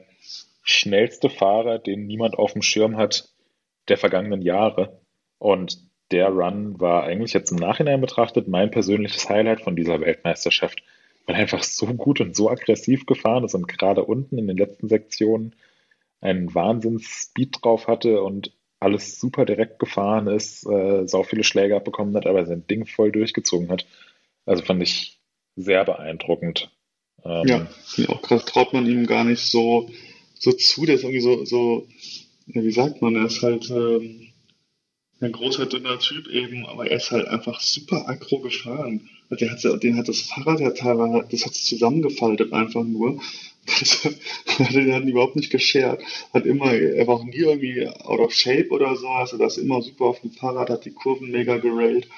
schnellste 0.62 1.30
Fahrer, 1.30 1.78
den 1.78 2.06
niemand 2.06 2.38
auf 2.38 2.52
dem 2.52 2.62
Schirm 2.62 2.96
hat 2.96 3.28
der 3.88 3.96
vergangenen 3.98 4.42
Jahre. 4.42 5.00
Und 5.38 5.78
der 6.10 6.28
Run 6.28 6.80
war 6.80 7.04
eigentlich 7.04 7.32
jetzt 7.32 7.50
im 7.50 7.58
Nachhinein 7.58 8.00
betrachtet 8.00 8.48
mein 8.48 8.70
persönliches 8.70 9.28
Highlight 9.28 9.60
von 9.60 9.76
dieser 9.76 10.00
Weltmeisterschaft 10.00 10.82
weil 11.26 11.34
er 11.34 11.42
einfach 11.42 11.62
so 11.62 11.86
gut 11.86 12.20
und 12.20 12.34
so 12.34 12.48
aggressiv 12.48 13.04
gefahren 13.04 13.44
ist 13.44 13.54
und 13.54 13.68
gerade 13.68 14.04
unten 14.04 14.38
in 14.38 14.46
den 14.46 14.56
letzten 14.56 14.88
Sektionen 14.88 15.54
einen 16.20 16.54
Wahnsinns-Speed 16.54 17.58
drauf 17.62 17.88
hatte 17.88 18.22
und 18.22 18.52
alles 18.86 19.20
super 19.20 19.44
direkt 19.44 19.78
gefahren 19.78 20.28
ist, 20.28 20.66
äh, 20.66 21.06
sau 21.06 21.22
viele 21.22 21.44
Schläge 21.44 21.76
abbekommen 21.76 22.16
hat, 22.16 22.26
aber 22.26 22.46
sein 22.46 22.66
Ding 22.66 22.86
voll 22.86 23.12
durchgezogen 23.12 23.68
hat. 23.68 23.86
Also 24.46 24.64
fand 24.64 24.82
ich 24.82 25.20
sehr 25.56 25.84
beeindruckend. 25.84 26.70
Ähm, 27.24 27.46
ja, 27.46 27.68
auch 28.08 28.22
gerade 28.22 28.44
traut 28.44 28.72
man 28.72 28.86
ihm 28.86 29.06
gar 29.06 29.24
nicht 29.24 29.40
so, 29.40 29.90
so 30.38 30.52
zu, 30.52 30.86
der 30.86 30.94
ist 30.94 31.02
irgendwie 31.02 31.20
so, 31.20 31.44
so 31.44 31.86
ja, 32.46 32.62
wie 32.62 32.72
sagt 32.72 33.02
man, 33.02 33.16
er 33.16 33.26
ist 33.26 33.42
halt 33.42 33.68
ähm, 33.70 34.28
ein 35.20 35.32
großer, 35.32 35.66
dünner 35.66 35.98
Typ 35.98 36.28
eben, 36.28 36.66
aber 36.66 36.90
er 36.90 36.98
ist 36.98 37.10
halt 37.10 37.26
einfach 37.26 37.60
super 37.60 38.08
aggro 38.08 38.40
gefahren. 38.40 39.08
Der 39.30 39.50
hat, 39.50 39.82
den 39.82 39.96
hat 39.96 40.08
das 40.08 40.20
Fahrrad 40.20 40.60
ja 40.60 40.70
teilweise, 40.70 41.26
das 41.30 41.44
hat 41.44 41.52
es 41.52 41.64
zusammengefaltet 41.64 42.52
einfach 42.52 42.84
nur. 42.84 43.20
den 44.58 44.94
hat 44.94 45.02
ihn 45.02 45.08
überhaupt 45.08 45.36
nicht 45.36 45.50
geschert. 45.50 46.02
Hat 46.32 46.46
immer, 46.46 46.72
er 46.72 47.06
war 47.06 47.16
auch 47.16 47.24
nie 47.24 47.36
irgendwie 47.36 47.88
out 47.88 48.20
of 48.20 48.32
shape 48.32 48.68
oder 48.70 48.96
so, 48.96 49.08
also 49.08 49.38
das 49.38 49.58
immer 49.58 49.82
super 49.82 50.06
auf 50.06 50.20
dem 50.20 50.30
Fahrrad, 50.30 50.70
hat 50.70 50.84
die 50.84 50.92
Kurven 50.92 51.30
mega 51.30 51.58
gerailt. 51.58 52.08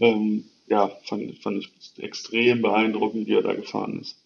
Ähm, 0.00 0.44
ja, 0.66 0.90
fand, 1.04 1.38
fand 1.38 1.58
ich 1.58 2.02
extrem 2.02 2.62
beeindruckend, 2.62 3.26
wie 3.26 3.34
er 3.34 3.42
da 3.42 3.54
gefahren 3.54 4.00
ist. 4.00 4.16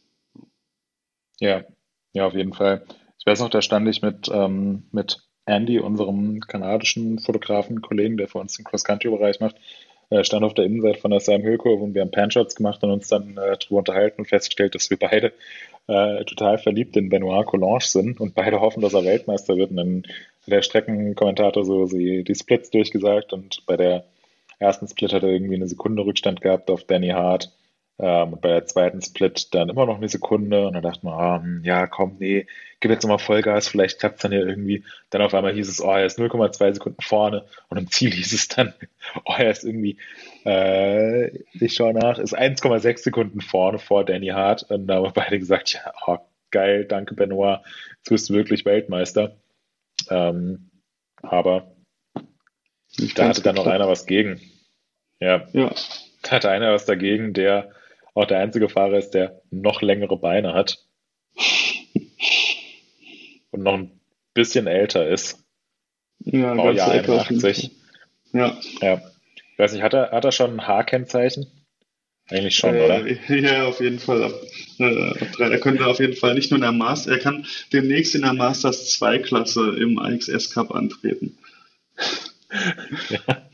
Ja, 1.40 1.64
ja, 2.12 2.26
auf 2.26 2.34
jeden 2.34 2.52
Fall. 2.52 2.84
Ich 3.18 3.26
weiß 3.26 3.40
noch, 3.40 3.50
da 3.50 3.62
stand 3.62 3.88
ich 3.88 4.02
mit, 4.02 4.28
ähm, 4.32 4.84
mit 4.92 5.22
Andy, 5.46 5.78
unserem 5.78 6.40
kanadischen 6.40 7.18
Fotografen, 7.18 7.80
Kollegen, 7.80 8.16
der 8.16 8.28
für 8.28 8.38
uns 8.38 8.56
den 8.56 8.64
Cross-Country-Bereich 8.64 9.40
macht, 9.40 9.56
äh, 10.10 10.24
stand 10.24 10.44
auf 10.44 10.54
der 10.54 10.64
Innenseite 10.64 11.00
von 11.00 11.10
der 11.10 11.20
Sam 11.20 11.42
Hill 11.42 11.58
Kurve 11.58 11.82
und 11.82 11.94
wir 11.94 12.02
haben 12.02 12.10
Panshots 12.10 12.54
gemacht 12.54 12.82
und 12.82 12.90
uns 12.90 13.08
dann 13.08 13.36
äh, 13.36 13.56
darüber 13.58 13.78
unterhalten 13.78 14.20
und 14.20 14.26
festgestellt, 14.26 14.74
dass 14.74 14.90
wir 14.90 14.98
beide 14.98 15.32
äh, 15.88 16.24
total 16.24 16.58
verliebt 16.58 16.96
in 16.96 17.08
Benoit 17.08 17.46
Collange 17.46 17.80
sind 17.80 18.20
und 18.20 18.34
beide 18.34 18.60
hoffen, 18.60 18.82
dass 18.82 18.94
er 18.94 19.04
Weltmeister 19.04 19.56
wird. 19.56 19.70
Und 19.70 19.76
dann 19.76 20.02
hat 20.42 20.52
der 20.52 20.62
Streckenkommentator 20.62 21.64
so 21.64 21.86
sie, 21.86 22.22
die 22.24 22.34
Splits 22.34 22.70
durchgesagt 22.70 23.32
und 23.32 23.64
bei 23.66 23.76
der 23.76 24.04
ersten 24.58 24.86
Split 24.86 25.12
hat 25.12 25.22
er 25.22 25.30
irgendwie 25.30 25.54
eine 25.54 25.68
Sekunde 25.68 26.04
Rückstand 26.04 26.40
gehabt 26.40 26.70
auf 26.70 26.84
Danny 26.84 27.08
Hart. 27.08 27.52
Ähm, 28.00 28.34
und 28.34 28.40
bei 28.40 28.50
der 28.50 28.66
zweiten 28.66 29.02
Split 29.02 29.54
dann 29.54 29.68
immer 29.68 29.86
noch 29.86 29.96
eine 29.96 30.08
Sekunde 30.08 30.66
und 30.66 30.74
dann 30.74 30.82
dachte 30.82 31.04
man, 31.04 31.42
hm, 31.42 31.64
ja, 31.64 31.86
komm, 31.88 32.16
nee, 32.20 32.46
gib 32.80 32.90
jetzt 32.92 33.02
nochmal 33.02 33.18
Vollgas, 33.18 33.68
vielleicht 33.68 33.98
klappt 33.98 34.16
es 34.16 34.22
dann 34.22 34.32
ja 34.32 34.38
irgendwie. 34.38 34.84
Dann 35.10 35.22
auf 35.22 35.34
einmal 35.34 35.52
hieß 35.52 35.68
es, 35.68 35.80
oh, 35.80 35.90
er 35.90 36.06
ist 36.06 36.18
0,2 36.18 36.74
Sekunden 36.74 37.02
vorne 37.02 37.44
und 37.68 37.76
im 37.76 37.90
Ziel 37.90 38.12
hieß 38.12 38.32
es 38.32 38.48
dann, 38.48 38.72
oh, 39.24 39.34
er 39.36 39.50
ist 39.50 39.64
irgendwie, 39.64 39.98
äh, 40.44 41.36
ich 41.54 41.74
schaue 41.74 41.94
nach, 41.94 42.18
ist 42.18 42.38
1,6 42.38 42.98
Sekunden 42.98 43.40
vorne 43.40 43.78
vor 43.78 44.04
Danny 44.04 44.28
Hart 44.28 44.70
und 44.70 44.86
da 44.86 44.96
haben 44.96 45.04
wir 45.04 45.12
beide 45.12 45.38
gesagt, 45.38 45.72
ja, 45.72 45.92
oh, 46.06 46.18
geil, 46.50 46.84
danke 46.84 47.14
Benoit, 47.14 47.60
jetzt 47.96 48.10
bist 48.10 48.30
du 48.30 48.34
wirklich 48.34 48.64
Weltmeister. 48.64 49.36
Ähm, 50.08 50.70
aber 51.20 51.74
ich 52.96 53.14
da 53.14 53.28
hatte 53.28 53.42
dann 53.42 53.56
noch 53.56 53.66
einer 53.66 53.88
was 53.88 54.06
gegen. 54.06 54.40
Ja. 55.20 55.46
ja. 55.52 55.74
Da 56.22 56.30
hatte 56.30 56.50
einer 56.50 56.72
was 56.72 56.84
dagegen, 56.84 57.32
der 57.32 57.72
auch 58.18 58.26
der 58.26 58.40
einzige 58.40 58.68
Fahrer 58.68 58.98
ist, 58.98 59.10
der 59.10 59.40
noch 59.50 59.80
längere 59.80 60.16
Beine 60.18 60.52
hat 60.52 60.84
und 63.50 63.62
noch 63.62 63.74
ein 63.74 64.00
bisschen 64.34 64.66
älter 64.66 65.08
ist. 65.08 65.44
Ja, 66.24 66.54
Baujahr 66.54 66.90
81. 66.90 67.70
Ja. 68.32 68.58
ja. 68.80 69.00
Ich 69.52 69.58
weiß 69.58 69.72
nicht, 69.72 69.82
hat 69.82 69.94
er, 69.94 70.10
hat 70.10 70.24
er 70.24 70.32
schon 70.32 70.54
ein 70.54 70.66
H-Kennzeichen? 70.66 71.46
Eigentlich 72.28 72.56
schon, 72.56 72.74
äh, 72.74 72.84
oder? 72.84 73.06
Ja, 73.28 73.66
auf 73.66 73.80
jeden 73.80 74.00
Fall. 74.00 74.24
Ab, 74.24 74.32
äh, 74.78 75.10
ab 75.10 75.32
drei. 75.36 75.50
Er 75.50 75.60
könnte 75.60 75.86
auf 75.86 76.00
jeden 76.00 76.16
Fall 76.16 76.34
nicht 76.34 76.50
nur 76.50 76.58
in 76.58 76.62
der 76.62 76.72
Masters, 76.72 77.16
er 77.16 77.22
kann 77.22 77.46
demnächst 77.72 78.14
in 78.14 78.22
der 78.22 78.34
Masters 78.34 78.90
2 78.90 79.20
Klasse 79.20 79.76
im 79.78 79.98
IXS 79.98 80.52
Cup 80.52 80.72
antreten. 80.72 81.38
ja. 83.08 83.48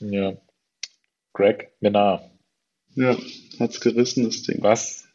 ja. 0.00 0.32
Greg 1.32 1.72
Menard. 1.80 2.31
Ja, 2.94 3.16
hat's 3.58 3.80
gerissen, 3.80 4.24
das 4.24 4.42
Ding. 4.42 4.62
Was, 4.62 5.06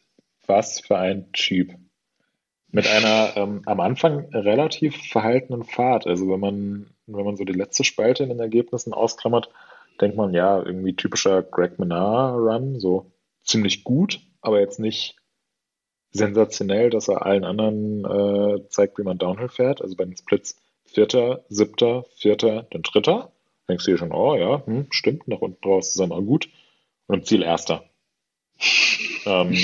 was 0.46 0.80
für 0.80 0.98
ein 0.98 1.32
Typ. 1.32 1.74
Mit 2.70 2.88
einer 2.88 3.38
ähm, 3.38 3.62
am 3.66 3.80
Anfang 3.80 4.30
relativ 4.34 4.96
verhaltenen 5.10 5.64
Fahrt. 5.64 6.06
Also 6.06 6.30
wenn 6.30 6.40
man, 6.40 6.90
wenn 7.06 7.26
man 7.26 7.38
so 7.38 7.46
die 7.46 7.54
letzte 7.54 7.84
Spalte 7.84 8.24
in 8.24 8.30
den 8.30 8.40
Ergebnissen 8.40 8.94
ausklammert, 8.94 9.50
denkt 10.02 10.18
man, 10.18 10.34
ja, 10.34 10.62
irgendwie 10.62 10.96
typischer 10.96 11.42
Greg 11.44 11.80
Menard-Run, 11.80 12.80
so 12.80 13.12
ziemlich 13.44 13.84
gut, 13.84 14.20
aber 14.42 14.60
jetzt 14.60 14.80
nicht 14.80 15.16
sensationell, 16.12 16.90
dass 16.90 17.08
er 17.08 17.26
allen 17.26 17.44
anderen 17.44 18.06
äh, 18.06 18.68
zeigt, 18.70 18.98
wie 18.98 19.04
man 19.04 19.18
Downhill 19.18 19.50
fährt. 19.50 19.82
Also 19.82 19.96
bei 19.96 20.06
den 20.06 20.18
Splits 20.18 20.58
Vierter, 20.86 21.44
Siebter, 21.50 22.06
Vierter, 22.16 22.68
dann 22.72 22.82
Dritter. 22.82 23.32
Denkst 23.68 23.86
du 23.86 23.92
dir 23.92 23.98
schon, 23.98 24.14
oh 24.14 24.36
ja, 24.36 24.66
hm, 24.66 24.88
stimmt, 24.90 25.28
nach 25.28 25.42
unten 25.42 25.68
raus 25.68 25.90
ist 25.90 26.00
er 26.00 26.08
mal 26.08 26.22
gut. 26.22 26.50
Und 27.08 27.16
im 27.16 27.24
Ziel 27.24 27.42
Erster. 27.42 27.84
ähm, 29.26 29.58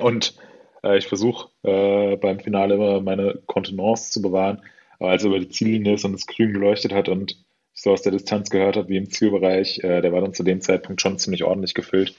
und 0.00 0.34
äh, 0.82 0.98
ich 0.98 1.06
versuche 1.06 1.48
äh, 1.62 2.16
beim 2.16 2.40
Finale 2.40 2.74
immer 2.74 3.00
meine 3.00 3.40
Kontenance 3.46 4.10
zu 4.10 4.22
bewahren. 4.22 4.62
Aber 4.98 5.10
als 5.10 5.22
er 5.22 5.28
über 5.28 5.40
die 5.40 5.48
Ziellinie 5.48 5.94
ist 5.94 6.04
und 6.04 6.14
es 6.14 6.26
grün 6.26 6.52
geleuchtet 6.52 6.92
hat 6.92 7.08
und 7.08 7.32
ich 7.74 7.82
so 7.82 7.92
aus 7.92 8.02
der 8.02 8.12
Distanz 8.12 8.50
gehört 8.50 8.76
habe, 8.76 8.88
wie 8.88 8.96
im 8.96 9.10
Zielbereich, 9.10 9.80
äh, 9.82 10.00
der 10.00 10.12
war 10.12 10.20
dann 10.20 10.34
zu 10.34 10.44
dem 10.44 10.60
Zeitpunkt 10.60 11.00
schon 11.00 11.18
ziemlich 11.18 11.44
ordentlich 11.44 11.74
gefüllt. 11.74 12.14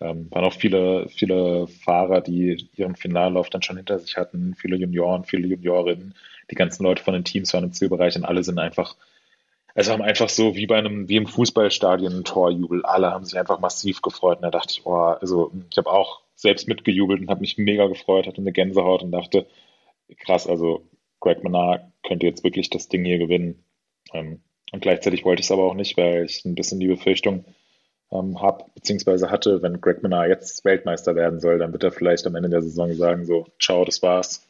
Ähm, 0.00 0.30
waren 0.30 0.44
auch 0.44 0.52
viele, 0.52 1.08
viele 1.08 1.66
Fahrer, 1.66 2.20
die 2.20 2.68
ihren 2.76 2.94
Finallauf 2.94 3.50
dann 3.50 3.62
schon 3.62 3.76
hinter 3.76 3.98
sich 3.98 4.16
hatten, 4.16 4.54
viele 4.54 4.76
Junioren, 4.76 5.24
viele 5.24 5.48
Juniorinnen, 5.48 6.14
die 6.50 6.54
ganzen 6.54 6.84
Leute 6.84 7.02
von 7.02 7.14
den 7.14 7.24
Teams 7.24 7.52
waren 7.52 7.64
im 7.64 7.72
Zielbereich 7.72 8.14
und 8.16 8.24
alle 8.24 8.44
sind 8.44 8.58
einfach, 8.60 8.96
also 9.78 9.92
haben 9.92 10.02
einfach 10.02 10.28
so 10.28 10.56
wie 10.56 10.66
bei 10.66 10.76
einem, 10.76 11.08
wie 11.08 11.14
im 11.14 11.28
Fußballstadion 11.28 12.12
ein 12.12 12.24
Torjubel. 12.24 12.84
Alle 12.84 13.12
haben 13.12 13.24
sich 13.24 13.38
einfach 13.38 13.60
massiv 13.60 14.02
gefreut 14.02 14.38
und 14.38 14.42
da 14.42 14.50
dachte 14.50 14.72
ich, 14.72 14.84
oh, 14.84 14.92
also 14.92 15.52
ich 15.70 15.78
habe 15.78 15.88
auch 15.88 16.22
selbst 16.34 16.66
mitgejubelt 16.66 17.20
und 17.20 17.30
habe 17.30 17.42
mich 17.42 17.58
mega 17.58 17.86
gefreut, 17.86 18.26
hatte 18.26 18.40
eine 18.40 18.50
Gänsehaut 18.50 19.04
und 19.04 19.12
dachte, 19.12 19.46
krass, 20.18 20.48
also 20.48 20.82
Greg 21.20 21.44
Menard 21.44 21.82
könnte 22.02 22.26
jetzt 22.26 22.42
wirklich 22.42 22.70
das 22.70 22.88
Ding 22.88 23.04
hier 23.04 23.18
gewinnen. 23.18 23.62
Ähm, 24.12 24.40
und 24.72 24.82
gleichzeitig 24.82 25.24
wollte 25.24 25.42
ich 25.42 25.46
es 25.46 25.52
aber 25.52 25.62
auch 25.62 25.74
nicht, 25.74 25.96
weil 25.96 26.24
ich 26.24 26.44
ein 26.44 26.56
bisschen 26.56 26.80
die 26.80 26.88
Befürchtung 26.88 27.44
ähm, 28.10 28.42
habe, 28.42 28.64
beziehungsweise 28.74 29.30
hatte, 29.30 29.62
wenn 29.62 29.80
Greg 29.80 30.02
Menard 30.02 30.28
jetzt 30.28 30.64
Weltmeister 30.64 31.14
werden 31.14 31.38
soll, 31.38 31.58
dann 31.58 31.70
wird 31.70 31.84
er 31.84 31.92
vielleicht 31.92 32.26
am 32.26 32.34
Ende 32.34 32.48
der 32.48 32.62
Saison 32.62 32.92
sagen, 32.94 33.26
so, 33.26 33.46
ciao, 33.60 33.84
das 33.84 34.02
war's. 34.02 34.44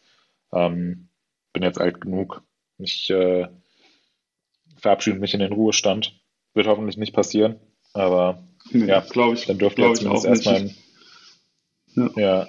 Ähm, 0.54 1.08
bin 1.52 1.64
jetzt 1.64 1.82
alt 1.82 2.00
genug. 2.00 2.42
Ich 2.78 3.10
äh, 3.10 3.48
verabschiede 4.78 5.18
mich 5.18 5.34
in 5.34 5.40
den 5.40 5.52
Ruhestand. 5.52 6.18
Wird 6.54 6.66
hoffentlich 6.66 6.96
nicht 6.96 7.12
passieren, 7.12 7.56
aber 7.92 8.42
nee, 8.70 8.86
ja, 8.86 9.04
ich, 9.32 9.46
dann 9.46 9.58
dürfte 9.58 9.82
er 9.82 9.94
zumindest 9.94 10.26
erstmal 10.26 10.70
ja. 11.94 12.10
ja. 12.16 12.48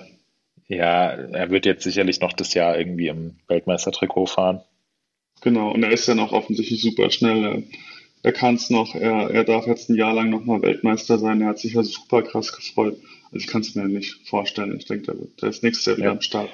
Ja, 0.69 1.09
er 1.09 1.49
wird 1.49 1.65
jetzt 1.65 1.83
sicherlich 1.83 2.21
noch 2.21 2.31
das 2.31 2.53
Jahr 2.53 2.77
irgendwie 2.77 3.07
im 3.07 3.39
Weltmeistertrikot 3.47 4.27
fahren. 4.27 4.61
Genau, 5.41 5.71
und 5.71 5.81
er 5.81 5.89
ist 5.89 6.07
ja 6.07 6.13
noch 6.13 6.31
offensichtlich 6.31 6.79
super 6.79 7.09
schnell. 7.09 7.43
Er, 7.43 7.63
er 8.21 8.33
kann 8.33 8.53
es 8.53 8.69
noch, 8.69 8.93
er, 8.93 9.31
er 9.31 9.43
darf 9.45 9.65
jetzt 9.65 9.89
ein 9.89 9.95
Jahr 9.95 10.13
lang 10.13 10.29
nochmal 10.29 10.61
Weltmeister 10.61 11.17
sein. 11.17 11.41
Er 11.41 11.47
hat 11.47 11.59
sich 11.59 11.73
ja 11.73 11.81
super 11.81 12.21
krass 12.21 12.53
gefreut. 12.53 12.97
Also 13.31 13.37
ich 13.37 13.47
kann 13.47 13.61
es 13.61 13.73
mir 13.73 13.87
nicht 13.87 14.27
vorstellen. 14.27 14.77
Ich 14.77 14.85
denke, 14.85 15.11
der, 15.11 15.15
der 15.41 15.49
ist 15.49 15.63
nächstes 15.63 15.87
Jahr 15.87 15.97
wieder 15.97 16.05
ja. 16.05 16.11
am 16.11 16.21
Start. 16.21 16.51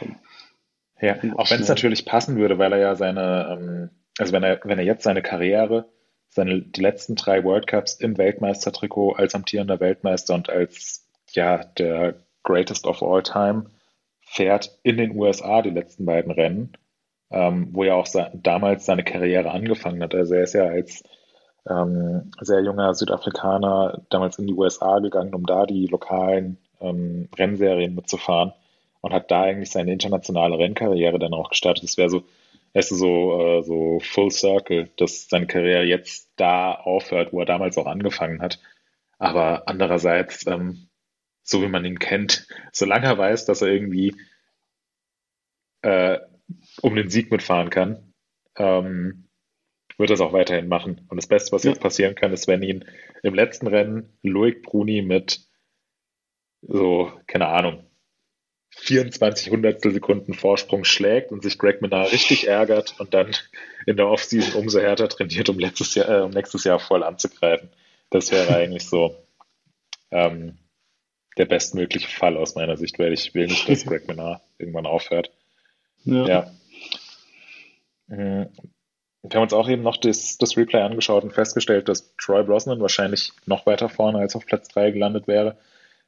Ja, 1.02 1.18
auch 1.36 1.52
wenn 1.52 1.62
es 1.62 1.68
natürlich 1.68 2.06
passen 2.06 2.38
würde, 2.38 2.58
weil 2.58 2.72
er 2.72 2.80
ja 2.80 2.96
seine, 2.96 3.58
ähm, 3.60 3.90
also 4.18 4.34
wenn 4.34 4.44
er, 4.44 4.60
wenn 4.64 4.80
er 4.80 4.86
jetzt 4.86 5.04
seine 5.04 5.22
Karriere, 5.22 5.86
seine 6.30 6.62
die 6.62 6.82
letzten 6.82 7.16
drei 7.16 7.44
World 7.44 7.68
Cups 7.68 7.96
im 7.96 8.18
Weltmeistertrikot 8.18 9.14
als 9.14 9.36
amtierender 9.36 9.80
Weltmeister 9.80 10.34
und 10.34 10.50
als 10.50 11.08
ja 11.32 11.64
der 11.64 12.16
Greatest 12.44 12.86
of 12.86 13.02
All 13.02 13.24
Time 13.24 13.66
fährt 14.22 14.78
in 14.84 14.98
den 14.98 15.18
USA 15.18 15.62
die 15.62 15.70
letzten 15.70 16.06
beiden 16.06 16.32
Rennen, 16.32 16.74
ähm, 17.32 17.70
wo 17.72 17.84
er 17.84 17.96
auch 17.96 18.08
damals 18.34 18.86
seine 18.86 19.04
Karriere 19.04 19.52
angefangen 19.52 20.02
hat. 20.02 20.16
Also 20.16 20.36
er 20.36 20.44
ist 20.44 20.54
ja 20.54 20.66
als 20.66 21.04
ähm, 21.70 22.32
sehr 22.42 22.62
junger 22.62 22.94
Südafrikaner 22.94 24.02
damals 24.10 24.38
in 24.38 24.48
die 24.48 24.54
USA 24.54 25.00
gegangen, 25.00 25.34
um 25.34 25.46
da 25.46 25.66
die 25.66 25.88
lokalen 25.88 26.58
ähm, 26.80 27.30
Rennserien 27.38 27.96
mitzufahren 27.96 28.54
und 29.02 29.14
hat 29.14 29.32
da 29.32 29.44
eigentlich 29.44 29.72
seine 29.72 29.94
internationale 29.94 30.58
Rennkarriere 30.58 31.20
dann 31.20 31.34
auch 31.34 31.50
gestartet. 31.50 31.84
Das 31.84 31.98
wäre 31.98 32.10
so, 32.10 32.24
weißt 32.76 32.92
du, 32.92 32.96
so, 32.96 33.42
äh, 33.42 33.64
so 33.64 34.00
Full 34.02 34.32
Circle, 34.32 34.92
dass 34.98 35.30
seine 35.30 35.48
Karriere 35.48 35.86
jetzt 35.86 36.32
da 36.36 36.74
aufhört, 36.74 37.32
wo 37.32 37.40
er 37.40 37.46
damals 37.46 37.78
auch 37.78 37.88
angefangen 37.88 38.42
hat. 38.42 38.62
Aber 39.18 39.68
andererseits, 39.68 40.46
ähm, 40.46 40.90
so 41.42 41.62
wie 41.62 41.70
man 41.70 41.86
ihn 41.86 42.00
kennt, 42.00 42.48
solange 42.74 43.06
er 43.06 43.18
weiß, 43.18 43.46
dass 43.46 43.62
er 43.62 43.70
irgendwie 43.70 44.16
äh, 45.82 46.20
um 46.82 46.96
den 46.96 47.10
Sieg 47.10 47.32
mitfahren 47.32 47.70
kann, 47.70 48.14
ähm, 48.58 49.30
wird 49.98 50.10
er 50.10 50.16
es 50.16 50.22
auch 50.22 50.34
weiterhin 50.34 50.68
machen. 50.68 51.06
Und 51.08 51.16
das 51.16 51.28
Beste, 51.28 51.54
was 51.54 51.64
ja. 51.64 51.72
jetzt 51.72 51.82
passieren 51.82 52.16
kann, 52.16 52.34
ist, 52.34 52.50
wenn 52.50 52.62
ihn 52.62 52.84
im 53.24 53.34
letzten 53.34 53.68
Rennen 53.68 54.18
Loic 54.22 54.62
Bruni 54.64 55.02
mit 55.02 55.48
so, 56.62 57.14
keine 57.28 57.48
Ahnung, 57.48 57.86
24 58.78 59.52
Hundertstel 59.52 59.94
Sekunden 59.94 60.34
Vorsprung 60.34 60.84
schlägt 60.84 61.32
und 61.32 61.42
sich 61.42 61.58
Greg 61.58 61.82
Minnar 61.82 62.12
richtig 62.12 62.48
ärgert 62.48 63.00
und 63.00 63.14
dann 63.14 63.32
in 63.86 63.98
der 63.98 64.08
Offseason 64.08 64.62
umso 64.62 64.80
härter 64.80 65.08
trainiert, 65.08 65.50
um, 65.50 65.58
letztes 65.58 65.96
Jahr, 65.96 66.10
äh, 66.10 66.22
um 66.22 66.32
nächstes 66.32 66.64
Jahr 66.66 66.80
voll 66.80 67.04
anzugreifen. 67.04 67.70
Das 68.10 68.32
wäre 68.32 68.56
eigentlich 68.58 68.86
so 68.86 69.16
ähm, 70.12 70.58
der 71.38 71.46
bestmögliche 71.46 72.10
Fall 72.10 72.38
aus 72.38 72.56
meiner 72.56 72.78
Sicht, 72.78 73.00
weil 73.00 73.14
ich 73.14 73.34
will 73.34 73.48
nicht, 73.48 73.68
dass 73.68 73.86
Greg 73.88 74.08
Minnar 74.08 74.42
irgendwann 74.58 74.86
aufhört. 74.86 75.32
Ja. 76.04 76.28
ja. 76.28 76.52
Mhm. 78.08 78.50
Wir 79.28 79.38
haben 79.38 79.44
uns 79.44 79.54
auch 79.54 79.68
eben 79.68 79.82
noch 79.82 79.98
das, 79.98 80.38
das 80.38 80.56
Replay 80.56 80.82
angeschaut 80.82 81.24
und 81.24 81.34
festgestellt, 81.34 81.90
dass 81.90 82.16
Troy 82.18 82.44
Brosnan 82.44 82.80
wahrscheinlich 82.80 83.32
noch 83.48 83.66
weiter 83.66 83.90
vorne 83.90 84.20
als 84.20 84.36
auf 84.36 84.46
Platz 84.46 84.68
3 84.68 84.92
gelandet 84.92 85.28
wäre, 85.28 85.58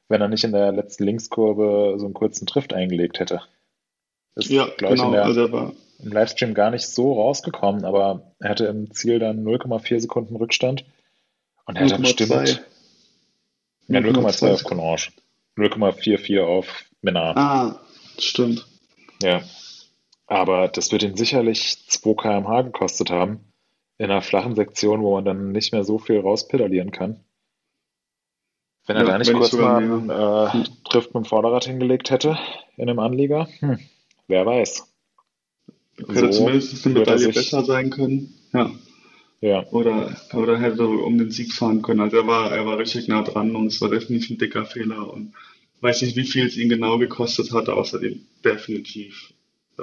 wenn 0.08 0.20
er 0.20 0.28
nicht 0.28 0.44
in 0.44 0.52
der 0.52 0.72
letzten 0.72 1.04
Linkskurve 1.04 1.96
so 1.98 2.04
einen 2.04 2.14
kurzen 2.14 2.46
Drift 2.46 2.72
eingelegt 2.72 3.20
hätte. 3.20 3.42
Ist, 4.34 4.50
ja, 4.50 4.68
glaube 4.76 4.94
genau. 4.94 4.94
ich, 4.94 5.02
in 5.08 5.12
der, 5.12 5.24
also 5.24 5.52
war... 5.52 5.72
im 6.02 6.12
Livestream 6.12 6.54
gar 6.54 6.70
nicht 6.70 6.86
so 6.86 7.14
rausgekommen, 7.14 7.84
aber 7.84 8.32
er 8.38 8.50
hatte 8.50 8.66
im 8.66 8.92
Ziel 8.92 9.18
dann 9.18 9.44
0,4 9.44 10.00
Sekunden 10.00 10.36
Rückstand 10.36 10.84
und 11.66 11.76
er 11.76 11.90
hat 11.90 12.00
bestimmt 12.00 12.62
ja, 13.88 14.00
0,2 14.00 14.52
auf 14.52 14.64
Conrange. 14.64 15.08
0,44 15.56 16.40
auf 16.42 16.84
Menard. 17.02 17.36
Ah, 17.36 17.80
stimmt. 18.18 18.66
Ja. 19.22 19.42
Aber 20.26 20.68
das 20.68 20.92
wird 20.92 21.02
ihn 21.02 21.16
sicherlich 21.16 21.84
2 21.88 22.14
kmh 22.14 22.62
gekostet 22.62 23.10
haben. 23.10 23.40
In 23.96 24.10
einer 24.10 24.22
flachen 24.22 24.54
Sektion, 24.54 25.02
wo 25.02 25.14
man 25.14 25.24
dann 25.24 25.52
nicht 25.52 25.72
mehr 25.72 25.84
so 25.84 25.98
viel 25.98 26.20
rauspedalieren 26.20 26.92
kann. 26.92 27.24
Wenn 28.88 28.96
er 28.96 29.04
ja, 29.04 29.08
da 29.10 29.18
nicht 29.18 29.32
kurz 29.34 29.52
mal 29.52 29.76
einen 29.76 30.08
äh, 30.08 30.64
Drift 30.88 31.14
mit 31.14 31.24
dem 31.24 31.24
Vorderrad 31.26 31.66
hingelegt 31.66 32.10
hätte 32.10 32.38
in 32.78 32.88
einem 32.88 32.98
Anlieger, 33.00 33.46
hm, 33.60 33.78
wer 34.28 34.46
weiß. 34.46 34.88
Hätte 35.98 36.14
so 36.20 36.28
zumindest 36.30 36.86
eine 36.86 36.98
Medaille 36.98 37.28
besser 37.28 37.64
sein 37.64 37.90
können. 37.90 38.34
Ja. 38.54 38.70
Ja. 39.40 39.66
Oder, 39.72 40.16
oder 40.32 40.58
hätte 40.58 40.88
um 40.88 41.18
den 41.18 41.30
Sieg 41.30 41.52
fahren 41.52 41.82
können. 41.82 42.00
Also 42.00 42.16
er 42.16 42.26
war, 42.26 42.50
er 42.50 42.64
war 42.64 42.78
richtig 42.78 43.08
nah 43.08 43.22
dran 43.22 43.54
und 43.54 43.66
es 43.66 43.80
war 43.82 43.90
definitiv 43.90 44.30
ein 44.30 44.38
dicker 44.38 44.64
Fehler 44.64 45.12
und 45.12 45.34
weiß 45.82 46.00
nicht, 46.02 46.16
wie 46.16 46.24
viel 46.24 46.46
es 46.46 46.56
ihn 46.56 46.70
genau 46.70 46.98
gekostet 46.98 47.52
hat, 47.52 47.68
außerdem 47.68 48.20
definitiv 48.42 49.34
äh, 49.78 49.82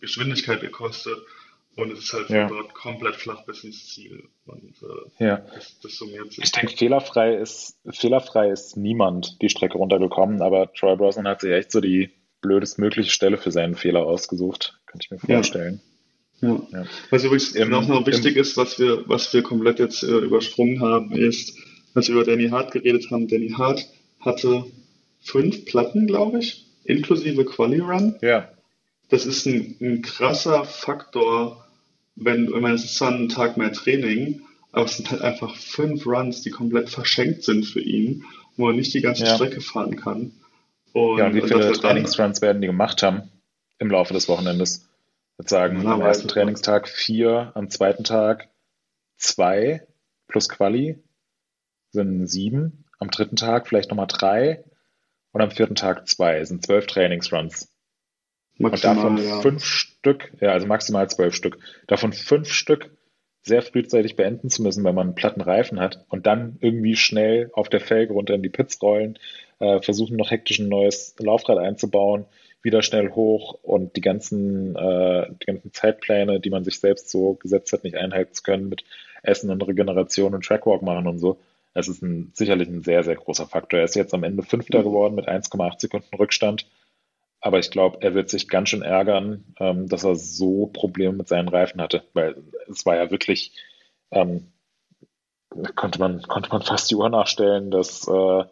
Geschwindigkeit 0.00 0.62
gekostet. 0.62 1.18
Und 1.76 1.92
es 1.92 2.00
ist 2.00 2.12
halt 2.14 2.30
ja. 2.30 2.48
dort 2.48 2.72
komplett 2.72 3.16
flach 3.16 3.44
bis 3.44 3.62
ins 3.62 3.88
Ziel. 3.88 4.24
Und 4.46 4.74
äh, 4.82 5.24
ja. 5.24 5.36
das, 5.54 5.78
das 5.82 5.96
summiert 5.96 6.32
sich. 6.32 6.44
Ich 6.44 6.52
denke, 6.52 6.74
fehlerfrei 6.74 7.34
ist, 7.36 7.78
fehlerfrei 7.90 8.50
ist 8.50 8.78
niemand 8.78 9.40
die 9.42 9.50
Strecke 9.50 9.76
runtergekommen, 9.76 10.40
aber 10.40 10.72
Troy 10.72 10.96
Brosnan 10.96 11.28
hat 11.28 11.42
sich 11.42 11.52
echt 11.52 11.70
so 11.70 11.80
die 11.80 12.10
blödestmögliche 12.40 13.10
Stelle 13.10 13.36
für 13.36 13.50
seinen 13.50 13.74
Fehler 13.74 14.06
ausgesucht. 14.06 14.80
Kann 14.86 15.00
ich 15.02 15.10
mir 15.10 15.18
vorstellen. 15.18 15.80
Ja. 16.40 16.48
Ja. 16.48 16.66
ja. 16.72 16.84
Was 17.10 17.24
übrigens 17.24 17.52
Im, 17.52 17.70
noch, 17.70 17.86
noch 17.88 18.06
wichtig 18.06 18.36
im, 18.36 18.42
ist, 18.42 18.56
was 18.56 18.78
wir, 18.78 19.08
was 19.08 19.32
wir 19.32 19.42
komplett 19.42 19.78
jetzt 19.78 20.02
äh, 20.02 20.06
übersprungen 20.06 20.80
haben, 20.80 21.12
ist, 21.12 21.58
als 21.94 22.08
wir 22.08 22.16
über 22.16 22.24
Danny 22.24 22.48
Hart 22.48 22.72
geredet 22.72 23.10
haben. 23.10 23.28
Danny 23.28 23.50
Hart 23.50 23.86
hatte 24.20 24.64
fünf 25.20 25.64
Platten, 25.64 26.06
glaube 26.06 26.38
ich, 26.38 26.66
inklusive 26.84 27.44
Quali 27.44 27.80
Run. 27.80 28.16
Ja. 28.20 28.50
Das 29.08 29.24
ist 29.24 29.46
ein, 29.46 29.76
ein 29.80 30.02
krasser 30.02 30.64
Faktor, 30.64 31.65
wenn, 32.16 32.52
wenn 32.52 32.62
man 32.62 32.74
es 32.74 32.84
ist 32.84 32.96
zwar 32.96 33.12
ein 33.12 33.28
Tag 33.28 33.56
mehr 33.56 33.72
Training, 33.72 34.42
aber 34.72 34.86
es 34.86 34.96
sind 34.96 35.10
halt 35.10 35.22
einfach 35.22 35.54
fünf 35.56 36.06
Runs, 36.06 36.42
die 36.42 36.50
komplett 36.50 36.90
verschenkt 36.90 37.44
sind 37.44 37.64
für 37.64 37.80
ihn. 37.80 38.24
wo 38.56 38.68
er 38.68 38.74
nicht 38.74 38.94
die 38.94 39.00
ganze 39.00 39.24
ja. 39.24 39.34
Strecke 39.34 39.60
fahren 39.60 39.96
kann. 39.96 40.32
Und, 40.92 41.18
ja, 41.18 41.26
und 41.26 41.34
wie 41.34 41.42
viele 41.42 41.72
Trainingsruns 41.72 42.40
werden 42.40 42.62
die 42.62 42.66
gemacht 42.66 43.02
haben 43.02 43.30
im 43.78 43.90
Laufe 43.90 44.14
des 44.14 44.28
Wochenendes? 44.28 44.88
Ich 45.32 45.38
würde 45.38 45.50
sagen, 45.50 45.86
am 45.86 46.00
ersten 46.00 46.28
Trainingstag 46.28 46.88
vier, 46.88 47.52
am 47.54 47.68
zweiten 47.68 48.04
Tag 48.04 48.48
zwei 49.18 49.86
plus 50.28 50.48
Quali 50.48 50.98
sind 51.90 52.26
sieben, 52.26 52.84
am 52.98 53.10
dritten 53.10 53.36
Tag 53.36 53.68
vielleicht 53.68 53.90
nochmal 53.90 54.06
drei 54.06 54.64
und 55.32 55.42
am 55.42 55.50
vierten 55.50 55.74
Tag 55.74 56.08
zwei, 56.08 56.42
sind 56.44 56.64
zwölf 56.64 56.86
Trainingsruns. 56.86 57.70
Maximal, 58.58 58.96
und 58.96 59.02
davon 59.02 59.28
ja. 59.28 59.40
fünf 59.40 59.64
Stück, 59.64 60.32
ja, 60.40 60.50
also 60.50 60.66
maximal 60.66 61.08
zwölf 61.08 61.34
Stück, 61.34 61.58
davon 61.86 62.12
fünf 62.12 62.50
Stück 62.50 62.90
sehr 63.42 63.62
frühzeitig 63.62 64.16
beenden 64.16 64.50
zu 64.50 64.62
müssen, 64.62 64.82
wenn 64.84 64.94
man 64.94 65.08
einen 65.08 65.14
platten 65.14 65.40
Reifen 65.40 65.78
hat 65.78 66.04
und 66.08 66.26
dann 66.26 66.56
irgendwie 66.60 66.96
schnell 66.96 67.50
auf 67.52 67.68
der 67.68 67.80
Felge 67.80 68.12
runter 68.12 68.34
in 68.34 68.42
die 68.42 68.48
Pits 68.48 68.82
rollen, 68.82 69.18
äh, 69.60 69.80
versuchen 69.80 70.16
noch 70.16 70.30
hektisch 70.30 70.58
ein 70.58 70.68
neues 70.68 71.14
Laufrad 71.18 71.58
einzubauen, 71.58 72.24
wieder 72.62 72.82
schnell 72.82 73.10
hoch 73.12 73.58
und 73.62 73.94
die 73.94 74.00
ganzen, 74.00 74.74
äh, 74.74 75.30
die 75.40 75.46
ganzen 75.46 75.72
Zeitpläne, 75.72 76.40
die 76.40 76.50
man 76.50 76.64
sich 76.64 76.80
selbst 76.80 77.08
so 77.08 77.34
gesetzt 77.34 77.72
hat, 77.72 77.84
nicht 77.84 77.96
einhalten 77.96 78.34
zu 78.34 78.42
können 78.42 78.68
mit 78.68 78.84
Essen 79.22 79.50
und 79.50 79.62
Regeneration 79.62 80.34
und 80.34 80.44
Trackwalk 80.44 80.82
machen 80.82 81.06
und 81.06 81.18
so. 81.18 81.38
Es 81.74 81.88
ist 81.88 82.02
ein, 82.02 82.32
sicherlich 82.34 82.68
ein 82.68 82.82
sehr, 82.82 83.04
sehr 83.04 83.14
großer 83.14 83.46
Faktor. 83.46 83.80
Er 83.80 83.84
ist 83.84 83.94
jetzt 83.94 84.14
am 84.14 84.24
Ende 84.24 84.42
Fünfter 84.42 84.82
geworden 84.82 85.14
mit 85.14 85.28
1,8 85.28 85.78
Sekunden 85.78 86.16
Rückstand. 86.16 86.66
Aber 87.46 87.60
ich 87.60 87.70
glaube, 87.70 87.98
er 88.00 88.12
wird 88.12 88.28
sich 88.28 88.48
ganz 88.48 88.70
schön 88.70 88.82
ärgern, 88.82 89.44
ähm, 89.60 89.88
dass 89.88 90.02
er 90.02 90.16
so 90.16 90.66
Probleme 90.66 91.12
mit 91.12 91.28
seinen 91.28 91.46
Reifen 91.46 91.80
hatte, 91.80 92.02
weil 92.12 92.34
es 92.68 92.84
war 92.84 92.96
ja 92.96 93.08
wirklich, 93.12 93.52
ähm, 94.10 94.48
konnte, 95.76 96.00
man, 96.00 96.22
konnte 96.22 96.50
man 96.50 96.62
fast 96.62 96.90
die 96.90 96.96
Uhr 96.96 97.08
nachstellen, 97.08 97.70
dass 97.70 98.08
äh, 98.08 98.44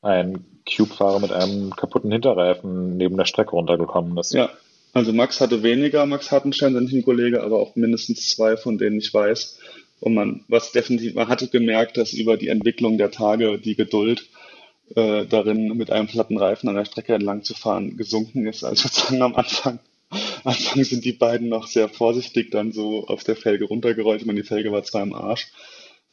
ein 0.00 0.42
Cube-Fahrer 0.66 1.20
mit 1.20 1.32
einem 1.32 1.76
kaputten 1.76 2.10
Hinterreifen 2.10 2.96
neben 2.96 3.18
der 3.18 3.26
Strecke 3.26 3.50
runtergekommen 3.50 4.16
ist. 4.16 4.32
Ja, 4.32 4.48
also 4.94 5.12
Max 5.12 5.42
hatte 5.42 5.62
weniger, 5.62 6.06
Max 6.06 6.32
Hartenstein, 6.32 6.72
sein 6.72 6.86
Teamkollege, 6.86 7.42
aber 7.42 7.58
auch 7.58 7.76
mindestens 7.76 8.30
zwei, 8.30 8.56
von 8.56 8.78
denen 8.78 8.96
ich 8.96 9.12
weiß. 9.12 9.58
Und 10.00 10.14
man, 10.14 10.46
was 10.48 10.72
definitiv, 10.72 11.14
man 11.14 11.28
hatte 11.28 11.48
gemerkt, 11.48 11.98
dass 11.98 12.14
über 12.14 12.38
die 12.38 12.48
Entwicklung 12.48 12.96
der 12.96 13.10
Tage 13.10 13.58
die 13.58 13.76
Geduld 13.76 14.30
äh, 14.94 15.26
darin, 15.26 15.76
mit 15.76 15.90
einem 15.90 16.06
platten 16.06 16.38
Reifen 16.38 16.68
an 16.68 16.76
der 16.76 16.84
Strecke 16.84 17.14
entlang 17.14 17.42
zu 17.42 17.54
fahren, 17.54 17.96
gesunken 17.96 18.46
ist. 18.46 18.64
Also 18.64 18.88
sozusagen 18.88 19.22
am 19.22 19.34
Anfang, 19.34 19.78
Anfang 20.44 20.84
sind 20.84 21.04
die 21.04 21.12
beiden 21.12 21.48
noch 21.48 21.66
sehr 21.66 21.88
vorsichtig 21.88 22.50
dann 22.50 22.72
so 22.72 23.06
auf 23.06 23.24
der 23.24 23.36
Felge 23.36 23.64
runtergerollt. 23.64 24.20
Ich 24.20 24.26
meine, 24.26 24.42
die 24.42 24.46
Felge 24.46 24.72
war 24.72 24.84
zwar 24.84 25.02
im 25.02 25.14
Arsch, 25.14 25.48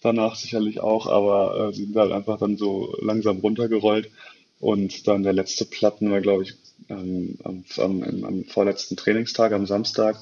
danach 0.02 0.36
sicherlich 0.36 0.80
auch, 0.80 1.08
aber 1.08 1.70
äh, 1.70 1.74
sie 1.74 1.86
sind 1.86 1.96
halt 1.96 2.12
einfach 2.12 2.40
dann 2.40 2.58
so 2.58 2.96
langsam 3.02 3.40
runtergerollt. 3.40 4.10
Und 4.60 5.08
dann 5.08 5.24
der 5.24 5.34
letzte 5.34 5.66
Platten 5.66 6.12
war, 6.12 6.22
glaube 6.22 6.44
ich, 6.44 6.54
ähm, 6.88 7.38
am, 7.44 7.64
am, 7.78 8.24
am, 8.24 8.44
vorletzten 8.46 8.96
Trainingstag, 8.96 9.54
am 9.54 9.66
Samstag, 9.66 10.18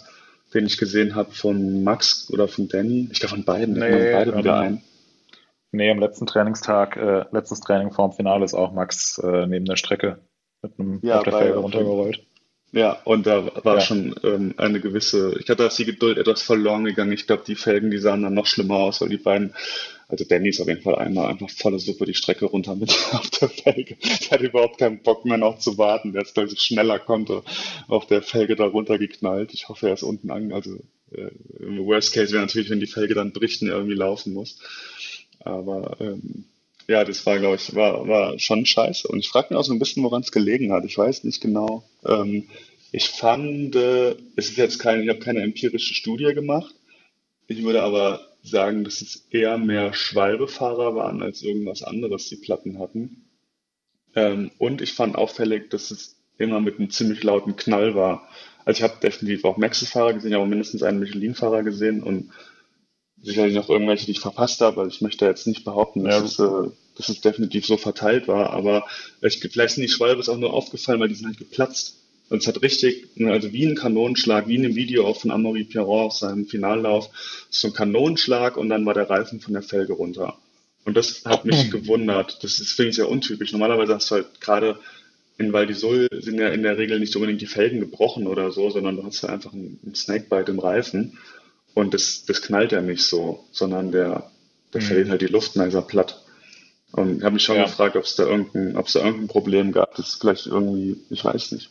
den 0.54 0.66
ich 0.66 0.78
gesehen 0.78 1.14
habe 1.14 1.32
von 1.34 1.84
Max 1.84 2.30
oder 2.32 2.48
von 2.48 2.70
Danny. 2.70 3.10
Ich 3.12 3.20
glaube 3.20 3.36
von 3.36 3.44
beiden. 3.44 3.74
Nee, 3.76 4.14
beide 4.14 4.38
wieder 4.38 4.60
ein. 4.60 4.82
Nee, 5.72 5.92
am 5.92 6.00
letzten 6.00 6.26
Trainingstag, 6.26 6.98
äh, 6.98 7.26
letztes 7.32 7.60
Training 7.62 7.92
vorm 7.92 8.12
Finale 8.12 8.44
ist 8.44 8.56
auch 8.56 8.74
Max 8.74 9.20
äh, 9.20 9.46
neben 9.46 9.66
der 9.66 9.76
Strecke 9.76 10.20
mit 10.62 10.80
einem 10.80 11.00
ja, 11.04 11.18
auf 11.18 11.24
der 11.24 11.34
Felge 11.34 11.58
runtergerollt. 11.58 12.26
Ja, 12.72 13.02
und 13.04 13.26
da 13.26 13.64
war 13.64 13.76
ja. 13.76 13.82
schon 13.82 14.16
ähm, 14.24 14.54
eine 14.58 14.80
gewisse, 14.80 15.36
ich 15.40 15.46
glaube, 15.46 15.64
da 15.64 15.68
ist 15.68 15.80
die 15.80 15.86
Geduld 15.86 16.18
etwas 16.18 16.44
verloren 16.44 16.86
gegangen. 16.86 17.12
Ich 17.12 17.26
glaube, 17.26 17.44
die 17.46 17.56
Felgen, 17.56 17.90
die 17.90 17.98
sahen 17.98 18.22
dann 18.22 18.36
noch 18.36 18.46
schlimmer 18.46 18.76
aus, 18.76 19.02
weil 19.02 19.10
die 19.10 19.18
beiden, 19.18 19.56
also 20.08 20.24
Danny 20.24 20.50
ist 20.50 20.62
auf 20.62 20.68
jeden 20.68 20.84
Fall 20.84 20.96
einmal 20.96 21.30
einfach 21.30 21.50
volle 21.50 21.80
Suppe 21.80 22.06
die 22.06 22.14
Strecke 22.14 22.46
runter 22.46 22.76
mit 22.76 22.92
auf 23.14 23.30
der 23.32 23.50
Felge. 23.50 23.98
Der 24.02 24.32
hat 24.32 24.42
überhaupt 24.42 24.78
keinen 24.78 25.02
Bock 25.02 25.26
mehr 25.26 25.38
noch 25.38 25.58
zu 25.58 25.80
warten. 25.80 26.14
Der 26.14 26.22
ist, 26.22 26.36
glaube 26.36 26.50
ich, 26.50 26.62
schneller 26.62 27.00
konnte 27.00 27.42
auf 27.88 28.06
der 28.06 28.22
Felge 28.22 28.56
da 28.56 28.66
runtergeknallt. 28.66 29.54
Ich 29.54 29.68
hoffe, 29.70 29.88
er 29.88 29.94
ist 29.94 30.04
unten 30.04 30.30
an, 30.30 30.52
also 30.52 30.78
äh, 31.12 31.32
im 31.60 31.84
Worst 31.86 32.14
Case 32.14 32.34
wäre 32.34 32.44
natürlich, 32.44 32.70
wenn 32.70 32.80
die 32.80 32.88
Felge 32.88 33.16
dann 33.16 33.34
bricht 33.34 33.64
und 33.64 33.70
er 33.70 33.78
irgendwie 33.78 33.96
laufen 33.96 34.34
muss. 34.34 34.60
Aber 35.40 35.98
ähm, 36.00 36.46
ja, 36.88 37.04
das 37.04 37.26
war, 37.26 37.38
glaube 37.40 37.56
ich, 37.56 37.76
war, 37.76 38.08
war 38.08 38.40
schon 38.40 38.66
scheiße. 38.66 39.08
Und 39.08 39.20
ich 39.20 39.30
frage 39.30 39.48
mich 39.50 39.60
auch 39.60 39.64
so 39.64 39.74
ein 39.74 39.80
bisschen, 39.80 40.04
woran 40.04 40.22
es 40.22 40.32
gelegen 40.32 40.72
hat. 40.72 40.86
Ich 40.86 40.98
weiß 40.98 41.24
nicht 41.24 41.42
genau. 41.42 41.84
Ähm, 42.06 42.48
ich 42.92 43.10
fand, 43.10 43.76
äh, 43.76 44.16
es 44.36 44.50
ist 44.50 44.58
jetzt 44.58 44.80
keine, 44.80 45.04
ich 45.04 45.10
habe 45.10 45.20
keine 45.20 45.42
empirische 45.42 45.94
Studie 45.94 46.34
gemacht. 46.34 46.74
Ich 47.48 47.64
würde 47.64 47.84
aber 47.84 48.22
sagen, 48.42 48.84
dass 48.84 49.02
es 49.02 49.28
eher 49.30 49.58
mehr 49.58 49.94
Schwalbefahrer 49.94 50.96
waren 50.96 51.22
als 51.22 51.42
irgendwas 51.42 51.84
anderes, 51.84 52.28
die 52.30 52.38
Platten 52.38 52.80
hatten. 52.80 53.26
Ähm, 54.16 54.52
und 54.58 54.82
ich 54.82 54.94
fand 54.94 55.16
auffällig, 55.16 55.70
dass 55.70 55.92
es 55.92 56.16
immer 56.38 56.62
mit 56.62 56.80
einem 56.80 56.90
ziemlich 56.90 57.22
lauten 57.24 57.56
Knall 57.56 57.96
war. 57.96 58.28
Also 58.66 58.80
ich 58.80 58.84
habe 58.84 59.00
definitiv 59.02 59.46
auch 59.46 59.58
Maxis-Fahrer 59.58 60.14
gesehen, 60.14 60.34
aber 60.34 60.46
mindestens 60.46 60.84
einen 60.84 61.00
Michelin-Fahrer 61.00 61.64
gesehen 61.64 62.02
und 62.02 62.32
sicherlich 63.24 63.56
noch 63.56 63.70
irgendwelche, 63.70 64.06
die 64.06 64.12
ich 64.12 64.20
verpasst 64.20 64.62
habe. 64.62 64.82
Also 64.82 64.96
ich 64.96 65.02
möchte 65.02 65.26
jetzt 65.26 65.48
nicht 65.48 65.66
behaupten, 65.66 66.04
dass, 66.04 66.24
es, 66.24 66.40
äh, 66.40 66.70
dass 66.96 67.10
es 67.10 67.22
definitiv 67.22 67.66
so 67.66 67.78
verteilt 67.78 68.28
war, 68.28 68.52
aber 68.52 68.86
ich, 69.22 69.40
vielleicht 69.40 69.76
sind 69.76 69.84
die 69.84 69.90
Schwalbe 69.90 70.22
auch 70.22 70.38
nur 70.38 70.54
aufgefallen, 70.54 71.00
weil 71.00 71.10
die 71.10 71.16
sind 71.16 71.28
halt 71.28 71.38
geplatzt. 71.38 71.96
Und 72.30 72.44
es 72.44 72.48
hat 72.48 72.62
richtig, 72.62 73.08
also 73.26 73.52
wie 73.54 73.66
ein 73.66 73.76
Kanonenschlag, 73.76 74.48
wie 74.48 74.56
in 74.56 74.64
dem 74.64 74.76
Video 74.76 75.08
auch 75.08 75.20
von 75.20 75.32
Amaury 75.32 75.64
Pierron 75.64 76.06
auf 76.06 76.14
seinem 76.14 76.46
Finallauf, 76.46 77.10
so 77.50 77.70
ein 77.70 77.74
Kanonenschlag 77.74 78.56
und 78.56 78.70
dann 78.70 78.86
war 78.86 78.94
der 78.94 79.10
Reifen 79.10 79.40
von 79.40 79.54
der 79.54 79.64
Felge 79.64 79.94
runter. 79.94 80.38
Und 80.86 80.96
das 80.96 81.26
hat 81.26 81.46
mich 81.46 81.72
gewundert. 81.72 82.44
Das 82.44 82.60
ist, 82.60 82.74
finde 82.74 82.90
ich, 82.90 82.96
sehr 82.96 83.10
untypisch. 83.10 83.52
Normalerweise 83.52 83.96
hast 83.96 84.12
du 84.12 84.16
halt 84.16 84.42
gerade 84.42 84.80
in 85.40 85.54
Val 85.54 85.66
d'Isole 85.66 86.08
sind 86.22 86.38
ja 86.38 86.50
in 86.50 86.64
der 86.64 86.78
Regel 86.78 87.00
nicht 87.00 87.16
unbedingt 87.16 87.42
die 87.42 87.48
Felgen 87.48 87.80
gebrochen 87.80 88.28
oder 88.28 88.52
so, 88.52 88.70
sondern 88.70 88.98
du 88.98 89.06
hast 89.06 89.24
ja 89.24 89.30
einfach 89.30 89.54
einen 89.54 89.80
Snakebite 89.96 90.52
im 90.52 90.60
Reifen. 90.60 91.18
Und 91.74 91.94
das, 91.94 92.26
das 92.26 92.42
knallt 92.42 92.72
ja 92.72 92.82
nicht 92.82 93.04
so, 93.04 93.46
sondern 93.52 93.92
der, 93.92 94.30
der 94.74 94.82
mhm. 94.82 94.86
verliert 94.86 95.10
halt 95.10 95.22
die 95.22 95.28
Luft 95.28 95.56
und 95.56 95.60
dann 95.60 95.70
ist 95.70 95.76
er 95.76 95.82
platt. 95.82 96.24
Und 96.92 97.20
ich 97.20 97.24
habe 97.24 97.34
mich 97.34 97.44
schon 97.44 97.58
ja. 97.58 97.66
gefragt, 97.66 97.96
ob 97.96 98.04
es 98.04 98.16
da 98.16 98.24
irgendein, 98.24 98.74
da 98.74 99.00
irgendein 99.00 99.28
Problem 99.28 99.72
gab. 99.72 99.96
Das 99.96 100.10
ist 100.10 100.22
vielleicht 100.22 100.48
irgendwie, 100.48 100.98
ich 101.10 101.24
weiß 101.24 101.52
nicht. 101.52 101.70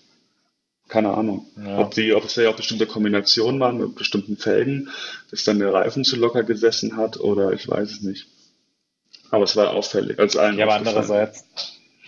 Keine 0.88 1.12
Ahnung. 1.12 1.46
Ja. 1.56 1.78
Ob 1.78 1.92
die, 1.92 2.14
ob 2.14 2.24
es 2.24 2.36
ja 2.36 2.48
auch 2.48 2.56
bestimmte 2.56 2.86
Kombinationen 2.86 3.60
waren 3.60 3.78
mit 3.78 3.94
bestimmten 3.94 4.36
Felgen, 4.36 4.88
dass 5.30 5.44
dann 5.44 5.58
der 5.58 5.72
Reifen 5.72 6.04
zu 6.04 6.16
locker 6.16 6.44
gesessen 6.44 6.96
hat 6.96 7.18
oder 7.20 7.52
ich 7.52 7.68
weiß 7.68 7.90
es 7.90 8.02
nicht. 8.02 8.26
Aber 9.30 9.44
es 9.44 9.54
war 9.56 9.70
auffällig. 9.70 10.18
Als 10.18 10.36
allen 10.36 10.56
ja, 10.56 10.64
aber 10.64 10.76
andererseits, 10.76 11.44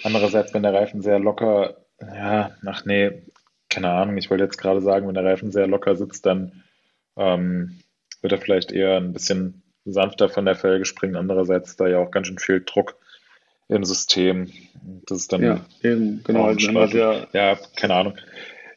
andererseits, 0.03 0.55
wenn 0.55 0.62
der 0.62 0.73
Reifen 0.73 1.03
sehr 1.03 1.19
locker, 1.19 1.77
ja, 2.01 2.57
ach 2.65 2.87
nee, 2.87 3.23
keine 3.69 3.91
Ahnung, 3.91 4.17
ich 4.17 4.31
wollte 4.31 4.45
jetzt 4.45 4.57
gerade 4.57 4.81
sagen, 4.81 5.07
wenn 5.07 5.15
der 5.15 5.25
Reifen 5.25 5.53
sehr 5.53 5.67
locker 5.67 5.97
sitzt, 5.97 6.25
dann 6.25 6.65
ähm, 7.21 7.81
wird 8.23 8.33
er 8.33 8.41
vielleicht 8.41 8.73
eher 8.73 8.97
ein 8.97 9.13
bisschen 9.13 9.63
sanfter 9.85 10.29
von 10.29 10.45
der 10.45 10.57
Felge 10.57 10.85
springen. 10.85 11.17
Andererseits 11.17 11.77
da 11.77 11.87
ja 11.87 11.99
auch 11.99 12.11
ganz 12.11 12.27
schön 12.27 12.39
viel 12.39 12.63
Druck 12.65 12.97
im 13.69 13.85
System. 13.85 14.51
Das 15.07 15.19
ist 15.19 15.33
dann 15.33 15.43
ja, 15.43 15.61
eben, 15.83 16.23
genau. 16.25 16.47
Also 16.47 16.87
sehr 16.87 17.29
ja, 17.33 17.59
keine 17.77 17.95
Ahnung. 17.95 18.15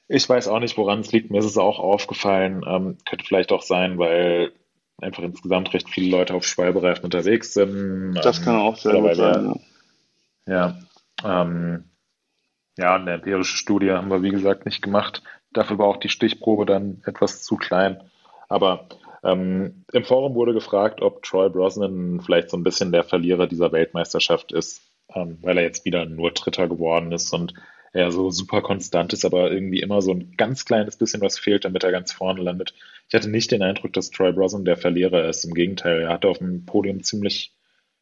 Ich 0.07 0.27
weiß 0.27 0.47
auch 0.47 0.59
nicht, 0.59 0.77
woran 0.77 0.99
es 0.99 1.11
liegt. 1.11 1.31
Mir 1.31 1.39
ist 1.39 1.45
es 1.45 1.57
auch 1.57 1.79
aufgefallen. 1.79 2.63
Ähm, 2.67 2.97
könnte 3.09 3.25
vielleicht 3.25 3.51
auch 3.51 3.63
sein, 3.63 3.97
weil 3.97 4.51
einfach 5.01 5.23
insgesamt 5.23 5.73
recht 5.73 5.89
viele 5.89 6.11
Leute 6.11 6.33
auf 6.33 6.45
Schwalbereifen 6.45 7.05
unterwegs 7.05 7.53
sind. 7.53 8.15
Das 8.15 8.39
ähm, 8.39 8.45
kann 8.45 8.55
auch 8.57 8.77
sehr 8.77 9.01
gut 9.01 9.15
sein. 9.15 9.55
Ja, 10.45 10.77
ja, 11.23 11.41
ähm, 11.41 11.85
ja, 12.77 12.95
eine 12.95 13.13
empirische 13.13 13.57
Studie 13.57 13.91
haben 13.91 14.09
wir, 14.09 14.21
wie 14.21 14.31
gesagt, 14.31 14.65
nicht 14.65 14.81
gemacht. 14.81 15.23
Dafür 15.51 15.77
war 15.77 15.87
auch 15.87 15.97
die 15.97 16.09
Stichprobe 16.09 16.65
dann 16.65 17.01
etwas 17.05 17.43
zu 17.43 17.55
klein. 17.55 18.01
Aber 18.53 18.87
ähm, 19.23 19.83
im 19.91 20.03
Forum 20.03 20.35
wurde 20.35 20.53
gefragt, 20.53 21.01
ob 21.01 21.23
Troy 21.23 21.49
Brosnan 21.49 22.21
vielleicht 22.23 22.51
so 22.51 22.57
ein 22.57 22.63
bisschen 22.63 22.91
der 22.91 23.03
Verlierer 23.03 23.47
dieser 23.47 23.71
Weltmeisterschaft 23.71 24.51
ist, 24.51 24.83
ähm, 25.15 25.39
weil 25.41 25.57
er 25.57 25.63
jetzt 25.63 25.85
wieder 25.85 26.05
nur 26.05 26.29
Dritter 26.29 26.67
geworden 26.67 27.11
ist 27.11 27.33
und 27.33 27.55
er 27.93 28.11
so 28.11 28.29
super 28.29 28.61
konstant 28.61 29.11
ist, 29.11 29.25
aber 29.25 29.51
irgendwie 29.51 29.79
immer 29.79 30.03
so 30.03 30.11
ein 30.11 30.35
ganz 30.37 30.65
kleines 30.65 30.97
bisschen 30.97 31.21
was 31.21 31.39
fehlt, 31.39 31.65
damit 31.65 31.83
er 31.83 31.91
ganz 31.91 32.11
vorne 32.11 32.43
landet. 32.43 32.75
Ich 33.09 33.15
hatte 33.15 33.27
nicht 33.27 33.49
den 33.49 33.63
Eindruck, 33.63 33.91
dass 33.93 34.11
Troy 34.11 34.31
Brosnan 34.31 34.65
der 34.65 34.77
Verlierer 34.77 35.27
ist. 35.27 35.45
Im 35.45 35.55
Gegenteil, 35.55 36.01
er 36.01 36.09
hatte 36.09 36.27
auf 36.27 36.37
dem 36.37 36.67
Podium 36.67 37.01
ziemlich, 37.01 37.55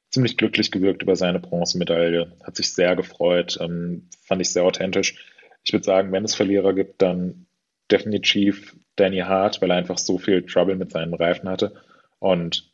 ziemlich 0.10 0.36
glücklich 0.36 0.70
gewirkt 0.70 1.02
über 1.02 1.16
seine 1.16 1.40
Bronzemedaille, 1.40 2.34
hat 2.44 2.58
sich 2.58 2.74
sehr 2.74 2.98
gefreut, 2.98 3.58
ähm, 3.62 4.10
fand 4.22 4.42
ich 4.42 4.52
sehr 4.52 4.66
authentisch. 4.66 5.16
Ich 5.64 5.72
würde 5.72 5.86
sagen, 5.86 6.12
wenn 6.12 6.26
es 6.26 6.36
Verlierer 6.36 6.74
gibt, 6.74 7.02
dann 7.02 7.46
definitiv 7.90 8.76
Danny 8.96 9.20
Hart, 9.20 9.62
weil 9.62 9.72
er 9.72 9.78
einfach 9.78 9.98
so 9.98 10.18
viel 10.18 10.46
Trouble 10.46 10.76
mit 10.76 10.92
seinen 10.92 11.14
Reifen 11.14 11.50
hatte. 11.50 11.74
Und 12.20 12.72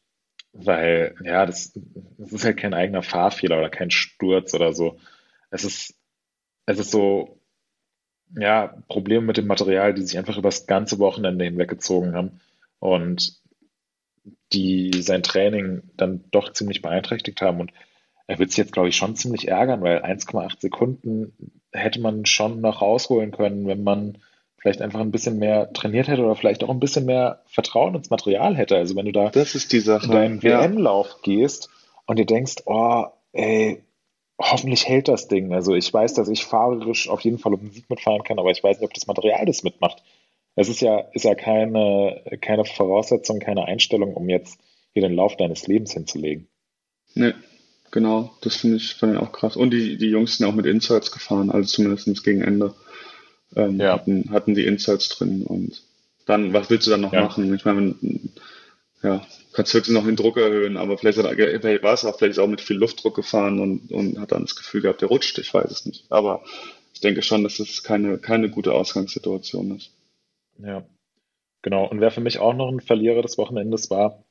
weil, 0.53 1.15
ja, 1.23 1.45
das, 1.45 1.73
das 2.17 2.33
ist 2.33 2.45
halt 2.45 2.57
kein 2.57 2.73
eigener 2.73 3.03
Fahrfehler 3.03 3.59
oder 3.59 3.69
kein 3.69 3.91
Sturz 3.91 4.53
oder 4.53 4.73
so. 4.73 4.99
Es 5.51 5.63
ist, 5.63 5.95
es 6.65 6.79
ist 6.79 6.91
so, 6.91 7.39
ja, 8.35 8.75
Probleme 8.87 9.25
mit 9.25 9.37
dem 9.37 9.47
Material, 9.47 9.93
die 9.93 10.01
sich 10.01 10.17
einfach 10.17 10.37
über 10.37 10.49
das 10.49 10.67
ganze 10.67 10.99
Wochenende 10.99 11.45
hinweggezogen 11.45 12.13
haben 12.13 12.41
und 12.79 13.39
die 14.53 14.91
sein 15.01 15.23
Training 15.23 15.83
dann 15.95 16.25
doch 16.31 16.51
ziemlich 16.53 16.81
beeinträchtigt 16.81 17.41
haben. 17.41 17.59
Und 17.59 17.71
er 18.27 18.39
wird 18.39 18.49
sich 18.49 18.57
jetzt, 18.57 18.73
glaube 18.73 18.89
ich, 18.89 18.95
schon 18.95 19.15
ziemlich 19.15 19.47
ärgern, 19.47 19.81
weil 19.81 20.03
1,8 20.03 20.59
Sekunden 20.59 21.33
hätte 21.71 22.01
man 22.01 22.25
schon 22.25 22.61
noch 22.61 22.81
rausholen 22.81 23.31
können, 23.31 23.67
wenn 23.67 23.83
man 23.83 24.17
vielleicht 24.67 24.81
einfach 24.81 24.99
ein 24.99 25.11
bisschen 25.11 25.39
mehr 25.39 25.71
trainiert 25.71 26.09
hätte 26.09 26.23
oder 26.23 26.35
vielleicht 26.35 26.61
auch 26.61 26.69
ein 26.69 26.81
bisschen 26.81 27.05
mehr 27.05 27.41
Vertrauen 27.45 27.95
ins 27.95 28.09
Material 28.09 28.57
hätte. 28.57 28.75
Also 28.75 28.97
wenn 28.97 29.05
du 29.05 29.13
da 29.13 29.29
das 29.29 29.55
ist 29.55 29.71
die 29.71 29.79
Sache. 29.79 30.07
in 30.07 30.11
deinen 30.11 30.41
ja. 30.41 30.61
WM-Lauf 30.61 31.21
gehst 31.23 31.69
und 32.05 32.19
dir 32.19 32.25
denkst, 32.25 32.63
oh, 32.65 33.05
ey, 33.31 33.81
hoffentlich 34.37 34.85
hält 34.85 35.07
das 35.07 35.29
Ding. 35.29 35.53
Also 35.53 35.73
ich 35.73 35.93
weiß, 35.93 36.15
dass 36.15 36.27
ich 36.27 36.43
fahrerisch 36.43 37.07
auf 37.07 37.21
jeden 37.21 37.37
Fall 37.37 37.53
um 37.53 37.61
den 37.61 37.71
Sieg 37.71 37.89
mitfahren 37.89 38.23
kann, 38.23 38.39
aber 38.39 38.51
ich 38.51 38.61
weiß 38.61 38.79
nicht, 38.79 38.85
ob 38.85 38.93
das 38.93 39.07
Material 39.07 39.45
das 39.45 39.63
mitmacht. 39.63 40.03
Es 40.57 40.67
ist 40.67 40.81
ja, 40.81 40.99
ist 41.13 41.23
ja 41.23 41.35
keine, 41.35 42.21
keine 42.41 42.65
Voraussetzung, 42.65 43.39
keine 43.39 43.65
Einstellung, 43.65 44.15
um 44.15 44.27
jetzt 44.27 44.59
hier 44.91 45.01
den 45.01 45.15
Lauf 45.15 45.37
deines 45.37 45.65
Lebens 45.67 45.93
hinzulegen. 45.93 46.49
Nee, 47.15 47.33
genau. 47.91 48.31
Das 48.41 48.57
finde 48.57 48.77
ich, 48.77 48.95
find 48.95 49.13
ich 49.13 49.19
auch 49.19 49.31
krass. 49.31 49.55
Und 49.55 49.71
die, 49.71 49.97
die 49.97 50.09
Jungs 50.09 50.37
sind 50.37 50.45
auch 50.45 50.55
mit 50.55 50.65
Insights 50.65 51.13
gefahren, 51.13 51.51
also 51.51 51.69
zumindest 51.69 52.23
gegen 52.25 52.41
Ende. 52.41 52.73
Ähm, 53.55 53.79
ja. 53.79 53.93
hatten, 53.93 54.29
hatten 54.31 54.55
die 54.55 54.65
Insights 54.65 55.09
drin 55.09 55.43
und 55.43 55.81
dann, 56.25 56.53
was 56.53 56.69
willst 56.69 56.85
du 56.85 56.91
dann 56.91 57.01
noch 57.01 57.13
ja. 57.13 57.21
machen? 57.21 57.53
Ich 57.55 57.65
meine, 57.65 57.95
ja, 59.01 59.25
kannst 59.53 59.73
höchstens 59.73 59.95
noch 59.95 60.05
den 60.05 60.15
Druck 60.15 60.37
erhöhen, 60.37 60.77
aber 60.77 60.97
vielleicht 60.97 61.17
war 61.17 61.93
es 61.93 62.05
auch 62.05 62.17
vielleicht 62.17 62.39
auch 62.39 62.47
mit 62.47 62.61
viel 62.61 62.77
Luftdruck 62.77 63.15
gefahren 63.15 63.59
und, 63.59 63.91
und 63.91 64.19
hat 64.19 64.31
dann 64.31 64.41
das 64.43 64.55
Gefühl 64.55 64.81
gehabt, 64.81 65.01
der 65.01 65.09
rutscht, 65.09 65.39
ich 65.39 65.53
weiß 65.53 65.71
es 65.71 65.85
nicht. 65.85 66.05
Aber 66.11 66.43
ich 66.93 66.99
denke 66.99 67.21
schon, 67.21 67.43
dass 67.43 67.59
es 67.59 67.83
keine, 67.83 68.17
keine 68.17 68.49
gute 68.49 68.73
Ausgangssituation 68.73 69.75
ist. 69.75 69.91
Ja, 70.59 70.85
genau. 71.61 71.87
Und 71.87 72.01
wer 72.01 72.11
für 72.11 72.21
mich 72.21 72.39
auch 72.39 72.53
noch 72.53 72.69
ein 72.69 72.81
Verlierer 72.81 73.21
des 73.21 73.37
Wochenendes 73.37 73.89
war, 73.89 74.23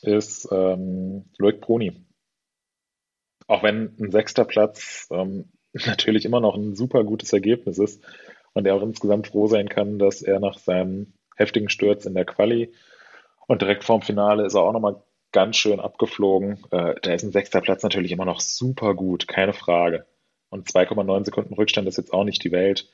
ist 0.00 0.48
ähm, 0.50 1.26
Loic 1.38 1.60
Bruni. 1.60 2.04
Auch 3.46 3.62
wenn 3.62 3.94
ein 4.00 4.10
sechster 4.10 4.44
Platz 4.44 5.08
ähm, 5.10 5.50
natürlich 5.72 6.24
immer 6.24 6.40
noch 6.40 6.56
ein 6.56 6.74
super 6.74 7.04
gutes 7.04 7.32
Ergebnis 7.32 7.78
ist 7.78 8.02
und 8.54 8.66
er 8.66 8.74
auch 8.74 8.82
insgesamt 8.82 9.28
froh 9.28 9.46
sein 9.46 9.68
kann, 9.68 9.98
dass 9.98 10.22
er 10.22 10.40
nach 10.40 10.58
seinem 10.58 11.14
heftigen 11.36 11.68
Sturz 11.68 12.04
in 12.06 12.14
der 12.14 12.24
Quali 12.24 12.72
und 13.46 13.62
direkt 13.62 13.84
vorm 13.84 14.02
Finale 14.02 14.46
ist 14.46 14.54
er 14.54 14.62
auch 14.62 14.72
nochmal 14.72 15.02
ganz 15.32 15.56
schön 15.56 15.80
abgeflogen. 15.80 16.64
Äh, 16.70 16.94
da 17.02 17.12
ist 17.12 17.22
ein 17.22 17.32
sechster 17.32 17.60
Platz 17.60 17.82
natürlich 17.82 18.12
immer 18.12 18.24
noch 18.24 18.40
super 18.40 18.94
gut, 18.94 19.26
keine 19.28 19.52
Frage. 19.52 20.06
Und 20.50 20.68
2,9 20.68 21.24
Sekunden 21.24 21.54
Rückstand 21.54 21.88
ist 21.88 21.96
jetzt 21.96 22.12
auch 22.12 22.24
nicht 22.24 22.44
die 22.44 22.52
Welt. 22.52 22.88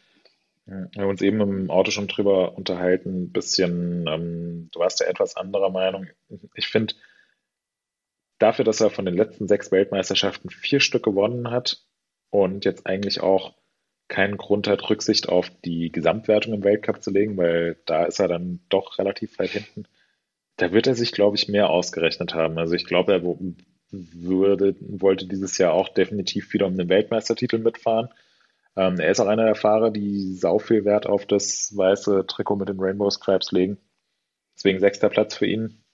Wir 0.64 1.02
haben 1.02 1.08
uns 1.08 1.22
eben 1.22 1.40
im 1.40 1.70
Auto 1.70 1.90
schon 1.90 2.08
drüber 2.08 2.56
unterhalten, 2.56 3.22
ein 3.22 3.32
bisschen, 3.32 4.06
ähm, 4.06 4.68
du 4.70 4.80
warst 4.80 5.00
ja 5.00 5.06
etwas 5.06 5.34
anderer 5.34 5.70
Meinung. 5.70 6.08
Ich 6.54 6.68
finde, 6.68 6.94
dafür, 8.38 8.66
dass 8.66 8.80
er 8.80 8.90
von 8.90 9.06
den 9.06 9.14
letzten 9.14 9.48
sechs 9.48 9.72
Weltmeisterschaften 9.72 10.50
vier 10.50 10.80
Stück 10.80 11.04
gewonnen 11.04 11.50
hat 11.50 11.84
und 12.28 12.66
jetzt 12.66 12.86
eigentlich 12.86 13.22
auch 13.22 13.54
keinen 14.08 14.36
Grund 14.36 14.68
hat, 14.68 14.88
Rücksicht 14.88 15.28
auf 15.28 15.50
die 15.64 15.92
Gesamtwertung 15.92 16.54
im 16.54 16.64
Weltcup 16.64 17.02
zu 17.02 17.10
legen, 17.10 17.36
weil 17.36 17.76
da 17.86 18.04
ist 18.04 18.18
er 18.18 18.28
dann 18.28 18.60
doch 18.68 18.98
relativ 18.98 19.38
weit 19.38 19.50
hinten 19.50 19.84
da 20.58 20.72
wird 20.72 20.86
er 20.86 20.94
sich, 20.94 21.12
glaube 21.12 21.36
ich, 21.36 21.48
mehr 21.48 21.70
ausgerechnet 21.70 22.34
haben. 22.34 22.58
Also 22.58 22.74
ich 22.74 22.84
glaube, 22.84 23.12
er 23.12 23.22
würde, 23.90 24.76
wollte 24.80 25.26
dieses 25.26 25.56
Jahr 25.56 25.72
auch 25.72 25.88
definitiv 25.88 26.52
wieder 26.52 26.66
um 26.66 26.76
den 26.76 26.88
Weltmeistertitel 26.88 27.58
mitfahren. 27.58 28.08
Ähm, 28.76 28.98
er 28.98 29.10
ist 29.10 29.20
auch 29.20 29.28
einer 29.28 29.44
der 29.44 29.54
Fahrer, 29.54 29.90
die 29.90 30.34
sau 30.34 30.58
viel 30.58 30.84
Wert 30.84 31.06
auf 31.06 31.26
das 31.26 31.74
weiße 31.76 32.26
Trikot 32.26 32.56
mit 32.56 32.68
den 32.68 32.80
Rainbow 32.80 33.08
Stripes 33.10 33.52
legen. 33.52 33.78
Deswegen 34.56 34.80
sechster 34.80 35.08
Platz 35.08 35.36
für 35.36 35.46
ihn. 35.46 35.84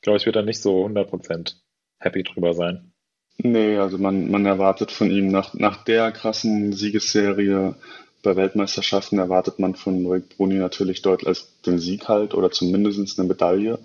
Glaube, 0.00 0.16
ich 0.16 0.26
wird 0.26 0.36
da 0.36 0.42
nicht 0.42 0.62
so 0.62 0.86
100% 0.86 1.56
happy 1.98 2.22
drüber 2.22 2.54
sein. 2.54 2.87
Nee, 3.40 3.76
also 3.78 3.98
man, 3.98 4.30
man 4.30 4.46
erwartet 4.46 4.90
von 4.90 5.10
ihm 5.10 5.28
nach, 5.28 5.54
nach 5.54 5.84
der 5.84 6.10
krassen 6.12 6.72
Siegesserie 6.72 7.74
bei 8.22 8.34
Weltmeisterschaften 8.34 9.18
erwartet 9.18 9.60
man 9.60 9.76
von 9.76 10.04
Rick 10.06 10.36
Bruni 10.36 10.56
natürlich 10.56 11.02
deutlich 11.02 11.28
als 11.28 11.48
den 11.64 11.78
Sieg 11.78 12.08
halt 12.08 12.34
oder 12.34 12.50
zumindest 12.50 13.18
eine 13.18 13.28
Medaille. 13.28 13.78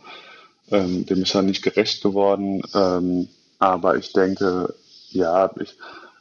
Ähm, 0.72 1.06
dem 1.06 1.22
ist 1.22 1.36
er 1.36 1.44
nicht 1.44 1.62
gerecht 1.62 2.02
geworden. 2.02 2.64
Ähm, 2.74 3.28
aber 3.60 3.98
ich 3.98 4.12
denke, 4.12 4.74
ja, 5.12 5.52
ich, 5.60 5.76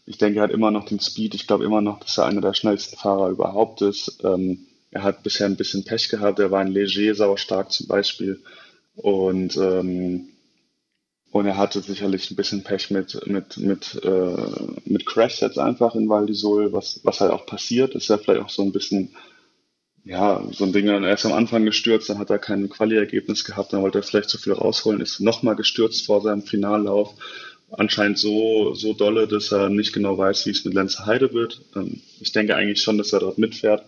ich 0.04 0.18
denke, 0.18 0.40
er 0.40 0.44
hat 0.44 0.50
immer 0.50 0.70
noch 0.70 0.84
den 0.84 1.00
Speed. 1.00 1.34
Ich 1.34 1.46
glaube 1.46 1.64
immer 1.64 1.80
noch, 1.80 2.00
dass 2.00 2.18
er 2.18 2.26
einer 2.26 2.42
der 2.42 2.54
schnellsten 2.54 2.96
Fahrer 2.96 3.30
überhaupt 3.30 3.80
ist. 3.80 4.20
Ähm, 4.24 4.66
er 4.90 5.04
hat 5.04 5.22
bisher 5.22 5.46
ein 5.46 5.56
bisschen 5.56 5.84
Pech 5.84 6.10
gehabt. 6.10 6.38
Er 6.38 6.50
war 6.50 6.60
ein 6.60 6.68
Leger 6.68 7.14
sauerstark 7.14 7.72
zum 7.72 7.86
Beispiel. 7.86 8.42
Und 8.96 9.56
ähm, 9.56 10.28
und 11.32 11.46
er 11.46 11.56
hatte 11.56 11.80
sicherlich 11.80 12.30
ein 12.30 12.36
bisschen 12.36 12.62
Pech 12.62 12.90
mit, 12.90 13.26
mit, 13.26 13.56
mit, 13.56 14.00
äh, 14.04 14.36
mit 14.84 15.06
Crash 15.06 15.40
jetzt 15.40 15.58
einfach 15.58 15.94
in 15.94 16.08
Val 16.10 16.26
d'Isole, 16.26 16.72
was, 16.74 17.00
was 17.04 17.20
halt 17.20 17.32
auch 17.32 17.46
passiert. 17.46 17.94
Ist 17.94 18.08
ja 18.08 18.18
vielleicht 18.18 18.42
auch 18.42 18.50
so 18.50 18.62
ein 18.62 18.70
bisschen, 18.70 19.16
ja, 20.04 20.44
so 20.52 20.64
ein 20.64 20.74
Ding, 20.74 20.88
er 20.88 21.14
ist 21.14 21.24
am 21.24 21.32
Anfang 21.32 21.64
gestürzt, 21.64 22.10
dann 22.10 22.18
hat 22.18 22.28
er 22.28 22.38
kein 22.38 22.68
Quali-Ergebnis 22.68 23.44
gehabt, 23.44 23.72
dann 23.72 23.80
wollte 23.80 24.00
er 24.00 24.02
vielleicht 24.02 24.28
zu 24.28 24.36
viel 24.36 24.52
rausholen, 24.52 25.00
ist 25.00 25.20
nochmal 25.20 25.56
gestürzt 25.56 26.04
vor 26.04 26.20
seinem 26.20 26.42
Finallauf. 26.42 27.14
Anscheinend 27.70 28.18
so, 28.18 28.74
so 28.74 28.92
dolle, 28.92 29.26
dass 29.26 29.52
er 29.52 29.70
nicht 29.70 29.94
genau 29.94 30.18
weiß, 30.18 30.44
wie 30.44 30.50
es 30.50 30.66
mit 30.66 30.74
Lenz 30.74 30.98
Heide 30.98 31.32
wird. 31.32 31.62
Ähm, 31.74 32.02
ich 32.20 32.32
denke 32.32 32.56
eigentlich 32.56 32.82
schon, 32.82 32.98
dass 32.98 33.14
er 33.14 33.20
dort 33.20 33.38
mitfährt, 33.38 33.86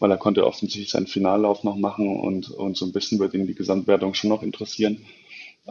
weil 0.00 0.10
er 0.10 0.16
konnte 0.16 0.44
offensichtlich 0.44 0.90
seinen 0.90 1.06
Finallauf 1.06 1.62
noch 1.62 1.76
machen 1.76 2.18
und, 2.18 2.50
und 2.50 2.76
so 2.76 2.84
ein 2.84 2.92
bisschen 2.92 3.20
wird 3.20 3.34
ihn 3.34 3.46
die 3.46 3.54
Gesamtwertung 3.54 4.14
schon 4.14 4.30
noch 4.30 4.42
interessieren. 4.42 5.06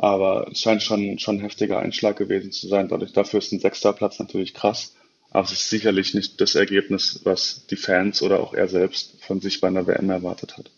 Aber 0.02 0.48
es 0.52 0.62
scheint 0.62 0.82
schon, 0.82 1.20
schon 1.20 1.38
ein 1.38 1.42
heftiger 1.42 1.80
Einschlag 1.80 2.18
gewesen 2.18 2.52
zu 2.52 2.68
sein. 2.68 2.88
Dadurch, 2.88 3.12
dafür 3.12 3.40
ist 3.40 3.52
ein 3.52 3.60
sechster 3.60 3.94
Platz 3.94 4.18
natürlich 4.20 4.54
krass. 4.54 4.96
Aber 5.30 5.44
es 5.44 5.52
ist 5.52 5.70
sicherlich 5.70 6.14
nicht 6.14 6.42
das 6.42 6.56
Ergebnis, 6.56 7.22
was 7.24 7.68
die 7.68 7.76
Fans 7.76 8.22
oder 8.22 8.40
auch 8.40 8.54
er 8.54 8.68
selbst 8.68 9.24
von 9.24 9.42
sich 9.42 9.62
bei 9.62 9.68
einer 9.68 9.86
WM 9.86 10.10
erwartet 10.10 10.58
hat. 10.58 10.72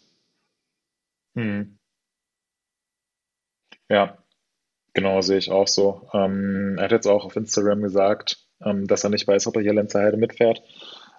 Hm. 1.35 1.77
Ja, 3.89 4.17
genau, 4.93 5.21
sehe 5.21 5.37
ich 5.37 5.51
auch 5.51 5.67
so. 5.67 6.09
Ähm, 6.13 6.77
er 6.77 6.85
hat 6.85 6.91
jetzt 6.91 7.07
auch 7.07 7.25
auf 7.25 7.35
Instagram 7.35 7.81
gesagt, 7.81 8.39
ähm, 8.63 8.87
dass 8.87 9.03
er 9.03 9.09
nicht 9.09 9.27
weiß, 9.27 9.47
ob 9.47 9.55
er 9.55 9.61
hier 9.61 9.73
Lenzerheide 9.73 10.17
mitfährt, 10.17 10.61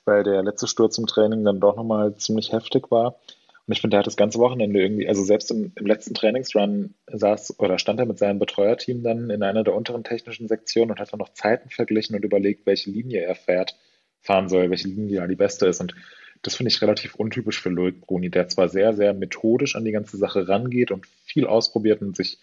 weil 0.05 0.25
der 0.25 0.43
letzte 0.43 0.67
Sturz 0.67 0.99
im 0.99 1.07
Training 1.07 1.45
dann 1.45 1.61
doch 1.61 1.77
nochmal 1.77 2.17
ziemlich 2.17 2.53
heftig 2.53 2.91
war. 2.91 3.21
Und 3.67 3.73
ich 3.73 3.81
finde, 3.81 3.95
der 3.95 4.01
hat 4.01 4.07
das 4.07 4.17
ganze 4.17 4.39
Wochenende 4.39 4.81
irgendwie, 4.83 5.07
also 5.07 5.23
selbst 5.23 5.51
im, 5.51 5.73
im, 5.77 5.87
letzten 5.87 6.15
Trainingsrun 6.15 6.95
saß 7.07 7.61
oder 7.61 7.79
stand 7.79 8.01
er 8.01 8.07
mit 8.07 8.19
seinem 8.19 8.41
Betreuerteam 8.41 9.03
dann 9.03 9.31
in 9.31 9.43
einer 9.43 9.63
der 9.63 9.75
unteren 9.75 10.03
technischen 10.03 10.49
Sektionen 10.49 10.91
und 10.91 10.99
hat 10.99 11.13
dann 11.13 11.19
noch 11.19 11.33
Zeiten 11.33 11.71
verglichen 11.71 12.17
und 12.17 12.25
überlegt, 12.25 12.67
welche 12.67 12.91
Linie 12.91 13.21
er 13.21 13.37
fährt, 13.37 13.77
fahren 14.21 14.49
soll, 14.49 14.71
welche 14.71 14.89
Linie 14.89 15.17
ja 15.17 15.27
die 15.29 15.37
beste 15.37 15.67
ist. 15.67 15.81
Und 15.81 15.95
das 16.43 16.57
finde 16.57 16.71
ich 16.71 16.83
relativ 16.83 17.15
untypisch 17.15 17.61
für 17.61 17.69
Loic 17.69 18.01
Bruni, 18.01 18.31
der 18.31 18.49
zwar 18.49 18.69
sehr, 18.69 18.95
sehr 18.95 19.15
methodisch 19.15 19.77
an 19.77 19.85
die 19.85 19.93
ganze 19.93 20.17
Sache 20.17 20.49
rangeht 20.49 20.91
und 20.91 21.07
viel 21.07 21.47
ausprobiert 21.47 22.03
und 22.03 22.17
sich 22.17 22.41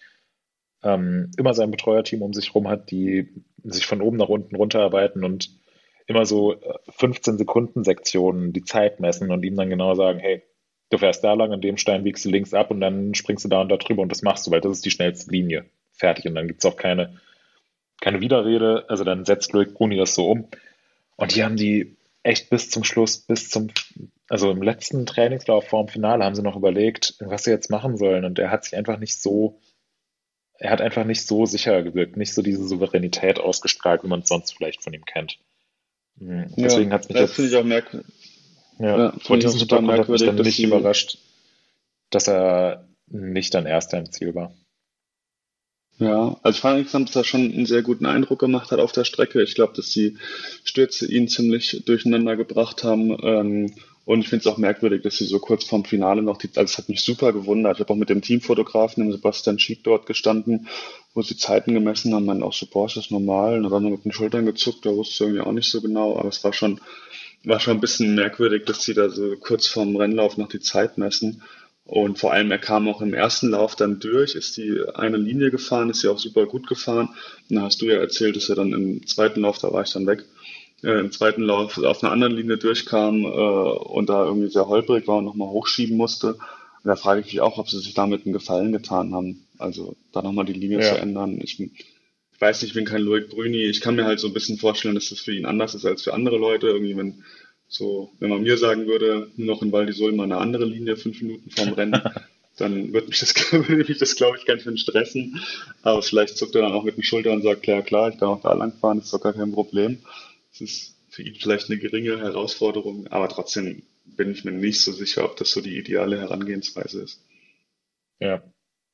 ähm, 0.82 1.30
immer 1.36 1.52
sein 1.52 1.70
Betreuerteam 1.70 2.22
um 2.22 2.32
sich 2.32 2.48
herum 2.48 2.68
hat, 2.68 2.90
die 2.90 3.28
sich 3.62 3.86
von 3.86 4.00
oben 4.00 4.16
nach 4.16 4.30
unten 4.30 4.56
runterarbeiten 4.56 5.22
und 5.22 5.50
immer 6.06 6.24
so 6.24 6.56
15 6.88 7.34
äh, 7.34 7.38
Sekunden 7.38 7.84
Sektionen 7.84 8.54
die 8.54 8.64
Zeit 8.64 9.00
messen 9.00 9.30
und 9.30 9.44
ihm 9.44 9.56
dann 9.56 9.68
genau 9.68 9.94
sagen, 9.94 10.18
hey, 10.18 10.42
du 10.90 10.98
fährst 10.98 11.24
da 11.24 11.32
lang, 11.32 11.52
an 11.52 11.60
dem 11.60 11.76
Stein 11.76 12.04
biegst 12.04 12.24
du 12.24 12.30
links 12.30 12.52
ab 12.52 12.70
und 12.70 12.80
dann 12.80 13.14
springst 13.14 13.44
du 13.44 13.48
da 13.48 13.62
und 13.62 13.68
da 13.68 13.76
drüber 13.76 14.02
und 14.02 14.10
das 14.10 14.22
machst 14.22 14.46
du, 14.46 14.50
weil 14.50 14.60
das 14.60 14.72
ist 14.72 14.84
die 14.84 14.90
schnellste 14.90 15.30
Linie. 15.30 15.64
Fertig. 15.92 16.26
Und 16.26 16.34
dann 16.34 16.48
gibt 16.48 16.62
es 16.62 16.70
auch 16.70 16.76
keine, 16.76 17.18
keine 18.00 18.20
Widerrede. 18.20 18.84
Also 18.88 19.04
dann 19.04 19.24
setzt 19.24 19.52
Loic 19.52 19.72
Bruni 19.74 19.96
das 19.96 20.14
so 20.14 20.28
um. 20.28 20.48
Und 21.16 21.34
die 21.34 21.44
haben 21.44 21.56
die 21.56 21.96
echt 22.22 22.50
bis 22.50 22.70
zum 22.70 22.84
Schluss, 22.84 23.18
bis 23.18 23.48
zum, 23.48 23.68
also 24.28 24.50
im 24.50 24.62
letzten 24.62 25.06
Trainingslauf 25.06 25.68
vor 25.68 25.84
dem 25.84 25.88
Finale 25.88 26.24
haben 26.24 26.34
sie 26.34 26.42
noch 26.42 26.56
überlegt, 26.56 27.14
was 27.20 27.44
sie 27.44 27.50
jetzt 27.50 27.70
machen 27.70 27.96
sollen. 27.96 28.24
Und 28.24 28.38
er 28.38 28.50
hat 28.50 28.64
sich 28.64 28.76
einfach 28.76 28.98
nicht 28.98 29.20
so, 29.20 29.60
er 30.58 30.70
hat 30.70 30.80
einfach 30.80 31.04
nicht 31.04 31.26
so 31.26 31.46
sicher 31.46 31.82
gewirkt, 31.82 32.16
nicht 32.16 32.34
so 32.34 32.42
diese 32.42 32.66
Souveränität 32.66 33.38
ausgestrahlt, 33.38 34.02
wie 34.02 34.08
man 34.08 34.20
es 34.20 34.28
sonst 34.28 34.56
vielleicht 34.56 34.82
von 34.82 34.92
ihm 34.92 35.04
kennt. 35.04 35.38
Hm, 36.18 36.52
deswegen 36.56 36.90
ja, 36.90 36.94
hat 36.94 37.02
es 37.02 37.08
mich 37.08 37.18
das 37.18 37.36
jetzt. 37.36 37.52
Ich 37.52 37.56
auch 37.56 37.64
merken. 37.64 38.04
Ja, 38.80 38.98
ja 38.98 39.14
vor 39.20 39.36
diesem 39.36 39.58
Hintergrund 39.58 39.98
hat 39.98 40.08
mich 40.08 40.24
dann 40.24 40.36
nicht 40.36 40.58
überrascht, 40.58 41.18
dass 42.10 42.28
er 42.28 42.88
nicht 43.06 43.54
dann 43.54 43.66
Erster 43.66 43.98
im 43.98 44.10
Ziel 44.10 44.34
war. 44.34 44.54
Ja, 45.98 46.38
also 46.42 46.56
ich 46.56 46.60
fand 46.62 46.78
insgesamt, 46.78 47.10
dass 47.10 47.16
er 47.16 47.24
schon 47.24 47.52
einen 47.52 47.66
sehr 47.66 47.82
guten 47.82 48.06
Eindruck 48.06 48.38
gemacht 48.38 48.70
hat 48.70 48.78
auf 48.78 48.92
der 48.92 49.04
Strecke. 49.04 49.42
Ich 49.42 49.54
glaube, 49.54 49.74
dass 49.76 49.90
die 49.90 50.16
Stürze 50.64 51.06
ihn 51.06 51.28
ziemlich 51.28 51.82
durcheinander 51.84 52.36
gebracht 52.36 52.84
haben. 52.84 53.18
Ähm, 53.22 53.74
und 54.06 54.20
ich 54.20 54.28
finde 54.28 54.40
es 54.40 54.46
auch 54.46 54.56
merkwürdig, 54.56 55.02
dass 55.02 55.18
sie 55.18 55.26
so 55.26 55.38
kurz 55.38 55.64
vorm 55.64 55.84
Finale 55.84 56.22
noch 56.22 56.38
die, 56.38 56.48
also 56.56 56.72
es 56.72 56.78
hat 56.78 56.88
mich 56.88 57.02
super 57.02 57.34
gewundert. 57.34 57.76
Ich 57.76 57.80
habe 57.80 57.92
auch 57.92 57.98
mit 57.98 58.08
dem 58.08 58.22
Teamfotografen, 58.22 59.04
dem 59.04 59.12
Sebastian 59.12 59.58
Schick, 59.58 59.84
dort 59.84 60.06
gestanden, 60.06 60.68
wo 61.12 61.20
sie 61.20 61.36
Zeiten 61.36 61.74
gemessen 61.74 62.14
haben, 62.14 62.24
meinen 62.24 62.42
auch 62.42 62.54
so, 62.54 62.64
Porsche 62.64 63.00
ist 63.00 63.10
normal. 63.10 63.58
Und 63.58 63.64
dann 63.64 63.72
haben 63.72 63.84
wir 63.84 63.90
mit 63.90 64.06
den 64.06 64.12
Schultern 64.12 64.46
gezuckt, 64.46 64.86
da 64.86 64.90
wusste 64.96 65.12
ich 65.12 65.20
irgendwie 65.20 65.42
auch 65.42 65.52
nicht 65.52 65.70
so 65.70 65.82
genau, 65.82 66.18
aber 66.18 66.30
es 66.30 66.42
war 66.42 66.54
schon 66.54 66.80
war 67.44 67.60
schon 67.60 67.76
ein 67.76 67.80
bisschen 67.80 68.14
merkwürdig, 68.14 68.64
dass 68.66 68.82
sie 68.82 68.94
da 68.94 69.08
so 69.08 69.36
kurz 69.36 69.66
vorm 69.66 69.96
Rennlauf 69.96 70.36
noch 70.36 70.48
die 70.48 70.60
Zeit 70.60 70.98
messen. 70.98 71.42
Und 71.84 72.18
vor 72.18 72.32
allem, 72.32 72.50
er 72.50 72.58
kam 72.58 72.86
auch 72.88 73.00
im 73.00 73.14
ersten 73.14 73.48
Lauf 73.48 73.74
dann 73.74 73.98
durch, 73.98 74.34
ist 74.36 74.56
die 74.56 74.80
eine 74.94 75.16
Linie 75.16 75.50
gefahren, 75.50 75.90
ist 75.90 76.04
ja 76.04 76.10
auch 76.10 76.18
super 76.18 76.46
gut 76.46 76.68
gefahren. 76.68 77.08
Und 77.48 77.56
da 77.56 77.62
hast 77.62 77.82
du 77.82 77.86
ja 77.86 77.98
erzählt, 77.98 78.36
dass 78.36 78.48
er 78.48 78.56
dann 78.56 78.72
im 78.72 79.06
zweiten 79.06 79.40
Lauf, 79.40 79.58
da 79.58 79.72
war 79.72 79.82
ich 79.82 79.92
dann 79.92 80.06
weg, 80.06 80.24
äh, 80.84 81.00
im 81.00 81.10
zweiten 81.10 81.42
Lauf 81.42 81.78
auf 81.78 82.02
einer 82.02 82.12
anderen 82.12 82.34
Linie 82.34 82.58
durchkam 82.58 83.24
äh, 83.24 83.26
und 83.26 84.08
da 84.08 84.24
irgendwie 84.24 84.50
sehr 84.50 84.68
holprig 84.68 85.08
war 85.08 85.16
und 85.16 85.24
nochmal 85.24 85.48
hochschieben 85.48 85.96
musste. 85.96 86.34
Und 86.34 86.88
da 86.88 86.96
frage 86.96 87.20
ich 87.20 87.26
mich 87.26 87.40
auch, 87.40 87.58
ob 87.58 87.68
sie 87.68 87.80
sich 87.80 87.94
damit 87.94 88.24
einen 88.24 88.32
Gefallen 88.32 88.72
getan 88.72 89.12
haben. 89.12 89.46
Also 89.58 89.96
da 90.12 90.22
nochmal 90.22 90.44
die 90.44 90.52
Linie 90.52 90.80
ja. 90.80 90.94
zu 90.94 91.00
ändern. 91.00 91.40
Ich, 91.42 91.60
weiß 92.40 92.62
nicht, 92.62 92.70
ich 92.70 92.74
bin 92.74 92.86
kein 92.86 93.02
Loic 93.02 93.28
Brüni. 93.28 93.64
Ich 93.64 93.80
kann 93.80 93.96
mir 93.96 94.04
halt 94.04 94.18
so 94.18 94.26
ein 94.26 94.32
bisschen 94.32 94.58
vorstellen, 94.58 94.94
dass 94.94 95.10
das 95.10 95.20
für 95.20 95.32
ihn 95.32 95.46
anders 95.46 95.74
ist 95.74 95.84
als 95.84 96.02
für 96.02 96.14
andere 96.14 96.38
Leute. 96.38 96.68
Irgendwie, 96.68 96.96
wenn 96.96 97.22
so, 97.68 98.10
wenn 98.18 98.30
man 98.30 98.42
mir 98.42 98.58
sagen 98.58 98.86
würde, 98.86 99.30
noch 99.36 99.62
in 99.62 99.70
Val 99.70 99.86
di 99.86 99.92
Sol 99.92 100.12
mal 100.12 100.24
eine 100.24 100.38
andere 100.38 100.64
Linie, 100.64 100.96
fünf 100.96 101.20
Minuten 101.22 101.50
vorm 101.50 101.72
Rennen, 101.74 102.02
dann 102.56 102.92
würde 102.92 103.08
mich 103.08 103.20
das, 103.20 103.34
würde 103.52 103.88
mich 103.88 103.98
das 103.98 104.16
glaube 104.16 104.38
ich, 104.38 104.46
ganz 104.46 104.62
schön 104.62 104.78
stressen. 104.78 105.40
Aber 105.82 106.02
vielleicht 106.02 106.36
zuckt 106.36 106.54
er 106.56 106.62
dann 106.62 106.72
auch 106.72 106.82
mit 106.82 106.96
den 106.96 107.04
Schultern 107.04 107.34
und 107.34 107.42
sagt, 107.42 107.62
klar, 107.62 107.82
klar, 107.82 108.10
ich 108.10 108.18
kann 108.18 108.28
auch 108.28 108.42
da 108.42 108.52
lang 108.54 108.72
fahren, 108.72 108.98
ist 108.98 109.12
doch 109.12 109.20
gar 109.20 109.34
kein 109.34 109.52
Problem. 109.52 109.98
Das 110.50 110.62
ist 110.62 110.96
für 111.10 111.22
ihn 111.22 111.36
vielleicht 111.36 111.70
eine 111.70 111.78
geringe 111.78 112.18
Herausforderung, 112.18 113.06
aber 113.08 113.28
trotzdem 113.28 113.82
bin 114.04 114.32
ich 114.32 114.44
mir 114.44 114.52
nicht 114.52 114.80
so 114.80 114.92
sicher, 114.92 115.24
ob 115.24 115.36
das 115.36 115.50
so 115.50 115.60
die 115.60 115.76
ideale 115.78 116.18
Herangehensweise 116.18 117.02
ist. 117.02 117.20
Ja, 118.18 118.42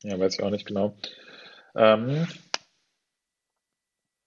ja, 0.02 0.18
weiß 0.18 0.34
ich 0.34 0.42
auch 0.42 0.50
nicht 0.50 0.66
genau. 0.66 0.94
Ähm, 1.74 2.26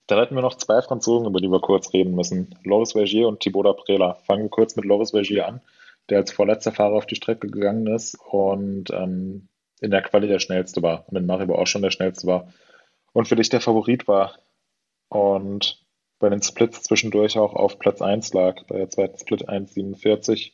dann 0.09 0.19
hätten 0.19 0.35
wir 0.35 0.41
noch 0.41 0.55
zwei 0.55 0.81
Franzosen, 0.81 1.27
über 1.27 1.39
die 1.39 1.51
wir 1.51 1.59
kurz 1.59 1.93
reden 1.93 2.15
müssen. 2.15 2.55
Loris 2.63 2.93
Vergier 2.93 3.27
und 3.27 3.41
Thibaut 3.41 3.67
Aprela. 3.67 4.15
Fangen 4.25 4.43
wir 4.43 4.49
kurz 4.49 4.75
mit 4.75 4.85
Loris 4.85 5.11
Vergier 5.11 5.47
an, 5.47 5.61
der 6.09 6.19
als 6.19 6.31
vorletzter 6.31 6.71
Fahrer 6.71 6.95
auf 6.95 7.05
die 7.05 7.15
Strecke 7.15 7.47
gegangen 7.47 7.87
ist 7.87 8.17
und 8.31 8.89
ähm, 8.91 9.49
in 9.81 9.91
der 9.91 10.01
Quali 10.01 10.27
der 10.27 10.39
schnellste 10.39 10.81
war 10.81 11.05
und 11.07 11.17
in 11.17 11.25
Maribor 11.25 11.59
auch 11.59 11.67
schon 11.67 11.83
der 11.83 11.91
schnellste 11.91 12.27
war 12.27 12.51
und 13.13 13.27
für 13.27 13.35
dich 13.35 13.49
der 13.49 13.61
Favorit 13.61 14.07
war 14.07 14.39
und 15.09 15.85
bei 16.19 16.29
den 16.29 16.41
Splits 16.41 16.83
zwischendurch 16.83 17.37
auch 17.37 17.53
auf 17.53 17.79
Platz 17.79 18.01
1 18.01 18.33
lag, 18.33 18.63
bei 18.67 18.77
der 18.77 18.89
zweiten 18.89 19.17
Split 19.17 19.47
1,47. 19.47 20.51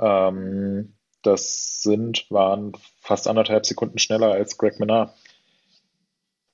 Ähm, 0.00 0.94
das 1.22 1.82
sind, 1.82 2.26
waren 2.30 2.72
fast 3.00 3.28
anderthalb 3.28 3.66
Sekunden 3.66 3.98
schneller 3.98 4.32
als 4.32 4.58
Greg 4.58 4.80
Menard. 4.80 5.14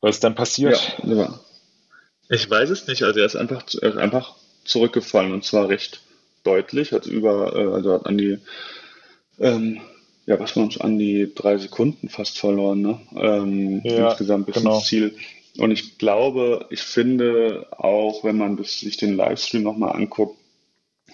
Was 0.00 0.16
ist 0.16 0.24
dann 0.24 0.34
passiert? 0.34 0.98
Ja. 1.02 1.40
Ich 2.28 2.48
weiß 2.48 2.70
es 2.70 2.86
nicht. 2.86 3.02
Also 3.02 3.20
er 3.20 3.26
ist 3.26 3.36
einfach, 3.36 3.64
er 3.80 3.90
ist 3.90 3.98
einfach 3.98 4.34
zurückgefallen 4.64 5.32
und 5.32 5.44
zwar 5.44 5.68
recht 5.68 6.00
deutlich, 6.42 6.92
hat 6.92 7.06
über, 7.06 7.54
äh, 7.54 7.74
also 7.74 7.92
hat 7.92 8.06
an 8.06 8.18
die, 8.18 8.38
ähm, 9.38 9.80
ja, 10.26 10.38
was 10.40 10.56
waren 10.56 10.68
es, 10.68 10.80
an 10.80 10.98
die 10.98 11.32
drei 11.34 11.56
Sekunden 11.58 12.08
fast 12.08 12.38
verloren, 12.38 12.82
ne? 12.82 13.00
Ähm, 13.16 13.80
ja, 13.84 14.10
insgesamt 14.10 14.46
bis 14.46 14.56
genau. 14.56 14.76
ins 14.76 14.86
Ziel. 14.86 15.16
Und 15.58 15.70
ich 15.70 15.98
glaube, 15.98 16.66
ich 16.70 16.82
finde 16.82 17.66
auch, 17.70 18.24
wenn 18.24 18.36
man 18.36 18.62
sich 18.62 18.96
den 18.96 19.16
Livestream 19.16 19.62
nochmal 19.62 19.94
anguckt, 19.94 20.36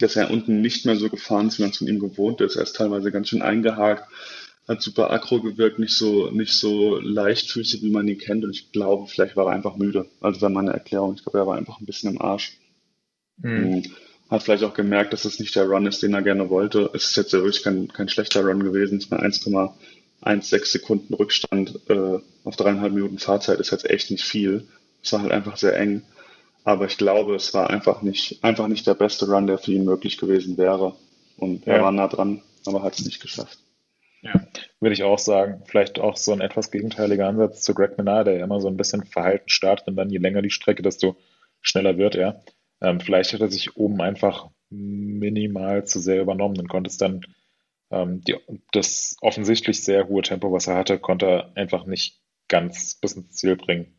dass 0.00 0.16
er 0.16 0.30
unten 0.30 0.62
nicht 0.62 0.86
mehr 0.86 0.96
so 0.96 1.08
gefahren 1.08 1.48
ist, 1.48 1.58
wie 1.58 1.62
man 1.62 1.70
es 1.70 1.78
von 1.78 1.86
ihm 1.86 2.00
gewohnt 2.00 2.40
ist. 2.40 2.56
Er 2.56 2.62
ist 2.62 2.74
teilweise 2.74 3.12
ganz 3.12 3.28
schön 3.28 3.42
eingehakt 3.42 4.08
hat 4.68 4.80
super 4.80 5.10
aggro 5.10 5.40
gewirkt, 5.40 5.78
nicht 5.78 5.94
so, 5.94 6.30
nicht 6.30 6.52
so 6.52 6.98
leichtfüßig, 6.98 7.82
wie 7.82 7.90
man 7.90 8.06
ihn 8.06 8.18
kennt. 8.18 8.44
Und 8.44 8.50
ich 8.50 8.70
glaube, 8.72 9.08
vielleicht 9.08 9.36
war 9.36 9.46
er 9.46 9.52
einfach 9.52 9.76
müde. 9.76 10.06
Also 10.20 10.40
war 10.40 10.50
meine 10.50 10.72
Erklärung. 10.72 11.14
Ich 11.14 11.22
glaube, 11.22 11.38
er 11.38 11.46
war 11.46 11.56
einfach 11.56 11.80
ein 11.80 11.86
bisschen 11.86 12.10
im 12.10 12.22
Arsch. 12.22 12.58
Mhm. 13.38 13.82
Hat 14.30 14.42
vielleicht 14.42 14.64
auch 14.64 14.74
gemerkt, 14.74 15.12
dass 15.12 15.24
es 15.24 15.40
nicht 15.40 15.54
der 15.56 15.66
Run 15.66 15.86
ist, 15.86 16.02
den 16.02 16.14
er 16.14 16.22
gerne 16.22 16.48
wollte. 16.48 16.90
Es 16.94 17.06
ist 17.06 17.16
jetzt 17.16 17.32
ja 17.32 17.40
wirklich 17.40 17.62
kein, 17.62 17.88
kein 17.88 18.08
schlechter 18.08 18.44
Run 18.44 18.62
gewesen. 18.62 18.98
Es 18.98 19.10
war 19.10 19.20
1,16 19.22 20.64
Sekunden 20.64 21.14
Rückstand 21.14 21.80
äh, 21.88 22.18
auf 22.44 22.56
dreieinhalb 22.56 22.92
Minuten 22.92 23.18
Fahrzeit 23.18 23.60
ist 23.60 23.72
jetzt 23.72 23.88
echt 23.90 24.10
nicht 24.10 24.24
viel. 24.24 24.66
Es 25.02 25.12
war 25.12 25.22
halt 25.22 25.32
einfach 25.32 25.56
sehr 25.56 25.76
eng. 25.76 26.02
Aber 26.64 26.86
ich 26.86 26.96
glaube, 26.96 27.34
es 27.34 27.52
war 27.54 27.70
einfach 27.70 28.02
nicht, 28.02 28.42
einfach 28.44 28.68
nicht 28.68 28.86
der 28.86 28.94
beste 28.94 29.28
Run, 29.28 29.48
der 29.48 29.58
für 29.58 29.72
ihn 29.72 29.84
möglich 29.84 30.16
gewesen 30.16 30.56
wäre. 30.56 30.94
Und 31.36 31.66
ja. 31.66 31.74
er 31.74 31.82
war 31.82 31.92
nah 31.92 32.06
dran, 32.06 32.42
aber 32.64 32.82
hat 32.84 32.98
es 32.98 33.04
nicht 33.04 33.20
geschafft. 33.20 33.58
Ja, 34.22 34.46
würde 34.80 34.94
ich 34.94 35.02
auch 35.02 35.18
sagen. 35.18 35.62
Vielleicht 35.66 35.98
auch 35.98 36.16
so 36.16 36.32
ein 36.32 36.40
etwas 36.40 36.70
gegenteiliger 36.70 37.28
Ansatz 37.28 37.62
zu 37.62 37.74
Greg 37.74 37.98
Menard, 37.98 38.28
der 38.28 38.40
immer 38.40 38.60
so 38.60 38.68
ein 38.68 38.76
bisschen 38.76 39.04
verhalten 39.04 39.48
startet 39.48 39.88
und 39.88 39.96
dann 39.96 40.10
je 40.10 40.18
länger 40.18 40.42
die 40.42 40.50
Strecke, 40.50 40.82
desto 40.82 41.16
schneller 41.60 41.98
wird 41.98 42.14
er. 42.14 42.42
Ähm, 42.80 43.00
vielleicht 43.00 43.32
hat 43.32 43.40
er 43.40 43.50
sich 43.50 43.76
oben 43.76 44.00
einfach 44.00 44.48
minimal 44.70 45.84
zu 45.84 45.98
sehr 45.98 46.22
übernommen 46.22 46.58
und 46.58 46.68
konnte 46.68 46.88
es 46.88 46.96
dann 46.96 47.26
ähm, 47.90 48.22
die, 48.22 48.36
das 48.72 49.16
offensichtlich 49.20 49.84
sehr 49.84 50.08
hohe 50.08 50.22
Tempo, 50.22 50.52
was 50.52 50.68
er 50.68 50.76
hatte, 50.76 50.98
konnte 50.98 51.26
er 51.26 51.56
einfach 51.56 51.84
nicht 51.84 52.20
ganz 52.48 52.94
bis 52.94 53.14
ins 53.14 53.32
Ziel 53.32 53.56
bringen 53.56 53.98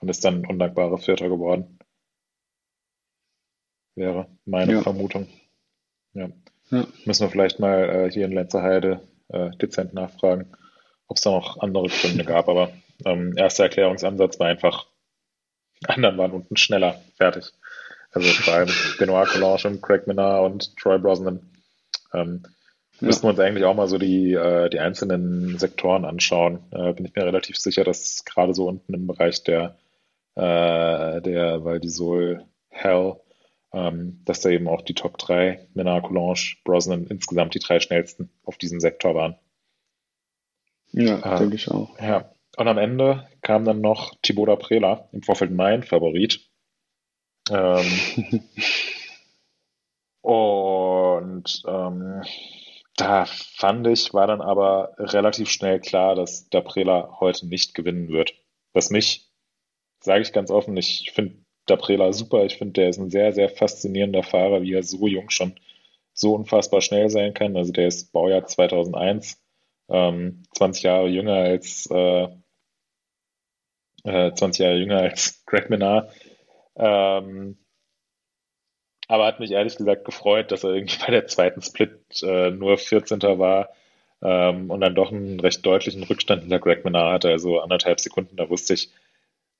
und 0.00 0.08
ist 0.08 0.24
dann 0.24 0.46
undankbarer 0.46 0.98
Vierter 0.98 1.28
geworden. 1.28 1.78
Wäre 3.96 4.28
meine 4.44 4.72
ja. 4.72 4.82
Vermutung. 4.82 5.26
Ja. 6.12 6.30
ja. 6.70 6.86
Müssen 7.04 7.22
wir 7.24 7.30
vielleicht 7.30 7.58
mal 7.58 7.88
äh, 7.88 8.10
hier 8.10 8.26
in 8.26 8.32
Lenzerheide 8.32 9.00
äh, 9.28 9.50
dezent 9.56 9.94
nachfragen, 9.94 10.56
ob 11.08 11.16
es 11.16 11.22
da 11.22 11.30
noch 11.30 11.60
andere 11.60 11.88
Gründe 11.88 12.24
gab. 12.24 12.48
Aber 12.48 12.70
ähm, 13.04 13.34
erster 13.36 13.64
Erklärungsansatz 13.64 14.38
war 14.38 14.48
einfach, 14.48 14.86
anderen 15.86 16.18
waren 16.18 16.32
unten 16.32 16.56
schneller, 16.56 17.00
fertig. 17.16 17.52
Also 18.12 18.28
vor 18.28 18.66
Benoit 18.98 19.28
Collange 19.28 19.64
und 19.66 19.82
Craig 19.82 20.06
Minard 20.06 20.44
und 20.44 20.76
Troy 20.76 20.98
Brosnan. 20.98 21.50
Ähm, 22.14 22.42
ja. 23.00 23.08
Müssten 23.08 23.24
wir 23.24 23.30
uns 23.30 23.40
eigentlich 23.40 23.64
auch 23.64 23.74
mal 23.74 23.88
so 23.88 23.98
die, 23.98 24.32
äh, 24.32 24.70
die 24.70 24.80
einzelnen 24.80 25.58
Sektoren 25.58 26.06
anschauen. 26.06 26.60
Äh, 26.70 26.94
bin 26.94 27.04
ich 27.04 27.14
mir 27.14 27.26
relativ 27.26 27.58
sicher, 27.58 27.84
dass 27.84 28.24
gerade 28.24 28.54
so 28.54 28.68
unten 28.68 28.94
im 28.94 29.06
Bereich 29.06 29.44
der, 29.44 29.76
äh, 30.34 31.20
der 31.20 31.62
Valdisol 31.64 32.44
Hell 32.70 33.16
ähm, 33.76 34.22
dass 34.24 34.40
da 34.40 34.48
eben 34.48 34.68
auch 34.68 34.80
die 34.80 34.94
Top 34.94 35.18
3, 35.18 35.68
Menard, 35.74 36.04
Coulange, 36.04 36.56
Brosnan, 36.64 37.06
insgesamt 37.08 37.54
die 37.54 37.58
drei 37.58 37.78
schnellsten 37.78 38.30
auf 38.42 38.56
diesem 38.56 38.80
Sektor 38.80 39.14
waren. 39.14 39.36
Ja, 40.92 41.18
äh, 41.18 41.38
denke 41.38 41.56
ich 41.56 41.70
auch. 41.70 41.98
Ja. 42.00 42.32
Und 42.56 42.68
am 42.68 42.78
Ende 42.78 43.28
kam 43.42 43.66
dann 43.66 43.82
noch 43.82 44.14
Thibaut 44.22 44.58
Prela, 44.60 45.10
im 45.12 45.22
Vorfeld 45.22 45.50
mein 45.50 45.82
Favorit. 45.82 46.40
Ähm, 47.50 47.84
und 50.22 51.62
ähm, 51.68 52.22
da 52.96 53.26
fand 53.26 53.86
ich, 53.88 54.14
war 54.14 54.26
dann 54.26 54.40
aber 54.40 54.94
relativ 54.96 55.50
schnell 55.50 55.80
klar, 55.80 56.14
dass 56.14 56.48
der 56.48 56.62
Prela 56.62 57.18
heute 57.20 57.46
nicht 57.46 57.74
gewinnen 57.74 58.08
wird. 58.08 58.32
Was 58.72 58.88
mich, 58.88 59.30
sage 60.00 60.22
ich 60.22 60.32
ganz 60.32 60.50
offen, 60.50 60.78
ich 60.78 61.12
finde 61.14 61.44
Daprela 61.66 62.12
super. 62.12 62.44
Ich 62.44 62.56
finde, 62.58 62.74
der 62.74 62.88
ist 62.90 62.98
ein 62.98 63.10
sehr, 63.10 63.32
sehr 63.32 63.48
faszinierender 63.48 64.22
Fahrer, 64.22 64.62
wie 64.62 64.74
er 64.74 64.82
so 64.82 65.06
jung 65.06 65.30
schon 65.30 65.58
so 66.12 66.34
unfassbar 66.34 66.80
schnell 66.80 67.10
sein 67.10 67.34
kann. 67.34 67.56
Also 67.56 67.72
der 67.72 67.88
ist 67.88 68.12
Baujahr 68.12 68.46
2001, 68.46 69.40
ähm, 69.88 70.42
20 70.56 70.82
Jahre 70.84 71.08
jünger 71.08 71.34
als 71.34 71.88
äh, 71.90 72.28
äh, 74.04 74.32
20 74.34 74.58
Jahre 74.58 74.76
jünger 74.76 74.98
als 75.00 75.44
Greg 75.46 75.70
Menard. 75.70 76.12
Ähm, 76.76 77.58
aber 79.08 79.26
hat 79.26 79.40
mich 79.40 79.52
ehrlich 79.52 79.76
gesagt 79.76 80.04
gefreut, 80.04 80.50
dass 80.52 80.64
er 80.64 80.70
irgendwie 80.74 80.98
bei 81.06 81.12
der 81.12 81.26
zweiten 81.26 81.62
Split 81.62 82.00
äh, 82.22 82.50
nur 82.50 82.78
14. 82.78 83.20
war 83.22 83.70
ähm, 84.22 84.70
und 84.70 84.80
dann 84.80 84.94
doch 84.94 85.12
einen 85.12 85.40
recht 85.40 85.64
deutlichen 85.64 86.02
Rückstand 86.04 86.42
hinter 86.42 86.58
Greg 86.58 86.84
Menard 86.84 87.12
hatte, 87.14 87.30
also 87.30 87.60
anderthalb 87.60 88.00
Sekunden. 88.00 88.36
Da 88.36 88.48
wusste 88.48 88.74
ich, 88.74 88.90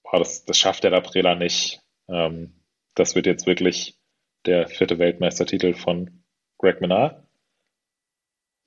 boah, 0.03 0.19
das, 0.19 0.45
das 0.45 0.59
schafft 0.59 0.85
der 0.85 0.91
Daprela 0.91 1.35
nicht. 1.35 1.81
Ähm, 2.09 2.53
das 2.95 3.15
wird 3.15 3.27
jetzt 3.27 3.47
wirklich 3.47 3.99
der 4.47 4.69
vierte 4.69 4.99
Weltmeistertitel 4.99 5.75
von 5.75 6.23
Greg 6.59 6.81
Menard. 6.81 7.23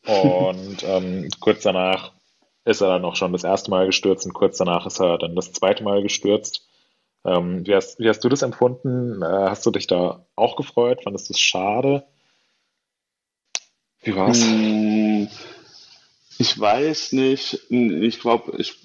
Und 0.06 0.84
ähm, 0.84 1.30
kurz 1.40 1.64
danach 1.64 2.14
ist 2.66 2.82
er 2.82 2.90
dann 2.90 3.06
auch 3.06 3.16
schon 3.16 3.34
das 3.34 3.44
erste 3.44 3.72
Mal 3.72 3.86
gestürzt 3.88 4.26
und 4.26 4.34
kurz 4.34 4.58
danach 4.58 4.86
ist 4.86 5.00
er 5.00 5.18
dann 5.18 5.36
das 5.36 5.54
zweite 5.54 5.84
Mal 5.84 6.02
gestürzt. 6.04 6.68
Ähm, 7.26 7.66
wie, 7.66 7.76
hast, 7.76 8.00
wie, 8.00 8.08
hast, 8.08 8.24
du 8.24 8.30
das 8.30 8.44
empfunden? 8.44 9.22
Äh, 9.22 9.26
hast 9.26 9.66
du 9.66 9.72
dich 9.72 9.88
da 9.88 10.26
auch 10.36 10.56
gefreut? 10.56 11.04
Fandest 11.04 11.30
du 11.30 11.34
es 11.34 11.40
schade? 11.40 12.06
Wie 14.02 14.16
war's? 14.16 14.42
Hm, 14.42 15.28
ich 16.38 16.58
weiß 16.58 17.12
nicht. 17.14 17.70
Ich 17.70 18.20
glaube, 18.22 18.56
ich 18.58 18.76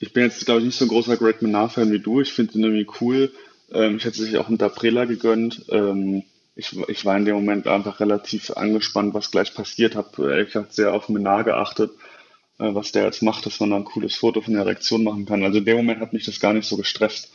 ich 0.00 0.12
bin 0.12 0.24
jetzt, 0.24 0.44
glaube 0.46 0.60
ich, 0.60 0.66
nicht 0.66 0.78
so 0.78 0.86
ein 0.86 0.88
großer 0.88 1.16
Greg 1.16 1.42
Menard-Fan 1.42 1.92
wie 1.92 2.00
du. 2.00 2.20
Ich 2.20 2.32
finde 2.32 2.54
ihn 2.54 2.64
irgendwie 2.64 2.88
cool. 3.00 3.32
Ähm, 3.72 3.98
ich 3.98 4.04
hätte 4.04 4.22
sich 4.22 4.36
auch 4.38 4.48
einen 4.48 4.58
Daprela 4.58 5.04
gegönnt. 5.04 5.66
Ähm, 5.70 6.24
ich, 6.56 6.76
ich 6.88 7.04
war 7.04 7.16
in 7.16 7.26
dem 7.26 7.36
Moment 7.36 7.66
einfach 7.66 8.00
relativ 8.00 8.50
angespannt, 8.50 9.14
was 9.14 9.30
gleich 9.30 9.54
passiert. 9.54 9.94
Habe 9.96 10.30
ehrlich 10.30 10.48
gesagt 10.48 10.72
sehr 10.72 10.94
auf 10.94 11.08
Menard 11.08 11.46
geachtet, 11.46 11.92
äh, 12.58 12.74
was 12.74 12.92
der 12.92 13.04
jetzt 13.04 13.22
macht, 13.22 13.46
dass 13.46 13.60
man 13.60 13.70
da 13.70 13.76
ein 13.76 13.84
cooles 13.84 14.16
Foto 14.16 14.40
von 14.40 14.54
der 14.54 14.66
Reaktion 14.66 15.04
machen 15.04 15.26
kann. 15.26 15.44
Also 15.44 15.58
in 15.58 15.64
dem 15.66 15.76
Moment 15.76 16.00
hat 16.00 16.12
mich 16.12 16.24
das 16.24 16.40
gar 16.40 16.54
nicht 16.54 16.66
so 16.66 16.76
gestresst. 16.76 17.30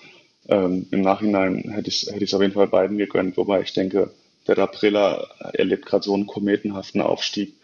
Ähm, 0.48 0.88
Im 0.92 1.02
Nachhinein 1.02 1.72
hätte 1.72 1.90
ich 1.90 2.04
es 2.04 2.14
hätte 2.14 2.36
auf 2.36 2.42
jeden 2.42 2.54
Fall 2.54 2.68
beiden 2.68 2.98
gegönnt, 2.98 3.38
wobei 3.38 3.62
ich 3.62 3.74
denke, 3.74 4.12
der 4.48 4.56
Daprela 4.56 5.28
erlebt 5.54 5.86
gerade 5.86 6.04
so 6.04 6.14
einen 6.14 6.28
kometenhaften 6.28 7.02
Aufstieg 7.02 7.56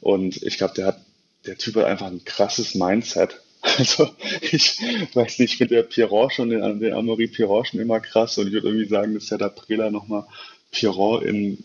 Und 0.00 0.42
ich 0.42 0.58
glaube, 0.58 0.74
der 0.74 0.86
hat, 0.86 1.00
der 1.46 1.58
Typ 1.58 1.76
hat 1.76 1.84
einfach 1.84 2.06
ein 2.06 2.24
krasses 2.24 2.74
Mindset. 2.74 3.40
Also 3.62 4.08
ich 4.40 4.80
weiß 5.14 5.38
nicht, 5.38 5.52
ich 5.52 5.56
finde 5.56 5.76
der 5.76 5.82
Pierrot 5.84 6.34
schon, 6.34 6.50
den, 6.50 6.80
den 6.80 6.92
Amaury 6.92 7.28
Pierrot 7.28 7.68
schon 7.68 7.80
immer 7.80 8.00
krass 8.00 8.36
und 8.38 8.48
ich 8.48 8.52
würde 8.52 8.68
irgendwie 8.68 8.88
sagen, 8.88 9.14
dass 9.14 9.26
der 9.26 9.38
da 9.38 9.48
Prela 9.48 9.90
nochmal 9.90 10.26
Pierrot 10.72 11.22
in 11.22 11.64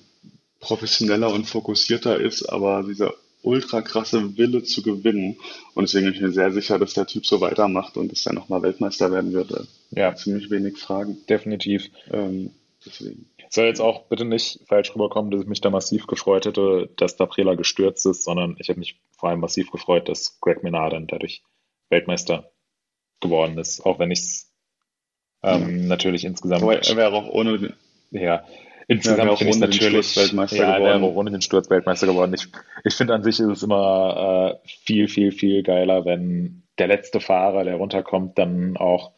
professioneller 0.60 1.34
und 1.34 1.46
fokussierter 1.46 2.20
ist, 2.20 2.46
aber 2.46 2.84
dieser 2.84 3.14
ultra 3.42 3.82
krasse 3.82 4.38
Wille 4.38 4.64
zu 4.64 4.82
gewinnen. 4.82 5.38
Und 5.74 5.84
deswegen 5.84 6.06
bin 6.06 6.16
ich 6.16 6.22
mir 6.22 6.32
sehr 6.32 6.52
sicher, 6.52 6.80
dass 6.80 6.94
der 6.94 7.08
Typ 7.08 7.26
so 7.26 7.42
weitermacht 7.42 7.98
und 7.98 8.12
dass 8.12 8.26
er 8.26 8.34
nochmal 8.34 8.62
Weltmeister 8.62 9.12
werden 9.12 9.34
wird. 9.34 9.68
Ja. 9.92 10.16
Ziemlich 10.16 10.50
wenig 10.50 10.78
Fragen. 10.78 11.18
Definitiv. 11.30 11.90
Ähm, 12.12 12.52
deswegen. 12.86 13.30
Soll 13.50 13.66
jetzt 13.66 13.80
auch 13.80 14.08
bitte 14.08 14.26
nicht 14.26 14.60
falsch 14.68 14.94
rüberkommen, 14.94 15.32
dass 15.32 15.42
ich 15.42 15.48
mich 15.48 15.62
da 15.62 15.70
massiv 15.70 16.06
gefreut 16.08 16.46
hätte, 16.46 16.90
dass 16.98 17.16
da 17.16 17.26
Prela 17.26 17.56
gestürzt 17.56 18.06
ist, 18.06 18.26
sondern 18.26 18.58
ich 18.60 18.68
habe 18.68 18.80
mich 18.80 19.00
vor 19.18 19.30
allem 19.30 19.40
massiv 19.40 19.72
gefreut, 19.72 20.10
dass 20.10 20.40
Greg 20.42 20.64
Minard 20.64 20.92
dann 20.92 21.08
dadurch 21.08 21.44
Weltmeister 21.90 22.52
geworden 23.20 23.58
ist, 23.58 23.86
auch 23.86 24.00
wenn 24.00 24.12
ich 24.12 24.20
es 24.20 24.54
ähm, 25.44 25.82
ja. 25.82 25.88
natürlich 25.88 26.26
insgesamt. 26.26 26.64
Aber 26.64 26.82
er 26.82 26.96
wäre 26.96 27.14
auch 27.14 27.30
ohne. 27.30 27.74
Ja, 28.12 28.46
insgesamt 28.88 29.38
finde 29.38 29.54
ich 29.54 29.60
natürlich. 29.60 30.16
Weltmeister 30.16 30.58
ja, 30.58 30.78
geworden. 30.78 31.02
wäre 31.02 31.14
ohne 31.14 31.32
den 31.32 31.42
Sturz 31.42 31.70
Weltmeister 31.70 32.08
geworden. 32.08 32.34
Ich, 32.34 32.48
ich 32.84 32.94
finde 32.94 33.14
an 33.14 33.24
sich 33.24 33.40
ist 33.40 33.48
es 33.48 33.64
immer 33.64 34.60
äh, 34.64 34.68
viel, 34.68 35.08
viel, 35.08 35.32
viel 35.32 35.64
geiler, 35.64 36.06
wenn 36.06 36.64
der 36.78 36.88
letzte 36.88 37.20
Fahrer, 37.20 37.64
der 37.64 37.76
runterkommt, 37.76 38.38
dann 38.38 38.78
auch 38.78 39.12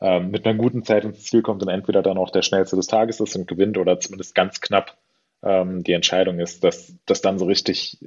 ähm, 0.00 0.30
mit 0.30 0.46
einer 0.46 0.58
guten 0.58 0.84
Zeit 0.84 1.04
ins 1.04 1.24
Ziel 1.24 1.42
kommt 1.42 1.62
und 1.62 1.68
entweder 1.68 2.02
dann 2.02 2.18
auch 2.18 2.30
der 2.30 2.42
schnellste 2.42 2.76
des 2.76 2.86
Tages 2.86 3.20
ist 3.20 3.36
und 3.36 3.48
gewinnt 3.48 3.78
oder 3.78 3.98
zumindest 4.00 4.34
ganz 4.34 4.60
knapp 4.60 4.96
ähm, 5.42 5.82
die 5.84 5.92
Entscheidung 5.92 6.38
ist, 6.38 6.64
dass, 6.64 6.94
dass 7.06 7.20
dann 7.20 7.38
so 7.38 7.46
richtig, 7.46 7.98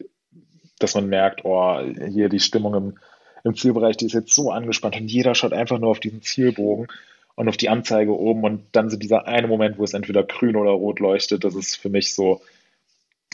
dass 0.79 0.95
man 0.95 1.07
merkt, 1.07 1.45
oh, 1.45 1.79
hier 2.09 2.29
die 2.29 2.39
Stimmung 2.39 2.75
im 2.75 2.97
im 3.45 3.55
Zielbereich, 3.55 3.95
die 3.95 4.07
ist 4.07 4.13
jetzt 4.13 4.33
so 4.33 4.51
angespannt 4.51 4.99
und 4.99 5.07
jeder 5.07 5.35
schaut 5.35 5.53
einfach 5.53 5.79
nur 5.79 5.91
auf 5.91 5.99
diesen 5.99 6.21
Zielbogen 6.21 6.87
und 7.35 7.47
auf 7.47 7.57
die 7.57 7.69
Anzeige 7.69 8.17
oben 8.17 8.43
und 8.43 8.63
dann 8.71 8.89
so 8.89 8.97
dieser 8.97 9.27
eine 9.27 9.47
Moment, 9.47 9.77
wo 9.77 9.83
es 9.83 9.93
entweder 9.93 10.23
grün 10.23 10.55
oder 10.55 10.71
rot 10.71 10.99
leuchtet, 10.99 11.43
das 11.43 11.53
ist 11.55 11.75
für 11.75 11.89
mich 11.89 12.15
so 12.15 12.41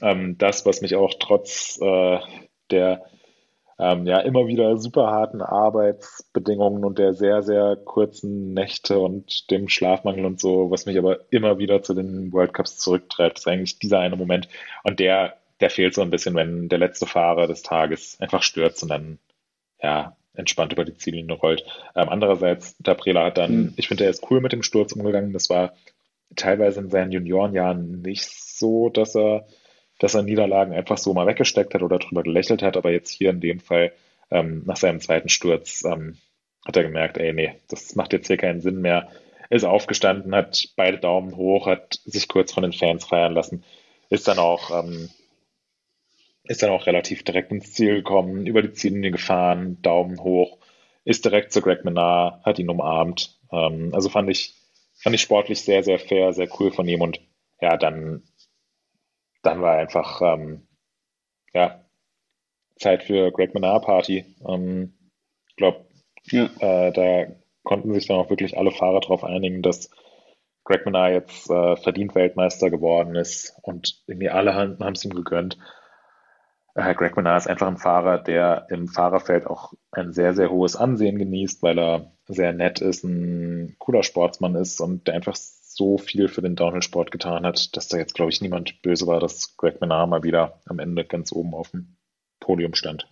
ähm, 0.01 0.38
das, 0.38 0.65
was 0.65 0.81
mich 0.81 0.95
auch 0.95 1.13
trotz 1.17 1.79
äh, 1.81 2.19
der 2.71 3.05
ähm, 3.79 4.05
ja 4.05 4.19
immer 4.19 4.47
wieder 4.47 4.77
super 4.77 5.07
harten 5.07 5.41
Arbeitsbedingungen 5.41 6.83
und 6.83 6.99
der 6.99 7.13
sehr, 7.13 7.41
sehr 7.41 7.77
kurzen 7.77 8.53
Nächte 8.53 8.99
und 8.99 9.49
dem 9.49 9.69
Schlafmangel 9.69 10.25
und 10.25 10.41
so, 10.41 10.69
was 10.71 10.85
mich 10.85 10.97
aber 10.97 11.19
immer 11.31 11.57
wieder 11.57 11.81
zu 11.83 11.93
den 11.93 12.33
World 12.33 12.53
Cups 12.53 12.77
zurücktreibt, 12.79 13.39
ist 13.39 13.47
eigentlich 13.47 13.79
dieser 13.79 13.99
eine 13.99 14.17
Moment. 14.17 14.49
Und 14.83 14.99
der, 14.99 15.38
der 15.61 15.69
fehlt 15.69 15.93
so 15.95 16.01
ein 16.01 16.11
bisschen, 16.11 16.35
wenn 16.35 16.67
der 16.67 16.79
letzte 16.79 17.05
Fahrer 17.05 17.47
des 17.47 17.63
Tages 17.63 18.17
einfach 18.19 18.43
stürzt 18.43 18.83
und 18.83 18.89
dann 18.89 19.19
ja, 19.81 20.15
entspannt 20.33 20.73
über 20.73 20.85
die 20.85 20.95
Ziellinie 20.95 21.35
rollt. 21.35 21.63
Ähm, 21.95 22.09
andererseits, 22.09 22.75
Daprela 22.79 23.25
hat 23.25 23.37
dann, 23.37 23.55
mhm. 23.55 23.73
ich 23.75 23.87
finde, 23.87 24.05
er 24.05 24.09
ist 24.09 24.29
cool 24.29 24.41
mit 24.41 24.51
dem 24.51 24.63
Sturz 24.63 24.93
umgegangen. 24.93 25.33
Das 25.33 25.49
war 25.49 25.73
teilweise 26.35 26.79
in 26.79 26.89
seinen 26.89 27.11
Juniorenjahren 27.11 28.01
nicht 28.01 28.23
so, 28.23 28.89
dass 28.89 29.15
er, 29.15 29.45
dass 29.99 30.15
er 30.15 30.23
Niederlagen 30.23 30.73
einfach 30.73 30.97
so 30.97 31.13
mal 31.13 31.27
weggesteckt 31.27 31.73
hat 31.73 31.83
oder 31.83 31.99
drüber 31.99 32.23
gelächelt 32.23 32.61
hat, 32.61 32.77
aber 32.77 32.91
jetzt 32.91 33.09
hier 33.09 33.29
in 33.29 33.41
dem 33.41 33.59
Fall, 33.59 33.91
ähm, 34.29 34.63
nach 34.65 34.77
seinem 34.77 35.01
zweiten 35.01 35.29
Sturz, 35.29 35.83
ähm, 35.83 36.17
hat 36.65 36.77
er 36.77 36.83
gemerkt, 36.83 37.17
ey, 37.17 37.33
nee, 37.33 37.55
das 37.69 37.95
macht 37.95 38.13
jetzt 38.13 38.27
hier 38.27 38.37
keinen 38.37 38.61
Sinn 38.61 38.81
mehr. 38.81 39.09
Ist 39.49 39.65
aufgestanden, 39.65 40.33
hat 40.33 40.69
beide 40.77 40.97
Daumen 40.97 41.35
hoch, 41.35 41.67
hat 41.67 41.99
sich 42.05 42.29
kurz 42.29 42.53
von 42.53 42.63
den 42.63 42.71
Fans 42.71 43.03
feiern 43.03 43.33
lassen, 43.33 43.65
ist 44.09 44.27
dann 44.29 44.39
auch 44.39 44.71
ähm, 44.71 45.09
ist 46.43 46.63
dann 46.63 46.72
auch 46.72 46.88
relativ 46.88 47.23
direkt 47.23 47.51
ins 47.51 47.73
Ziel 47.73 47.95
gekommen, 47.95 48.45
über 48.45 48.61
die 48.61 48.73
Ziellinie 48.73 49.11
gefahren, 49.11 49.81
Daumen 49.81 50.22
hoch, 50.23 50.57
ist 51.03 51.26
direkt 51.26 51.51
zu 51.53 51.61
Greg 51.61 51.85
Menard, 51.85 52.43
hat 52.45 52.59
ihn 52.59 52.69
umarmt. 52.69 53.39
Ähm, 53.51 53.91
also 53.93 54.09
fand 54.09 54.30
ich, 54.30 54.55
fand 54.95 55.15
ich 55.15 55.22
sportlich 55.22 55.61
sehr, 55.61 55.84
sehr 55.84 55.99
fair, 55.99 56.34
sehr 56.34 56.47
cool 56.59 56.72
von 56.72 56.88
ihm 56.88 57.01
und 57.01 57.19
ja, 57.59 57.77
dann, 57.77 58.23
dann 59.43 59.61
war 59.61 59.77
einfach, 59.77 60.22
ähm, 60.22 60.68
ja, 61.53 61.85
Zeit 62.77 63.03
für 63.03 63.31
Greg 63.31 63.53
Menard 63.53 63.85
Party. 63.85 64.26
Ähm, 64.47 64.93
ich 65.47 65.55
glaube, 65.55 65.85
ja. 66.26 66.45
äh, 66.59 66.91
da 66.91 67.35
konnten 67.63 67.93
sich 67.93 68.07
dann 68.07 68.18
auch 68.18 68.30
wirklich 68.30 68.57
alle 68.57 68.72
Fahrer 68.72 69.01
darauf 69.01 69.23
einigen, 69.23 69.61
dass 69.61 69.91
Greg 70.63 70.85
Menard 70.85 71.13
jetzt 71.13 71.49
äh, 71.49 71.76
verdient 71.76 72.15
Weltmeister 72.15 72.69
geworden 72.69 73.15
ist 73.15 73.55
und 73.61 74.03
irgendwie 74.07 74.30
alle 74.30 74.55
haben 74.55 74.93
es 74.93 75.05
ihm 75.05 75.13
gegönnt. 75.13 75.57
Greg 76.73 77.15
Menard 77.18 77.41
ist 77.41 77.48
einfach 77.48 77.68
ein 77.68 77.77
Fahrer, 77.77 78.18
der 78.18 78.68
im 78.69 78.88
Fahrerfeld 78.88 79.45
auch 79.45 79.73
ein 79.91 80.14
sehr, 80.14 80.34
sehr 80.34 80.49
hohes 80.49 80.76
Ansehen 80.76 81.18
genießt, 81.18 81.61
weil 81.64 81.77
er 81.77 82.11
sehr 82.27 82.53
nett 82.53 82.80
ist, 82.80 83.03
ein 83.03 83.76
cooler 83.77 84.03
Sportsmann 84.03 84.56
ist 84.56 84.80
und 84.80 85.07
der 85.07 85.15
einfach 85.15 85.35
so 85.35 85.98
viel 85.98 86.27
für 86.27 86.41
den 86.41 86.56
Downhill-Sport 86.56 87.11
getan 87.11 87.45
hat, 87.45 87.76
dass 87.76 87.88
da 87.88 87.98
jetzt, 87.98 88.14
glaube 88.14 88.31
ich, 88.31 88.41
niemand 88.41 88.81
böse 88.81 89.07
war, 89.07 89.19
dass 89.19 89.57
Greg 89.57 89.81
Menard 89.81 90.10
mal 90.10 90.23
wieder 90.23 90.61
am 90.65 90.80
Ende 90.80 91.06
ganz 91.06 91.31
oben 91.31 91.53
auf 91.53 91.72
dem 91.72 91.98
Podium 92.39 92.73
stand. 92.73 93.07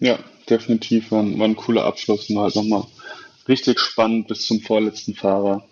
Ja, 0.00 0.18
definitiv 0.48 1.10
war 1.10 1.22
ein, 1.22 1.38
war 1.38 1.48
ein 1.48 1.56
cooler 1.56 1.84
Abschluss 1.84 2.30
und 2.30 2.38
halt 2.38 2.54
nochmal 2.54 2.84
richtig 3.48 3.80
spannend 3.80 4.28
bis 4.28 4.46
zum 4.46 4.60
vorletzten 4.60 5.14
Fahrer. 5.14 5.66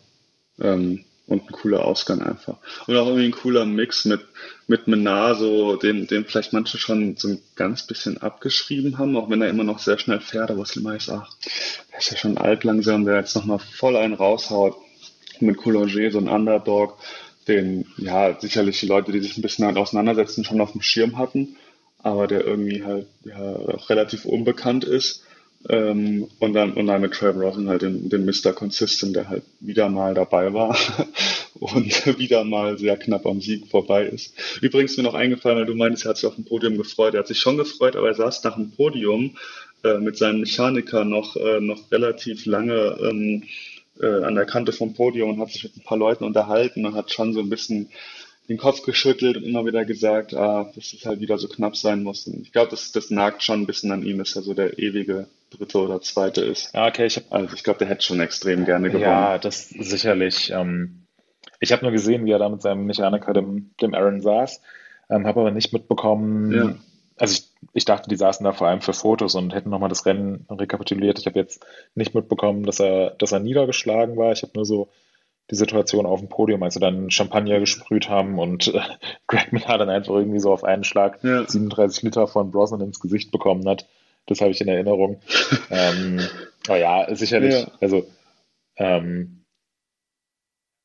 Ähm, 0.58 1.04
und 1.26 1.42
ein 1.42 1.52
cooler 1.52 1.84
Ausgang 1.84 2.22
einfach. 2.22 2.56
Und 2.86 2.96
auch 2.96 3.06
irgendwie 3.06 3.26
ein 3.26 3.32
cooler 3.32 3.64
Mix 3.64 4.04
mit, 4.04 4.20
mit 4.68 4.86
Menar, 4.86 5.34
so, 5.34 5.76
den, 5.76 6.06
den 6.06 6.24
vielleicht 6.24 6.52
manche 6.52 6.78
schon 6.78 7.16
so 7.16 7.28
ein 7.28 7.42
ganz 7.56 7.86
bisschen 7.86 8.18
abgeschrieben 8.18 8.98
haben, 8.98 9.16
auch 9.16 9.28
wenn 9.28 9.42
er 9.42 9.48
immer 9.48 9.64
noch 9.64 9.78
sehr 9.78 9.98
schnell 9.98 10.20
fährt, 10.20 10.50
aber 10.50 10.62
es 10.62 10.76
ist 10.76 11.10
ach, 11.10 11.34
der 11.90 11.98
ist 11.98 12.10
ja 12.10 12.16
schon 12.16 12.38
alt 12.38 12.64
langsam, 12.64 13.04
der 13.04 13.16
jetzt 13.16 13.34
nochmal 13.34 13.58
voll 13.58 13.96
einen 13.96 14.14
raushaut. 14.14 14.76
Mit 15.38 15.58
Coulanger, 15.58 16.10
so 16.10 16.18
ein 16.18 16.28
Underdog, 16.28 16.96
den, 17.46 17.84
ja, 17.98 18.40
sicherlich 18.40 18.80
die 18.80 18.86
Leute, 18.86 19.12
die 19.12 19.20
sich 19.20 19.36
ein 19.36 19.42
bisschen 19.42 19.66
halt 19.66 19.76
auseinandersetzen, 19.76 20.44
schon 20.44 20.62
auf 20.62 20.72
dem 20.72 20.80
Schirm 20.80 21.18
hatten, 21.18 21.56
aber 22.02 22.26
der 22.26 22.46
irgendwie 22.46 22.82
halt, 22.82 23.06
ja, 23.24 23.52
relativ 23.88 24.24
unbekannt 24.24 24.84
ist 24.84 25.25
ähm, 25.68 26.28
und, 26.38 26.52
dann, 26.52 26.72
und 26.74 26.86
dann 26.86 27.00
mit 27.00 27.12
Trevor 27.12 27.42
Rosen 27.42 27.68
halt 27.68 27.82
den, 27.82 28.08
den 28.08 28.24
Mr. 28.24 28.52
Consistent, 28.52 29.16
der 29.16 29.28
halt 29.28 29.42
wieder 29.60 29.88
mal 29.88 30.14
dabei 30.14 30.52
war 30.52 30.76
und 31.54 32.06
wieder 32.18 32.44
mal 32.44 32.78
sehr 32.78 32.96
knapp 32.96 33.26
am 33.26 33.40
Sieg 33.40 33.66
vorbei 33.68 34.04
ist. 34.06 34.34
Übrigens 34.60 34.96
mir 34.96 35.02
noch 35.02 35.14
eingefallen, 35.14 35.58
weil 35.58 35.66
du 35.66 35.74
meinst, 35.74 36.04
er 36.04 36.10
hat 36.10 36.16
sich 36.18 36.26
auf 36.26 36.36
dem 36.36 36.44
Podium 36.44 36.76
gefreut. 36.76 37.14
Er 37.14 37.20
hat 37.20 37.28
sich 37.28 37.40
schon 37.40 37.56
gefreut, 37.56 37.96
aber 37.96 38.08
er 38.08 38.14
saß 38.14 38.44
nach 38.44 38.56
dem 38.56 38.70
Podium 38.70 39.36
äh, 39.82 39.98
mit 39.98 40.16
seinem 40.16 40.40
Mechaniker 40.40 41.04
noch, 41.04 41.36
äh, 41.36 41.60
noch 41.60 41.90
relativ 41.90 42.46
lange 42.46 42.98
ähm, 43.02 43.44
äh, 44.00 44.24
an 44.24 44.34
der 44.34 44.46
Kante 44.46 44.72
vom 44.72 44.94
Podium 44.94 45.30
und 45.30 45.40
hat 45.40 45.50
sich 45.50 45.64
mit 45.64 45.76
ein 45.76 45.82
paar 45.82 45.98
Leuten 45.98 46.24
unterhalten 46.24 46.86
und 46.86 46.94
hat 46.94 47.10
schon 47.10 47.32
so 47.32 47.40
ein 47.40 47.50
bisschen 47.50 47.90
den 48.48 48.58
Kopf 48.58 48.82
geschüttelt 48.82 49.36
und 49.36 49.44
immer 49.44 49.66
wieder 49.66 49.84
gesagt, 49.84 50.34
ah, 50.34 50.70
dass 50.74 50.92
es 50.92 51.04
halt 51.04 51.20
wieder 51.20 51.38
so 51.38 51.48
knapp 51.48 51.76
sein 51.76 52.02
muss. 52.02 52.26
Und 52.26 52.42
ich 52.42 52.52
glaube, 52.52 52.70
das, 52.70 52.92
das 52.92 53.10
nagt 53.10 53.42
schon 53.42 53.62
ein 53.62 53.66
bisschen 53.66 53.90
an 53.90 54.02
ihm, 54.04 54.18
dass 54.18 54.36
er 54.36 54.42
so 54.42 54.54
der 54.54 54.78
ewige 54.78 55.26
dritte 55.50 55.78
oder 55.78 56.00
zweite 56.00 56.42
ist. 56.42 56.72
Ja, 56.74 56.86
okay, 56.86 57.06
ich 57.06 57.16
hab, 57.16 57.32
also 57.32 57.54
ich 57.54 57.64
glaube, 57.64 57.78
der 57.80 57.88
hätte 57.88 58.02
schon 58.02 58.20
extrem 58.20 58.64
gerne 58.64 58.88
gewonnen. 58.88 59.02
Ja, 59.02 59.38
das 59.38 59.68
sicherlich. 59.68 60.50
Ähm, 60.50 61.06
ich 61.60 61.72
habe 61.72 61.82
nur 61.82 61.92
gesehen, 61.92 62.24
wie 62.24 62.32
er 62.32 62.38
da 62.38 62.48
mit 62.48 62.62
seinem 62.62 62.84
Mechaniker, 62.86 63.32
dem, 63.32 63.70
dem 63.80 63.94
Aaron, 63.94 64.20
saß, 64.20 64.60
ähm, 65.10 65.26
habe 65.26 65.40
aber 65.40 65.50
nicht 65.50 65.72
mitbekommen. 65.72 66.52
Ja. 66.52 66.76
Also 67.18 67.32
ich, 67.34 67.50
ich 67.72 67.84
dachte, 67.84 68.08
die 68.08 68.16
saßen 68.16 68.44
da 68.44 68.52
vor 68.52 68.68
allem 68.68 68.82
für 68.82 68.92
Fotos 68.92 69.34
und 69.34 69.54
hätten 69.54 69.70
nochmal 69.70 69.88
das 69.88 70.04
Rennen 70.04 70.46
rekapituliert. 70.50 71.18
Ich 71.18 71.26
habe 71.26 71.38
jetzt 71.38 71.64
nicht 71.94 72.14
mitbekommen, 72.14 72.64
dass 72.64 72.78
er, 72.78 73.10
dass 73.10 73.32
er 73.32 73.40
niedergeschlagen 73.40 74.16
war. 74.16 74.32
Ich 74.32 74.42
habe 74.42 74.52
nur 74.54 74.66
so 74.66 74.88
die 75.50 75.54
Situation 75.54 76.06
auf 76.06 76.20
dem 76.20 76.28
Podium, 76.28 76.62
als 76.62 76.74
sie 76.74 76.80
dann 76.80 77.10
Champagner 77.10 77.60
gesprüht 77.60 78.08
haben 78.08 78.38
und 78.38 78.68
äh, 78.74 78.80
Greg 79.26 79.52
Miller 79.52 79.78
dann 79.78 79.90
einfach 79.90 80.14
irgendwie 80.14 80.40
so 80.40 80.52
auf 80.52 80.64
einen 80.64 80.84
Schlag 80.84 81.22
ja. 81.22 81.46
37 81.46 82.02
Liter 82.02 82.26
von 82.26 82.50
Brosnan 82.50 82.80
ins 82.80 83.00
Gesicht 83.00 83.30
bekommen 83.30 83.68
hat. 83.68 83.86
Das 84.26 84.40
habe 84.40 84.50
ich 84.50 84.60
in 84.60 84.68
Erinnerung. 84.68 85.20
ähm, 85.70 86.20
aber 86.66 86.78
ja, 86.78 87.14
sicherlich. 87.14 87.54
Ja. 87.54 87.68
Also 87.80 88.06
ähm, 88.76 89.44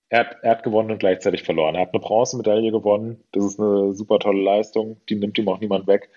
er, 0.10 0.20
hat, 0.20 0.38
er 0.44 0.52
hat 0.52 0.64
gewonnen 0.64 0.92
und 0.92 1.00
gleichzeitig 1.00 1.44
verloren. 1.44 1.76
Er 1.76 1.82
hat 1.82 1.94
eine 1.94 2.02
Bronzemedaille 2.02 2.72
gewonnen. 2.72 3.24
Das 3.32 3.44
ist 3.44 3.60
eine 3.60 3.94
super 3.96 4.20
tolle 4.20 4.44
Leistung. 4.44 5.02
Die 5.10 5.16
nimmt 5.16 5.40
ihm 5.40 5.48
auch 5.48 5.60
niemand 5.60 5.88
weg. 5.88 6.10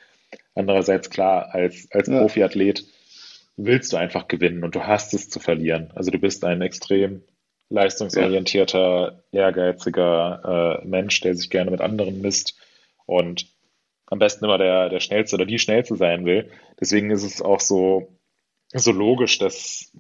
Andererseits 0.55 1.09
klar, 1.09 1.55
als, 1.55 1.89
als 1.93 2.09
ja. 2.09 2.21
Profiathlet 2.21 2.85
willst 3.57 3.93
du 3.93 3.97
einfach 3.97 4.29
gewinnen 4.29 4.65
und 4.65 4.75
du 4.75 4.87
hast 4.87 5.15
es 5.15 5.31
zu 5.31 5.41
verlieren. 5.41 5.93
Also 5.95 6.11
du 6.11 6.19
bist 6.19 6.45
ein 6.45 6.61
extrem 6.61 7.23
leistungsorientierter, 7.71 9.25
ehrgeiziger 9.33 10.81
äh, 10.83 10.87
Mensch, 10.87 11.21
der 11.21 11.35
sich 11.35 11.51
gerne 11.51 11.71
mit 11.71 11.81
anderen 11.81 12.21
misst 12.21 12.59
und 13.07 13.47
am 14.07 14.19
besten 14.19 14.45
immer 14.45 14.59
der, 14.59 14.91
der 14.91 15.01
Schnellste 15.01 15.37
oder 15.37 15.47
die 15.47 15.59
Schnellste 15.59 15.97
sein 15.97 16.25
will. 16.25 16.51
Deswegen 16.79 17.11
ist 17.11 17.25
es 17.25 17.43
auch 17.43 17.61
so, 17.61 18.19
so 18.73 18.93
logisch, 18.93 19.39
dass 19.39 19.93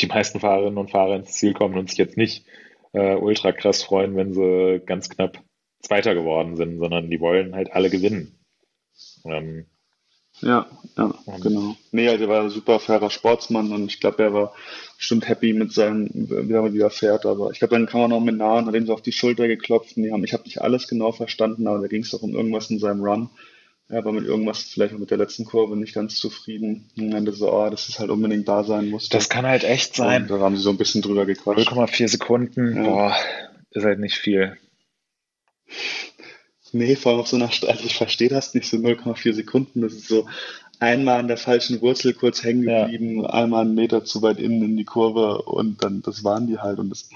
die 0.00 0.06
meisten 0.06 0.40
Fahrerinnen 0.40 0.78
und 0.78 0.90
Fahrer 0.90 1.16
ins 1.16 1.32
Ziel 1.32 1.54
kommen 1.54 1.78
und 1.78 1.88
sich 1.88 1.98
jetzt 1.98 2.16
nicht 2.16 2.46
äh, 2.92 3.14
ultra 3.14 3.52
krass 3.52 3.82
freuen, 3.82 4.16
wenn 4.16 4.34
sie 4.34 4.82
ganz 4.84 5.08
knapp 5.08 5.42
Zweiter 5.80 6.14
geworden 6.14 6.56
sind, 6.56 6.78
sondern 6.78 7.10
die 7.10 7.20
wollen 7.20 7.54
halt 7.54 7.72
alle 7.72 7.90
gewinnen. 7.90 8.38
Ähm, 9.24 9.66
ja, 10.40 10.66
ja, 10.96 11.14
genau. 11.42 11.76
Nee, 11.92 12.08
also 12.08 12.24
er 12.24 12.28
war 12.28 12.42
ein 12.42 12.50
super 12.50 12.78
fairer 12.78 13.10
Sportsmann 13.10 13.72
und 13.72 13.86
ich 13.86 14.00
glaube, 14.00 14.22
er 14.22 14.32
war 14.32 14.54
bestimmt 14.96 15.28
happy 15.28 15.52
mit 15.52 15.72
seinem, 15.72 16.08
wie 16.12 16.52
er 16.52 16.72
wieder 16.72 16.90
fährt. 16.90 17.26
Aber 17.26 17.50
ich 17.50 17.58
glaube, 17.58 17.74
dann 17.74 17.86
kam 17.86 18.02
er 18.02 18.08
noch 18.08 18.20
mit 18.20 18.36
nah 18.36 18.58
und 18.58 18.66
hat 18.66 18.74
ihm 18.74 18.86
so 18.86 18.94
auf 18.94 19.02
die 19.02 19.12
Schulter 19.12 19.46
geklopft. 19.48 19.96
Und 19.96 20.04
die 20.04 20.12
haben, 20.12 20.24
ich 20.24 20.32
habe 20.32 20.44
nicht 20.44 20.60
alles 20.60 20.88
genau 20.88 21.12
verstanden, 21.12 21.66
aber 21.66 21.80
da 21.80 21.86
ging 21.86 22.02
es 22.02 22.10
doch 22.10 22.22
um 22.22 22.34
irgendwas 22.34 22.70
in 22.70 22.78
seinem 22.78 23.02
Run. 23.02 23.30
Er 23.88 24.04
war 24.04 24.12
mit 24.12 24.24
irgendwas, 24.24 24.62
vielleicht 24.62 24.94
auch 24.94 24.98
mit 24.98 25.10
der 25.10 25.18
letzten 25.18 25.44
Kurve, 25.44 25.76
nicht 25.76 25.94
ganz 25.94 26.16
zufrieden. 26.16 26.90
Und 26.98 27.12
dann 27.12 27.30
so, 27.32 27.52
oh, 27.52 27.70
dass 27.70 27.88
es 27.88 27.98
halt 28.00 28.10
unbedingt 28.10 28.48
da 28.48 28.64
sein 28.64 28.88
muss. 28.90 29.08
Das 29.08 29.28
kann 29.28 29.46
halt 29.46 29.64
echt 29.64 29.94
sein. 29.94 30.22
Und 30.22 30.30
da 30.30 30.40
haben 30.40 30.56
sie 30.56 30.62
so 30.62 30.70
ein 30.70 30.76
bisschen 30.76 31.02
drüber 31.02 31.24
gequatscht. 31.24 31.68
0,4 31.68 32.08
Sekunden, 32.08 32.76
ja. 32.76 32.82
boah, 32.82 33.16
ist 33.70 33.84
halt 33.84 34.00
nicht 34.00 34.16
viel. 34.16 34.56
Nee, 36.76 36.94
vor 36.94 37.12
allem 37.12 37.20
auf 37.20 37.28
so 37.28 37.36
einer 37.36 37.46
also 37.48 37.84
ich 37.84 37.96
verstehe 37.96 38.28
das 38.28 38.52
nicht, 38.52 38.68
so 38.68 38.76
0,4 38.76 39.32
Sekunden, 39.32 39.80
das 39.80 39.94
ist 39.94 40.08
so 40.08 40.28
einmal 40.78 41.20
an 41.20 41.28
der 41.28 41.38
falschen 41.38 41.80
Wurzel 41.80 42.12
kurz 42.12 42.42
hängen 42.42 42.62
geblieben, 42.62 43.22
ja. 43.22 43.30
einmal 43.30 43.64
einen 43.64 43.74
Meter 43.74 44.04
zu 44.04 44.20
weit 44.20 44.38
innen 44.38 44.62
in 44.62 44.76
die 44.76 44.84
Kurve 44.84 45.42
und 45.42 45.82
dann, 45.82 46.02
das 46.02 46.22
waren 46.22 46.46
die 46.46 46.58
halt 46.58 46.78
und 46.78 46.92
es 46.92 47.08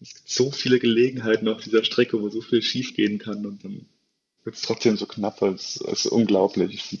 gibt 0.00 0.28
so 0.28 0.52
viele 0.52 0.78
Gelegenheiten 0.78 1.48
auf 1.48 1.60
dieser 1.60 1.82
Strecke, 1.82 2.22
wo 2.22 2.28
so 2.28 2.40
viel 2.40 2.62
schief 2.62 2.94
gehen 2.94 3.18
kann 3.18 3.44
und 3.44 3.64
dann 3.64 3.86
wird 4.44 4.54
es 4.54 4.62
trotzdem 4.62 4.96
so 4.96 5.06
knapp, 5.06 5.42
es 5.42 5.76
ist 5.76 6.06
unglaublich. 6.06 6.74
Ich, 6.74 7.00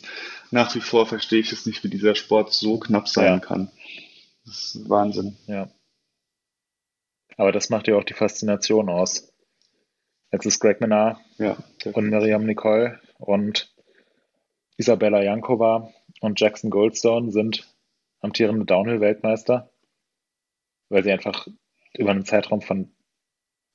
nach 0.50 0.74
wie 0.74 0.80
vor 0.80 1.06
verstehe 1.06 1.40
ich 1.40 1.52
es 1.52 1.66
nicht, 1.66 1.84
wie 1.84 1.88
dieser 1.88 2.16
Sport 2.16 2.52
so 2.52 2.78
knapp 2.78 3.08
sein 3.08 3.34
ja. 3.34 3.38
kann. 3.38 3.70
Das 4.44 4.74
ist 4.74 4.88
Wahnsinn. 4.88 5.36
Ja. 5.46 5.70
Aber 7.36 7.52
das 7.52 7.70
macht 7.70 7.86
ja 7.86 7.96
auch 7.96 8.04
die 8.04 8.14
Faszination 8.14 8.88
aus. 8.88 9.32
Jetzt 10.30 10.46
ist 10.46 10.60
Greg 10.60 10.80
Menard 10.80 11.18
ja, 11.38 11.56
und 11.92 12.10
Miriam 12.10 12.44
Nicole 12.44 13.00
und 13.18 13.74
Isabella 14.76 15.22
Jankova 15.22 15.90
und 16.20 16.38
Jackson 16.38 16.70
Goldstone 16.70 17.32
sind 17.32 17.74
amtierende 18.20 18.64
Downhill-Weltmeister, 18.64 19.70
weil 20.88 21.04
sie 21.04 21.12
einfach 21.12 21.48
über 21.94 22.10
einen 22.10 22.24
Zeitraum 22.24 22.60
von 22.60 22.92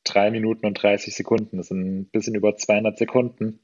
drei 0.03 0.31
Minuten 0.31 0.65
und 0.65 0.81
30 0.81 1.15
Sekunden, 1.15 1.57
das 1.57 1.69
sind 1.69 1.79
ein 1.81 2.09
bisschen 2.09 2.35
über 2.35 2.55
200 2.55 2.97
Sekunden, 2.97 3.59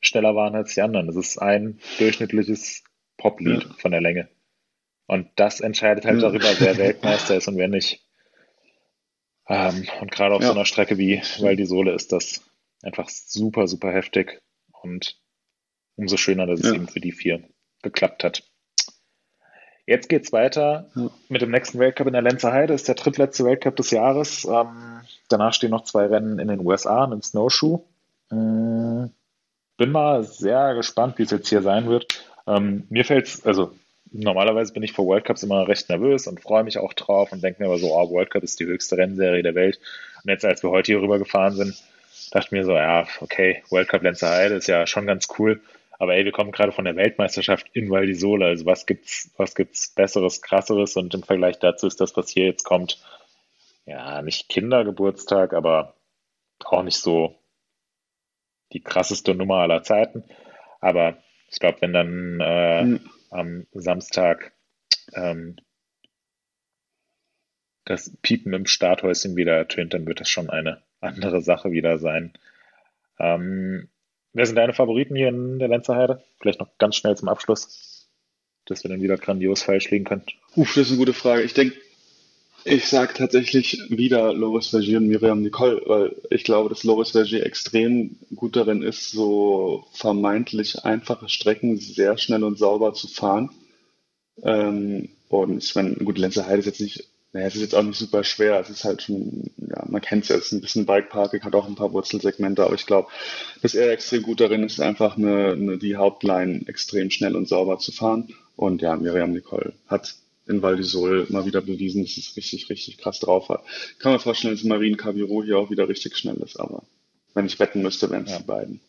schneller 0.00 0.34
waren 0.34 0.54
als 0.54 0.74
die 0.74 0.82
anderen. 0.82 1.06
Das 1.06 1.16
ist 1.16 1.38
ein 1.38 1.80
durchschnittliches 1.98 2.84
Poplied 3.16 3.64
ja. 3.64 3.74
von 3.78 3.90
der 3.90 4.00
Länge. 4.00 4.28
Und 5.06 5.28
das 5.36 5.60
entscheidet 5.60 6.04
halt 6.04 6.22
darüber, 6.22 6.48
wer 6.58 6.76
Weltmeister 6.78 7.36
ist 7.36 7.48
und 7.48 7.56
wer 7.56 7.68
nicht. 7.68 8.06
Ähm, 9.48 9.86
und 10.00 10.10
gerade 10.10 10.34
auf 10.34 10.42
ja. 10.42 10.48
so 10.48 10.54
einer 10.54 10.66
Strecke 10.66 10.98
wie 10.98 11.22
Val 11.38 11.56
di 11.56 11.64
Sole 11.64 11.92
ist 11.92 12.12
das 12.12 12.42
einfach 12.82 13.08
super, 13.08 13.66
super 13.66 13.92
heftig 13.92 14.40
und 14.82 15.18
umso 15.96 16.16
schöner, 16.16 16.46
dass 16.46 16.60
es 16.60 16.66
ja. 16.66 16.74
eben 16.74 16.88
für 16.88 17.00
die 17.00 17.12
vier 17.12 17.42
geklappt 17.82 18.24
hat. 18.24 18.42
Jetzt 19.86 20.10
geht's 20.10 20.32
weiter 20.32 20.90
ja. 20.94 21.10
mit 21.30 21.40
dem 21.40 21.50
nächsten 21.50 21.78
Weltcup 21.78 22.06
in 22.06 22.12
der 22.12 22.20
Lenzer 22.20 22.52
Heide. 22.52 22.74
Ist 22.74 22.88
der 22.88 22.94
drittletzte 22.94 23.44
Weltcup 23.46 23.76
des 23.76 23.90
Jahres. 23.90 24.44
Ähm, 24.44 25.00
danach 25.28 25.54
stehen 25.54 25.70
noch 25.70 25.84
zwei 25.84 26.04
Rennen 26.06 26.38
in 26.38 26.48
den 26.48 26.60
USA, 26.60 27.04
einen 27.04 27.22
Snowshoe. 27.22 27.82
Ähm, 28.30 29.10
bin 29.78 29.90
mal 29.90 30.24
sehr 30.24 30.74
gespannt, 30.74 31.16
wie 31.16 31.22
es 31.22 31.30
jetzt 31.30 31.48
hier 31.48 31.62
sein 31.62 31.88
wird. 31.88 32.22
Ähm, 32.46 32.86
mir 32.90 33.06
fällt's, 33.06 33.46
also 33.46 33.72
normalerweise 34.12 34.72
bin 34.72 34.82
ich 34.82 34.92
vor 34.92 35.06
World 35.06 35.24
Cups 35.24 35.42
immer 35.42 35.68
recht 35.68 35.88
nervös 35.88 36.26
und 36.26 36.40
freue 36.40 36.64
mich 36.64 36.78
auch 36.78 36.92
drauf 36.92 37.32
und 37.32 37.42
denke 37.42 37.62
mir 37.62 37.68
aber 37.68 37.78
so, 37.78 37.94
oh, 37.94 38.10
World 38.10 38.30
Cup 38.30 38.42
ist 38.42 38.60
die 38.60 38.66
höchste 38.66 38.96
Rennserie 38.96 39.42
der 39.42 39.54
Welt. 39.54 39.80
Und 40.22 40.30
jetzt, 40.30 40.44
als 40.44 40.62
wir 40.62 40.70
heute 40.70 40.92
hier 40.92 41.02
rüber 41.02 41.18
gefahren 41.18 41.54
sind, 41.54 41.74
dachte 42.30 42.46
ich 42.46 42.52
mir 42.52 42.64
so, 42.64 42.72
ja, 42.72 43.06
okay, 43.20 43.62
World 43.70 43.88
Cup 43.88 44.02
Lenzer 44.02 44.30
Heide 44.30 44.54
ist 44.54 44.68
ja 44.68 44.86
schon 44.86 45.06
ganz 45.06 45.28
cool. 45.38 45.60
Aber 45.98 46.14
ey, 46.14 46.24
wir 46.24 46.32
kommen 46.32 46.52
gerade 46.52 46.72
von 46.72 46.84
der 46.84 46.96
Weltmeisterschaft 46.96 47.66
in 47.72 47.90
Val 47.90 48.06
di 48.06 48.14
Sole. 48.14 48.46
Also 48.46 48.66
was 48.66 48.86
gibt's, 48.86 49.30
was 49.36 49.54
gibt's 49.54 49.88
Besseres, 49.94 50.42
Krasseres? 50.42 50.96
Und 50.96 51.14
im 51.14 51.22
Vergleich 51.22 51.58
dazu 51.58 51.86
ist 51.86 52.00
das, 52.00 52.16
was 52.16 52.30
hier 52.30 52.46
jetzt 52.46 52.64
kommt, 52.64 53.02
ja, 53.84 54.22
nicht 54.22 54.48
Kindergeburtstag, 54.48 55.54
aber 55.54 55.94
auch 56.64 56.82
nicht 56.82 56.98
so 56.98 57.34
die 58.72 58.80
krasseste 58.80 59.34
Nummer 59.34 59.56
aller 59.56 59.82
Zeiten. 59.82 60.24
Aber 60.80 61.16
ich 61.50 61.58
glaube, 61.58 61.78
wenn 61.80 61.92
dann 61.92 62.40
äh, 62.40 62.84
mhm 62.84 63.10
am 63.30 63.66
Samstag 63.72 64.52
ähm, 65.14 65.56
das 67.84 68.14
Piepen 68.22 68.52
im 68.52 68.66
Starthäuschen 68.66 69.36
wieder 69.36 69.56
ertönt, 69.56 69.94
dann 69.94 70.06
wird 70.06 70.20
das 70.20 70.28
schon 70.28 70.50
eine 70.50 70.82
andere 71.00 71.40
Sache 71.40 71.70
wieder 71.70 71.98
sein. 71.98 72.34
Ähm, 73.18 73.88
wer 74.32 74.46
sind 74.46 74.56
deine 74.56 74.74
Favoriten 74.74 75.16
hier 75.16 75.28
in 75.28 75.58
der 75.58 75.68
Lenzerheide? 75.68 76.22
Vielleicht 76.38 76.60
noch 76.60 76.76
ganz 76.78 76.96
schnell 76.96 77.16
zum 77.16 77.28
Abschluss, 77.28 78.10
dass 78.66 78.84
wir 78.84 78.90
dann 78.90 79.00
wieder 79.00 79.16
grandios 79.16 79.62
falsch 79.62 79.90
liegen 79.90 80.04
können. 80.04 80.24
Uff, 80.54 80.74
das 80.74 80.86
ist 80.86 80.90
eine 80.90 80.98
gute 80.98 81.14
Frage. 81.14 81.42
Ich 81.42 81.54
denke, 81.54 81.76
ich 82.64 82.88
sage 82.88 83.14
tatsächlich 83.14 83.80
wieder 83.88 84.32
Loris 84.32 84.68
Vergier 84.68 84.98
und 84.98 85.08
Miriam 85.08 85.42
Nicole, 85.42 85.82
weil 85.86 86.16
ich 86.30 86.44
glaube, 86.44 86.68
dass 86.68 86.84
Loris 86.84 87.12
Vergier 87.12 87.44
extrem 87.46 88.16
gut 88.34 88.56
darin 88.56 88.82
ist, 88.82 89.10
so 89.10 89.84
vermeintlich 89.92 90.84
einfache 90.84 91.28
Strecken 91.28 91.78
sehr 91.78 92.18
schnell 92.18 92.44
und 92.44 92.58
sauber 92.58 92.94
zu 92.94 93.08
fahren. 93.08 93.50
Ähm, 94.42 95.08
und 95.28 95.62
ich 95.62 95.74
meine, 95.74 95.94
gut, 95.96 96.18
Lenzer 96.18 96.46
Heide 96.46 96.60
ist 96.60 96.66
jetzt 96.66 96.80
nicht, 96.80 97.08
naja, 97.32 97.46
es 97.46 97.54
ist 97.54 97.62
jetzt 97.62 97.74
auch 97.74 97.82
nicht 97.82 97.98
super 97.98 98.24
schwer. 98.24 98.58
Es 98.60 98.70
ist 98.70 98.84
halt 98.84 99.02
schon, 99.02 99.50
ja, 99.56 99.84
man 99.86 100.00
kennt 100.00 100.24
es 100.24 100.28
ja, 100.30 100.36
es 100.36 100.46
ist 100.46 100.52
ein 100.52 100.60
bisschen 100.60 100.86
Bikeparking, 100.86 101.42
hat 101.42 101.54
auch 101.54 101.68
ein 101.68 101.74
paar 101.74 101.92
Wurzelsegmente, 101.92 102.64
aber 102.64 102.74
ich 102.74 102.86
glaube, 102.86 103.08
dass 103.62 103.74
er 103.74 103.92
extrem 103.92 104.22
gut 104.22 104.40
darin 104.40 104.64
ist, 104.64 104.80
einfach 104.80 105.16
eine, 105.16 105.52
eine, 105.52 105.78
die 105.78 105.96
Hauptline 105.96 106.62
extrem 106.66 107.10
schnell 107.10 107.36
und 107.36 107.48
sauber 107.48 107.78
zu 107.78 107.92
fahren. 107.92 108.28
Und 108.56 108.82
ja, 108.82 108.96
Miriam 108.96 109.32
Nicole 109.32 109.74
hat 109.86 110.16
in 110.48 110.62
Val 110.62 110.76
d'Isole 110.76 111.30
mal 111.30 111.44
wieder 111.46 111.60
bewiesen, 111.60 112.02
dass 112.02 112.16
es 112.16 112.36
richtig, 112.36 112.68
richtig 112.70 112.98
krass 112.98 113.20
drauf 113.20 113.48
hat. 113.48 113.62
Kann 113.98 114.12
man 114.12 114.20
vorstellen, 114.20 114.54
dass 114.54 114.64
Marine 114.64 114.96
Cabiro 114.96 115.42
hier 115.44 115.58
auch 115.58 115.70
wieder 115.70 115.88
richtig 115.88 116.16
schnell 116.16 116.36
ist, 116.36 116.58
aber 116.58 116.82
wenn 117.34 117.46
ich 117.46 117.58
wetten 117.58 117.82
müsste, 117.82 118.10
wären 118.10 118.24
es 118.24 118.32
ja. 118.32 118.38
die 118.38 118.44
beiden. 118.44 118.80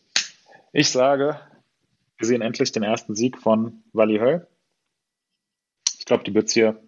Ich 0.72 0.88
sage, 0.88 1.40
wir 2.18 2.26
sehen 2.26 2.42
endlich 2.42 2.72
den 2.72 2.82
ersten 2.82 3.14
Sieg 3.14 3.38
von 3.38 3.82
Wally 3.92 4.18
Höll. 4.18 4.46
Ich 5.98 6.04
glaube, 6.04 6.24
die 6.24 6.34
wird 6.34 6.48
es 6.48 6.54
hier, 6.54 6.80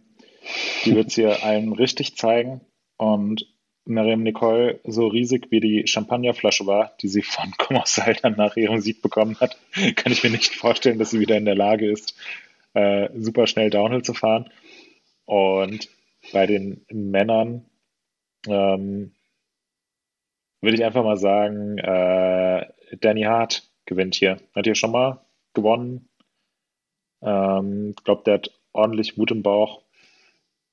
die 0.84 0.94
wird's 0.94 1.14
hier 1.14 1.42
allen 1.44 1.72
richtig 1.72 2.16
zeigen. 2.16 2.60
Und 2.96 3.46
Miriam 3.84 4.22
Nicole, 4.22 4.80
so 4.84 5.08
riesig 5.08 5.50
wie 5.50 5.60
die 5.60 5.86
Champagnerflasche 5.86 6.66
war, 6.66 6.92
die 7.00 7.08
sie 7.08 7.22
von 7.22 7.50
Kommersaltern 7.58 8.34
nach 8.36 8.56
ihrem 8.56 8.80
Sieg 8.80 9.02
bekommen 9.02 9.38
hat, 9.40 9.58
kann 9.96 10.12
ich 10.12 10.22
mir 10.22 10.30
nicht 10.30 10.54
vorstellen, 10.54 10.98
dass 10.98 11.10
sie 11.10 11.20
wieder 11.20 11.36
in 11.36 11.44
der 11.44 11.56
Lage 11.56 11.90
ist, 11.90 12.14
äh, 12.74 13.08
super 13.18 13.46
schnell 13.46 13.70
Downhill 13.70 14.02
zu 14.02 14.14
fahren. 14.14 14.50
Und 15.24 15.88
bei 16.32 16.46
den 16.46 16.84
Männern 16.90 17.66
ähm, 18.46 19.14
würde 20.60 20.76
ich 20.76 20.84
einfach 20.84 21.04
mal 21.04 21.16
sagen, 21.16 21.78
äh, 21.78 22.66
Danny 23.00 23.22
Hart 23.22 23.68
gewinnt 23.86 24.14
hier. 24.14 24.38
Hat 24.54 24.64
hier 24.64 24.74
schon 24.74 24.92
mal 24.92 25.24
gewonnen. 25.54 26.08
Ähm, 27.20 27.94
ich 27.96 28.04
glaube, 28.04 28.22
der 28.24 28.34
hat 28.34 28.50
ordentlich 28.72 29.18
Wut 29.18 29.30
im 29.30 29.42
Bauch. 29.42 29.82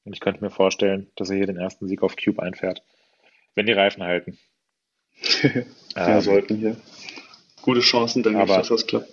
Und 0.05 0.13
ich 0.13 0.19
könnte 0.19 0.43
mir 0.43 0.51
vorstellen, 0.51 1.11
dass 1.15 1.30
er 1.30 1.38
hier 1.38 1.47
den 1.47 1.57
ersten 1.57 1.88
Sieg 1.88 2.01
auf 2.03 2.15
Cube 2.15 2.41
einfährt. 2.41 2.84
Wenn 3.55 3.65
die 3.65 3.73
Reifen 3.73 4.03
halten. 4.03 4.38
ja, 5.95 6.15
ähm, 6.15 6.21
sollten 6.21 6.55
hier. 6.55 6.77
Gute 7.61 7.81
Chancen, 7.81 8.23
denke 8.23 8.39
aber, 8.39 8.53
ich, 8.53 8.57
dass 8.59 8.69
das 8.69 8.88
klappt. 8.88 9.09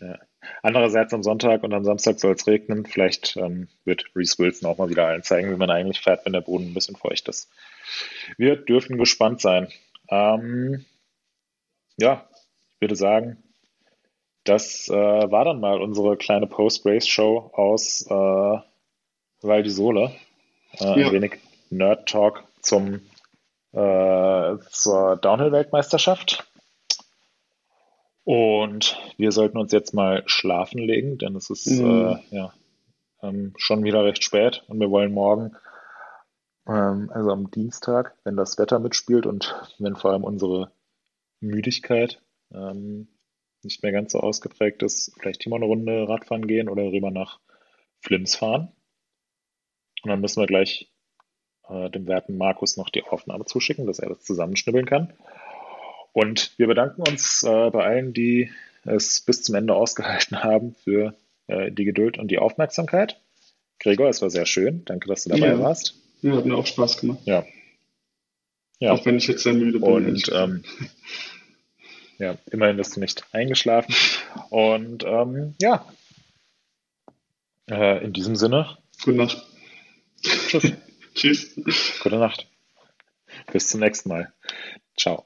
Ja. 0.00 0.18
Andererseits 0.62 1.14
am 1.14 1.22
Sonntag 1.22 1.62
und 1.62 1.72
am 1.72 1.84
Samstag 1.84 2.18
soll 2.18 2.34
es 2.34 2.46
regnen. 2.46 2.86
Vielleicht 2.86 3.36
ähm, 3.36 3.68
wird 3.84 4.04
Reese 4.14 4.38
Wilson 4.38 4.68
auch 4.68 4.78
mal 4.78 4.90
wieder 4.90 5.06
allen 5.06 5.22
zeigen, 5.22 5.50
wie 5.50 5.56
man 5.56 5.70
eigentlich 5.70 6.00
fährt, 6.00 6.24
wenn 6.24 6.32
der 6.32 6.40
Boden 6.40 6.66
ein 6.66 6.74
bisschen 6.74 6.96
feucht 6.96 7.28
ist. 7.28 7.50
Wir 8.36 8.56
dürfen 8.56 8.98
gespannt 8.98 9.40
sein. 9.40 9.68
Ähm, 10.08 10.84
ja, 11.96 12.28
ich 12.74 12.80
würde 12.80 12.96
sagen, 12.96 13.42
das 14.44 14.88
äh, 14.88 14.92
war 14.94 15.44
dann 15.44 15.60
mal 15.60 15.80
unsere 15.80 16.16
kleine 16.16 16.46
Post-Race-Show 16.46 17.50
aus 17.52 18.06
äh, 18.08 18.58
Val 19.42 19.62
di 19.62 19.70
Sole. 19.70 20.12
Äh, 20.80 21.00
ja. 21.00 21.06
Ein 21.06 21.12
wenig 21.12 21.38
Nerd-Talk 21.70 22.44
zum 22.60 23.00
äh, 23.72 24.56
zur 24.70 25.16
Downhill-Weltmeisterschaft. 25.16 26.47
Und 28.28 29.00
wir 29.16 29.32
sollten 29.32 29.56
uns 29.56 29.72
jetzt 29.72 29.94
mal 29.94 30.22
schlafen 30.26 30.76
legen, 30.76 31.16
denn 31.16 31.34
es 31.34 31.48
ist 31.48 31.66
mhm. 31.66 31.86
äh, 31.86 32.36
ja, 32.36 32.52
ähm, 33.22 33.54
schon 33.56 33.84
wieder 33.84 34.04
recht 34.04 34.22
spät 34.22 34.64
und 34.68 34.78
wir 34.80 34.90
wollen 34.90 35.14
morgen, 35.14 35.56
ähm, 36.66 37.10
also 37.10 37.30
am 37.30 37.50
Dienstag, 37.50 38.18
wenn 38.24 38.36
das 38.36 38.58
Wetter 38.58 38.80
mitspielt 38.80 39.24
und 39.24 39.56
wenn 39.78 39.96
vor 39.96 40.12
allem 40.12 40.24
unsere 40.24 40.70
Müdigkeit 41.40 42.20
ähm, 42.52 43.08
nicht 43.62 43.82
mehr 43.82 43.92
ganz 43.92 44.12
so 44.12 44.20
ausgeprägt 44.20 44.82
ist, 44.82 45.10
vielleicht 45.18 45.42
hier 45.42 45.48
mal 45.48 45.56
eine 45.56 45.64
Runde 45.64 46.06
Radfahren 46.06 46.46
gehen 46.46 46.68
oder 46.68 46.82
rüber 46.82 47.10
nach 47.10 47.40
Flims 48.02 48.36
fahren. 48.36 48.72
Und 50.02 50.10
dann 50.10 50.20
müssen 50.20 50.42
wir 50.42 50.46
gleich 50.46 50.92
äh, 51.66 51.88
dem 51.88 52.06
werten 52.06 52.36
Markus 52.36 52.76
noch 52.76 52.90
die 52.90 53.04
Aufnahme 53.04 53.46
zuschicken, 53.46 53.86
dass 53.86 54.00
er 54.00 54.10
das 54.10 54.22
zusammenschnibbeln 54.22 54.84
kann. 54.84 55.14
Und 56.12 56.52
wir 56.58 56.66
bedanken 56.66 57.02
uns 57.08 57.42
äh, 57.42 57.70
bei 57.70 57.84
allen, 57.84 58.12
die 58.12 58.50
es 58.84 59.20
bis 59.20 59.42
zum 59.42 59.54
Ende 59.54 59.74
ausgehalten 59.74 60.42
haben, 60.42 60.74
für 60.74 61.14
äh, 61.46 61.70
die 61.70 61.84
Geduld 61.84 62.18
und 62.18 62.28
die 62.30 62.38
Aufmerksamkeit. 62.38 63.20
Gregor, 63.80 64.08
es 64.08 64.20
war 64.22 64.30
sehr 64.30 64.46
schön. 64.46 64.84
Danke, 64.84 65.08
dass 65.08 65.24
du 65.24 65.30
dabei 65.30 65.48
Ja. 65.48 65.58
warst. 65.60 65.94
Ja, 66.22 66.36
hat 66.36 66.46
mir 66.46 66.56
auch 66.56 66.66
Spaß 66.66 66.98
gemacht. 67.00 67.20
Ja. 67.24 67.44
Ja. 68.80 68.92
Auch 68.92 69.04
wenn 69.06 69.16
ich 69.18 69.26
jetzt 69.28 69.42
sehr 69.42 69.54
müde 69.54 69.78
bin. 69.80 69.88
Und 69.88 70.30
ähm, 70.34 70.64
ja, 72.18 72.36
immerhin 72.50 72.76
bist 72.76 72.96
du 72.96 73.00
nicht 73.00 73.24
eingeschlafen. 73.32 73.94
Und 74.50 75.04
ähm, 75.04 75.54
ja, 75.60 75.84
äh, 77.70 78.04
in 78.04 78.12
diesem 78.12 78.34
Sinne, 78.36 78.78
Gute 79.04 79.16
Nacht. 79.16 79.46
tschüss, 80.22 80.72
Tschüss. 81.14 81.54
gute 82.02 82.16
Nacht. 82.18 82.48
Bis 83.52 83.68
zum 83.68 83.80
nächsten 83.80 84.08
Mal. 84.08 84.32
Ciao. 84.96 85.24